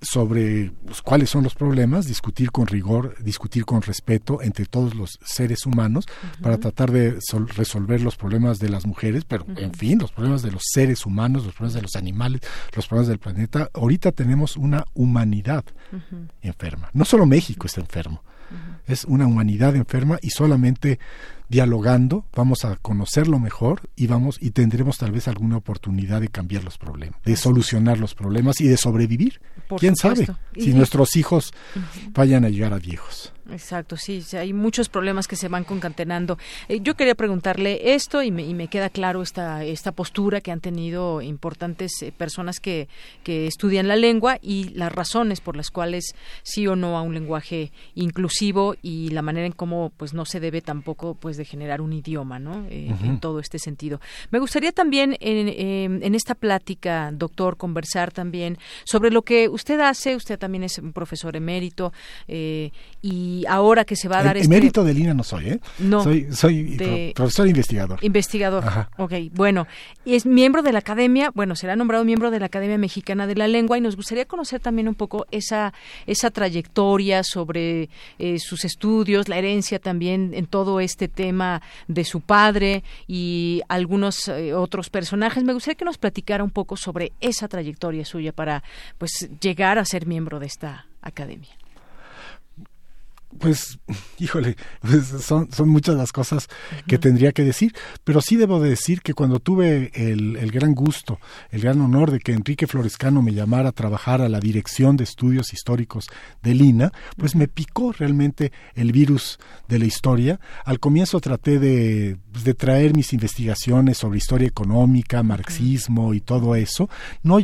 sobre 0.00 0.72
pues, 0.84 1.02
cuáles 1.02 1.30
son 1.30 1.44
los 1.44 1.54
problemas, 1.54 2.06
discutir 2.06 2.50
con 2.50 2.66
rigor, 2.66 3.16
discutir 3.22 3.64
con 3.64 3.82
respeto 3.82 4.42
entre 4.42 4.66
todos 4.66 4.94
los 4.94 5.18
seres 5.24 5.66
humanos, 5.66 6.06
para 6.40 6.58
tratar 6.58 6.92
de 6.92 7.18
resolver 7.56 8.00
los 8.00 8.16
problemas 8.16 8.58
de 8.58 8.68
las 8.68 8.86
mujeres, 8.86 9.24
pero 9.24 9.44
en 9.56 9.74
fin, 9.74 9.98
los 9.98 10.12
problemas 10.12 10.42
de 10.42 10.52
los 10.52 10.62
seres 10.72 11.06
humanos, 11.06 11.44
los 11.44 11.54
problemas 11.54 11.74
de 11.74 11.82
los 11.82 11.96
animales, 11.96 12.40
los 12.74 12.86
problemas 12.86 13.08
del 13.08 13.18
planeta. 13.18 13.68
Ahorita 13.74 14.12
tenemos 14.12 14.56
una 14.56 14.84
humanidad 14.94 15.64
enferma. 16.42 16.90
No 16.92 17.04
solo 17.04 17.26
México 17.26 17.66
está 17.66 17.80
enfermo, 17.80 18.22
es 18.86 19.04
una 19.04 19.26
humanidad 19.26 19.76
enferma 19.76 20.18
y 20.22 20.30
solamente 20.30 20.98
dialogando, 21.48 22.24
vamos 22.34 22.64
a 22.64 22.76
conocerlo 22.76 23.38
mejor 23.38 23.88
y 23.96 24.06
vamos 24.06 24.36
y 24.40 24.50
tendremos 24.50 24.98
tal 24.98 25.12
vez 25.12 25.28
alguna 25.28 25.56
oportunidad 25.56 26.20
de 26.20 26.28
cambiar 26.28 26.64
los 26.64 26.78
problemas, 26.78 27.20
de 27.24 27.36
solucionar 27.36 27.98
los 27.98 28.14
problemas 28.14 28.60
y 28.60 28.68
de 28.68 28.76
sobrevivir. 28.76 29.40
¿Quién 29.78 29.96
sabe 29.96 30.26
si 30.56 30.72
nuestros 30.74 31.16
hijos 31.16 31.52
vayan 32.12 32.44
a 32.44 32.48
llegar 32.48 32.72
a 32.72 32.78
viejos? 32.78 33.32
Exacto, 33.50 33.96
sí, 33.96 34.22
hay 34.36 34.52
muchos 34.52 34.90
problemas 34.90 35.26
que 35.26 35.34
se 35.34 35.48
van 35.48 35.64
concatenando. 35.64 36.36
Eh, 36.68 36.80
yo 36.82 36.96
quería 36.96 37.14
preguntarle 37.14 37.94
esto 37.94 38.22
y 38.22 38.30
me, 38.30 38.42
y 38.42 38.52
me, 38.52 38.68
queda 38.68 38.90
claro 38.90 39.22
esta, 39.22 39.64
esta 39.64 39.92
postura 39.92 40.42
que 40.42 40.52
han 40.52 40.60
tenido 40.60 41.22
importantes 41.22 42.02
eh, 42.02 42.12
personas 42.12 42.60
que, 42.60 42.88
que 43.24 43.46
estudian 43.46 43.88
la 43.88 43.96
lengua 43.96 44.38
y 44.42 44.68
las 44.74 44.92
razones 44.92 45.40
por 45.40 45.56
las 45.56 45.70
cuales 45.70 46.14
sí 46.42 46.66
o 46.66 46.76
no 46.76 46.98
a 46.98 47.02
un 47.02 47.14
lenguaje 47.14 47.72
inclusivo 47.94 48.76
y 48.82 49.08
la 49.10 49.22
manera 49.22 49.46
en 49.46 49.52
cómo 49.52 49.92
pues 49.96 50.12
no 50.12 50.26
se 50.26 50.40
debe 50.40 50.60
tampoco 50.60 51.14
pues 51.14 51.38
de 51.38 51.46
generar 51.46 51.80
un 51.80 51.94
idioma, 51.94 52.38
¿no? 52.38 52.66
Eh, 52.68 52.94
en 53.02 53.18
todo 53.18 53.40
este 53.40 53.58
sentido. 53.58 53.98
Me 54.30 54.40
gustaría 54.40 54.72
también 54.72 55.16
en, 55.20 56.02
en 56.02 56.14
esta 56.14 56.34
plática, 56.34 57.10
doctor, 57.14 57.56
conversar 57.56 58.12
también 58.12 58.58
sobre 58.84 59.10
lo 59.10 59.22
que 59.22 59.48
usted 59.48 59.80
hace. 59.80 60.16
Usted 60.16 60.38
también 60.38 60.64
es 60.64 60.78
un 60.78 60.92
profesor 60.92 61.34
emérito 61.34 61.92
y 62.28 63.37
ahora 63.46 63.84
que 63.84 63.96
se 63.96 64.08
va 64.08 64.18
a 64.18 64.22
dar 64.22 64.36
el, 64.36 64.42
este... 64.42 64.54
Emérito 64.54 64.84
de 64.84 64.94
Lina 64.94 65.14
no 65.14 65.22
soy, 65.22 65.48
¿eh? 65.50 65.60
No. 65.78 66.02
Soy, 66.02 66.28
soy 66.32 67.12
profesor 67.14 67.46
investigador. 67.46 67.98
Investigador. 68.02 68.64
Ajá. 68.64 68.90
Ok, 68.98 69.12
bueno. 69.32 69.66
Y 70.04 70.14
es 70.14 70.26
miembro 70.26 70.62
de 70.62 70.72
la 70.72 70.78
Academia, 70.78 71.30
bueno, 71.34 71.56
será 71.56 71.76
nombrado 71.76 72.04
miembro 72.04 72.30
de 72.30 72.40
la 72.40 72.46
Academia 72.46 72.78
Mexicana 72.78 73.26
de 73.26 73.34
la 73.34 73.48
Lengua 73.48 73.78
y 73.78 73.80
nos 73.80 73.96
gustaría 73.96 74.24
conocer 74.24 74.60
también 74.60 74.88
un 74.88 74.94
poco 74.94 75.26
esa, 75.30 75.72
esa 76.06 76.30
trayectoria 76.30 77.22
sobre 77.24 77.88
eh, 78.18 78.38
sus 78.38 78.64
estudios, 78.64 79.28
la 79.28 79.38
herencia 79.38 79.78
también 79.78 80.32
en 80.34 80.46
todo 80.46 80.80
este 80.80 81.08
tema 81.08 81.62
de 81.86 82.04
su 82.04 82.20
padre 82.20 82.84
y 83.06 83.62
algunos 83.68 84.28
eh, 84.28 84.54
otros 84.54 84.90
personajes. 84.90 85.44
Me 85.44 85.52
gustaría 85.52 85.76
que 85.76 85.84
nos 85.84 85.98
platicara 85.98 86.44
un 86.44 86.50
poco 86.50 86.76
sobre 86.76 87.12
esa 87.20 87.48
trayectoria 87.48 88.04
suya 88.04 88.32
para 88.32 88.62
pues 88.98 89.28
llegar 89.40 89.78
a 89.78 89.84
ser 89.84 90.06
miembro 90.06 90.38
de 90.38 90.46
esta 90.46 90.86
academia 91.02 91.50
pues, 93.38 93.78
híjole, 94.18 94.56
pues 94.80 95.06
son, 95.06 95.50
son 95.52 95.68
muchas 95.68 95.96
las 95.96 96.12
cosas 96.12 96.48
que 96.86 96.98
tendría 96.98 97.32
que 97.32 97.44
decir, 97.44 97.74
pero 98.04 98.20
sí 98.20 98.36
debo 98.36 98.60
de 98.60 98.70
decir 98.70 99.02
que 99.02 99.14
cuando 99.14 99.40
tuve 99.40 99.90
el, 99.94 100.36
el, 100.36 100.50
gran 100.50 100.74
gusto, 100.74 101.18
el 101.50 101.60
gran 101.60 101.80
honor 101.80 102.10
de 102.10 102.20
que 102.20 102.32
Enrique 102.32 102.66
Florescano 102.66 103.22
me 103.22 103.34
llamara 103.34 103.70
a 103.70 103.72
trabajar 103.72 104.22
a 104.22 104.28
la 104.28 104.40
Dirección 104.40 104.96
de 104.96 105.04
Estudios 105.04 105.52
Históricos 105.52 106.06
de 106.42 106.54
Lina, 106.54 106.92
pues 107.16 107.34
me 107.34 107.48
picó 107.48 107.92
realmente 107.92 108.52
el 108.74 108.92
virus 108.92 109.38
de 109.68 109.78
la 109.78 109.84
historia. 109.84 110.40
Al 110.64 110.80
comienzo 110.80 111.20
traté 111.20 111.58
de, 111.58 112.16
pues, 112.32 112.44
de 112.44 112.54
traer 112.54 112.94
mis 112.94 113.12
investigaciones 113.12 113.98
sobre 113.98 114.18
historia 114.18 114.48
económica, 114.48 115.22
marxismo 115.22 116.14
y 116.14 116.20
todo 116.20 116.54
eso. 116.54 116.88
No 117.22 117.38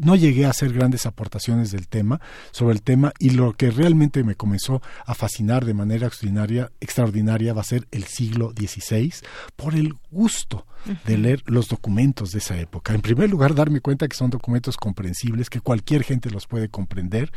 no 0.00 0.16
llegué 0.16 0.46
a 0.46 0.50
hacer 0.50 0.72
grandes 0.72 1.06
aportaciones 1.06 1.70
del 1.70 1.88
tema, 1.88 2.20
sobre 2.50 2.74
el 2.74 2.82
tema, 2.82 3.12
y 3.18 3.30
lo 3.30 3.52
que 3.52 3.70
realmente 3.70 4.24
me 4.24 4.34
comenzó 4.34 4.82
a 5.06 5.14
fascinar 5.14 5.64
de 5.64 5.74
manera 5.74 6.06
extraordinaria, 6.06 6.72
extraordinaria 6.80 7.52
va 7.54 7.60
a 7.60 7.64
ser 7.64 7.86
el 7.90 8.04
siglo 8.04 8.52
XVI, 8.56 9.12
por 9.56 9.74
el 9.74 9.94
gusto 10.10 10.66
de 11.04 11.18
leer 11.18 11.42
los 11.46 11.68
documentos 11.68 12.32
de 12.32 12.38
esa 12.38 12.58
época. 12.58 12.94
En 12.94 13.02
primer 13.02 13.28
lugar, 13.28 13.54
darme 13.54 13.80
cuenta 13.80 14.08
que 14.08 14.16
son 14.16 14.30
documentos 14.30 14.76
comprensibles, 14.76 15.50
que 15.50 15.60
cualquier 15.60 16.04
gente 16.04 16.30
los 16.30 16.46
puede 16.46 16.68
comprender 16.68 17.30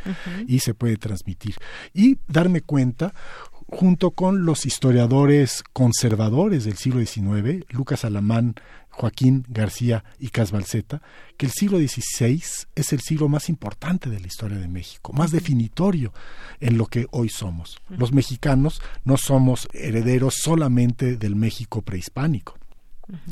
y 0.46 0.60
se 0.60 0.74
puede 0.74 0.96
transmitir. 0.96 1.56
Y 1.92 2.18
darme 2.26 2.62
cuenta 2.62 3.14
junto 3.68 4.12
con 4.12 4.44
los 4.44 4.66
historiadores 4.66 5.62
conservadores 5.72 6.64
del 6.64 6.76
siglo 6.76 7.04
XIX, 7.04 7.64
Lucas 7.70 8.04
Alamán, 8.04 8.54
Joaquín 8.96 9.44
García 9.48 10.04
y 10.20 10.28
Casbalceta, 10.28 11.02
que 11.36 11.46
el 11.46 11.52
siglo 11.52 11.78
XVI 11.78 12.42
es 12.74 12.92
el 12.92 13.00
siglo 13.00 13.28
más 13.28 13.48
importante 13.48 14.08
de 14.08 14.20
la 14.20 14.26
historia 14.26 14.58
de 14.58 14.68
México, 14.68 15.12
más 15.12 15.32
definitorio 15.32 16.12
en 16.60 16.78
lo 16.78 16.86
que 16.86 17.06
hoy 17.10 17.28
somos. 17.28 17.78
Los 17.88 18.12
mexicanos 18.12 18.80
no 19.04 19.16
somos 19.16 19.68
herederos 19.72 20.36
solamente 20.40 21.16
del 21.16 21.34
México 21.34 21.82
prehispánico. 21.82 22.56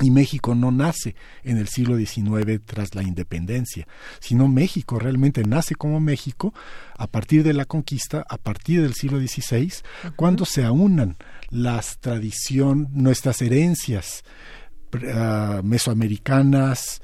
Y 0.02 0.10
México 0.10 0.54
no 0.54 0.70
nace 0.70 1.14
en 1.44 1.56
el 1.56 1.66
siglo 1.66 1.96
XIX 1.96 2.60
tras 2.62 2.94
la 2.94 3.02
independencia, 3.02 3.88
sino 4.20 4.46
México 4.46 4.98
realmente 4.98 5.44
nace 5.44 5.74
como 5.74 5.98
México 5.98 6.52
a 6.94 7.06
partir 7.06 7.42
de 7.42 7.54
la 7.54 7.64
conquista, 7.64 8.22
a 8.28 8.36
partir 8.36 8.82
del 8.82 8.92
siglo 8.92 9.18
XVI, 9.18 9.72
cuando 10.14 10.44
se 10.44 10.64
aunan 10.64 11.16
las 11.48 11.98
tradiciones, 12.00 12.90
nuestras 12.90 13.40
herencias 13.40 14.24
uh, 14.94 15.62
mesoamericanas, 15.62 17.00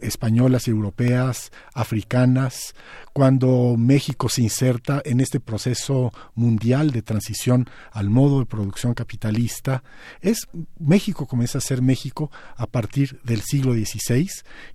españolas, 0.00 0.68
europeas, 0.68 1.50
africanas, 1.74 2.74
cuando 3.12 3.76
México 3.78 4.28
se 4.28 4.42
inserta 4.42 5.00
en 5.04 5.20
este 5.20 5.40
proceso 5.40 6.12
mundial 6.34 6.90
de 6.90 7.02
transición 7.02 7.68
al 7.92 8.10
modo 8.10 8.40
de 8.40 8.46
producción 8.46 8.94
capitalista, 8.94 9.82
es 10.20 10.48
México 10.78 11.26
comienza 11.26 11.58
a 11.58 11.62
ser 11.62 11.82
México 11.82 12.30
a 12.56 12.66
partir 12.66 13.20
del 13.24 13.40
siglo 13.40 13.72
XVI 13.72 14.28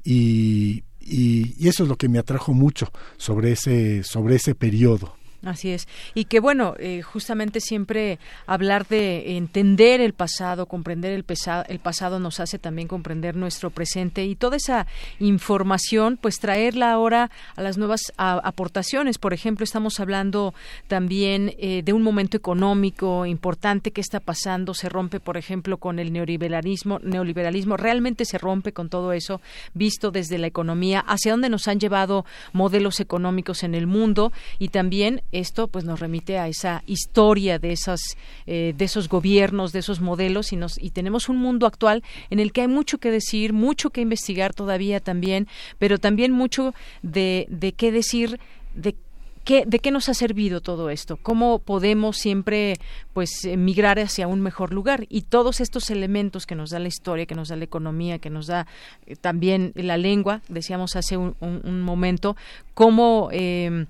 y, 0.03 0.83
y, 0.99 1.67
eso 1.67 1.83
es 1.83 1.89
lo 1.89 1.97
que 1.97 2.09
me 2.09 2.19
atrajo 2.19 2.53
mucho 2.53 2.91
sobre 3.17 3.51
ese, 3.51 4.03
sobre 4.03 4.35
ese 4.35 4.55
periodo. 4.55 5.15
Así 5.43 5.71
es. 5.71 5.87
Y 6.13 6.25
que 6.25 6.39
bueno, 6.39 6.75
eh, 6.77 7.01
justamente 7.01 7.61
siempre 7.61 8.19
hablar 8.45 8.87
de 8.87 9.37
entender 9.37 9.99
el 9.99 10.13
pasado, 10.13 10.67
comprender 10.67 11.13
el, 11.13 11.25
el 11.67 11.79
pasado 11.79 12.19
nos 12.19 12.39
hace 12.39 12.59
también 12.59 12.87
comprender 12.87 13.35
nuestro 13.35 13.71
presente 13.71 14.23
y 14.25 14.35
toda 14.35 14.57
esa 14.57 14.85
información, 15.19 16.19
pues 16.21 16.39
traerla 16.39 16.91
ahora 16.91 17.31
a 17.55 17.61
las 17.61 17.79
nuevas 17.79 18.01
aportaciones. 18.17 19.17
Por 19.17 19.33
ejemplo, 19.33 19.63
estamos 19.63 19.99
hablando 19.99 20.53
también 20.87 21.55
eh, 21.57 21.81
de 21.83 21.93
un 21.93 22.03
momento 22.03 22.37
económico 22.37 23.25
importante 23.25 23.89
que 23.89 24.01
está 24.01 24.19
pasando. 24.19 24.75
Se 24.75 24.89
rompe, 24.89 25.19
por 25.19 25.37
ejemplo, 25.37 25.77
con 25.77 25.97
el 25.97 26.13
neoliberalismo. 26.13 26.99
Neoliberalismo 26.99 27.77
realmente 27.77 28.25
se 28.25 28.37
rompe 28.37 28.73
con 28.73 28.89
todo 28.89 29.11
eso, 29.11 29.41
visto 29.73 30.11
desde 30.11 30.37
la 30.37 30.45
economía, 30.45 30.99
hacia 30.99 31.31
dónde 31.31 31.49
nos 31.49 31.67
han 31.67 31.79
llevado 31.79 32.25
modelos 32.53 32.99
económicos 32.99 33.63
en 33.63 33.73
el 33.73 33.87
mundo 33.87 34.31
y 34.59 34.67
también 34.67 35.23
esto 35.31 35.67
pues 35.67 35.85
nos 35.85 35.99
remite 35.99 36.37
a 36.37 36.47
esa 36.47 36.83
historia 36.85 37.59
de 37.59 37.71
esas 37.71 37.99
eh, 38.47 38.73
de 38.77 38.85
esos 38.85 39.09
gobiernos 39.09 39.71
de 39.71 39.79
esos 39.79 40.01
modelos 40.01 40.53
y 40.53 40.55
nos 40.55 40.77
y 40.81 40.91
tenemos 40.91 41.29
un 41.29 41.37
mundo 41.37 41.65
actual 41.65 42.03
en 42.29 42.39
el 42.39 42.51
que 42.51 42.61
hay 42.61 42.67
mucho 42.67 42.97
que 42.97 43.11
decir 43.11 43.53
mucho 43.53 43.89
que 43.89 44.01
investigar 44.01 44.53
todavía 44.53 44.99
también 44.99 45.47
pero 45.79 45.97
también 45.97 46.31
mucho 46.31 46.73
de, 47.01 47.47
de 47.49 47.73
qué 47.73 47.91
decir 47.91 48.39
de 48.75 48.95
¿Qué, 49.43 49.63
¿De 49.65 49.79
qué 49.79 49.89
nos 49.89 50.07
ha 50.07 50.13
servido 50.13 50.61
todo 50.61 50.91
esto? 50.91 51.17
¿Cómo 51.17 51.57
podemos 51.57 52.17
siempre 52.17 52.75
pues 53.11 53.47
migrar 53.57 53.97
hacia 53.97 54.27
un 54.27 54.39
mejor 54.39 54.71
lugar? 54.71 55.07
Y 55.09 55.23
todos 55.23 55.61
estos 55.61 55.89
elementos 55.89 56.45
que 56.45 56.53
nos 56.53 56.69
da 56.69 56.77
la 56.77 56.87
historia, 56.87 57.25
que 57.25 57.33
nos 57.33 57.49
da 57.49 57.55
la 57.55 57.63
economía, 57.63 58.19
que 58.19 58.29
nos 58.29 58.45
da 58.45 58.67
eh, 59.07 59.15
también 59.15 59.71
la 59.73 59.97
lengua, 59.97 60.41
decíamos 60.47 60.95
hace 60.95 61.17
un, 61.17 61.81
momento, 61.81 62.37
cómo 62.75 63.29
eh, 63.31 63.87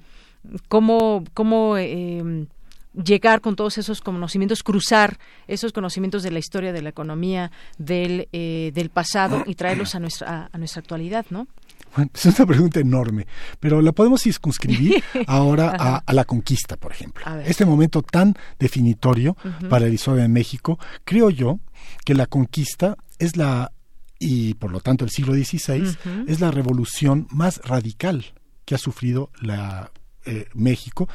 cómo, 0.67 1.23
cómo 1.33 1.77
eh, 1.77 2.47
llegar 2.93 3.41
con 3.41 3.55
todos 3.55 3.77
esos 3.77 4.01
conocimientos, 4.01 4.63
cruzar 4.63 5.17
esos 5.47 5.71
conocimientos 5.71 6.23
de 6.23 6.31
la 6.31 6.39
historia, 6.39 6.73
de 6.73 6.81
la 6.81 6.89
economía, 6.89 7.51
del, 7.77 8.27
eh, 8.31 8.71
del 8.73 8.89
pasado 8.89 9.43
y 9.45 9.55
traerlos 9.55 9.95
a 9.95 9.99
nuestra, 9.99 10.49
a, 10.51 10.57
nuestra 10.57 10.81
actualidad, 10.81 11.25
¿no? 11.29 11.47
Bueno, 11.95 12.09
es 12.13 12.25
una 12.25 12.45
pregunta 12.45 12.79
enorme, 12.79 13.27
pero 13.59 13.81
la 13.81 13.91
podemos 13.91 14.21
circunscribir 14.21 15.03
ahora 15.27 16.01
a, 16.05 16.13
la 16.13 16.23
conquista, 16.23 16.77
por 16.77 16.93
ejemplo. 16.93 17.25
Este 17.45 17.65
momento 17.65 18.01
tan 18.01 18.33
definitorio 18.57 19.35
para 19.69 19.87
la 19.87 19.93
historia 19.93 20.23
de 20.23 20.29
México, 20.29 20.79
creo 21.03 21.29
yo 21.29 21.59
que 22.05 22.13
la 22.13 22.27
conquista 22.27 22.97
es 23.19 23.35
la, 23.35 23.73
y 24.19 24.53
por 24.53 24.71
lo 24.71 24.79
tanto 24.79 25.03
el 25.03 25.11
siglo 25.11 25.33
XVI, 25.33 25.97
es 26.27 26.39
la 26.39 26.51
revolución 26.51 27.27
más 27.29 27.59
radical 27.65 28.25
que 28.63 28.75
ha 28.75 28.77
sufrido 28.77 29.29
la 29.41 29.91
eh, 30.25 30.47
México, 30.53 31.07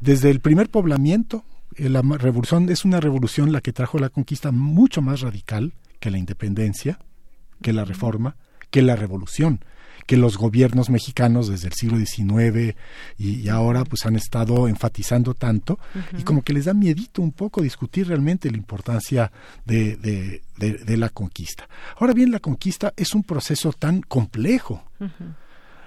desde 0.00 0.30
el 0.30 0.40
primer 0.40 0.68
poblamiento, 0.68 1.44
eh, 1.76 1.88
la 1.88 2.02
revolución 2.02 2.68
es 2.70 2.84
una 2.84 3.00
revolución 3.00 3.52
la 3.52 3.60
que 3.60 3.72
trajo 3.72 3.98
la 3.98 4.10
conquista 4.10 4.52
mucho 4.52 5.02
más 5.02 5.20
radical 5.20 5.72
que 6.00 6.10
la 6.10 6.18
independencia, 6.18 6.98
que 7.62 7.72
la 7.72 7.84
reforma, 7.84 8.36
que 8.70 8.82
la 8.82 8.96
revolución 8.96 9.60
que 10.06 10.16
los 10.16 10.36
gobiernos 10.36 10.90
mexicanos 10.90 11.48
desde 11.48 11.68
el 11.68 11.74
siglo 11.74 11.96
XIX 11.96 12.76
y, 13.16 13.48
ahora 13.48 13.84
pues 13.84 14.04
han 14.06 14.16
estado 14.16 14.68
enfatizando 14.68 15.34
tanto 15.34 15.78
y 16.18 16.22
como 16.22 16.42
que 16.42 16.52
les 16.52 16.66
da 16.66 16.74
miedito 16.74 17.22
un 17.22 17.32
poco 17.32 17.62
discutir 17.62 18.08
realmente 18.08 18.50
la 18.50 18.56
importancia 18.56 19.32
de, 19.64 19.96
de, 19.96 20.96
la 20.96 21.08
conquista. 21.08 21.68
Ahora 21.98 22.12
bien, 22.12 22.30
la 22.30 22.40
conquista 22.40 22.92
es 22.96 23.14
un 23.14 23.22
proceso 23.22 23.72
tan 23.72 24.02
complejo 24.02 24.84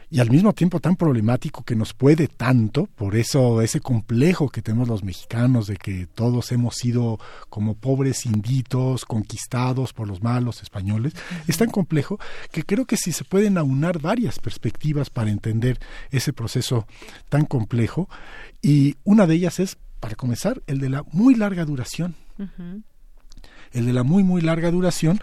y 0.09 0.19
al 0.19 0.29
mismo 0.29 0.53
tiempo 0.53 0.79
tan 0.79 0.95
problemático 0.95 1.63
que 1.63 1.75
nos 1.75 1.93
puede 1.93 2.29
tanto, 2.29 2.88
por 2.95 3.15
eso 3.15 3.61
ese 3.61 3.81
complejo 3.81 4.49
que 4.49 4.61
tenemos 4.61 4.88
los 4.88 5.03
mexicanos 5.03 5.67
de 5.67 5.75
que 5.75 6.07
todos 6.07 6.51
hemos 6.53 6.75
sido 6.75 7.19
como 7.49 7.75
pobres 7.75 8.25
inditos 8.25 9.03
conquistados 9.03 9.91
por 9.91 10.07
los 10.07 10.23
malos 10.23 10.61
españoles, 10.61 11.13
es 11.47 11.57
tan 11.57 11.69
complejo 11.69 12.19
que 12.51 12.63
creo 12.63 12.85
que 12.85 12.95
si 12.95 13.11
se 13.11 13.25
pueden 13.25 13.57
aunar 13.57 13.99
varias 13.99 14.39
perspectivas 14.39 15.09
para 15.09 15.29
entender 15.29 15.77
ese 16.09 16.31
proceso 16.31 16.88
tan 17.27 17.45
complejo. 17.45 18.07
Y 18.61 18.95
una 19.03 19.27
de 19.27 19.35
ellas 19.35 19.59
es, 19.59 19.77
para 19.99 20.15
comenzar, 20.15 20.61
el 20.67 20.79
de 20.79 20.89
la 20.89 21.03
muy 21.11 21.35
larga 21.35 21.65
duración. 21.65 22.15
el 23.73 23.85
de 23.85 23.93
la 23.93 24.03
muy 24.03 24.23
muy 24.23 24.41
larga 24.41 24.71
duración 24.71 25.19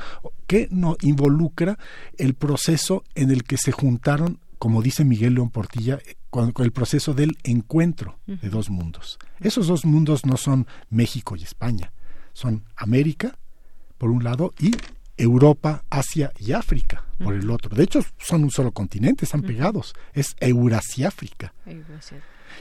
que 0.47 0.69
no 0.71 0.97
involucra 1.01 1.79
el 2.19 2.35
proceso 2.35 3.03
en 3.15 3.31
el 3.31 3.45
que 3.45 3.57
se 3.57 3.73
juntaron 3.73 4.39
como 4.65 4.81
dice 4.81 5.05
Miguel 5.05 5.35
León 5.35 5.51
Portilla, 5.51 5.99
con, 6.31 6.55
el 6.57 6.73
proceso 6.73 7.13
del 7.13 7.37
encuentro 7.43 8.19
de 8.25 8.49
dos 8.49 8.71
mundos. 8.71 9.19
Esos 9.41 9.67
dos 9.67 9.85
mundos 9.85 10.25
no 10.25 10.39
son 10.39 10.67
México 10.89 11.37
y 11.37 11.43
España, 11.43 11.93
son 12.33 12.65
América, 12.75 13.37
por 13.99 14.09
un 14.09 14.25
lado, 14.25 14.55
y 14.59 14.75
Europa, 15.19 15.85
Asia 15.91 16.33
y 16.39 16.53
África, 16.53 17.05
por 17.23 17.35
el 17.35 17.51
otro. 17.51 17.77
De 17.77 17.85
hecho, 17.85 18.01
son 18.17 18.45
un 18.45 18.51
solo 18.51 18.73
continente, 18.73 19.27
están 19.27 19.43
pegados. 19.43 19.93
Es 20.15 20.35
Eurasiáfrica. 20.41 21.53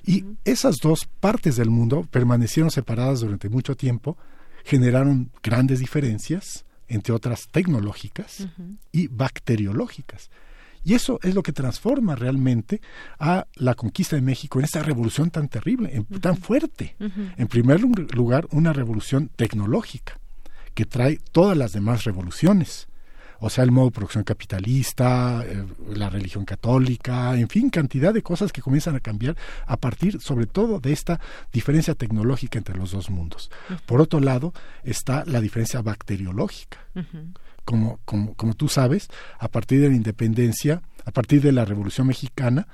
Y 0.05 0.25
esas 0.43 0.79
dos 0.81 1.07
partes 1.21 1.55
del 1.55 1.69
mundo 1.69 2.05
permanecieron 2.11 2.69
separadas 2.69 3.21
durante 3.21 3.47
mucho 3.47 3.77
tiempo, 3.77 4.17
generaron 4.65 5.31
grandes 5.41 5.79
diferencias, 5.79 6.65
entre 6.89 7.13
otras 7.13 7.47
tecnológicas 7.49 8.49
y 8.91 9.07
bacteriológicas. 9.07 10.29
Y 10.83 10.93
eso 10.93 11.19
es 11.23 11.33
lo 11.33 11.43
que 11.43 11.53
transforma 11.53 12.15
realmente 12.15 12.81
a 13.19 13.47
la 13.55 13.73
conquista 13.73 14.15
de 14.15 14.21
México 14.21 14.59
en 14.59 14.65
esta 14.65 14.83
revolución 14.83 15.31
tan 15.31 15.47
terrible, 15.47 16.05
tan 16.21 16.37
fuerte. 16.37 16.95
En 17.37 17.47
primer 17.47 17.81
lugar, 17.81 18.47
una 18.51 18.73
revolución 18.73 19.29
tecnológica 19.35 20.19
que 20.73 20.85
trae 20.85 21.19
todas 21.31 21.57
las 21.57 21.71
demás 21.71 22.03
revoluciones. 22.03 22.87
O 23.39 23.49
sea, 23.49 23.65
el 23.65 23.71
modo 23.71 23.87
de 23.87 23.91
producción 23.91 24.23
capitalista, 24.23 25.43
eh, 25.45 25.65
la 25.93 26.09
religión 26.09 26.45
católica, 26.45 27.37
en 27.37 27.49
fin, 27.49 27.69
cantidad 27.69 28.13
de 28.13 28.21
cosas 28.21 28.53
que 28.53 28.61
comienzan 28.61 28.95
a 28.95 29.01
cambiar 29.01 29.35
a 29.65 29.75
partir, 29.75 30.21
sobre 30.21 30.45
todo, 30.45 30.79
de 30.79 30.93
esta 30.93 31.19
diferencia 31.51 31.93
tecnológica 31.93 32.57
entre 32.57 32.77
los 32.77 32.91
dos 32.91 33.09
mundos. 33.09 33.51
Por 33.85 33.99
otro 33.99 34.21
lado, 34.21 34.53
está 34.83 35.25
la 35.25 35.41
diferencia 35.41 35.81
bacteriológica 35.81 36.77
como, 37.65 37.99
como, 38.05 38.33
como 38.35 38.53
tú 38.53 38.67
sabes, 38.67 39.07
a 39.39 39.47
partir 39.47 39.81
de 39.81 39.89
la 39.89 39.95
independencia, 39.95 40.81
a 41.05 41.11
partir 41.11 41.41
de 41.41 41.51
la 41.51 41.65
Revolución 41.65 42.07
Mexicana, 42.07 42.67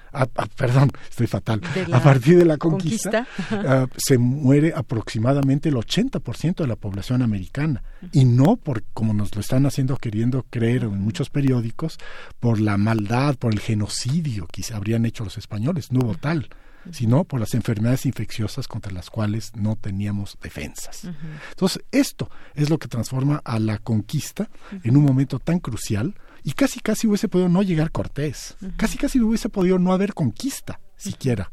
perdón, 0.56 0.92
estoy 1.10 1.28
fatal, 1.28 1.62
a 1.92 2.00
partir 2.00 2.38
de 2.38 2.46
la 2.46 2.58
conquista, 2.58 3.28
ah, 3.52 3.88
se 3.98 4.18
muere 4.18 4.74
aproximadamente 4.76 5.70
el 5.70 5.76
80% 5.76 6.56
de 6.56 6.68
la 6.68 6.76
población 6.76 7.22
americana. 7.22 7.84
Y 8.12 8.26
no 8.26 8.56
por, 8.56 8.84
como 8.94 9.14
nos 9.14 9.34
lo 9.34 9.42
están 9.42 9.66
haciendo 9.66 9.98
queriendo 9.98 10.46
creer 10.50 10.84
en 10.84 11.02
muchos 11.02 11.30
periódicos, 11.30 11.98
por 12.40 12.60
la 12.60 12.78
maldad, 12.78 13.36
por 13.36 13.54
el 13.54 13.60
genocidio 13.60 14.48
que 14.52 14.64
se 14.64 14.74
habrían 14.74 15.06
hecho 15.06 15.24
los 15.24 15.38
españoles. 15.38 15.92
No 15.92 16.02
hubo 16.02 16.16
tal 16.16 16.50
sino 16.92 17.24
por 17.24 17.40
las 17.40 17.54
enfermedades 17.54 18.06
infecciosas 18.06 18.68
contra 18.68 18.92
las 18.92 19.10
cuales 19.10 19.52
no 19.56 19.76
teníamos 19.76 20.38
defensas. 20.42 21.08
Entonces, 21.52 21.84
esto 21.92 22.30
es 22.56 22.70
lo 22.70 22.78
que 22.78 22.88
transforma 22.88 23.42
a 23.44 23.60
la 23.60 23.78
conquista 23.78 24.50
en 24.84 24.98
un 24.98 25.04
momento 25.04 25.40
tan 25.40 25.60
crucial 25.60 26.16
y 26.44 26.54
casi 26.54 26.80
casi 26.80 27.08
hubiese 27.08 27.28
podido 27.28 27.50
no 27.50 27.62
llegar 27.64 27.92
Cortés, 27.92 28.56
casi 28.78 28.98
casi 28.98 29.20
hubiese 29.20 29.50
podido 29.50 29.80
no 29.80 29.94
haber 29.94 30.14
conquista 30.14 30.80
siquiera. 30.96 31.52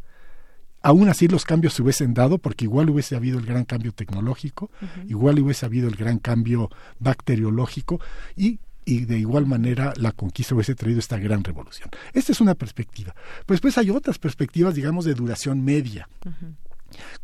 Aún 0.82 1.08
así 1.08 1.26
los 1.26 1.44
cambios 1.44 1.74
se 1.74 1.82
hubiesen 1.82 2.14
dado 2.14 2.38
porque 2.38 2.64
igual 2.64 2.90
hubiese 2.90 3.16
habido 3.16 3.40
el 3.40 3.46
gran 3.46 3.64
cambio 3.64 3.92
tecnológico, 3.92 4.70
igual 5.08 5.40
hubiese 5.40 5.66
habido 5.66 5.88
el 5.88 5.96
gran 5.96 6.18
cambio 6.18 6.70
bacteriológico 7.00 8.00
y 8.36 8.60
y 8.86 9.04
de 9.04 9.18
igual 9.18 9.44
manera 9.44 9.92
la 9.96 10.12
conquista 10.12 10.54
hubiese 10.54 10.74
traído 10.74 11.00
esta 11.00 11.18
gran 11.18 11.44
revolución. 11.44 11.90
Esta 12.14 12.32
es 12.32 12.40
una 12.40 12.54
perspectiva. 12.54 13.14
Pues 13.44 13.60
pues 13.60 13.76
hay 13.76 13.90
otras 13.90 14.18
perspectivas, 14.18 14.74
digamos, 14.74 15.04
de 15.04 15.14
duración 15.14 15.62
media, 15.62 16.08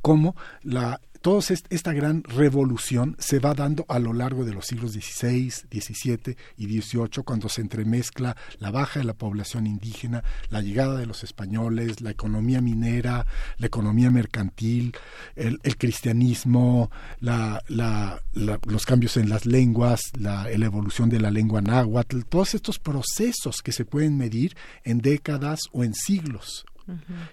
como 0.00 0.36
la 0.62 1.00
toda 1.22 1.40
esta 1.70 1.92
gran 1.92 2.24
revolución 2.24 3.16
se 3.18 3.38
va 3.38 3.54
dando 3.54 3.86
a 3.88 3.98
lo 4.00 4.12
largo 4.12 4.44
de 4.44 4.52
los 4.52 4.66
siglos 4.66 4.92
XVI, 4.92 5.50
XVII 5.50 6.36
y 6.58 6.80
XVIII, 6.80 7.22
cuando 7.24 7.48
se 7.48 7.60
entremezcla 7.60 8.36
la 8.58 8.72
baja 8.72 8.98
de 8.98 9.04
la 9.04 9.14
población 9.14 9.68
indígena, 9.68 10.24
la 10.50 10.60
llegada 10.60 10.98
de 10.98 11.06
los 11.06 11.22
españoles, 11.22 12.00
la 12.00 12.10
economía 12.10 12.60
minera, 12.60 13.24
la 13.56 13.66
economía 13.66 14.10
mercantil, 14.10 14.96
el, 15.36 15.60
cristianismo, 15.78 16.90
los 17.20 18.86
cambios 18.86 19.16
en 19.16 19.28
las 19.28 19.46
lenguas, 19.46 20.10
la 20.18 20.50
evolución 20.50 21.08
de 21.08 21.20
la 21.20 21.30
lengua 21.30 21.62
náhuatl, 21.62 22.22
todos 22.28 22.54
estos 22.54 22.80
procesos 22.80 23.62
que 23.62 23.70
se 23.70 23.84
pueden 23.84 24.18
medir 24.18 24.56
en 24.82 24.98
décadas 24.98 25.60
o 25.70 25.84
en 25.84 25.94
siglos 25.94 26.66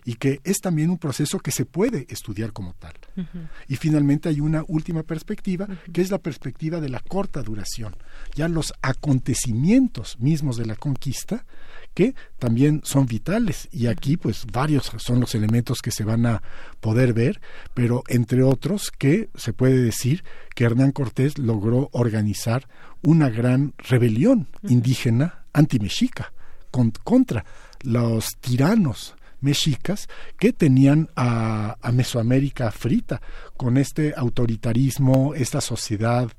y 0.05 0.15
que 0.15 0.39
es 0.43 0.59
también 0.59 0.89
un 0.89 0.97
proceso 0.97 1.39
que 1.39 1.51
se 1.51 1.65
puede 1.65 2.05
estudiar 2.09 2.53
como 2.53 2.73
tal. 2.73 2.93
Y 3.67 3.75
finalmente 3.75 4.29
hay 4.29 4.39
una 4.39 4.63
última 4.67 5.03
perspectiva, 5.03 5.67
que 5.91 6.01
es 6.01 6.11
la 6.11 6.19
perspectiva 6.19 6.79
de 6.79 6.89
la 6.89 6.99
corta 6.99 7.41
duración, 7.41 7.95
ya 8.35 8.47
los 8.47 8.73
acontecimientos 8.81 10.19
mismos 10.19 10.57
de 10.57 10.65
la 10.65 10.75
conquista, 10.75 11.45
que 11.93 12.15
también 12.37 12.81
son 12.83 13.05
vitales. 13.05 13.67
Y 13.71 13.87
aquí 13.87 14.17
pues 14.17 14.45
varios 14.51 14.91
son 14.97 15.19
los 15.19 15.35
elementos 15.35 15.79
que 15.81 15.91
se 15.91 16.03
van 16.03 16.25
a 16.25 16.41
poder 16.79 17.13
ver, 17.13 17.41
pero 17.73 18.03
entre 18.07 18.43
otros 18.43 18.91
que 18.97 19.29
se 19.35 19.53
puede 19.53 19.81
decir 19.81 20.23
que 20.55 20.63
Hernán 20.63 20.91
Cortés 20.91 21.37
logró 21.37 21.89
organizar 21.91 22.67
una 23.01 23.29
gran 23.29 23.73
rebelión 23.77 24.47
indígena 24.63 25.45
antimexica 25.53 26.33
contra 27.03 27.45
los 27.81 28.37
tiranos 28.39 29.15
mexicas 29.41 30.07
que 30.37 30.53
tenían 30.53 31.09
a, 31.15 31.77
Mesoamérica 31.93 32.71
frita 32.71 33.21
con 33.57 33.77
este 33.77 34.13
autoritarismo, 34.15 35.33
esta 35.35 35.61
sociedad 35.61 36.29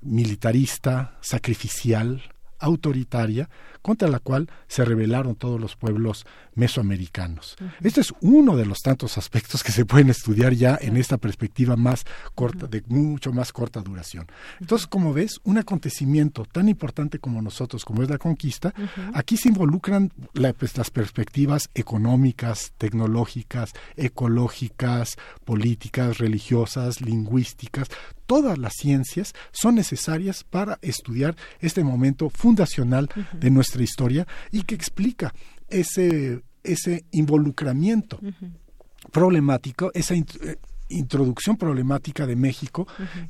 militarista, 0.00 1.16
sacrificial, 1.20 2.22
autoritaria, 2.58 3.48
contra 3.82 4.08
la 4.08 4.18
cual 4.18 4.48
se 4.66 4.84
rebelaron 4.84 5.36
todos 5.36 5.60
los 5.60 5.76
pueblos 5.76 6.26
mesoamericanos. 6.56 7.56
Este 7.82 8.00
es 8.00 8.12
uno 8.20 8.56
de 8.56 8.66
los 8.66 8.80
tantos 8.80 9.16
aspectos 9.18 9.62
que 9.62 9.70
se 9.70 9.84
pueden 9.84 10.10
estudiar 10.10 10.54
ya 10.54 10.76
en 10.80 10.96
esta 10.96 11.18
perspectiva 11.18 11.76
más 11.76 12.04
corta, 12.34 12.66
de 12.66 12.82
mucho 12.88 13.32
más 13.32 13.52
corta 13.52 13.80
duración. 13.80 14.26
Entonces, 14.60 14.86
como 14.88 15.12
ves, 15.12 15.40
un 15.44 15.58
acontecimiento 15.58 16.44
tan 16.44 16.68
importante 16.68 17.18
como 17.18 17.40
nosotros, 17.40 17.84
como 17.84 18.02
es 18.02 18.10
la 18.10 18.18
conquista, 18.18 18.74
aquí 19.14 19.36
se 19.36 19.50
involucran 19.50 20.10
pues, 20.58 20.76
las 20.76 20.90
perspectivas 20.90 21.70
económicas, 21.74 22.72
tecnológicas, 22.78 23.72
ecológicas, 23.96 25.16
políticas, 25.44 26.18
religiosas, 26.18 27.00
lingüísticas, 27.00 27.88
todas 28.26 28.58
las 28.58 28.72
ciencias 28.74 29.34
son 29.52 29.76
necesarias 29.76 30.44
para 30.44 30.78
estudiar 30.82 31.36
este 31.60 31.84
momento 31.84 32.30
fundacional 32.30 33.08
de 33.32 33.50
nuestra 33.50 33.82
historia 33.82 34.26
y 34.50 34.62
que 34.62 34.74
explica 34.74 35.32
ese, 35.68 36.42
ese 36.66 37.04
involucramiento 37.12 38.18
problemático, 39.12 39.90
esa 39.94 40.14
eh, 40.14 40.24
introducción 40.88 41.56
problemática 41.56 42.26
de 42.26 42.36
México 42.36 42.86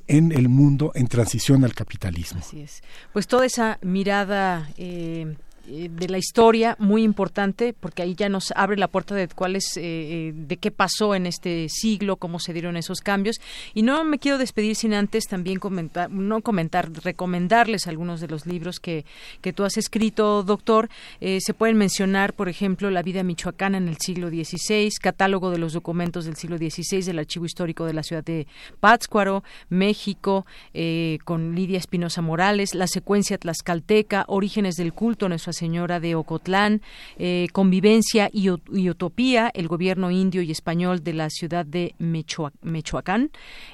en 0.07 0.33
el 0.33 0.49
mundo 0.49 0.93
en 0.95 1.07
transición 1.07 1.65
al 1.65 1.75
capitalismo. 1.75 2.41
Así 2.41 2.61
es. 2.61 2.83
Pues 3.13 3.27
toda 3.27 3.47
esa 3.47 3.79
mirada 3.83 4.69
eh, 4.77 4.87
eh, 5.27 5.37
de 5.67 6.09
la 6.09 6.19
historia 6.19 6.77
muy 6.79 7.03
importante 7.03 7.73
porque 7.73 8.03
ahí 8.03 8.15
ya 8.15 8.29
nos 8.29 8.53
abre 8.53 8.77
la 8.77 8.89
puerta 8.89 9.15
de 9.15 9.29
cuáles 9.29 9.77
eh, 9.77 9.83
eh, 9.83 10.33
de 10.35 10.57
qué 10.59 10.71
pasó 10.71 11.15
en 11.15 11.27
este 11.27 11.69
siglo 11.69 12.17
cómo 12.17 12.39
se 12.39 12.53
dieron 12.53 12.77
esos 12.77 13.01
cambios. 13.01 13.41
Y 13.75 13.83
no 13.83 14.05
me 14.05 14.19
quiero 14.19 14.39
despedir 14.39 14.77
sin 14.77 14.95
antes 14.95 15.25
también 15.25 15.59
comentar 15.59 16.11
no 16.11 16.41
comentar 16.41 16.91
recomendarles 17.03 17.87
algunos 17.87 18.21
de 18.21 18.29
los 18.29 18.47
libros 18.47 18.79
que, 18.79 19.05
que 19.41 19.53
tú 19.53 19.65
has 19.65 19.77
escrito 19.77 20.43
doctor. 20.43 20.89
Se 21.21 21.55
pueden 21.55 21.77
mencionar 21.77 22.35
por 22.35 22.49
ejemplo 22.49 22.91
la 22.91 23.03
vida 23.03 23.23
michoacana 23.23 23.79
en 23.79 23.89
el 23.89 23.97
siglo 23.99 24.29
XVI 24.29 24.91
catálogo 25.01 25.51
de 25.51 25.59
los 25.59 25.73
documentos 25.73 26.25
del 26.25 26.37
siglo 26.37 26.59
XVI 26.59 27.03
del 27.03 27.19
archivo 27.19 27.47
histórico 27.47 27.85
de 27.85 27.93
la 27.93 28.03
ciudad 28.03 28.25
de 28.25 28.47
Pátzcuaro 28.81 29.43
México 29.69 30.47
con 31.25 31.55
Lidia 31.55 31.79
Espinosa 31.79 32.23
Morales 32.23 32.75
la 32.75 32.87
secuencia 32.87 33.39
tlaxcalteca 33.39 34.25
orígenes 34.29 34.77
del 34.77 34.93
culto 34.93 35.29
nuestra 35.29 35.53
Señora 35.57 36.01
de 36.01 36.15
Ocotlán, 36.15 36.83
eh, 37.19 37.49
Convivencia 37.53 38.29
y, 38.33 38.51
Utopía, 38.51 39.51
el 39.55 39.69
gobierno 39.69 40.11
indio 40.11 40.43
y 40.43 40.51
español 40.51 41.03
de 41.03 41.15
la 41.15 41.31
ciudad 41.31 41.67
de 41.67 41.95
Mechoacán, 41.99 43.31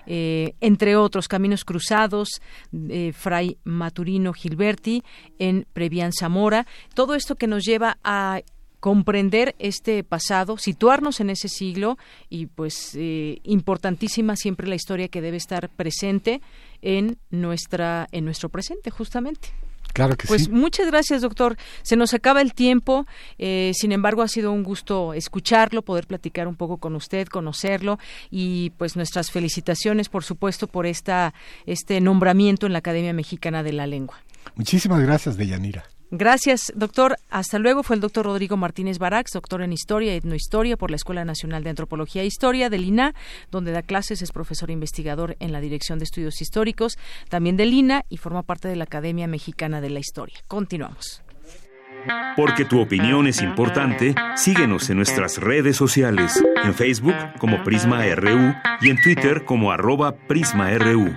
eh, 0.06 0.54
entre 0.60 0.96
otros, 0.96 1.28
Caminos 1.28 1.64
Cruzados, 1.64 2.40
eh, 2.88 3.12
Fray 3.12 3.58
Maturino 3.64 4.32
Gilberti, 4.32 5.02
en 5.38 5.66
Previan 5.72 6.12
Zamora. 6.12 6.66
Todo 6.94 7.14
esto 7.14 7.36
que 7.36 7.46
nos 7.46 7.64
lleva 7.64 7.98
a 8.04 8.40
comprender 8.80 9.54
este 9.58 10.02
pasado, 10.02 10.56
situarnos 10.56 11.20
en 11.20 11.30
ese 11.30 11.48
siglo 11.48 11.98
y 12.28 12.46
pues 12.46 12.98
importantísima 13.44 14.34
siempre 14.34 14.66
la 14.66 14.74
historia 14.74 15.06
que 15.06 15.20
debe 15.20 15.36
estar 15.36 15.68
presente 15.68 16.40
en 16.80 17.16
nuestra 17.30 18.08
en 18.10 18.24
nuestro 18.24 18.48
presente 18.48 18.90
justamente. 18.90 19.61
Claro 19.92 20.16
que 20.16 20.26
pues 20.26 20.44
sí. 20.44 20.50
muchas 20.50 20.86
gracias, 20.86 21.22
doctor. 21.22 21.56
Se 21.82 21.96
nos 21.96 22.14
acaba 22.14 22.40
el 22.40 22.54
tiempo. 22.54 23.06
Eh, 23.38 23.72
sin 23.74 23.92
embargo, 23.92 24.22
ha 24.22 24.28
sido 24.28 24.52
un 24.52 24.62
gusto 24.62 25.14
escucharlo, 25.14 25.82
poder 25.82 26.06
platicar 26.06 26.48
un 26.48 26.56
poco 26.56 26.78
con 26.78 26.94
usted, 26.94 27.28
conocerlo 27.28 27.98
y 28.30 28.70
pues 28.70 28.96
nuestras 28.96 29.30
felicitaciones, 29.30 30.08
por 30.08 30.24
supuesto, 30.24 30.66
por 30.66 30.86
esta 30.86 31.34
este 31.66 32.00
nombramiento 32.00 32.66
en 32.66 32.72
la 32.72 32.78
Academia 32.78 33.12
Mexicana 33.12 33.62
de 33.62 33.72
la 33.72 33.86
Lengua. 33.86 34.16
Muchísimas 34.56 35.00
gracias, 35.00 35.36
Deyanira. 35.36 35.84
Gracias, 36.14 36.70
doctor. 36.76 37.16
Hasta 37.30 37.58
luego. 37.58 37.82
Fue 37.82 37.96
el 37.96 38.02
doctor 38.02 38.26
Rodrigo 38.26 38.58
Martínez 38.58 38.98
Barax, 38.98 39.30
doctor 39.32 39.62
en 39.62 39.72
Historia 39.72 40.12
y 40.12 40.18
Etnohistoria 40.18 40.76
por 40.76 40.90
la 40.90 40.96
Escuela 40.96 41.24
Nacional 41.24 41.64
de 41.64 41.70
Antropología 41.70 42.20
e 42.20 42.26
Historia 42.26 42.68
del 42.68 42.84
INA, 42.84 43.14
donde 43.50 43.72
da 43.72 43.80
clases, 43.80 44.20
es 44.20 44.30
profesor 44.30 44.70
investigador 44.70 45.36
en 45.40 45.52
la 45.52 45.62
Dirección 45.62 45.98
de 45.98 46.04
Estudios 46.04 46.42
Históricos, 46.42 46.98
también 47.30 47.56
del 47.56 47.72
INA 47.72 48.04
y 48.10 48.18
forma 48.18 48.42
parte 48.42 48.68
de 48.68 48.76
la 48.76 48.84
Academia 48.84 49.26
Mexicana 49.26 49.80
de 49.80 49.88
la 49.88 50.00
Historia. 50.00 50.36
Continuamos. 50.48 51.22
Porque 52.36 52.66
tu 52.66 52.78
opinión 52.78 53.26
es 53.26 53.40
importante, 53.40 54.14
síguenos 54.36 54.90
en 54.90 54.98
nuestras 54.98 55.38
redes 55.38 55.76
sociales, 55.76 56.44
en 56.62 56.74
Facebook 56.74 57.16
como 57.38 57.64
Prisma 57.64 58.04
RU 58.14 58.54
y 58.82 58.90
en 58.90 59.00
Twitter 59.00 59.46
como 59.46 59.72
arroba 59.72 60.14
PrismaRU. 60.28 61.16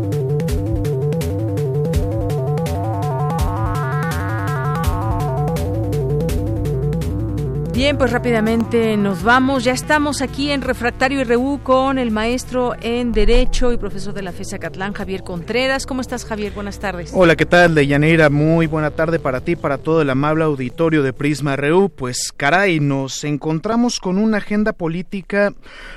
Bien, 7.81 7.97
pues 7.97 8.11
rápidamente 8.11 8.95
nos 8.95 9.23
vamos. 9.23 9.63
Ya 9.63 9.71
estamos 9.71 10.21
aquí 10.21 10.51
en 10.51 10.61
Refractario 10.61 11.19
y 11.19 11.23
Reú 11.23 11.61
con 11.63 11.97
el 11.97 12.11
maestro 12.11 12.75
en 12.79 13.11
Derecho 13.11 13.73
y 13.73 13.77
profesor 13.77 14.13
de 14.13 14.21
la 14.21 14.31
FESA 14.31 14.59
Catlán, 14.59 14.93
Javier 14.93 15.23
Contreras. 15.23 15.87
¿Cómo 15.87 16.01
estás, 16.01 16.23
Javier? 16.23 16.53
Buenas 16.53 16.77
tardes. 16.77 17.11
Hola, 17.11 17.35
¿qué 17.35 17.47
tal, 17.47 17.73
Deyanira? 17.73 18.29
Muy 18.29 18.67
buena 18.67 18.91
tarde 18.91 19.17
para 19.17 19.41
ti, 19.41 19.55
para 19.55 19.79
todo 19.79 20.03
el 20.03 20.11
amable 20.11 20.43
auditorio 20.43 21.01
de 21.01 21.11
Prisma 21.11 21.55
Reú. 21.55 21.89
Pues, 21.89 22.31
caray, 22.37 22.79
nos 22.79 23.23
encontramos 23.23 23.99
con 23.99 24.19
una 24.19 24.37
agenda 24.37 24.73
política 24.73 25.51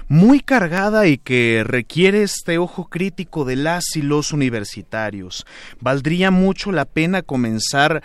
muy 0.08 0.40
cargada 0.40 1.06
y 1.06 1.18
que 1.18 1.64
requiere 1.66 2.22
este 2.22 2.56
ojo 2.56 2.88
crítico 2.88 3.44
de 3.44 3.56
las 3.56 3.94
y 3.94 4.00
los 4.00 4.32
universitarios. 4.32 5.44
Valdría 5.80 6.30
mucho 6.30 6.72
la 6.72 6.86
pena 6.86 7.20
comenzar, 7.20 8.02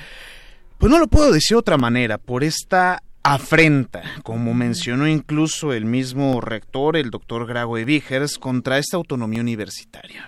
pues 0.77 0.91
no 0.91 0.99
lo 0.99 1.07
puedo 1.07 1.31
decir 1.31 1.55
de 1.55 1.59
otra 1.59 1.77
manera, 1.77 2.17
por 2.17 2.43
esta 2.43 3.03
afrenta, 3.33 4.01
como 4.23 4.53
mencionó 4.53 5.07
incluso 5.07 5.71
el 5.73 5.85
mismo 5.85 6.41
rector, 6.41 6.97
el 6.97 7.11
doctor 7.11 7.45
Grago 7.45 7.77
Evigers, 7.77 8.39
contra 8.39 8.79
esta 8.79 8.97
autonomía 8.97 9.41
universitaria. 9.41 10.25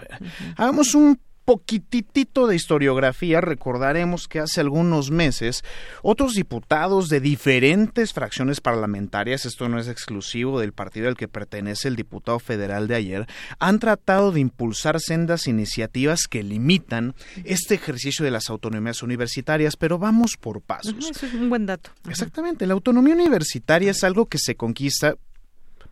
Hagamos 0.55 0.93
un 0.93 1.19
poquitito 1.45 2.47
de 2.47 2.55
historiografía, 2.55 3.41
recordaremos 3.41 4.27
que 4.27 4.39
hace 4.39 4.61
algunos 4.61 5.11
meses 5.11 5.63
otros 6.03 6.33
diputados 6.33 7.09
de 7.09 7.19
diferentes 7.19 8.13
fracciones 8.13 8.61
parlamentarias, 8.61 9.45
esto 9.45 9.67
no 9.69 9.79
es 9.79 9.87
exclusivo 9.87 10.59
del 10.59 10.73
partido 10.73 11.07
al 11.07 11.17
que 11.17 11.27
pertenece 11.27 11.87
el 11.87 11.95
diputado 11.95 12.39
federal 12.39 12.87
de 12.87 12.95
ayer, 12.95 13.27
han 13.59 13.79
tratado 13.79 14.31
de 14.31 14.39
impulsar 14.39 14.99
sendas 14.99 15.47
iniciativas 15.47 16.27
que 16.27 16.43
limitan 16.43 17.15
este 17.43 17.75
ejercicio 17.75 18.23
de 18.23 18.31
las 18.31 18.49
autonomías 18.49 19.03
universitarias, 19.03 19.75
pero 19.75 19.97
vamos 19.97 20.37
por 20.37 20.61
pasos. 20.61 20.95
Eso 20.97 21.25
es 21.25 21.33
un 21.33 21.49
buen 21.49 21.65
dato. 21.65 21.91
Exactamente, 22.09 22.65
la 22.65 22.73
autonomía 22.73 23.15
universitaria 23.15 23.91
es 23.91 24.03
algo 24.03 24.27
que 24.27 24.37
se 24.37 24.55
conquista 24.55 25.15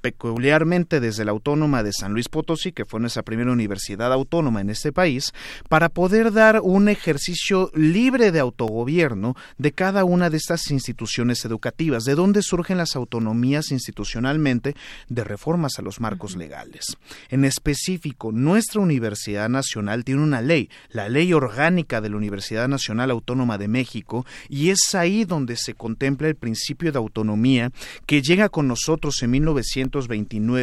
peculiarmente 0.02 1.00
desde 1.00 1.26
la 1.26 1.32
Autónoma 1.32 1.84
de 1.84 1.94
San 1.94 2.14
Luis 2.14 2.30
Potosí, 2.30 2.72
que 2.72 2.86
fue 2.86 3.00
nuestra 3.00 3.24
primera 3.24 3.52
universidad 3.52 4.12
autónoma 4.12 4.62
en 4.62 4.70
este 4.70 4.92
país, 4.92 5.34
para 5.68 5.90
poder 5.90 6.32
dar 6.32 6.62
un 6.62 6.90
ejercicio 6.90 7.72
libre 7.74 8.32
de 8.32 8.40
autogobierno 8.40 9.36
de 9.58 9.72
cada 9.72 10.04
una 10.04 10.30
de 10.30 10.38
estas 10.38 10.72
instituciones 10.72 11.46
educativas, 11.46 12.04
de 12.04 12.16
dónde 12.16 12.42
surgen 12.42 12.78
las 12.78 12.96
autonomías 12.96 13.72
institucionalmente 13.72 14.76
de 15.08 15.24
reformas 15.24 15.80
a 15.80 15.82
los 15.82 16.00
marcos 16.00 16.36
legales. 16.36 16.98
En 17.30 17.46
específico, 17.46 18.32
nuestra 18.32 18.82
Universidad 18.82 19.50
Nacional 19.50 20.04
tiene 20.04 20.24
una 20.24 20.42
ley, 20.42 20.70
la 20.92 21.10
Ley 21.10 21.34
Orgánica 21.34 22.02
de 22.02 22.10
la 22.10 22.18
Universidad 22.18 22.68
Nacional 22.68 23.12
Autónoma 23.12 23.58
de 23.58 23.68
México, 23.68 24.26
y 24.48 24.70
es 24.70 24.96
ahí 24.96 25.26
donde 25.26 25.56
se 25.56 25.74
contempla 25.74 26.28
el 26.28 26.36
principio 26.36 26.92
de 26.92 26.98
autonomía 26.98 27.72
que 28.06 28.22
llega 28.22 28.50
con 28.50 28.68
nosotros 28.68 29.22
en 29.22 29.32
1900 29.32 29.89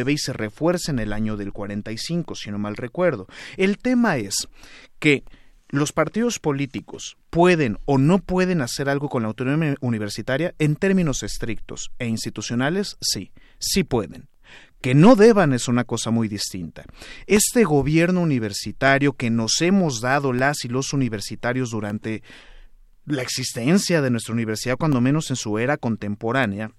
y 0.07 0.17
se 0.17 0.33
refuerza 0.33 0.91
en 0.91 0.99
el 0.99 1.13
año 1.13 1.37
del 1.37 1.51
45, 1.51 2.35
si 2.35 2.51
no 2.51 2.57
mal 2.57 2.75
recuerdo. 2.75 3.27
El 3.57 3.77
tema 3.77 4.17
es 4.17 4.47
que 4.99 5.23
los 5.69 5.91
partidos 5.91 6.39
políticos 6.39 7.17
pueden 7.29 7.77
o 7.85 7.97
no 7.97 8.19
pueden 8.19 8.61
hacer 8.61 8.89
algo 8.89 9.09
con 9.09 9.23
la 9.23 9.27
autonomía 9.27 9.75
universitaria 9.81 10.55
en 10.59 10.75
términos 10.75 11.23
estrictos 11.23 11.91
e 11.99 12.07
institucionales, 12.07 12.97
sí, 13.01 13.31
sí 13.59 13.83
pueden. 13.83 14.29
Que 14.79 14.93
no 14.93 15.15
deban 15.15 15.53
es 15.53 15.67
una 15.67 15.83
cosa 15.83 16.11
muy 16.11 16.27
distinta. 16.27 16.85
Este 17.25 17.63
gobierno 17.63 18.21
universitario 18.21 19.13
que 19.13 19.29
nos 19.29 19.61
hemos 19.61 20.01
dado 20.01 20.33
las 20.33 20.63
y 20.63 20.69
los 20.69 20.93
universitarios 20.93 21.71
durante 21.71 22.21
la 23.05 23.23
existencia 23.23 24.01
de 24.01 24.11
nuestra 24.11 24.33
universidad, 24.33 24.77
cuando 24.77 25.01
menos 25.01 25.29
en 25.31 25.35
su 25.35 25.57
era 25.57 25.77
contemporánea, 25.77 26.71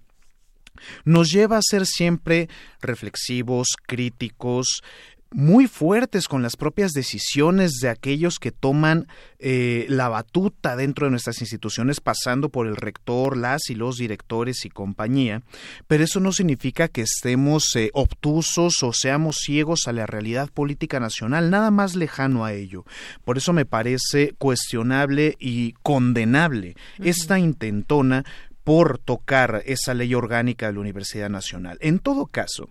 nos 1.04 1.30
lleva 1.30 1.58
a 1.58 1.62
ser 1.62 1.86
siempre 1.86 2.48
reflexivos, 2.80 3.68
críticos, 3.86 4.82
muy 5.30 5.66
fuertes 5.66 6.26
con 6.26 6.42
las 6.42 6.56
propias 6.56 6.92
decisiones 6.92 7.80
de 7.82 7.90
aquellos 7.90 8.38
que 8.38 8.50
toman 8.50 9.08
eh, 9.38 9.84
la 9.88 10.08
batuta 10.08 10.74
dentro 10.74 11.06
de 11.06 11.10
nuestras 11.10 11.40
instituciones, 11.40 12.00
pasando 12.00 12.48
por 12.48 12.66
el 12.66 12.76
rector, 12.76 13.36
las 13.36 13.68
y 13.68 13.74
los 13.74 13.98
directores 13.98 14.64
y 14.64 14.70
compañía, 14.70 15.42
pero 15.86 16.02
eso 16.02 16.20
no 16.20 16.32
significa 16.32 16.88
que 16.88 17.02
estemos 17.02 17.76
eh, 17.76 17.90
obtusos 17.92 18.82
o 18.82 18.92
seamos 18.92 19.36
ciegos 19.44 19.86
a 19.86 19.92
la 19.92 20.06
realidad 20.06 20.48
política 20.48 20.98
nacional, 20.98 21.50
nada 21.50 21.70
más 21.70 21.94
lejano 21.94 22.44
a 22.44 22.54
ello. 22.54 22.84
Por 23.24 23.36
eso 23.36 23.52
me 23.52 23.66
parece 23.66 24.34
cuestionable 24.38 25.36
y 25.38 25.72
condenable 25.82 26.74
esta 26.98 27.38
intentona 27.38 28.24
por 28.68 28.98
tocar 28.98 29.62
esa 29.64 29.94
ley 29.94 30.14
orgánica 30.14 30.66
de 30.66 30.74
la 30.74 30.80
Universidad 30.80 31.30
Nacional. 31.30 31.78
En 31.80 32.00
todo 32.00 32.26
caso, 32.26 32.68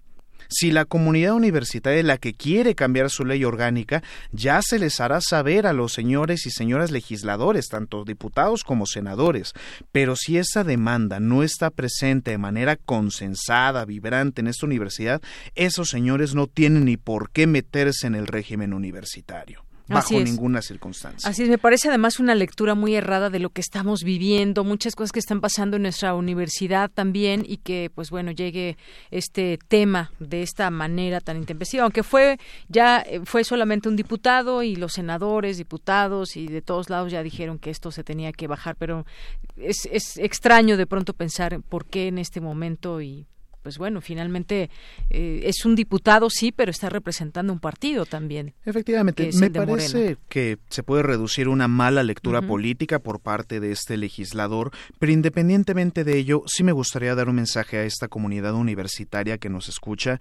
si 0.47 0.69
la 0.69 0.85
comunidad 0.85 1.33
universitaria 1.33 1.97
es 1.97 2.05
la 2.05 2.19
que 2.19 2.35
quiere 2.35 2.75
cambiar 2.75 3.09
su 3.09 3.25
ley 3.25 3.43
orgánica, 3.43 4.03
ya 4.31 4.61
se 4.61 4.77
les 4.77 5.01
hará 5.01 5.21
saber 5.21 5.65
a 5.65 5.73
los 5.73 5.93
señores 5.93 6.45
y 6.45 6.51
señoras 6.51 6.91
legisladores, 6.91 7.67
tanto 7.67 8.05
diputados 8.05 8.63
como 8.63 8.85
senadores. 8.85 9.53
Pero 9.91 10.15
si 10.15 10.37
esa 10.37 10.63
demanda 10.63 11.19
no 11.19 11.41
está 11.41 11.71
presente 11.71 12.29
de 12.29 12.37
manera 12.37 12.75
consensada, 12.75 13.83
vibrante 13.83 14.41
en 14.41 14.49
esta 14.49 14.67
universidad, 14.67 15.19
esos 15.55 15.89
señores 15.89 16.35
no 16.35 16.45
tienen 16.45 16.85
ni 16.85 16.97
por 16.97 17.31
qué 17.31 17.47
meterse 17.47 18.05
en 18.05 18.13
el 18.13 18.27
régimen 18.27 18.75
universitario 18.75 19.66
bajo 19.87 20.19
ninguna 20.19 20.61
circunstancia. 20.61 21.29
Así 21.29 21.43
es, 21.43 21.49
me 21.49 21.57
parece 21.57 21.89
además 21.89 22.19
una 22.19 22.35
lectura 22.35 22.75
muy 22.75 22.95
errada 22.95 23.29
de 23.29 23.39
lo 23.39 23.49
que 23.49 23.61
estamos 23.61 24.03
viviendo, 24.03 24.63
muchas 24.63 24.95
cosas 24.95 25.11
que 25.11 25.19
están 25.19 25.41
pasando 25.41 25.77
en 25.77 25.83
nuestra 25.83 26.13
universidad 26.13 26.89
también 26.91 27.43
y 27.47 27.57
que 27.57 27.91
pues 27.93 28.09
bueno, 28.09 28.31
llegue 28.31 28.77
este 29.11 29.59
tema 29.67 30.11
de 30.19 30.43
esta 30.43 30.69
manera 30.69 31.21
tan 31.21 31.37
intempestiva, 31.37 31.83
aunque 31.83 32.03
fue 32.03 32.37
ya 32.67 32.99
eh, 32.99 33.21
fue 33.25 33.43
solamente 33.43 33.89
un 33.89 33.95
diputado 33.95 34.63
y 34.63 34.75
los 34.75 34.93
senadores, 34.93 35.57
diputados 35.57 36.35
y 36.35 36.47
de 36.47 36.61
todos 36.61 36.89
lados 36.89 37.11
ya 37.11 37.23
dijeron 37.23 37.59
que 37.59 37.69
esto 37.69 37.91
se 37.91 38.03
tenía 38.03 38.31
que 38.31 38.47
bajar, 38.47 38.75
pero 38.75 39.05
es, 39.55 39.87
es 39.91 40.17
extraño 40.17 40.77
de 40.77 40.85
pronto 40.85 41.13
pensar 41.13 41.61
por 41.61 41.85
qué 41.85 42.07
en 42.07 42.17
este 42.17 42.41
momento 42.41 43.01
y 43.01 43.25
pues 43.67 43.79
bueno, 43.79 43.99
finalmente 43.99 44.69
eh, 45.09 45.41
es 45.43 45.65
un 45.65 45.75
diputado, 45.75 46.29
sí, 46.29 46.53
pero 46.53 46.71
está 46.71 46.87
representando 46.87 47.51
un 47.51 47.59
partido 47.59 48.05
también. 48.05 48.53
Efectivamente, 48.63 49.29
me 49.33 49.51
parece 49.51 50.15
que 50.29 50.57
se 50.69 50.83
puede 50.83 51.03
reducir 51.03 51.49
una 51.49 51.67
mala 51.67 52.01
lectura 52.01 52.41
política 52.41 52.99
por 52.99 53.19
parte 53.19 53.59
de 53.59 53.73
este 53.73 53.97
legislador, 53.97 54.71
pero 54.99 55.11
independientemente 55.11 56.05
de 56.05 56.17
ello, 56.17 56.43
sí 56.45 56.63
me 56.63 56.71
gustaría 56.71 57.13
dar 57.13 57.27
un 57.27 57.35
mensaje 57.35 57.75
a 57.75 57.83
esta 57.83 58.07
comunidad 58.07 58.53
universitaria 58.53 59.37
que 59.37 59.49
nos 59.49 59.67
escucha. 59.67 60.17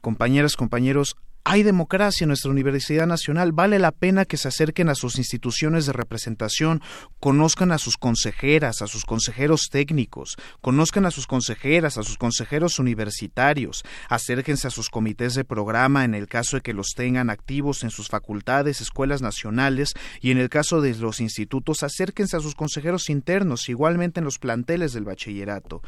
Compañeras, 0.00 0.56
compañeros, 0.56 1.16
hay 1.44 1.62
democracia 1.62 2.24
en 2.24 2.28
nuestra 2.28 2.50
Universidad 2.50 3.06
Nacional, 3.06 3.52
vale 3.52 3.78
la 3.78 3.92
pena 3.92 4.24
que 4.24 4.36
se 4.36 4.48
acerquen 4.48 4.88
a 4.88 4.94
sus 4.94 5.18
instituciones 5.18 5.86
de 5.86 5.92
representación, 5.92 6.82
conozcan 7.20 7.72
a 7.72 7.78
sus 7.78 7.96
consejeras, 7.96 8.82
a 8.82 8.86
sus 8.86 9.04
consejeros 9.04 9.68
técnicos, 9.70 10.36
conozcan 10.60 11.06
a 11.06 11.10
sus 11.10 11.26
consejeras, 11.26 11.96
a 11.96 12.02
sus 12.02 12.18
consejeros 12.18 12.78
universitarios, 12.78 13.84
acérquense 14.08 14.66
a 14.68 14.70
sus 14.70 14.90
comités 14.90 15.34
de 15.34 15.44
programa 15.44 16.04
en 16.04 16.14
el 16.14 16.28
caso 16.28 16.56
de 16.56 16.62
que 16.62 16.74
los 16.74 16.88
tengan 16.94 17.30
activos 17.30 17.82
en 17.82 17.90
sus 17.90 18.08
facultades, 18.08 18.80
escuelas 18.80 19.22
nacionales 19.22 19.94
y 20.20 20.30
en 20.30 20.38
el 20.38 20.50
caso 20.50 20.80
de 20.80 20.94
los 20.96 21.20
institutos, 21.20 21.82
acérquense 21.82 22.36
a 22.36 22.40
sus 22.40 22.54
consejeros 22.54 23.08
internos, 23.08 23.68
igualmente 23.68 24.20
en 24.20 24.24
los 24.24 24.38
planteles 24.38 24.92
del 24.92 25.04
bachillerato 25.04 25.82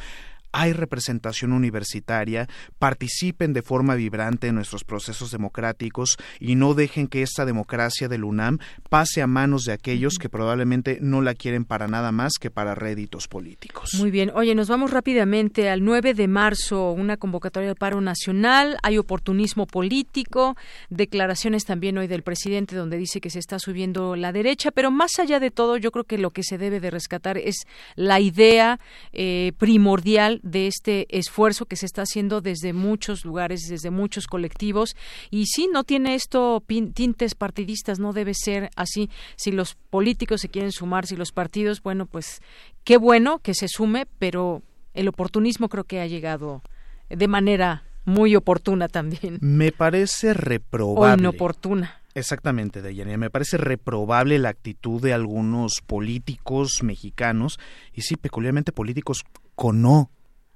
hay 0.52 0.72
representación 0.72 1.52
universitaria, 1.52 2.48
participen 2.78 3.52
de 3.52 3.62
forma 3.62 3.94
vibrante 3.94 4.48
en 4.48 4.56
nuestros 4.56 4.84
procesos 4.84 5.30
democráticos 5.30 6.16
y 6.38 6.54
no 6.54 6.74
dejen 6.74 7.08
que 7.08 7.22
esta 7.22 7.44
democracia 7.44 8.08
del 8.08 8.24
UNAM 8.24 8.58
pase 8.88 9.22
a 9.22 9.26
manos 9.26 9.64
de 9.64 9.72
aquellos 9.72 10.18
que 10.18 10.28
probablemente 10.28 10.98
no 11.00 11.22
la 11.22 11.34
quieren 11.34 11.64
para 11.64 11.88
nada 11.88 12.12
más 12.12 12.32
que 12.40 12.50
para 12.50 12.74
réditos 12.74 13.28
políticos. 13.28 13.94
Muy 13.98 14.10
bien, 14.10 14.30
oye, 14.34 14.54
nos 14.54 14.68
vamos 14.68 14.90
rápidamente 14.90 15.70
al 15.70 15.84
9 15.84 16.14
de 16.14 16.28
marzo, 16.28 16.92
una 16.92 17.16
convocatoria 17.16 17.68
de 17.68 17.74
paro 17.74 18.00
nacional, 18.00 18.76
hay 18.82 18.98
oportunismo 18.98 19.66
político, 19.66 20.56
declaraciones 20.88 21.64
también 21.64 21.98
hoy 21.98 22.06
del 22.06 22.22
presidente 22.22 22.76
donde 22.76 22.96
dice 22.96 23.20
que 23.20 23.30
se 23.30 23.38
está 23.38 23.58
subiendo 23.58 24.16
la 24.16 24.32
derecha, 24.32 24.70
pero 24.70 24.90
más 24.90 25.18
allá 25.18 25.40
de 25.40 25.50
todo, 25.50 25.76
yo 25.76 25.90
creo 25.92 26.04
que 26.04 26.18
lo 26.18 26.30
que 26.30 26.42
se 26.42 26.58
debe 26.58 26.80
de 26.80 26.90
rescatar 26.90 27.38
es 27.38 27.66
la 27.94 28.20
idea 28.20 28.80
eh, 29.12 29.52
primordial 29.58 30.39
de 30.42 30.66
este 30.66 31.06
esfuerzo 31.16 31.66
que 31.66 31.76
se 31.76 31.86
está 31.86 32.02
haciendo 32.02 32.40
desde 32.40 32.72
muchos 32.72 33.24
lugares, 33.24 33.68
desde 33.68 33.90
muchos 33.90 34.26
colectivos. 34.26 34.96
Y 35.30 35.46
sí, 35.46 35.68
no 35.72 35.84
tiene 35.84 36.14
esto 36.14 36.62
tintes 36.94 37.34
partidistas, 37.34 37.98
no 37.98 38.12
debe 38.12 38.34
ser 38.34 38.70
así. 38.76 39.10
Si 39.36 39.52
los 39.52 39.74
políticos 39.74 40.40
se 40.40 40.48
quieren 40.48 40.72
sumar, 40.72 41.06
si 41.06 41.16
los 41.16 41.32
partidos, 41.32 41.82
bueno, 41.82 42.06
pues 42.06 42.40
qué 42.84 42.96
bueno 42.96 43.38
que 43.38 43.54
se 43.54 43.68
sume, 43.68 44.06
pero 44.18 44.62
el 44.94 45.08
oportunismo 45.08 45.68
creo 45.68 45.84
que 45.84 46.00
ha 46.00 46.06
llegado 46.06 46.62
de 47.08 47.28
manera 47.28 47.84
muy 48.04 48.36
oportuna 48.36 48.88
también. 48.88 49.38
Me 49.40 49.72
parece 49.72 50.34
reprobable. 50.34 51.14
O 51.14 51.18
inoportuna. 51.18 52.00
Exactamente, 52.14 52.82
Deyanira. 52.82 53.18
Me 53.18 53.30
parece 53.30 53.56
reprobable 53.56 54.38
la 54.38 54.48
actitud 54.48 55.00
de 55.00 55.12
algunos 55.12 55.80
políticos 55.86 56.82
mexicanos, 56.82 57.58
y 57.92 58.02
sí, 58.02 58.16
peculiarmente 58.16 58.72
políticos 58.72 59.22
con 59.54 59.82
no 59.82 60.10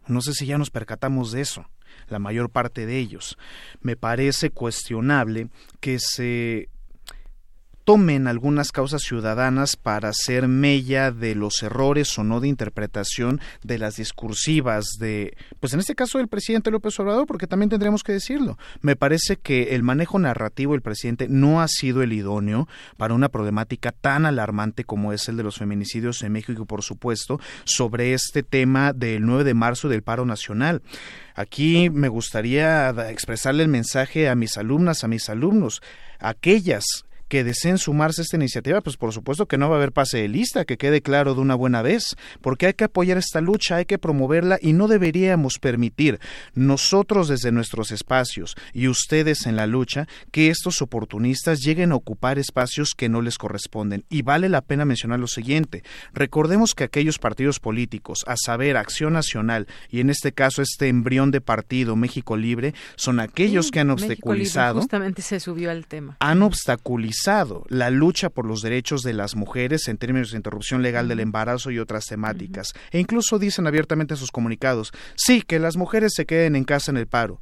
no 0.06 0.20
sé 0.20 0.32
si 0.32 0.46
ya 0.46 0.58
nos 0.58 0.70
percatamos 0.70 1.32
de 1.32 1.40
eso, 1.40 1.66
la 2.08 2.18
mayor 2.18 2.50
parte 2.50 2.86
de 2.86 2.98
ellos. 2.98 3.36
Me 3.80 3.96
parece 3.96 4.50
cuestionable 4.50 5.48
que 5.80 5.98
se 5.98 6.68
tomen 7.84 8.26
algunas 8.26 8.72
causas 8.72 9.02
ciudadanas 9.02 9.76
para 9.76 10.08
hacer 10.08 10.48
mella 10.48 11.10
de 11.10 11.34
los 11.34 11.62
errores 11.62 12.18
o 12.18 12.24
no 12.24 12.40
de 12.40 12.48
interpretación 12.48 13.40
de 13.62 13.78
las 13.78 13.96
discursivas 13.96 14.86
de, 14.98 15.36
pues 15.60 15.74
en 15.74 15.80
este 15.80 15.94
caso 15.94 16.18
del 16.18 16.28
presidente 16.28 16.70
López 16.70 16.98
Obrador, 16.98 17.26
porque 17.26 17.46
también 17.46 17.70
tendremos 17.70 18.02
que 18.02 18.12
decirlo. 18.12 18.58
Me 18.80 18.96
parece 18.96 19.36
que 19.36 19.74
el 19.74 19.82
manejo 19.82 20.18
narrativo 20.18 20.72
del 20.72 20.82
presidente 20.82 21.28
no 21.28 21.60
ha 21.60 21.68
sido 21.68 22.02
el 22.02 22.12
idóneo 22.12 22.68
para 22.96 23.14
una 23.14 23.28
problemática 23.28 23.92
tan 23.92 24.26
alarmante 24.26 24.84
como 24.84 25.12
es 25.12 25.28
el 25.28 25.36
de 25.36 25.42
los 25.42 25.58
feminicidios 25.58 26.22
en 26.22 26.32
México 26.32 26.64
por 26.66 26.82
supuesto 26.82 27.40
sobre 27.64 28.14
este 28.14 28.42
tema 28.42 28.92
del 28.92 29.26
9 29.26 29.44
de 29.44 29.54
marzo 29.54 29.88
del 29.88 30.02
paro 30.02 30.24
nacional. 30.24 30.82
Aquí 31.34 31.90
me 31.90 32.08
gustaría 32.08 32.90
expresarle 33.10 33.62
el 33.62 33.68
mensaje 33.68 34.28
a 34.28 34.34
mis 34.34 34.56
alumnas, 34.56 35.04
a 35.04 35.08
mis 35.08 35.28
alumnos, 35.28 35.82
aquellas 36.18 37.04
que 37.28 37.44
deseen 37.44 37.78
sumarse 37.78 38.20
a 38.20 38.24
esta 38.24 38.36
iniciativa, 38.36 38.80
pues 38.80 38.96
por 38.96 39.12
supuesto 39.12 39.46
que 39.46 39.58
no 39.58 39.68
va 39.68 39.76
a 39.76 39.78
haber 39.78 39.92
pase 39.92 40.18
de 40.18 40.28
lista, 40.28 40.64
que 40.64 40.76
quede 40.76 41.00
claro 41.00 41.34
de 41.34 41.40
una 41.40 41.54
buena 41.54 41.82
vez, 41.82 42.16
porque 42.40 42.66
hay 42.66 42.74
que 42.74 42.84
apoyar 42.84 43.18
esta 43.18 43.40
lucha, 43.40 43.76
hay 43.76 43.84
que 43.84 43.98
promoverla 43.98 44.58
y 44.60 44.72
no 44.72 44.88
deberíamos 44.88 45.58
permitir 45.58 46.20
nosotros 46.54 47.28
desde 47.28 47.52
nuestros 47.52 47.90
espacios 47.90 48.56
y 48.72 48.88
ustedes 48.88 49.46
en 49.46 49.56
la 49.56 49.66
lucha 49.66 50.06
que 50.30 50.48
estos 50.50 50.82
oportunistas 50.82 51.60
lleguen 51.60 51.92
a 51.92 51.96
ocupar 51.96 52.38
espacios 52.38 52.94
que 52.94 53.08
no 53.08 53.22
les 53.22 53.38
corresponden. 53.38 54.04
Y 54.08 54.22
vale 54.22 54.48
la 54.48 54.60
pena 54.60 54.84
mencionar 54.84 55.20
lo 55.20 55.28
siguiente, 55.28 55.82
recordemos 56.12 56.74
que 56.74 56.84
aquellos 56.84 57.18
partidos 57.18 57.60
políticos, 57.60 58.24
a 58.26 58.36
saber, 58.36 58.76
Acción 58.76 59.12
Nacional 59.12 59.66
y 59.90 60.00
en 60.00 60.10
este 60.10 60.32
caso 60.32 60.62
este 60.62 60.88
embrión 60.88 61.30
de 61.30 61.40
partido 61.40 61.96
México 61.96 62.36
Libre, 62.36 62.74
son 62.96 63.20
aquellos 63.20 63.70
que 63.70 63.80
han 63.80 63.90
obstaculizado. 63.90 64.80
justamente 64.80 65.22
se 65.22 65.40
subió 65.40 65.70
al 65.70 65.86
tema. 65.86 66.16
Han 66.20 66.42
obstaculizado 66.42 67.13
la 67.68 67.90
lucha 67.90 68.30
por 68.30 68.46
los 68.46 68.62
derechos 68.62 69.02
de 69.02 69.12
las 69.12 69.36
mujeres 69.36 69.88
en 69.88 69.98
términos 69.98 70.30
de 70.30 70.36
interrupción 70.36 70.82
legal 70.82 71.08
del 71.08 71.20
embarazo 71.20 71.70
y 71.70 71.78
otras 71.78 72.06
temáticas. 72.06 72.72
E 72.90 72.98
incluso 72.98 73.38
dicen 73.38 73.66
abiertamente 73.66 74.14
en 74.14 74.18
sus 74.18 74.30
comunicados, 74.30 74.92
sí, 75.16 75.42
que 75.42 75.58
las 75.58 75.76
mujeres 75.76 76.12
se 76.14 76.26
queden 76.26 76.56
en 76.56 76.64
casa 76.64 76.90
en 76.90 76.96
el 76.96 77.06
paro. 77.06 77.40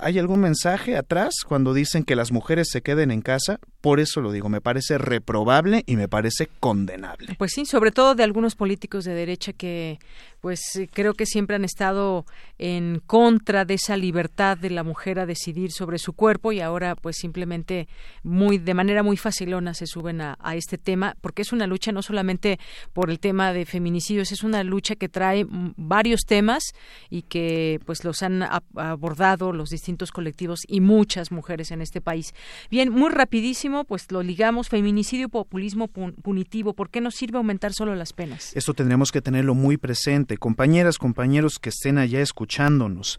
¿Hay 0.00 0.18
algún 0.18 0.40
mensaje 0.40 0.96
atrás 0.96 1.34
cuando 1.46 1.74
dicen 1.74 2.04
que 2.04 2.14
las 2.14 2.30
mujeres 2.30 2.68
se 2.70 2.82
queden 2.82 3.10
en 3.10 3.20
casa? 3.20 3.58
Por 3.80 4.00
eso 4.00 4.20
lo 4.20 4.30
digo, 4.30 4.48
me 4.48 4.60
parece 4.60 4.96
reprobable 4.96 5.82
y 5.86 5.96
me 5.96 6.08
parece 6.08 6.48
condenable. 6.60 7.34
Pues 7.36 7.52
sí, 7.52 7.66
sobre 7.66 7.90
todo 7.90 8.14
de 8.14 8.22
algunos 8.22 8.54
políticos 8.54 9.04
de 9.04 9.14
derecha 9.14 9.52
que 9.52 9.98
pues 10.40 10.60
eh, 10.76 10.88
creo 10.92 11.14
que 11.14 11.26
siempre 11.26 11.56
han 11.56 11.64
estado 11.64 12.24
en 12.58 13.00
contra 13.06 13.64
de 13.64 13.74
esa 13.74 13.96
libertad 13.96 14.56
de 14.56 14.70
la 14.70 14.84
mujer 14.84 15.18
a 15.18 15.26
decidir 15.26 15.72
sobre 15.72 15.98
su 15.98 16.12
cuerpo 16.12 16.52
y 16.52 16.60
ahora 16.60 16.94
pues 16.94 17.16
simplemente 17.16 17.88
muy 18.22 18.58
de 18.58 18.74
manera 18.74 19.02
muy 19.02 19.16
facilona 19.16 19.74
se 19.74 19.86
suben 19.86 20.20
a, 20.20 20.36
este 20.54 20.78
tema 20.78 21.16
porque 21.20 21.42
es 21.42 21.52
una 21.52 21.66
lucha 21.66 21.92
no 21.92 22.02
solamente 22.02 22.58
por 22.92 23.10
el 23.10 23.20
tema 23.20 23.52
de 23.52 23.66
feminicidios 23.66 24.32
es 24.32 24.42
una 24.42 24.62
lucha 24.64 24.96
que 24.96 25.08
trae 25.08 25.46
varios 25.48 26.22
temas 26.26 26.62
y 27.10 27.22
que 27.22 27.80
pues 27.84 28.04
los 28.04 28.22
han 28.22 28.44
abordado 28.76 29.52
los 29.52 29.70
distintos 29.70 29.87
colectivos 30.12 30.60
y 30.66 30.80
muchas 30.80 31.32
mujeres 31.32 31.70
en 31.70 31.80
este 31.80 32.00
país 32.00 32.34
bien 32.70 32.90
muy 32.90 33.10
rapidísimo 33.10 33.84
pues 33.84 34.10
lo 34.10 34.22
ligamos 34.22 34.68
feminicidio 34.68 35.28
populismo 35.28 35.88
punitivo 35.88 36.74
¿por 36.74 36.90
qué 36.90 37.00
no 37.00 37.10
sirve 37.10 37.38
aumentar 37.38 37.72
solo 37.72 37.94
las 37.94 38.12
penas? 38.12 38.52
Esto 38.54 38.74
tendremos 38.74 39.12
que 39.12 39.20
tenerlo 39.20 39.54
muy 39.54 39.76
presente 39.76 40.36
compañeras, 40.38 40.98
compañeros 40.98 41.58
que 41.58 41.70
estén 41.70 41.98
allá 41.98 42.20
escuchándonos. 42.20 43.18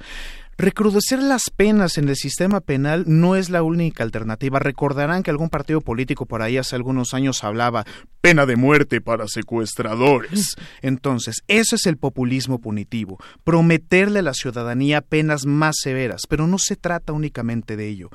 Recrudecer 0.60 1.23
las 1.23 1.44
penas 1.56 1.98
en 1.98 2.10
el 2.10 2.18
sistema 2.18 2.60
penal 2.60 3.06
no 3.07 3.38
es 3.38 3.49
la 3.49 3.64
única 3.64 4.03
alternativa. 4.03 4.60
Recordarán 4.60 5.23
que 5.23 5.31
algún 5.31 5.48
partido 5.48 5.80
político 5.80 6.26
por 6.26 6.41
ahí 6.41 6.57
hace 6.57 6.76
algunos 6.76 7.14
años 7.14 7.45
hablaba 7.45 7.86
pena 8.19 8.45
de 8.45 8.57
muerte 8.57 8.99
para 8.99 9.30
secuestradores. 9.30 10.57
Entonces, 10.81 11.44
eso 11.48 11.77
es 11.77 11.86
el 11.86 11.95
populismo 11.95 12.60
punitivo, 12.60 13.19
prometerle 13.45 14.19
a 14.19 14.23
la 14.23 14.34
ciudadanía 14.34 14.99
penas 14.99 15.45
más 15.45 15.77
severas, 15.81 16.23
pero 16.27 16.45
no 16.45 16.57
se 16.57 16.76
trata 16.76 17.14
únicamente 17.14 17.77
de 17.77 17.88
ello 17.88 18.10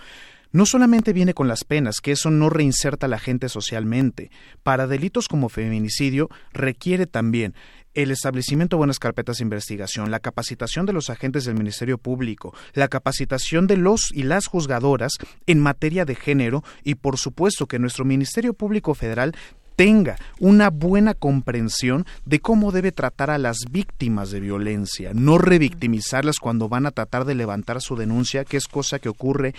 no 0.52 0.66
solamente 0.66 1.12
viene 1.12 1.34
con 1.34 1.48
las 1.48 1.64
penas, 1.64 1.96
que 2.00 2.12
eso 2.12 2.30
no 2.30 2.48
reinserta 2.48 3.06
a 3.06 3.08
la 3.08 3.18
gente 3.18 3.48
socialmente. 3.48 4.30
Para 4.62 4.86
delitos 4.86 5.26
como 5.26 5.48
feminicidio 5.48 6.30
requiere 6.52 7.08
también 7.08 7.54
el 7.94 8.10
establecimiento 8.10 8.76
de 8.76 8.78
buenas 8.78 8.98
carpetas 8.98 9.38
de 9.38 9.44
investigación, 9.44 10.10
la 10.10 10.20
capacitación 10.20 10.86
de 10.86 10.92
los 10.92 11.10
agentes 11.10 11.44
del 11.44 11.56
Ministerio 11.56 11.98
Público, 11.98 12.54
la 12.74 12.88
capacitación 12.88 13.66
de 13.66 13.76
los 13.76 14.10
y 14.12 14.24
las 14.24 14.46
juzgadoras 14.46 15.12
en 15.46 15.60
materia 15.60 16.04
de 16.04 16.14
género 16.14 16.64
y 16.82 16.96
por 16.96 17.18
supuesto 17.18 17.66
que 17.66 17.78
nuestro 17.78 18.04
Ministerio 18.04 18.54
Público 18.54 18.94
Federal 18.94 19.34
tenga 19.76 20.16
una 20.38 20.70
buena 20.70 21.14
comprensión 21.14 22.06
de 22.24 22.40
cómo 22.40 22.72
debe 22.72 22.92
tratar 22.92 23.30
a 23.30 23.38
las 23.38 23.58
víctimas 23.70 24.30
de 24.30 24.40
violencia, 24.40 25.12
no 25.14 25.38
revictimizarlas 25.38 26.38
cuando 26.38 26.68
van 26.68 26.86
a 26.86 26.92
tratar 26.92 27.24
de 27.24 27.34
levantar 27.34 27.80
su 27.80 27.96
denuncia, 27.96 28.44
que 28.44 28.56
es 28.56 28.68
cosa 28.68 28.98
que 28.98 29.08
ocurre 29.08 29.54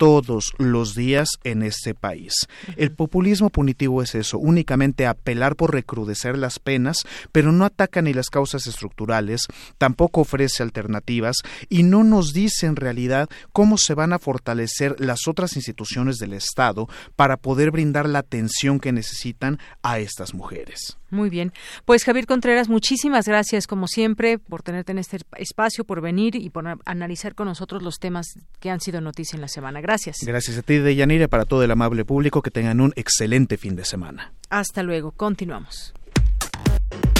todos 0.00 0.54
los 0.56 0.94
días 0.94 1.28
en 1.44 1.62
este 1.62 1.92
país. 1.94 2.32
El 2.76 2.90
populismo 2.90 3.50
punitivo 3.50 4.02
es 4.02 4.14
eso, 4.14 4.38
únicamente 4.38 5.06
apelar 5.06 5.56
por 5.56 5.74
recrudecer 5.74 6.38
las 6.38 6.58
penas, 6.58 7.04
pero 7.32 7.52
no 7.52 7.66
ataca 7.66 8.00
ni 8.00 8.14
las 8.14 8.30
causas 8.30 8.66
estructurales, 8.66 9.42
tampoco 9.76 10.22
ofrece 10.22 10.62
alternativas 10.62 11.36
y 11.68 11.82
no 11.82 12.02
nos 12.02 12.32
dice 12.32 12.64
en 12.64 12.76
realidad 12.76 13.28
cómo 13.52 13.76
se 13.76 13.92
van 13.92 14.14
a 14.14 14.18
fortalecer 14.18 14.96
las 14.98 15.28
otras 15.28 15.54
instituciones 15.54 16.16
del 16.16 16.32
Estado 16.32 16.88
para 17.14 17.36
poder 17.36 17.70
brindar 17.70 18.08
la 18.08 18.20
atención 18.20 18.80
que 18.80 18.92
necesitan 18.92 19.58
a 19.82 19.98
estas 19.98 20.32
mujeres. 20.32 20.96
Muy 21.10 21.30
bien. 21.30 21.52
Pues 21.84 22.04
Javier 22.04 22.26
Contreras, 22.26 22.68
muchísimas 22.68 23.26
gracias 23.26 23.66
como 23.66 23.88
siempre 23.88 24.38
por 24.38 24.62
tenerte 24.62 24.92
en 24.92 24.98
este 24.98 25.18
espacio, 25.36 25.84
por 25.84 26.00
venir 26.00 26.36
y 26.36 26.50
por 26.50 26.64
analizar 26.84 27.34
con 27.34 27.48
nosotros 27.48 27.82
los 27.82 27.98
temas 27.98 28.26
que 28.60 28.70
han 28.70 28.80
sido 28.80 29.00
noticia 29.00 29.36
en 29.36 29.42
la 29.42 29.48
semana. 29.48 29.80
Gracias. 29.80 30.16
Gracias 30.22 30.58
a 30.58 30.62
ti, 30.62 30.78
Deyanira, 30.78 31.28
para 31.28 31.44
todo 31.44 31.62
el 31.64 31.70
amable 31.70 32.04
público. 32.04 32.42
Que 32.42 32.50
tengan 32.50 32.80
un 32.80 32.92
excelente 32.96 33.56
fin 33.56 33.76
de 33.76 33.84
semana. 33.84 34.32
Hasta 34.48 34.82
luego. 34.82 35.12
Continuamos. 35.12 35.92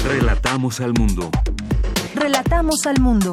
Relatamos 0.04 0.80
al 0.80 0.94
mundo. 0.94 1.30
Relatamos 2.14 2.86
al 2.86 3.00
mundo. 3.00 3.32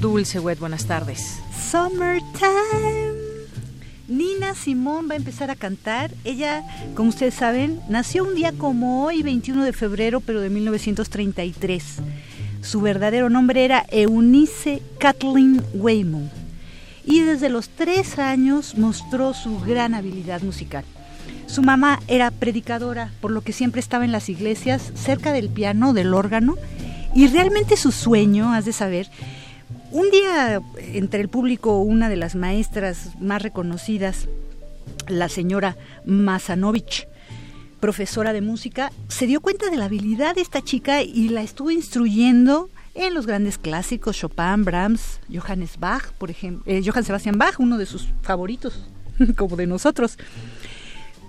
Dulce 0.00 0.38
Wet, 0.38 0.58
buenas 0.58 0.86
tardes. 0.86 1.40
Summertime. 1.70 3.14
Nina 4.08 4.54
Simón 4.54 5.08
va 5.08 5.14
a 5.14 5.16
empezar 5.16 5.50
a 5.50 5.56
cantar. 5.56 6.10
Ella, 6.24 6.64
como 6.94 7.08
ustedes 7.08 7.34
saben, 7.34 7.80
nació 7.88 8.24
un 8.24 8.34
día 8.34 8.52
como 8.52 9.04
hoy, 9.04 9.22
21 9.22 9.64
de 9.64 9.72
febrero, 9.72 10.20
pero 10.20 10.40
de 10.40 10.50
1933. 10.50 11.84
Su 12.60 12.80
verdadero 12.80 13.30
nombre 13.30 13.64
era 13.64 13.86
Eunice 13.90 14.82
Kathleen 14.98 15.62
Weymouth. 15.74 16.30
Y 17.04 17.20
desde 17.20 17.48
los 17.48 17.68
tres 17.68 18.18
años 18.18 18.76
mostró 18.76 19.34
su 19.34 19.60
gran 19.60 19.94
habilidad 19.94 20.42
musical. 20.42 20.84
Su 21.46 21.62
mamá 21.62 22.00
era 22.08 22.30
predicadora, 22.30 23.12
por 23.20 23.30
lo 23.30 23.40
que 23.40 23.52
siempre 23.52 23.80
estaba 23.80 24.04
en 24.04 24.12
las 24.12 24.28
iglesias, 24.28 24.92
cerca 24.94 25.32
del 25.32 25.48
piano, 25.48 25.92
del 25.92 26.12
órgano, 26.12 26.56
y 27.14 27.28
realmente 27.28 27.76
su 27.76 27.92
sueño, 27.92 28.52
has 28.52 28.64
de 28.66 28.72
saber, 28.72 29.08
un 29.96 30.10
día 30.10 30.60
entre 30.92 31.22
el 31.22 31.30
público 31.30 31.80
una 31.80 32.10
de 32.10 32.16
las 32.16 32.34
maestras 32.34 33.18
más 33.18 33.40
reconocidas, 33.40 34.28
la 35.08 35.30
señora 35.30 35.78
Masanovich, 36.04 37.08
profesora 37.80 38.34
de 38.34 38.42
música, 38.42 38.92
se 39.08 39.26
dio 39.26 39.40
cuenta 39.40 39.70
de 39.70 39.76
la 39.76 39.86
habilidad 39.86 40.34
de 40.34 40.42
esta 40.42 40.62
chica 40.62 41.02
y 41.02 41.30
la 41.30 41.40
estuvo 41.40 41.70
instruyendo 41.70 42.68
en 42.94 43.14
los 43.14 43.26
grandes 43.26 43.56
clásicos, 43.56 44.18
Chopin, 44.18 44.64
Brahms, 44.66 45.20
Johannes 45.34 45.78
Bach, 45.78 46.12
por 46.18 46.30
ejemplo, 46.30 46.70
eh, 46.70 46.82
Johann 46.84 47.04
Sebastian 47.04 47.38
Bach, 47.38 47.58
uno 47.58 47.78
de 47.78 47.86
sus 47.86 48.06
favoritos, 48.20 48.86
como 49.36 49.56
de 49.56 49.66
nosotros. 49.66 50.18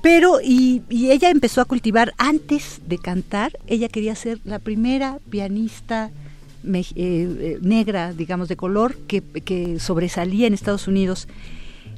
Pero, 0.02 0.42
y, 0.44 0.84
ella 0.90 1.30
empezó 1.30 1.62
a 1.62 1.66
cultivar 1.66 2.14
antes 2.18 2.82
de 2.86 2.98
cantar, 2.98 3.58
ella 3.66 3.88
quería 3.88 4.14
ser 4.16 4.42
la 4.44 4.60
primera 4.60 5.20
pianista 5.30 6.12
eh, 6.74 6.84
eh, 6.96 7.58
negra, 7.62 8.14
digamos, 8.14 8.48
de 8.50 8.56
color, 8.56 8.96
que, 9.08 9.78
sobresalía 9.80 10.48
en 10.48 10.54
Estados 10.54 10.88
Unidos. 10.88 11.28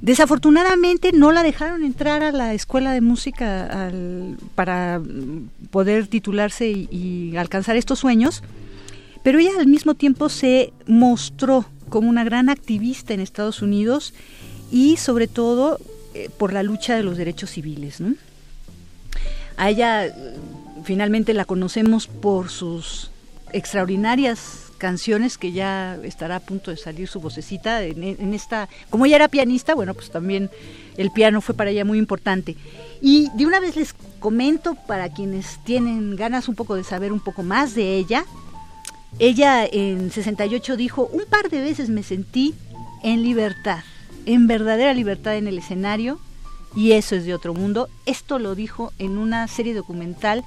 Desafortunadamente 0.02 1.12
no 1.12 1.32
la 1.32 1.44
dejaron 1.44 1.84
entrar 1.84 2.24
a 2.24 2.32
la 2.32 2.54
escuela 2.54 2.94
de 2.94 3.02
música 3.02 3.92
para 4.56 5.02
poder 5.72 6.08
titularse 6.08 6.70
y, 6.70 7.36
alcanzar 7.36 7.76
estos 7.76 8.00
sueños, 8.00 8.44
pero 9.24 9.40
ella 9.40 9.52
al 9.60 9.68
mismo 9.68 9.96
tiempo 9.96 10.30
se 10.30 10.72
mostró 10.88 11.66
como 11.90 12.10
una 12.10 12.24
gran 12.24 12.50
activista 12.50 13.14
en 13.14 13.20
Estados 13.20 13.62
Unidos 13.62 14.14
y 14.72 14.98
sobre 14.98 15.28
todo 15.28 15.80
eh, 16.14 16.30
por 16.38 16.54
la 16.54 16.64
lucha 16.64 16.96
de 16.96 17.04
los 17.04 17.18
derechos 17.18 17.52
civiles. 17.52 18.02
A 19.58 19.70
ella 19.70 20.14
finalmente 20.84 21.34
la 21.34 21.46
conocemos 21.46 22.08
por 22.08 22.50
sus 22.50 23.12
extraordinarias 23.54 24.70
canciones 24.80 25.38
que 25.38 25.52
ya 25.52 26.00
estará 26.04 26.38
a 26.38 26.40
punto 26.40 26.72
de 26.72 26.78
salir 26.78 27.08
su 27.08 27.20
vocecita 27.20 27.84
en, 27.84 28.34
esta 28.34 28.70
como 28.90 29.06
ella 29.06 29.18
era 29.18 29.28
pianista 29.28 29.76
bueno 29.76 29.94
pues 29.94 30.10
también 30.10 30.50
el 30.98 31.12
piano 31.12 31.42
fue 31.42 31.56
para 31.56 31.70
ella 31.70 31.86
muy 31.86 31.98
importante. 31.98 32.58
Y 33.02 33.30
de 33.36 33.46
una 33.46 33.60
vez 33.60 33.76
les 33.78 33.94
comento 34.20 34.76
para 34.76 35.10
quienes 35.10 35.64
tienen 35.64 36.16
ganas 36.16 36.50
un 36.50 36.56
poco 36.56 36.76
de 36.76 36.84
saber 36.84 37.14
un 37.14 37.20
poco 37.22 37.44
más 37.44 37.76
de 37.76 37.96
ella 37.96 38.26
ella 39.18 39.66
en 39.66 40.12
68 40.12 40.78
dijo 40.78 41.10
un 41.12 41.26
par 41.30 41.50
de 41.50 41.62
veces 41.62 41.90
me 41.90 42.04
sentí 42.04 42.56
en 43.04 43.24
libertad 43.24 43.84
en 44.26 44.48
verdadera 44.48 44.94
libertad 44.94 45.36
en 45.36 45.48
el 45.48 45.58
escenario 45.58 46.20
y 46.76 46.92
eso 46.92 47.16
es 47.16 47.26
de 47.26 47.34
otro 47.34 47.54
mundo 47.54 47.90
esto 48.06 48.40
lo 48.40 48.56
dijo 48.56 48.94
en 49.00 49.18
una 49.18 49.48
serie 49.48 49.74
documental 49.74 50.44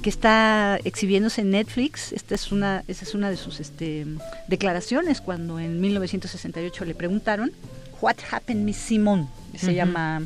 que 0.00 0.10
está 0.10 0.78
exhibiéndose 0.84 1.42
en 1.42 1.50
Netflix. 1.50 2.12
Esta 2.12 2.34
es 2.34 2.50
una, 2.52 2.84
esa 2.88 3.04
es 3.04 3.14
una 3.14 3.30
de 3.30 3.36
sus 3.36 3.60
este, 3.60 4.06
declaraciones 4.48 5.20
cuando 5.20 5.58
en 5.58 5.80
1968 5.80 6.84
le 6.84 6.94
preguntaron 6.94 7.52
What 8.00 8.16
Happened 8.30 8.64
Miss 8.64 8.78
Simone, 8.78 9.28
se 9.56 9.74
llama 9.74 10.22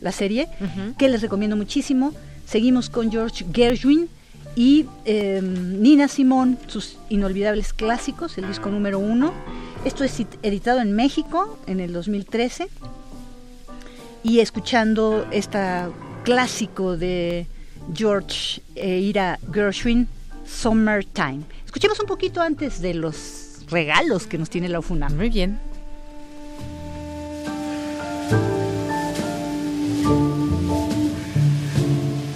la 0.00 0.12
serie, 0.12 0.48
que 0.96 1.08
les 1.08 1.20
recomiendo 1.20 1.56
muchísimo. 1.56 2.14
Seguimos 2.46 2.88
con 2.88 3.10
George 3.10 3.44
Gershwin 3.52 4.08
y 4.56 4.86
em, 5.04 5.82
Nina 5.82 6.08
Simone, 6.08 6.56
sus 6.66 6.96
inolvidables 7.10 7.72
clásicos, 7.72 8.38
el 8.38 8.48
disco 8.48 8.70
número 8.70 8.98
uno. 8.98 9.34
Esto 9.84 10.04
es 10.04 10.18
editado 10.42 10.80
en 10.80 10.92
México 10.92 11.58
en 11.66 11.80
el 11.80 11.92
2013 11.92 12.68
y 14.22 14.40
escuchando 14.40 15.26
esta 15.30 15.90
clásico 16.24 16.96
de 16.96 17.46
George 17.92 18.62
e 18.74 19.00
Ira 19.00 19.38
Gershwin, 19.52 20.08
Summertime. 20.46 21.42
Escuchemos 21.64 21.98
un 22.00 22.06
poquito 22.06 22.40
antes 22.40 22.80
de 22.80 22.94
los 22.94 23.60
regalos 23.70 24.26
que 24.26 24.38
nos 24.38 24.50
tiene 24.50 24.68
la 24.68 24.78
UFUNAM. 24.78 25.16
Muy 25.16 25.30
bien. 25.30 25.58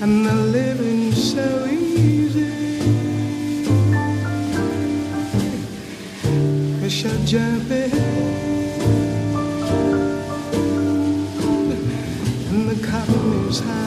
And 0.01 0.27
the 0.27 0.35
living 0.35 1.13
so 1.13 1.67
easy. 1.67 2.51
Wish 6.83 7.05
I'd 7.07 7.27
jump 7.27 7.71
And 12.51 12.69
the 12.69 12.87
cotton 12.87 13.49
is 13.49 13.61
high. 13.61 13.82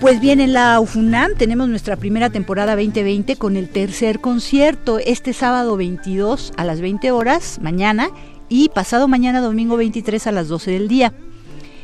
Pues 0.00 0.20
bien, 0.20 0.40
en 0.40 0.52
la 0.52 0.78
UFUNAM 0.78 1.34
tenemos 1.36 1.68
nuestra 1.68 1.96
primera 1.96 2.30
temporada 2.30 2.76
2020 2.76 3.34
con 3.34 3.56
el 3.56 3.68
tercer 3.68 4.20
concierto 4.20 5.00
este 5.00 5.32
sábado 5.32 5.76
22 5.76 6.52
a 6.56 6.64
las 6.64 6.80
20 6.80 7.10
horas, 7.10 7.58
mañana, 7.60 8.10
y 8.48 8.68
pasado 8.68 9.08
mañana 9.08 9.40
domingo 9.40 9.76
23 9.76 10.28
a 10.28 10.32
las 10.32 10.46
12 10.46 10.70
del 10.70 10.86
día. 10.86 11.14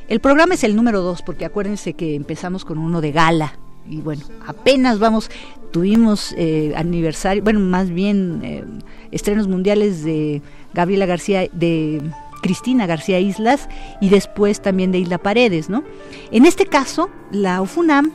El 0.07 0.21
programa 0.21 0.55
es 0.55 0.63
el 0.63 0.77
número 0.77 1.01
2 1.01 1.23
porque 1.23 1.45
acuérdense 1.45 1.95
que 1.95 2.15
empezamos 2.15 2.65
con 2.65 2.79
uno 2.79 3.01
de 3.01 3.11
gala 3.11 3.59
y 3.89 3.97
bueno, 3.97 4.23
apenas 4.47 5.01
vamos, 5.01 5.29
tuvimos 5.73 6.35
eh, 6.39 6.73
aniversario, 6.77 7.43
bueno, 7.43 7.59
más 7.59 7.91
bien 7.91 8.41
eh, 8.45 8.65
estrenos 9.11 9.49
mundiales 9.49 10.05
de 10.05 10.41
Gabriela 10.73 11.07
García, 11.07 11.49
de 11.53 12.01
Cristina 12.45 12.87
García 12.87 13.19
Islas 13.21 13.71
y 14.03 14.11
después 14.11 14.61
también 14.61 14.93
de 14.93 14.99
Isla 14.99 15.17
Paredes, 15.17 15.71
¿no? 15.71 15.83
En 16.31 16.45
este 16.45 16.67
caso, 16.67 17.09
la 17.31 17.63
UFUNAM 17.63 18.13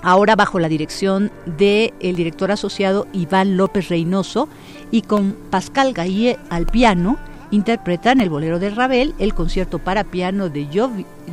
ahora 0.00 0.36
bajo 0.36 0.58
la 0.58 0.70
dirección 0.70 1.30
del 1.44 2.16
director 2.16 2.50
asociado 2.50 3.06
Iván 3.12 3.58
López 3.58 3.90
Reynoso 3.90 4.48
y 4.90 5.02
con 5.02 5.36
Pascal 5.50 5.92
Gaillé 5.92 6.38
al 6.48 6.64
piano, 6.64 7.18
interpretan 7.50 8.22
el 8.22 8.30
bolero 8.30 8.58
de 8.58 8.70
Ravel, 8.70 9.14
el 9.18 9.34
concierto 9.34 9.78
para 9.78 10.04
piano 10.04 10.48
de 10.48 10.66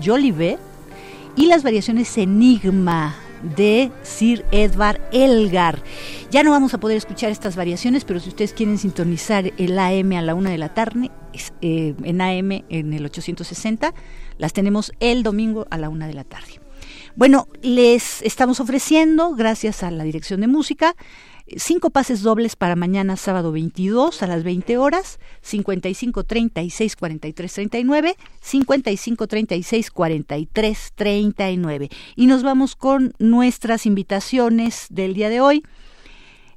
Jolivet 0.03 0.59
y 1.37 1.45
las 1.45 1.63
variaciones 1.63 2.17
Enigma 2.17 3.15
de 3.43 3.91
Sir 4.03 4.45
Edward 4.51 5.01
Elgar. 5.11 5.81
Ya 6.31 6.43
no 6.43 6.51
vamos 6.51 6.73
a 6.73 6.79
poder 6.79 6.97
escuchar 6.97 7.31
estas 7.31 7.55
variaciones, 7.55 8.05
pero 8.05 8.19
si 8.19 8.29
ustedes 8.29 8.53
quieren 8.53 8.77
sintonizar 8.77 9.51
el 9.57 9.77
AM 9.79 10.13
a 10.13 10.21
la 10.21 10.35
una 10.35 10.49
de 10.49 10.57
la 10.57 10.73
tarde, 10.73 11.11
eh, 11.61 11.95
en 12.03 12.21
AM 12.21 12.63
en 12.69 12.93
el 12.93 13.05
860, 13.05 13.93
las 14.37 14.53
tenemos 14.53 14.91
el 14.99 15.23
domingo 15.23 15.67
a 15.69 15.77
la 15.77 15.89
una 15.89 16.07
de 16.07 16.13
la 16.13 16.23
tarde. 16.23 16.59
Bueno, 17.15 17.47
les 17.61 18.21
estamos 18.21 18.59
ofreciendo, 18.59 19.35
gracias 19.35 19.83
a 19.83 19.91
la 19.91 20.03
Dirección 20.03 20.41
de 20.41 20.47
Música, 20.47 20.95
cinco 21.57 21.89
pases 21.89 22.21
dobles 22.21 22.55
para 22.55 22.75
mañana 22.75 23.15
sábado 23.17 23.51
22 23.51 24.21
a 24.23 24.27
las 24.27 24.43
20 24.43 24.77
horas, 24.77 25.19
55 25.41 26.23
36 26.23 26.95
43 26.95 27.53
39, 27.53 28.15
55 28.41 29.27
36 29.27 29.91
43 29.91 30.91
39. 30.95 31.89
Y 32.15 32.27
nos 32.27 32.43
vamos 32.43 32.75
con 32.75 33.13
nuestras 33.19 33.85
invitaciones 33.85 34.87
del 34.89 35.13
día 35.13 35.29
de 35.29 35.41
hoy. 35.41 35.63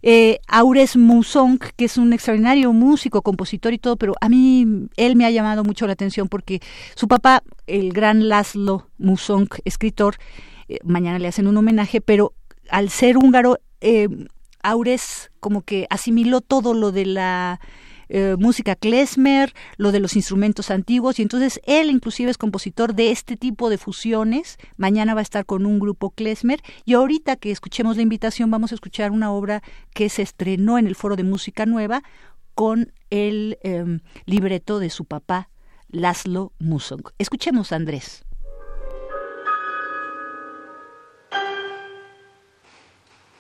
Eh, 0.04 0.40
Aures 0.48 0.96
Musong, 0.96 1.60
que 1.76 1.84
es 1.84 1.96
un 1.96 2.12
extraordinario 2.12 2.72
músico, 2.72 3.22
compositor 3.22 3.72
y 3.72 3.78
todo, 3.78 3.96
pero 3.96 4.14
a 4.20 4.28
mí 4.28 4.88
él 4.96 5.14
me 5.14 5.24
ha 5.24 5.30
llamado 5.30 5.62
mucho 5.62 5.86
la 5.86 5.92
atención 5.92 6.28
porque 6.28 6.60
su 6.96 7.06
papá, 7.06 7.44
el 7.68 7.92
gran 7.92 8.28
Laszlo 8.28 8.88
Musong, 8.98 9.48
escritor, 9.64 10.16
eh, 10.68 10.78
mañana 10.82 11.20
le 11.20 11.28
hacen 11.28 11.46
un 11.46 11.56
homenaje, 11.56 12.00
pero 12.00 12.32
al 12.68 12.90
ser 12.90 13.16
húngaro, 13.16 13.58
eh, 13.80 14.08
Aures 14.62 15.30
como 15.40 15.62
que 15.62 15.86
asimiló 15.90 16.40
todo 16.40 16.74
lo 16.74 16.92
de 16.92 17.06
la 17.06 17.60
eh, 18.14 18.36
música 18.38 18.76
klezmer, 18.76 19.54
lo 19.78 19.90
de 19.90 19.98
los 19.98 20.16
instrumentos 20.16 20.70
antiguos, 20.70 21.18
y 21.18 21.22
entonces 21.22 21.60
él 21.64 21.88
inclusive 21.88 22.30
es 22.30 22.36
compositor 22.36 22.94
de 22.94 23.10
este 23.10 23.38
tipo 23.38 23.70
de 23.70 23.78
fusiones. 23.78 24.58
Mañana 24.76 25.14
va 25.14 25.20
a 25.20 25.22
estar 25.22 25.46
con 25.46 25.64
un 25.64 25.78
grupo 25.78 26.10
klezmer, 26.10 26.60
y 26.84 26.92
ahorita 26.92 27.36
que 27.36 27.50
escuchemos 27.50 27.96
la 27.96 28.02
invitación 28.02 28.50
vamos 28.50 28.72
a 28.72 28.74
escuchar 28.74 29.12
una 29.12 29.32
obra 29.32 29.62
que 29.94 30.10
se 30.10 30.20
estrenó 30.20 30.76
en 30.76 30.86
el 30.86 30.94
Foro 30.94 31.16
de 31.16 31.24
Música 31.24 31.64
Nueva 31.64 32.02
con 32.54 32.92
el 33.08 33.58
em, 33.62 34.00
libreto 34.26 34.78
de 34.78 34.90
su 34.90 35.06
papá, 35.06 35.48
Laszlo 35.88 36.52
Musong. 36.58 37.12
Escuchemos 37.18 37.72
Andrés. 37.72 38.24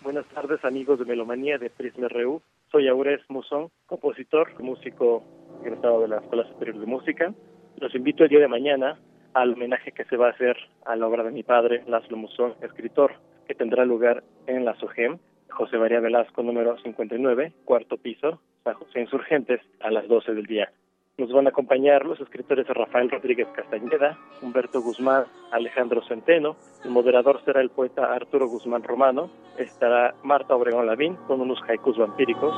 Buenas 0.02 0.26
tardes 0.34 0.64
amigos 0.64 0.98
de 0.98 1.04
Melomanía 1.04 1.58
de 1.58 1.70
Prisma 1.70 2.08
RU. 2.08 2.42
Soy 2.72 2.88
Aures 2.88 3.20
Musón, 3.28 3.70
compositor, 3.86 4.60
músico 4.60 5.22
egresado 5.62 6.00
de 6.00 6.08
la 6.08 6.16
Escuela 6.16 6.44
Superior 6.48 6.80
de 6.80 6.86
Música. 6.86 7.32
Los 7.76 7.94
invito 7.94 8.24
el 8.24 8.30
día 8.30 8.40
de 8.40 8.48
mañana 8.48 8.98
al 9.32 9.52
homenaje 9.52 9.92
que 9.92 10.04
se 10.06 10.16
va 10.16 10.26
a 10.26 10.30
hacer 10.30 10.56
a 10.86 10.96
la 10.96 11.06
obra 11.06 11.22
de 11.22 11.30
mi 11.30 11.44
padre, 11.44 11.84
Laszlo 11.86 12.16
Musón, 12.16 12.54
escritor, 12.62 13.12
que 13.46 13.54
tendrá 13.54 13.84
lugar 13.84 14.24
en 14.48 14.64
la 14.64 14.74
SOGEM, 14.74 15.18
José 15.50 15.78
María 15.78 16.00
Velasco, 16.00 16.42
número 16.42 16.76
59, 16.78 17.52
cuarto 17.64 17.96
piso, 17.96 18.40
San 18.64 18.74
José 18.74 19.02
Insurgentes, 19.02 19.60
a 19.80 19.92
las 19.92 20.08
12 20.08 20.34
del 20.34 20.46
día. 20.46 20.72
Nos 21.18 21.30
van 21.30 21.46
a 21.46 21.50
acompañar 21.50 22.06
los 22.06 22.18
escritores 22.20 22.66
Rafael 22.66 23.10
Rodríguez 23.10 23.46
Castañeda, 23.54 24.18
Humberto 24.40 24.80
Guzmán, 24.80 25.26
Alejandro 25.50 26.00
Centeno. 26.08 26.56
El 26.84 26.90
moderador 26.90 27.44
será 27.44 27.60
el 27.60 27.68
poeta 27.68 28.14
Arturo 28.14 28.48
Guzmán 28.48 28.82
Romano. 28.82 29.28
Estará 29.58 30.14
Marta 30.22 30.56
Obregón 30.56 30.86
Lavín 30.86 31.16
con 31.26 31.42
unos 31.42 31.60
haikus 31.68 31.98
vampíricos. 31.98 32.54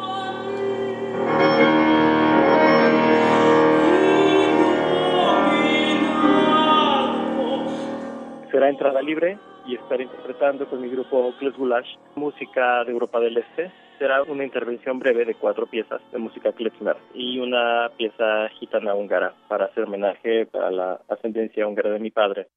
Será 8.53 8.69
entrada 8.69 9.03
libre 9.03 9.37
y 9.67 9.75
estaré 9.75 10.05
interpretando 10.05 10.71
con 10.71 10.81
mi 10.81 10.89
grupo 10.89 11.35
Club 11.41 11.57
Gulash 11.57 11.97
música 12.15 12.85
de 12.85 12.93
Europa 12.93 13.19
del 13.19 13.39
Este. 13.39 13.84
Será 13.99 14.23
una 14.25 14.45
intervención 14.45 14.99
breve 14.99 15.25
de 15.25 15.35
cuatro 15.35 15.67
piezas 15.67 16.01
de 16.11 16.19
música 16.19 16.53
klezmer 16.53 16.97
y 17.15 17.39
una 17.39 17.91
pieza 17.97 18.49
gitana 18.59 18.95
húngara 18.95 19.35
para 19.49 19.67
hacer 19.67 19.85
homenaje 19.85 20.49
a 20.53 20.71
la 20.71 21.01
ascendencia 21.09 21.67
húngara 21.67 21.91
de 21.91 22.01
mi 22.01 22.11
padre. 22.11 22.49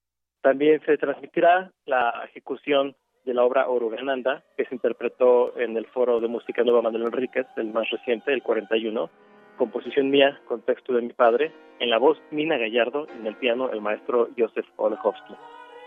También 0.42 0.80
se 0.84 0.96
transmitirá 0.98 1.70
la 1.86 2.24
ejecución 2.28 2.96
de 3.24 3.34
la 3.34 3.44
obra 3.44 3.68
Orugananda, 3.68 4.42
que 4.56 4.64
se 4.64 4.74
interpretó 4.74 5.58
en 5.58 5.76
el 5.76 5.86
Foro 5.86 6.20
de 6.20 6.28
Música 6.28 6.64
Nueva 6.64 6.82
Manuel 6.82 7.04
Enríquez, 7.04 7.46
el 7.56 7.72
más 7.72 7.88
reciente, 7.90 8.32
el 8.32 8.42
41, 8.42 9.10
composición 9.58 10.10
mía 10.10 10.40
con 10.46 10.62
texto 10.62 10.94
de 10.94 11.02
mi 11.02 11.12
padre, 11.12 11.52
en 11.78 11.90
la 11.90 11.98
voz 11.98 12.18
Mina 12.30 12.56
Gallardo 12.56 13.06
y 13.14 13.18
en 13.18 13.26
el 13.26 13.36
piano 13.36 13.70
el 13.70 13.80
maestro 13.80 14.28
Josef 14.36 14.66
Olechowski. 14.76 15.34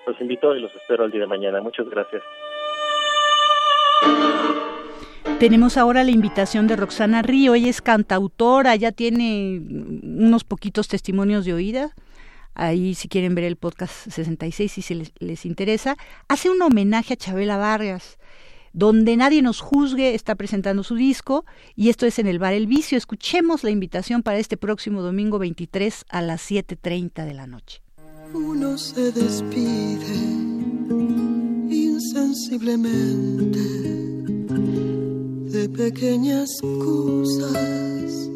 Los 0.06 0.20
invito 0.22 0.56
y 0.56 0.62
los 0.62 0.74
espero 0.76 1.06
el 1.06 1.12
día 1.12 1.22
de 1.22 1.28
mañana. 1.28 1.62
Muchas 1.62 1.90
gracias. 1.90 2.22
Tenemos 5.42 5.74
ahora 5.76 6.04
la 6.04 6.12
invitación 6.12 6.68
de 6.68 6.76
Roxana 6.76 7.24
Río, 7.24 7.56
ella 7.56 7.72
es 7.72 7.82
cantautora, 7.82 8.76
ya 8.76 8.92
tiene 8.92 9.60
unos 10.04 10.44
poquitos 10.44 10.88
testimonios 10.88 11.46
de 11.46 11.56
oída, 11.56 11.96
ahí 12.54 12.94
si 12.94 13.08
quieren 13.08 13.34
ver 13.34 13.46
el 13.46 13.56
podcast 13.56 14.08
66 14.12 14.72
si 14.72 14.84
se 14.84 14.94
les, 14.94 15.12
les 15.18 15.48
interesa, 15.48 15.98
hace 16.28 16.52
un 16.52 16.62
homenaje 16.62 17.16
a 17.16 17.18
Chabela 17.18 17.58
Vargas, 17.58 18.20
donde 18.72 19.18
nadie 19.18 19.42
nos 19.42 19.62
juzgue, 19.62 20.14
está 20.14 20.36
presentando 20.36 20.84
su 20.84 20.94
disco 20.94 21.44
y 21.76 21.90
esto 21.90 22.06
es 22.06 22.20
en 22.20 22.28
el 22.28 22.38
bar 22.38 22.54
El 22.54 22.68
Vicio. 22.68 22.96
Escuchemos 22.96 23.64
la 23.64 23.72
invitación 23.72 24.22
para 24.22 24.38
este 24.38 24.58
próximo 24.58 25.02
domingo 25.02 25.40
23 25.40 26.06
a 26.10 26.22
las 26.22 26.52
7.30 26.52 27.26
de 27.26 27.34
la 27.34 27.48
noche. 27.48 27.82
Uno 28.32 28.78
se 28.78 29.12
despide 29.12 30.06
insensiblemente 31.68 34.12
de 35.52 35.68
pequeñas 35.68 36.62
cosas 36.62 38.30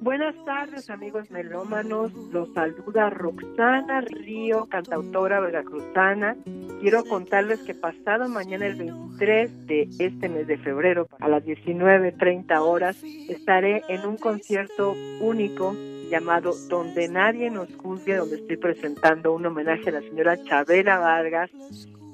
Buenas 0.00 0.34
tardes 0.44 0.90
amigos 0.90 1.30
melómanos, 1.30 2.12
los 2.32 2.52
saluda 2.52 3.10
Roxana 3.10 4.00
Río, 4.00 4.66
cantautora 4.66 5.38
veracruzana. 5.40 6.36
Quiero 6.80 7.04
contarles 7.04 7.60
que 7.60 7.74
pasado 7.74 8.28
mañana 8.28 8.66
el 8.66 8.74
23 8.74 9.66
de 9.66 9.88
este 10.00 10.28
mes 10.28 10.46
de 10.48 10.58
febrero 10.58 11.06
a 11.20 11.28
las 11.28 11.44
19.30 11.44 12.58
horas 12.58 13.02
estaré 13.04 13.82
en 13.88 14.04
un 14.04 14.16
concierto 14.16 14.94
único 15.20 15.74
llamado 16.10 16.54
Donde 16.68 17.08
Nadie 17.08 17.50
Nos 17.50 17.68
Juzgue, 17.76 18.16
donde 18.16 18.36
estoy 18.36 18.56
presentando 18.56 19.32
un 19.32 19.46
homenaje 19.46 19.90
a 19.90 19.92
la 19.92 20.00
señora 20.00 20.42
Chabela 20.42 20.98
Vargas 20.98 21.50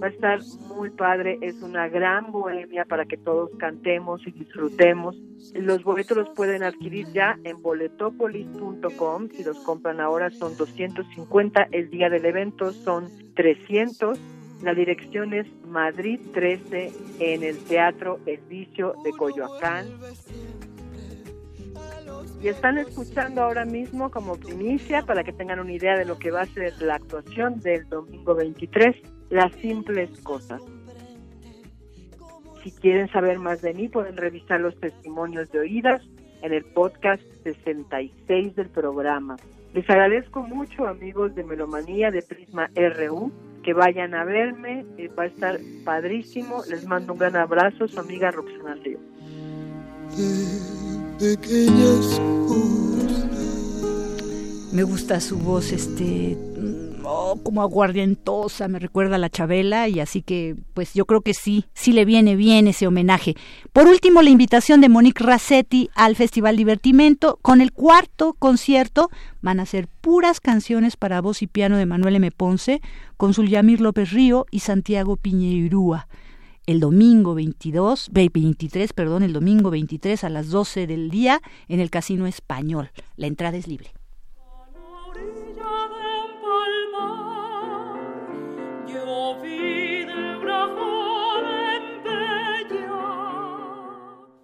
va 0.01 0.07
a 0.07 0.11
estar 0.11 0.41
muy 0.75 0.91
padre, 0.91 1.39
es 1.43 1.61
una 1.63 1.89
gran 1.89 2.33
bohemia 2.33 2.85
para 2.85 3.05
que 3.05 3.17
todos 3.17 3.51
cantemos 3.59 4.27
y 4.27 4.33
disfrutemos. 4.33 5.17
Los 5.55 5.83
boletos 5.83 6.17
los 6.17 6.29
pueden 6.31 6.63
adquirir 6.63 7.07
ya 7.13 7.39
en 7.45 7.61
boletopolis.com, 7.61 9.29
si 9.31 9.45
los 9.45 9.59
compran 9.61 10.01
ahora 10.01 10.31
son 10.31 10.57
250, 10.57 11.69
el 11.73 11.91
día 11.91 12.09
del 12.09 12.25
evento 12.25 12.73
son 12.73 13.09
300. 13.35 14.19
La 14.63 14.75
dirección 14.75 15.33
es 15.33 15.47
Madrid 15.67 16.21
13 16.35 16.93
en 17.19 17.43
el 17.43 17.59
Teatro 17.65 18.19
El 18.27 18.41
Vicio 18.43 18.95
de 19.05 19.11
Coyoacán. 19.13 19.87
Y 22.43 22.49
están 22.49 22.79
escuchando 22.79 23.43
ahora 23.43 23.65
mismo 23.65 24.11
como 24.11 24.37
primicia 24.37 25.03
para 25.03 25.25
que 25.25 25.33
tengan 25.33 25.61
una 25.61 25.73
idea 25.73 25.97
de 25.99 26.07
lo 26.07 26.19
que 26.19 26.31
va 26.31 26.43
a 26.43 26.47
ser 26.47 26.73
la 26.81 26.95
actuación 26.95 27.61
del 27.61 27.87
domingo 27.89 28.35
23 28.35 29.20
las 29.31 29.53
simples 29.55 30.11
cosas. 30.21 30.61
Si 32.63 32.73
quieren 32.73 33.09
saber 33.11 33.39
más 33.39 33.63
de 33.63 33.73
mí, 33.73 33.89
pueden 33.89 34.17
revisar 34.17 34.61
los 34.61 34.79
testimonios 34.79 35.51
de 35.51 35.61
oídas 35.61 36.03
en 36.43 36.53
el 36.53 36.65
podcast 36.65 37.23
66 37.45 38.55
del 38.55 38.69
programa. 38.69 39.37
Les 39.73 39.89
agradezco 39.89 40.43
mucho, 40.43 40.87
amigos 40.87 41.35
de 41.35 41.45
Melomanía 41.45 42.11
de 42.11 42.23
Prisma 42.23 42.71
RU, 42.75 43.33
que 43.63 43.73
vayan 43.73 44.15
a 44.15 44.25
verme, 44.25 44.85
eh, 44.99 45.09
va 45.09 45.25
a 45.25 45.27
estar 45.27 45.61
padrísimo. 45.85 46.63
Les 46.69 46.87
mando 46.87 47.13
un 47.13 47.19
gran 47.19 47.37
abrazo, 47.37 47.87
su 47.87 48.01
amiga 48.01 48.31
Roxana 48.31 48.75
Río. 48.75 48.99
Me 54.73 54.83
gusta 54.83 55.21
su 55.21 55.39
voz, 55.39 55.73
este 55.73 56.37
como 57.43 57.63
aguardientosa, 57.63 58.69
me 58.69 58.79
recuerda 58.79 59.17
a 59.17 59.19
la 59.19 59.31
Chabela 59.31 59.89
y 59.89 60.01
así 60.01 60.23
que 60.23 60.57
pues 60.75 60.95
yo 60.95 61.07
creo 61.07 61.23
que 61.23 61.35
sí, 61.35 61.65
sí 61.75 61.93
le 61.93 62.05
viene 62.05 62.37
bien 62.37 62.67
ese 62.67 62.87
homenaje. 62.87 63.35
Por 63.73 63.87
último, 63.87 64.23
la 64.23 64.31
invitación 64.31 64.81
de 64.81 64.89
Monique 64.89 65.25
Rassetti 65.25 65.91
al 65.95 66.17
Festival 66.17 66.57
Divertimento 66.57 67.39
con 67.43 67.61
el 67.61 67.73
cuarto 67.73 68.35
concierto 68.35 69.11
van 69.41 69.61
a 69.61 69.67
ser 69.67 69.89
puras 69.89 70.41
canciones 70.41 70.97
para 70.97 71.21
voz 71.21 71.43
y 71.43 71.47
piano 71.47 71.77
de 71.77 71.87
Manuel 71.87 72.17
M. 72.17 72.31
Ponce 72.31 72.81
con 73.17 73.35
Zulyamir 73.35 73.81
López 73.81 74.11
Río 74.11 74.47
y 74.51 74.61
Santiago 74.61 75.17
Piñeirúa 75.17 76.09
el 76.67 76.79
domingo 76.79 77.35
22, 77.35 78.11
23, 78.13 78.93
perdón, 78.93 79.25
el 79.25 79.33
domingo 79.33 79.71
23 79.71 80.23
a 80.23 80.29
las 80.29 80.51
12 80.51 80.87
del 80.87 81.11
día 81.11 81.41
en 81.67 81.81
el 81.81 81.91
Casino 81.91 82.29
Español. 82.29 82.91
La 83.17 83.27
entrada 83.27 83.57
es 83.57 83.67
libre. 83.67 83.91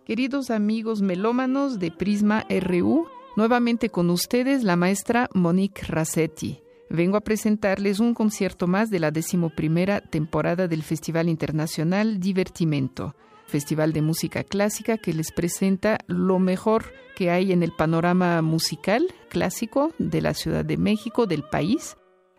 Queridos 0.06 0.51
amigos 0.51 1.02
melómanos 1.02 1.80
de 1.80 1.90
Prisma 1.90 2.47
RU, 2.48 3.09
nuevamente 3.34 3.88
con 3.90 4.09
ustedes 4.10 4.62
la 4.62 4.76
maestra 4.76 5.28
Monique 5.34 5.82
Rassetti. 5.82 6.60
Vengo 6.88 7.16
a 7.16 7.22
presentarles 7.22 7.98
un 7.98 8.14
concierto 8.14 8.68
más 8.68 8.88
de 8.88 9.01
la 9.01 9.10
decimoprimera 9.10 10.01
temporada 10.01 10.68
del 10.68 10.84
Festival 10.84 11.28
Internacional 11.28 12.20
Divertimento, 12.20 13.16
festival 13.47 13.93
de 13.93 14.02
música 14.02 14.44
clásica 14.44 14.97
que 14.97 15.12
les 15.12 15.32
presenta 15.32 15.98
lo 16.06 16.38
mejor 16.38 16.84
que 17.16 17.32
hay 17.32 17.51
en 17.51 17.64
el 17.64 17.72
panorama 17.72 18.40
musical 18.43 19.06
clásico 19.28 19.93
de 19.98 20.20
la 20.22 20.34
Ciudad 20.34 20.64
de 20.64 20.76
México, 20.76 21.26
del 21.26 21.43
país 21.43 21.97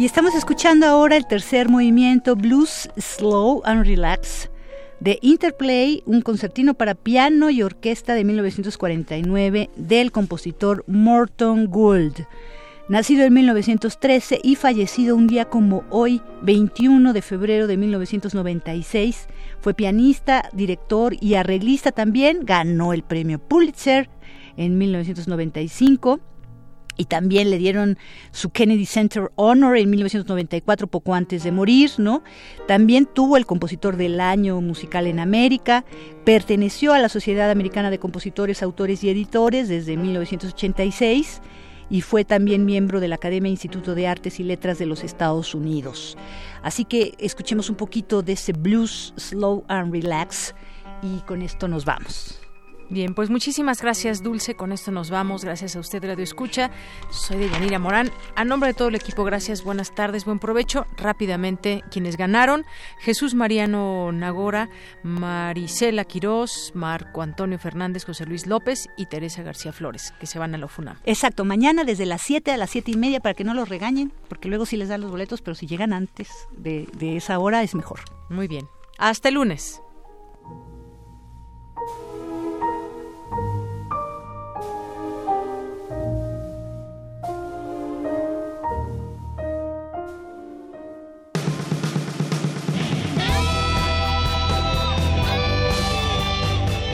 Y 0.00 0.06
estamos 0.06 0.34
escuchando 0.34 0.86
ahora 0.86 1.18
el 1.18 1.26
tercer 1.26 1.68
movimiento 1.68 2.34
Blues 2.34 2.88
Slow 2.96 3.60
and 3.66 3.84
Relax 3.84 4.48
de 4.98 5.18
Interplay, 5.20 6.02
un 6.06 6.22
concertino 6.22 6.72
para 6.72 6.94
piano 6.94 7.50
y 7.50 7.62
orquesta 7.62 8.14
de 8.14 8.24
1949 8.24 9.68
del 9.76 10.10
compositor 10.10 10.84
Morton 10.86 11.66
Gould. 11.66 12.14
Nacido 12.88 13.24
en 13.24 13.34
1913 13.34 14.40
y 14.42 14.56
fallecido 14.56 15.14
un 15.14 15.26
día 15.26 15.44
como 15.44 15.84
hoy, 15.90 16.22
21 16.40 17.12
de 17.12 17.20
febrero 17.20 17.66
de 17.66 17.76
1996, 17.76 19.26
fue 19.60 19.74
pianista, 19.74 20.48
director 20.54 21.14
y 21.20 21.34
arreglista 21.34 21.92
también, 21.92 22.46
ganó 22.46 22.94
el 22.94 23.02
premio 23.02 23.38
Pulitzer 23.38 24.08
en 24.56 24.78
1995 24.78 26.20
y 27.00 27.06
también 27.06 27.48
le 27.48 27.56
dieron 27.56 27.96
su 28.30 28.50
Kennedy 28.50 28.84
Center 28.84 29.32
Honor 29.36 29.78
en 29.78 29.88
1994, 29.88 30.86
poco 30.86 31.14
antes 31.14 31.42
de 31.42 31.50
morir, 31.50 31.92
¿no? 31.96 32.22
También 32.68 33.06
tuvo 33.06 33.38
el 33.38 33.46
compositor 33.46 33.96
del 33.96 34.20
año 34.20 34.60
musical 34.60 35.06
en 35.06 35.18
América, 35.18 35.86
perteneció 36.26 36.92
a 36.92 36.98
la 36.98 37.08
Sociedad 37.08 37.50
Americana 37.50 37.88
de 37.88 37.98
Compositores, 37.98 38.62
Autores 38.62 39.02
y 39.02 39.08
Editores 39.08 39.70
desde 39.70 39.96
1986 39.96 41.40
y 41.88 42.02
fue 42.02 42.26
también 42.26 42.66
miembro 42.66 43.00
de 43.00 43.08
la 43.08 43.14
Academia 43.14 43.48
Instituto 43.48 43.94
de 43.94 44.06
Artes 44.06 44.38
y 44.38 44.42
Letras 44.42 44.78
de 44.78 44.84
los 44.84 45.02
Estados 45.02 45.54
Unidos. 45.54 46.18
Así 46.62 46.84
que 46.84 47.14
escuchemos 47.18 47.70
un 47.70 47.76
poquito 47.76 48.20
de 48.20 48.34
ese 48.34 48.52
blues 48.52 49.14
slow 49.16 49.64
and 49.68 49.90
relax 49.90 50.54
y 51.02 51.20
con 51.20 51.40
esto 51.40 51.66
nos 51.66 51.86
vamos. 51.86 52.39
Bien, 52.90 53.14
pues 53.14 53.30
muchísimas 53.30 53.80
gracias, 53.80 54.20
Dulce. 54.20 54.56
Con 54.56 54.72
esto 54.72 54.90
nos 54.90 55.10
vamos. 55.10 55.44
Gracias 55.44 55.76
a 55.76 55.78
usted, 55.78 56.04
Radio 56.04 56.24
Escucha. 56.24 56.72
Soy 57.08 57.38
de 57.38 57.48
Yanira 57.48 57.78
Morán. 57.78 58.10
A 58.34 58.44
nombre 58.44 58.70
de 58.70 58.74
todo 58.74 58.88
el 58.88 58.96
equipo, 58.96 59.22
gracias, 59.22 59.62
buenas 59.62 59.94
tardes, 59.94 60.24
buen 60.24 60.40
provecho. 60.40 60.86
Rápidamente, 60.96 61.84
quienes 61.92 62.16
ganaron: 62.16 62.64
Jesús 62.98 63.34
Mariano 63.34 64.10
Nagora, 64.10 64.70
Marisela 65.04 66.04
Quirós, 66.04 66.72
Marco 66.74 67.22
Antonio 67.22 67.60
Fernández, 67.60 68.04
José 68.04 68.26
Luis 68.26 68.48
López 68.48 68.88
y 68.96 69.06
Teresa 69.06 69.44
García 69.44 69.72
Flores, 69.72 70.12
que 70.18 70.26
se 70.26 70.40
van 70.40 70.56
a 70.56 70.58
la 70.58 70.66
FUNAM. 70.66 70.96
Exacto, 71.04 71.44
mañana 71.44 71.84
desde 71.84 72.06
las 72.06 72.22
7 72.22 72.50
a 72.50 72.56
las 72.56 72.70
7 72.70 72.90
y 72.90 72.96
media 72.96 73.20
para 73.20 73.34
que 73.34 73.44
no 73.44 73.54
los 73.54 73.68
regañen, 73.68 74.12
porque 74.28 74.48
luego 74.48 74.66
sí 74.66 74.76
les 74.76 74.88
dan 74.88 75.00
los 75.00 75.12
boletos, 75.12 75.42
pero 75.42 75.54
si 75.54 75.68
llegan 75.68 75.92
antes 75.92 76.28
de, 76.56 76.88
de 76.98 77.16
esa 77.16 77.38
hora 77.38 77.62
es 77.62 77.76
mejor. 77.76 78.00
Muy 78.28 78.48
bien. 78.48 78.66
Hasta 78.98 79.28
el 79.28 79.36
lunes. 79.36 79.80